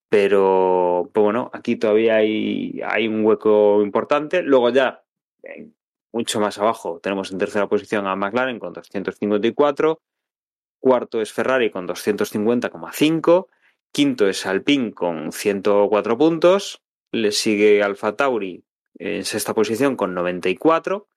Pero, 0.09 1.09
bueno, 1.13 1.49
aquí 1.53 1.77
todavía 1.77 2.17
hay, 2.17 2.81
hay 2.85 3.07
un 3.07 3.25
hueco 3.25 3.81
importante. 3.81 4.43
Luego 4.43 4.69
ya, 4.69 5.03
mucho 6.11 6.39
más 6.39 6.59
abajo, 6.59 6.99
tenemos 7.01 7.31
en 7.31 7.39
tercera 7.39 7.67
posición 7.67 8.05
a 8.05 8.15
McLaren 8.15 8.59
con 8.59 8.73
254. 8.73 9.99
Cuarto 10.79 11.21
es 11.21 11.33
Ferrari 11.33 11.71
con 11.71 11.87
250,5. 11.87 13.47
Quinto 13.91 14.27
es 14.27 14.45
Alpine 14.45 14.93
con 14.93 15.31
104 15.31 16.17
puntos. 16.17 16.81
Le 17.11 17.31
sigue 17.31 17.83
Alfa 17.83 18.15
Tauri 18.15 18.63
en 18.97 19.25
sexta 19.25 19.53
posición 19.53 19.95
con 19.95 20.13
94 20.13 21.07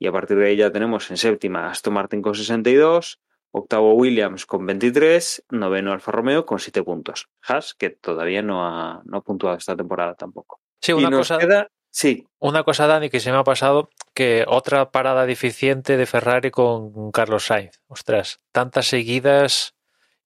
y 0.00 0.06
a 0.06 0.12
partir 0.12 0.36
de 0.38 0.46
ahí 0.48 0.56
ya 0.56 0.70
tenemos 0.72 1.10
en 1.10 1.16
séptima 1.16 1.70
Aston 1.70 1.94
Martin 1.94 2.22
con 2.22 2.34
62, 2.34 3.20
octavo 3.50 3.94
Williams 3.94 4.46
con 4.46 4.64
23, 4.66 5.44
noveno 5.50 5.92
Alfa 5.92 6.12
Romeo 6.12 6.44
con 6.46 6.58
7 6.58 6.82
puntos. 6.82 7.28
Haas 7.42 7.74
que 7.74 7.90
todavía 7.90 8.42
no 8.42 8.64
ha, 8.66 9.02
no 9.04 9.18
ha 9.18 9.22
puntuado 9.22 9.56
esta 9.56 9.76
temporada 9.76 10.14
tampoco. 10.14 10.60
Sí, 10.80 10.92
Y 10.92 10.94
una 10.94 11.10
nos 11.10 11.20
cosa, 11.28 11.38
queda- 11.38 11.68
sí, 11.90 12.26
una 12.38 12.62
cosa, 12.64 12.86
Dani, 12.86 13.10
que 13.10 13.20
se 13.20 13.30
me 13.32 13.38
ha 13.38 13.44
pasado, 13.44 13.90
que 14.14 14.44
otra 14.46 14.90
parada 14.90 15.26
deficiente 15.26 15.96
de 15.96 16.06
Ferrari 16.06 16.50
con 16.50 17.10
Carlos 17.12 17.46
Sainz. 17.46 17.80
Ostras, 17.88 18.40
tantas 18.52 18.86
seguidas 18.86 19.74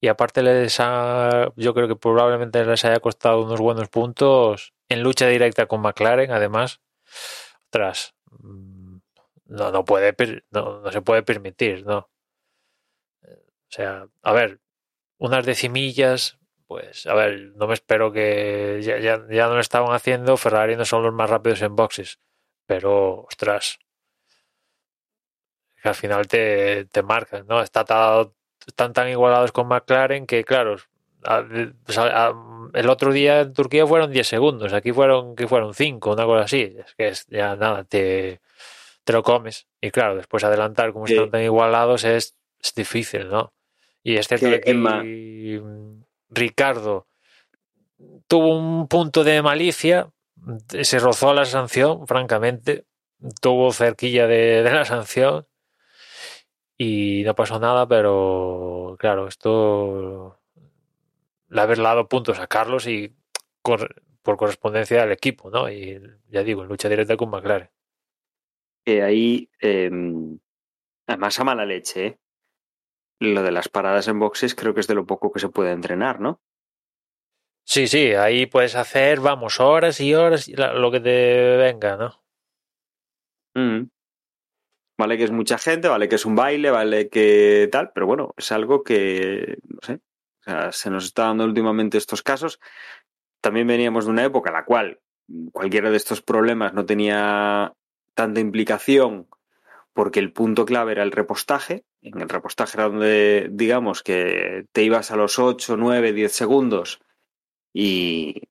y 0.03 0.09
aparte 0.09 0.43
les 0.45 0.81
ha, 0.81 1.51
yo 1.57 1.75
creo 1.75 1.89
que 1.89 1.97
probablemente 1.97 2.65
les 2.67 2.85
haya 2.87 3.01
costado 3.01 3.43
unos 3.45 3.61
buenos 3.61 3.89
puntos 3.91 4.75
en 4.91 5.03
lucha 5.05 5.29
directa 5.29 5.67
con 5.69 5.83
McLaren, 5.83 6.33
además. 6.33 6.83
Ostras, 7.67 8.15
mm, 8.41 8.99
no, 9.47 9.73
no 9.73 9.85
puede, 9.87 10.15
no, 10.53 10.81
no 10.83 10.93
se 10.93 11.03
puede 11.03 11.23
permitir, 11.25 11.87
¿no? 11.87 12.11
O 13.71 13.75
sea, 13.75 14.07
a 14.23 14.33
ver, 14.33 14.61
unas 15.19 15.47
decimillas, 15.47 16.39
pues, 16.69 17.07
a 17.07 17.15
ver, 17.15 17.53
no 17.57 17.67
me 17.69 17.75
espero 17.75 18.13
que 18.13 18.81
ya, 18.83 18.99
ya, 19.01 19.15
ya 19.31 19.49
no 19.49 19.55
lo 19.57 19.61
estaban 19.61 19.95
haciendo, 19.95 20.37
Ferrari 20.39 20.77
no 20.77 20.85
son 20.87 21.03
los 21.05 21.15
más 21.15 21.31
rápidos 21.31 21.63
en 21.63 21.77
boxes, 21.77 22.21
pero, 22.67 23.23
ostras, 23.25 23.79
al 25.85 25.95
final 25.95 26.27
te, 26.29 26.87
te 26.87 27.03
marcan, 27.03 27.47
¿no? 27.47 27.61
Está 27.63 27.85
ta- 27.85 28.31
están 28.67 28.93
tan 28.93 29.09
igualados 29.09 29.53
con 29.53 29.69
McLaren 29.69 30.27
que, 30.27 30.45
claro, 30.45 30.77
a- 31.25 31.45
a- 31.97 32.27
a- 32.29 32.35
el 32.75 32.89
otro 32.89 33.13
día 33.13 33.41
en 33.41 33.53
Turquía 33.53 33.87
fueron 33.87 34.11
10 34.11 34.27
segundos, 34.27 34.73
aquí 34.73 34.93
fueron, 34.93 35.37
que 35.37 35.47
fueron 35.49 35.75
5, 35.75 36.13
una 36.13 36.25
cosa 36.25 36.45
así, 36.45 36.75
es 36.79 36.95
que 36.97 37.09
es, 37.09 37.27
ya 37.29 37.55
nada, 37.57 37.85
te, 37.85 38.41
te 39.05 39.13
lo 39.13 39.23
comes. 39.23 39.67
Y 39.81 39.91
claro, 39.91 40.17
después 40.17 40.43
adelantar 40.45 40.93
como 40.93 41.07
Sí. 41.07 41.15
están 41.15 41.31
tan 41.31 41.43
igualados 41.43 42.05
es, 42.05 42.37
es 42.61 42.75
difícil, 42.75 43.29
¿no? 43.29 43.53
Y 44.03 44.17
es 44.17 44.27
cierto 44.29 44.47
Que, 44.47 44.57
aquí 44.57 44.73
mm, 45.61 46.03
Ricardo 46.31 47.07
tuvo 48.27 48.57
un 48.59 48.89
punto 48.89 49.23
de 49.25 49.43
malicia, 49.43 50.09
se 50.69 50.99
rozó 50.99 51.33
la 51.35 51.45
sanción, 51.45 52.07
francamente, 52.07 52.85
tuvo 53.41 53.73
cerquilla 53.73 54.27
de, 54.27 54.63
de 54.63 54.71
la 54.73 54.85
sanción 54.85 55.47
y 56.83 57.23
no 57.25 57.35
pasó 57.35 57.59
nada, 57.61 57.87
pero 57.87 58.97
claro, 58.99 59.29
esto 59.29 60.39
le 61.49 61.61
haber 61.61 61.79
dado 61.79 62.09
puntos 62.09 62.39
a 62.41 62.47
Carlos 62.47 62.87
y 62.87 63.15
cor- 63.63 64.03
por 64.23 64.37
correspondencia 64.37 65.03
al 65.03 65.13
equipo, 65.13 65.51
¿no? 65.51 65.71
Y 65.71 66.01
ya 66.29 66.43
digo, 66.43 66.63
en 66.63 66.69
lucha 66.69 66.89
directa 66.89 67.17
con 67.17 67.31
McLaren. 67.31 67.71
que 68.85 69.03
ahí, 69.03 69.49
eh, 69.61 69.91
además 71.07 71.39
a 71.39 71.45
mala 71.45 71.65
leche, 71.65 72.07
¿eh? 72.07 72.19
lo 73.21 73.43
de 73.43 73.53
las 73.53 73.69
paradas 73.69 74.09
en 74.09 74.19
boxes 74.19 74.55
creo 74.57 74.75
que 74.75 74.81
es 74.81 74.89
de 74.89 74.95
lo 74.95 75.07
poco 75.07 75.31
que 75.31 75.39
se 75.41 75.49
puede 75.49 75.71
entrenar, 75.73 76.21
¿no? 76.21 76.41
Sí, 77.65 77.87
sí, 77.87 78.13
ahí 78.15 78.47
puedes 78.47 78.75
hacer, 78.75 79.21
vamos, 79.21 79.61
horas 79.61 80.01
y 80.01 80.15
horas, 80.15 80.49
lo 80.49 80.91
que 80.91 81.01
te 81.01 81.57
venga, 81.57 81.97
¿no? 81.97 82.21
Mm. 83.55 83.89
Vale 85.03 85.19
que 85.19 85.25
es 85.25 85.33
mucha 85.33 85.59
gente, 85.59 85.89
vale 85.89 86.09
que 86.09 86.15
es 86.15 86.25
un 86.25 86.37
baile, 86.37 86.71
vale 86.71 87.09
que 87.09 87.69
tal, 87.73 87.91
pero 87.93 88.07
bueno, 88.07 88.35
es 88.37 88.53
algo 88.53 88.85
que, 88.85 89.59
no 89.65 89.81
sé, 89.83 89.95
o 89.95 90.43
sea, 90.45 90.71
se 90.71 90.91
nos 90.91 91.07
está 91.07 91.25
dando 91.25 91.45
últimamente 91.45 91.99
estos 91.99 92.23
casos. 92.23 92.61
También 93.41 93.67
veníamos 93.67 94.05
de 94.05 94.13
una 94.13 94.25
época 94.25 94.51
en 94.51 94.55
la 94.55 94.65
cual 94.65 95.01
cualquiera 95.51 95.91
de 95.91 95.97
estos 95.97 96.23
problemas 96.23 96.73
no 96.73 96.87
tenía 96.87 97.73
tanta 98.15 98.39
implicación 98.39 99.27
porque 99.93 100.21
el 100.21 100.33
punto 100.33 100.67
clave 100.67 100.93
era 100.93 101.03
el 101.03 101.11
repostaje. 101.11 101.85
En 102.01 102.21
el 102.21 102.29
repostaje 102.29 102.77
era 102.77 102.89
donde, 102.89 103.49
digamos, 103.51 104.05
que 104.05 104.67
te 104.71 104.85
ibas 104.85 105.11
a 105.11 105.17
los 105.17 105.41
8, 105.41 105.77
9, 105.77 106.13
10 106.13 106.31
segundos 106.31 107.01
y, 107.73 108.43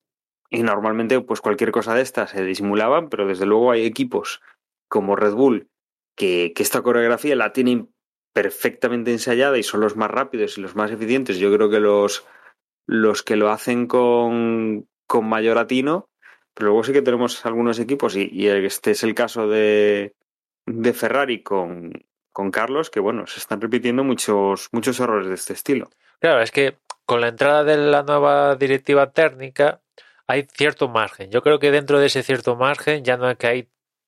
y 0.50 0.64
normalmente 0.64 1.22
pues 1.22 1.40
cualquier 1.40 1.72
cosa 1.72 1.96
de 1.96 2.02
estas 2.02 2.32
se 2.32 2.44
disimulaban, 2.44 3.08
pero 3.08 3.26
desde 3.26 3.46
luego 3.46 3.72
hay 3.72 3.86
equipos 3.86 4.42
como 4.90 5.16
Red 5.16 5.32
Bull 5.32 5.71
que, 6.16 6.54
esta 6.58 6.82
coreografía 6.82 7.36
la 7.36 7.54
tienen 7.54 7.94
perfectamente 8.34 9.12
ensayada 9.12 9.58
y 9.58 9.64
son 9.64 9.82
los 9.82 9.96
más 9.96 10.10
rápidos 10.10 10.58
y 10.58 10.62
los 10.62 10.76
más 10.76 10.92
eficientes. 10.92 11.38
Yo 11.38 11.54
creo 11.54 11.70
que 11.70 11.80
los, 11.80 12.26
los 12.88 13.24
que 13.24 13.36
lo 13.36 13.50
hacen 13.50 13.88
con, 13.88 14.88
con 15.08 15.28
mayor 15.28 15.58
atino, 15.58 16.10
pero 16.54 16.68
luego 16.68 16.84
sí 16.84 16.94
que 16.94 17.02
tenemos 17.02 17.46
algunos 17.46 17.80
equipos 17.80 18.16
y, 18.16 18.48
este 18.48 18.92
es 18.92 19.04
el 19.04 19.16
caso 19.16 19.48
de, 19.48 20.16
de 20.66 20.94
Ferrari 20.94 21.44
con, 21.44 21.92
con 22.32 22.52
Carlos, 22.52 22.90
que 22.90 23.00
bueno, 23.00 23.28
se 23.28 23.40
están 23.40 23.62
repitiendo 23.62 24.04
muchos, 24.04 24.70
muchos 24.72 25.00
errores 25.00 25.28
de 25.28 25.36
este 25.36 25.54
estilo. 25.54 25.90
Claro, 26.20 26.42
es 26.42 26.52
que 26.52 26.78
con 27.06 27.22
la 27.22 27.30
entrada 27.30 27.64
de 27.64 27.78
la 27.78 28.04
nueva 28.04 28.56
directiva 28.56 29.12
técnica 29.12 29.82
hay 30.28 30.48
cierto 30.54 30.88
margen. 30.88 31.30
Yo 31.30 31.42
creo 31.42 31.60
que 31.60 31.72
dentro 31.72 32.00
de 32.00 32.08
ese 32.08 32.24
cierto 32.24 32.56
margen 32.56 33.04
ya 33.04 33.18
no 33.18 33.26
hay 33.28 33.36
que 33.36 33.68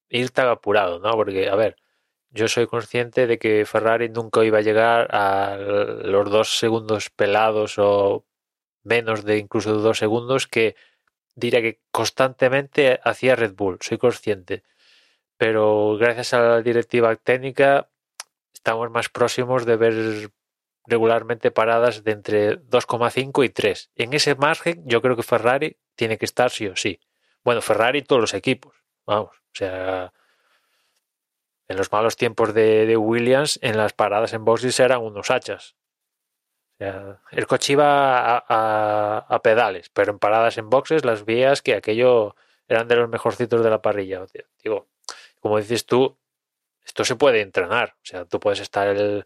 ir 0.09 0.29
tan 0.29 0.47
apurado, 0.47 0.99
¿no? 0.99 1.11
Porque, 1.13 1.49
a 1.49 1.55
ver, 1.55 1.75
yo 2.33 2.47
soy 2.47 2.67
consciente 2.67 3.27
de 3.27 3.37
que 3.37 3.65
Ferrari 3.65 4.09
nunca 4.09 4.43
iba 4.43 4.57
a 4.57 4.61
llegar 4.61 5.07
a 5.11 5.55
los 5.57 6.29
dos 6.31 6.57
segundos 6.57 7.11
pelados 7.11 7.75
o 7.77 8.25
menos 8.83 9.23
de 9.23 9.37
incluso 9.37 9.75
dos 9.75 9.99
segundos 9.99 10.47
que 10.47 10.75
diría 11.35 11.61
que 11.61 11.79
constantemente 11.91 12.99
hacía 13.03 13.35
Red 13.35 13.53
Bull. 13.53 13.77
Soy 13.81 13.99
consciente. 13.99 14.63
Pero 15.37 15.95
gracias 15.97 16.33
a 16.33 16.41
la 16.41 16.61
directiva 16.61 17.15
técnica 17.15 17.89
estamos 18.53 18.89
más 18.89 19.09
próximos 19.09 19.65
de 19.65 19.75
ver 19.77 20.31
regularmente 20.85 21.51
paradas 21.51 22.03
de 22.03 22.11
entre 22.11 22.59
2,5 22.59 23.45
y 23.45 23.49
3. 23.49 23.91
En 23.95 24.13
ese 24.13 24.35
margen 24.35 24.83
yo 24.85 25.01
creo 25.01 25.15
que 25.15 25.23
Ferrari 25.23 25.77
tiene 25.95 26.17
que 26.17 26.25
estar 26.25 26.49
sí 26.49 26.67
o 26.67 26.75
sí. 26.75 26.99
Bueno, 27.43 27.61
Ferrari 27.61 27.99
y 27.99 28.03
todos 28.03 28.21
los 28.21 28.33
equipos. 28.33 28.75
Vamos, 29.05 29.35
o 29.37 29.55
sea, 29.55 30.13
en 31.67 31.77
los 31.77 31.91
malos 31.91 32.15
tiempos 32.15 32.53
de, 32.53 32.85
de 32.85 32.97
Williams, 32.97 33.59
en 33.61 33.77
las 33.77 33.93
paradas 33.93 34.33
en 34.33 34.45
boxes 34.45 34.79
eran 34.79 35.01
unos 35.01 35.31
hachas. 35.31 35.75
O 36.75 36.77
sea, 36.79 37.21
el 37.31 37.47
coche 37.47 37.73
iba 37.73 38.37
a, 38.37 39.25
a- 39.29 39.41
pedales, 39.41 39.89
pero 39.89 40.11
en 40.11 40.19
paradas 40.19 40.57
en 40.57 40.69
boxes 40.69 41.05
las 41.05 41.23
vías 41.25 41.61
que 41.61 41.75
aquello 41.75 42.35
eran 42.67 42.87
de 42.87 42.95
los 42.95 43.09
mejorcitos 43.09 43.63
de 43.63 43.69
la 43.69 43.81
parrilla. 43.81 44.25
Digo, 44.63 44.87
como 45.39 45.57
dices 45.59 45.85
tú, 45.85 46.17
esto 46.83 47.05
se 47.05 47.15
puede 47.15 47.41
entrenar. 47.41 47.93
O 47.97 48.05
sea, 48.05 48.25
tú 48.25 48.39
puedes 48.39 48.59
estar 48.59 48.87
el. 48.87 49.25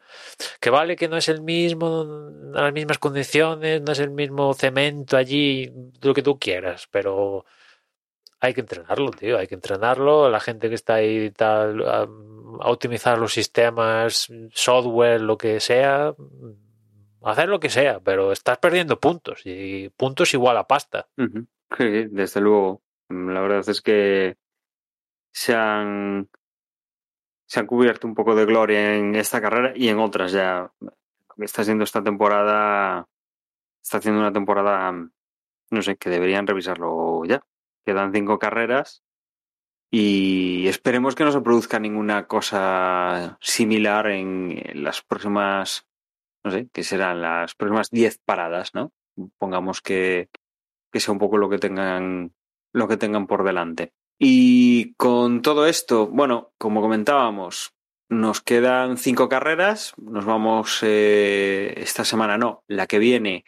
Que 0.60 0.70
vale 0.70 0.96
que 0.96 1.08
no 1.08 1.18
es 1.18 1.30
el 1.30 1.42
mismo, 1.42 2.06
las 2.52 2.74
mismas 2.74 3.00
condiciones, 3.00 3.82
no 3.82 3.94
es 3.94 4.00
el 4.00 4.12
mismo 4.12 4.54
cemento 4.54 5.18
allí, 5.18 5.72
lo 6.02 6.14
que 6.14 6.22
tú 6.22 6.38
quieras, 6.38 6.88
pero 6.92 7.46
hay 8.40 8.54
que 8.54 8.62
entrenarlo, 8.62 9.12
tío, 9.12 9.38
hay 9.38 9.48
que 9.48 9.56
entrenarlo. 9.56 10.30
La 10.30 10.40
gente 10.40 10.70
que 10.70 10.76
está 10.76 10.96
ahí 10.96 11.32
tal, 11.32 11.88
a, 11.88 12.08
optimizar 12.70 13.18
los 13.18 13.34
sistemas, 13.34 14.32
software, 14.52 15.22
lo 15.22 15.38
que 15.38 15.60
sea, 15.60 16.14
hacer 17.24 17.50
lo 17.50 17.60
que 17.60 17.70
sea, 17.70 18.00
pero 18.00 18.32
estás 18.32 18.58
perdiendo 18.58 19.00
puntos 19.00 19.42
y 19.46 19.90
puntos 19.90 20.34
igual 20.34 20.58
a 20.58 20.68
pasta. 20.68 21.08
Sí, 21.78 22.06
desde 22.12 22.42
luego. 22.42 22.82
La 23.10 23.42
verdad 23.42 23.68
es 23.70 23.82
que 23.82 24.38
se 25.32 25.56
han, 25.56 26.30
se 27.46 27.60
han 27.60 27.68
cubierto 27.68 28.08
un 28.08 28.16
poco 28.16 28.36
de 28.36 28.46
gloria 28.46 28.96
en 28.96 29.16
esta 29.16 29.42
carrera 29.42 29.74
y 29.76 29.90
en 29.90 30.00
otras 30.00 30.32
ya. 30.32 30.72
Está 31.38 31.62
haciendo 31.62 31.84
esta 31.84 32.04
temporada, 32.04 33.08
está 33.82 34.00
haciendo 34.00 34.20
una 34.20 34.34
temporada, 34.34 34.92
no 34.92 35.82
sé, 35.82 35.96
que 35.98 36.10
deberían 36.10 36.48
revisarlo 36.48 37.24
ya. 37.26 37.44
Quedan 37.88 38.12
cinco 38.12 38.38
carreras 38.38 39.02
y 39.90 40.68
esperemos 40.68 41.16
que 41.16 41.24
no 41.24 41.32
se 41.32 41.40
produzca 41.40 41.80
ninguna 41.80 42.28
cosa 42.28 43.38
similar 43.40 44.08
en, 44.08 44.62
las 44.74 45.02
próximas, 45.02 45.88
no 46.44 46.52
sé, 46.52 46.68
que 46.74 46.84
serán 46.84 47.22
las 47.22 47.56
próximas 47.56 47.90
diez 47.90 48.20
paradas, 48.26 48.74
¿no? 48.74 48.92
Pongamos 49.38 49.82
que, 49.82 50.28
que 50.92 51.00
sea 51.00 51.14
un 51.14 51.18
poco 51.18 51.38
lo 51.38 51.48
que 51.48 51.60
tengan 51.60 52.34
lo 52.74 52.90
que 52.90 52.98
tengan 52.98 53.26
por 53.26 53.46
delante. 53.46 53.94
Y 54.20 54.94
con 54.96 55.42
todo 55.42 55.66
esto, 55.66 56.08
bueno, 56.08 56.52
como 56.58 56.82
comentábamos, 56.82 57.74
nos 58.10 58.42
quedan 58.42 58.98
cinco 58.98 59.30
carreras. 59.30 59.94
Nos 59.96 60.26
vamos 60.26 60.80
eh, 60.82 61.74
esta 61.78 62.04
semana, 62.04 62.38
no, 62.38 62.66
la 62.68 62.86
que 62.86 63.00
viene 63.00 63.46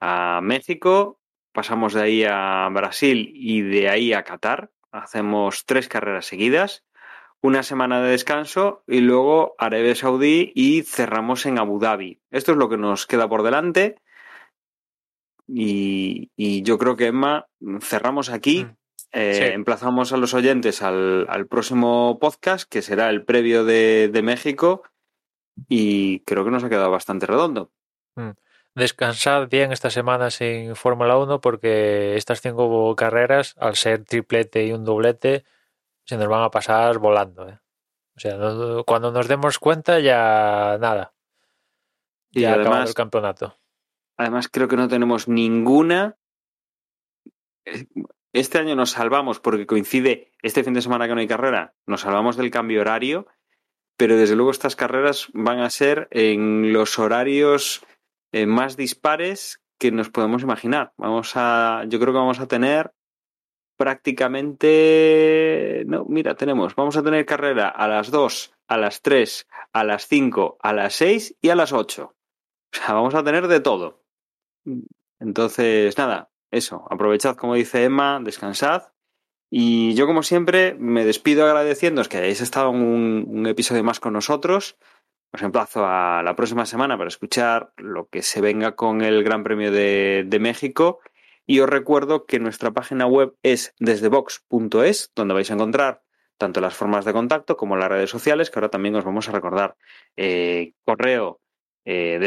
a 0.00 0.40
México. 0.42 1.20
Pasamos 1.56 1.94
de 1.94 2.02
ahí 2.02 2.24
a 2.28 2.68
Brasil 2.70 3.32
y 3.34 3.62
de 3.62 3.88
ahí 3.88 4.12
a 4.12 4.24
Qatar. 4.24 4.70
Hacemos 4.92 5.64
tres 5.64 5.88
carreras 5.88 6.26
seguidas. 6.26 6.84
Una 7.40 7.62
semana 7.62 8.02
de 8.02 8.10
descanso 8.10 8.82
y 8.86 9.00
luego 9.00 9.54
Arabia 9.56 9.94
Saudí 9.94 10.52
y 10.54 10.82
cerramos 10.82 11.46
en 11.46 11.58
Abu 11.58 11.78
Dhabi. 11.78 12.20
Esto 12.30 12.52
es 12.52 12.58
lo 12.58 12.68
que 12.68 12.76
nos 12.76 13.06
queda 13.06 13.26
por 13.26 13.42
delante. 13.42 13.96
Y, 15.48 16.30
y 16.36 16.60
yo 16.60 16.76
creo 16.76 16.94
que 16.94 17.06
Emma, 17.06 17.46
cerramos 17.80 18.28
aquí. 18.28 18.64
Mm. 18.64 18.76
eh, 19.12 19.34
Sí. 19.34 19.54
emplazamos 19.54 20.12
a 20.12 20.18
los 20.18 20.34
oyentes 20.34 20.82
al, 20.82 21.24
al 21.30 21.46
próximo 21.46 22.18
podcast, 22.20 22.70
que 22.70 22.82
será 22.82 23.08
el 23.08 23.24
previo 23.24 23.64
de, 23.64 24.10
de 24.12 24.22
México, 24.22 24.82
y 25.70 26.20
creo 26.20 26.44
que 26.44 26.50
nos 26.50 26.64
ha 26.64 26.68
quedado 26.68 26.90
bastante 26.90 27.24
redondo. 27.24 27.70
Descansad 28.76 29.48
bien 29.48 29.72
esta 29.72 29.88
semana 29.88 30.30
sin 30.30 30.76
Fórmula 30.76 31.16
1 31.16 31.40
porque 31.40 32.14
estas 32.16 32.42
cinco 32.42 32.94
carreras, 32.94 33.54
al 33.58 33.74
ser 33.74 34.04
triplete 34.04 34.66
y 34.66 34.72
un 34.72 34.84
doblete, 34.84 35.46
se 36.04 36.18
nos 36.18 36.28
van 36.28 36.42
a 36.42 36.50
pasar 36.50 36.98
volando. 36.98 37.48
¿eh? 37.48 37.58
O 38.16 38.20
sea, 38.20 38.36
no- 38.36 38.84
cuando 38.84 39.10
nos 39.12 39.28
demos 39.28 39.58
cuenta 39.58 39.98
ya 39.98 40.76
nada. 40.78 41.14
Y 42.32 42.44
acabado 42.44 42.68
además- 42.72 42.88
el 42.90 42.94
campeonato. 42.94 43.58
Además, 44.18 44.48
creo 44.48 44.68
que 44.68 44.76
no 44.76 44.88
tenemos 44.88 45.26
ninguna. 45.26 46.18
Este 48.34 48.58
año 48.58 48.76
nos 48.76 48.90
salvamos 48.90 49.40
porque 49.40 49.66
coincide 49.66 50.32
este 50.42 50.62
fin 50.62 50.74
de 50.74 50.82
semana 50.82 51.08
que 51.08 51.14
no 51.14 51.20
hay 51.20 51.26
carrera, 51.26 51.74
nos 51.86 52.02
salvamos 52.02 52.36
del 52.36 52.50
cambio 52.50 52.82
horario, 52.82 53.26
pero 53.96 54.16
desde 54.18 54.36
luego 54.36 54.50
estas 54.50 54.76
carreras 54.76 55.28
van 55.32 55.60
a 55.60 55.70
ser 55.70 56.08
en 56.10 56.74
los 56.74 56.98
horarios 56.98 57.82
eh, 58.36 58.44
más 58.44 58.76
dispares 58.76 59.62
que 59.78 59.90
nos 59.90 60.10
podemos 60.10 60.42
imaginar. 60.42 60.92
Vamos 60.98 61.32
a, 61.36 61.84
yo 61.88 61.98
creo 61.98 62.12
que 62.12 62.18
vamos 62.18 62.38
a 62.38 62.46
tener 62.46 62.92
prácticamente, 63.78 65.84
no, 65.86 66.04
mira, 66.04 66.34
tenemos, 66.34 66.74
vamos 66.74 66.98
a 66.98 67.02
tener 67.02 67.24
carrera 67.24 67.70
a 67.70 67.88
las 67.88 68.10
2, 68.10 68.54
a 68.68 68.76
las 68.76 69.00
3, 69.00 69.48
a 69.72 69.84
las 69.84 70.06
5, 70.06 70.58
a 70.60 70.74
las 70.74 70.94
6 70.96 71.36
y 71.40 71.48
a 71.48 71.54
las 71.54 71.72
8. 71.72 72.04
O 72.04 72.76
sea, 72.76 72.92
vamos 72.92 73.14
a 73.14 73.24
tener 73.24 73.48
de 73.48 73.60
todo. 73.60 74.04
Entonces, 75.18 75.96
nada, 75.96 76.30
eso, 76.50 76.86
aprovechad, 76.90 77.36
como 77.36 77.54
dice 77.54 77.84
Emma, 77.84 78.20
descansad. 78.22 78.92
Y 79.48 79.94
yo, 79.94 80.06
como 80.06 80.22
siempre, 80.22 80.74
me 80.74 81.06
despido 81.06 81.46
agradeciéndoos 81.46 82.08
que 82.08 82.18
hayáis 82.18 82.42
estado 82.42 82.68
un 82.68 83.46
episodio 83.46 83.82
más 83.82 83.98
con 83.98 84.12
nosotros. 84.12 84.76
Os 85.36 85.42
emplazo 85.42 85.84
a 85.84 86.22
la 86.22 86.34
próxima 86.34 86.64
semana 86.64 86.96
para 86.96 87.08
escuchar 87.08 87.70
lo 87.76 88.08
que 88.08 88.22
se 88.22 88.40
venga 88.40 88.74
con 88.74 89.02
el 89.02 89.22
Gran 89.22 89.44
Premio 89.44 89.70
de, 89.70 90.38
México. 90.40 91.00
Y 91.44 91.60
os 91.60 91.68
recuerdo 91.68 92.24
que 92.24 92.38
nuestra 92.38 92.70
página 92.70 93.06
web 93.06 93.34
es 93.42 93.74
desdebox.es, 93.78 95.12
donde 95.14 95.34
vais 95.34 95.50
a 95.50 95.52
encontrar 95.52 96.02
tanto 96.38 96.62
las 96.62 96.74
formas 96.74 97.04
de 97.04 97.12
contacto 97.12 97.58
como 97.58 97.76
las 97.76 97.90
redes 97.90 98.08
sociales, 98.08 98.48
que 98.48 98.58
ahora 98.58 98.70
también 98.70 98.94
os 98.94 99.04
vamos 99.04 99.28
a 99.28 99.32
recordar. 99.32 99.76
Eh, 100.16 100.72
correo 100.86 101.42
eh. 101.84 102.18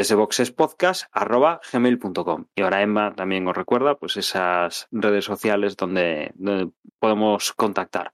Y 2.56 2.62
ahora 2.62 2.82
Emma 2.84 3.16
también 3.16 3.48
os 3.48 3.58
recuerda 3.58 3.96
pues 3.96 4.18
esas 4.18 4.88
redes 4.92 5.26
sociales 5.26 5.76
donde 5.76 6.32
podemos 7.00 7.54
contactar. 7.54 8.12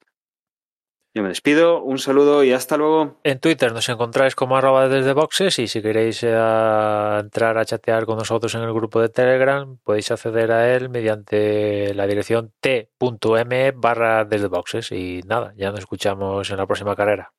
Yo 1.18 1.24
me 1.24 1.30
despido, 1.30 1.82
un 1.82 1.98
saludo 1.98 2.44
y 2.44 2.52
hasta 2.52 2.76
luego. 2.76 3.22
En 3.24 3.40
Twitter 3.40 3.72
nos 3.72 3.88
encontráis 3.88 4.36
como 4.36 4.58
arroba 4.58 4.90
desde 4.90 5.14
boxes 5.14 5.60
y 5.60 5.68
si 5.70 5.82
queréis 5.82 6.22
eh, 6.24 6.28
entrar 6.28 7.58
a 7.58 7.64
chatear 7.64 8.06
con 8.06 8.18
nosotros 8.18 8.54
en 8.54 8.64
el 8.64 8.74
grupo 8.74 9.00
de 9.00 9.08
Telegram 9.08 9.78
podéis 9.82 10.12
acceder 10.12 10.52
a 10.52 10.76
él 10.76 10.90
mediante 10.90 11.94
la 11.94 12.06
dirección 12.06 12.52
t.me 12.60 13.72
barra 13.72 14.26
desde 14.26 14.48
boxes 14.48 14.92
y 14.92 15.22
nada, 15.26 15.54
ya 15.56 15.72
nos 15.72 15.80
escuchamos 15.80 16.52
en 16.52 16.58
la 16.58 16.68
próxima 16.68 16.98
carrera. 16.98 17.32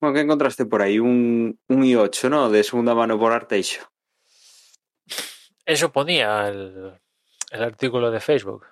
Bueno, 0.00 0.14
¿qué 0.14 0.20
encontraste 0.22 0.64
por 0.64 0.80
ahí? 0.80 0.98
Un, 0.98 1.60
un 1.68 1.82
i8, 1.82 2.30
¿no? 2.30 2.48
De 2.48 2.64
segunda 2.64 2.94
mano 2.94 3.18
por 3.18 3.32
Arteixo. 3.32 3.82
Eso 5.64 5.92
ponía 5.92 6.48
el, 6.48 7.01
el 7.52 7.62
artículo 7.62 8.10
de 8.10 8.20
Facebook. 8.20 8.64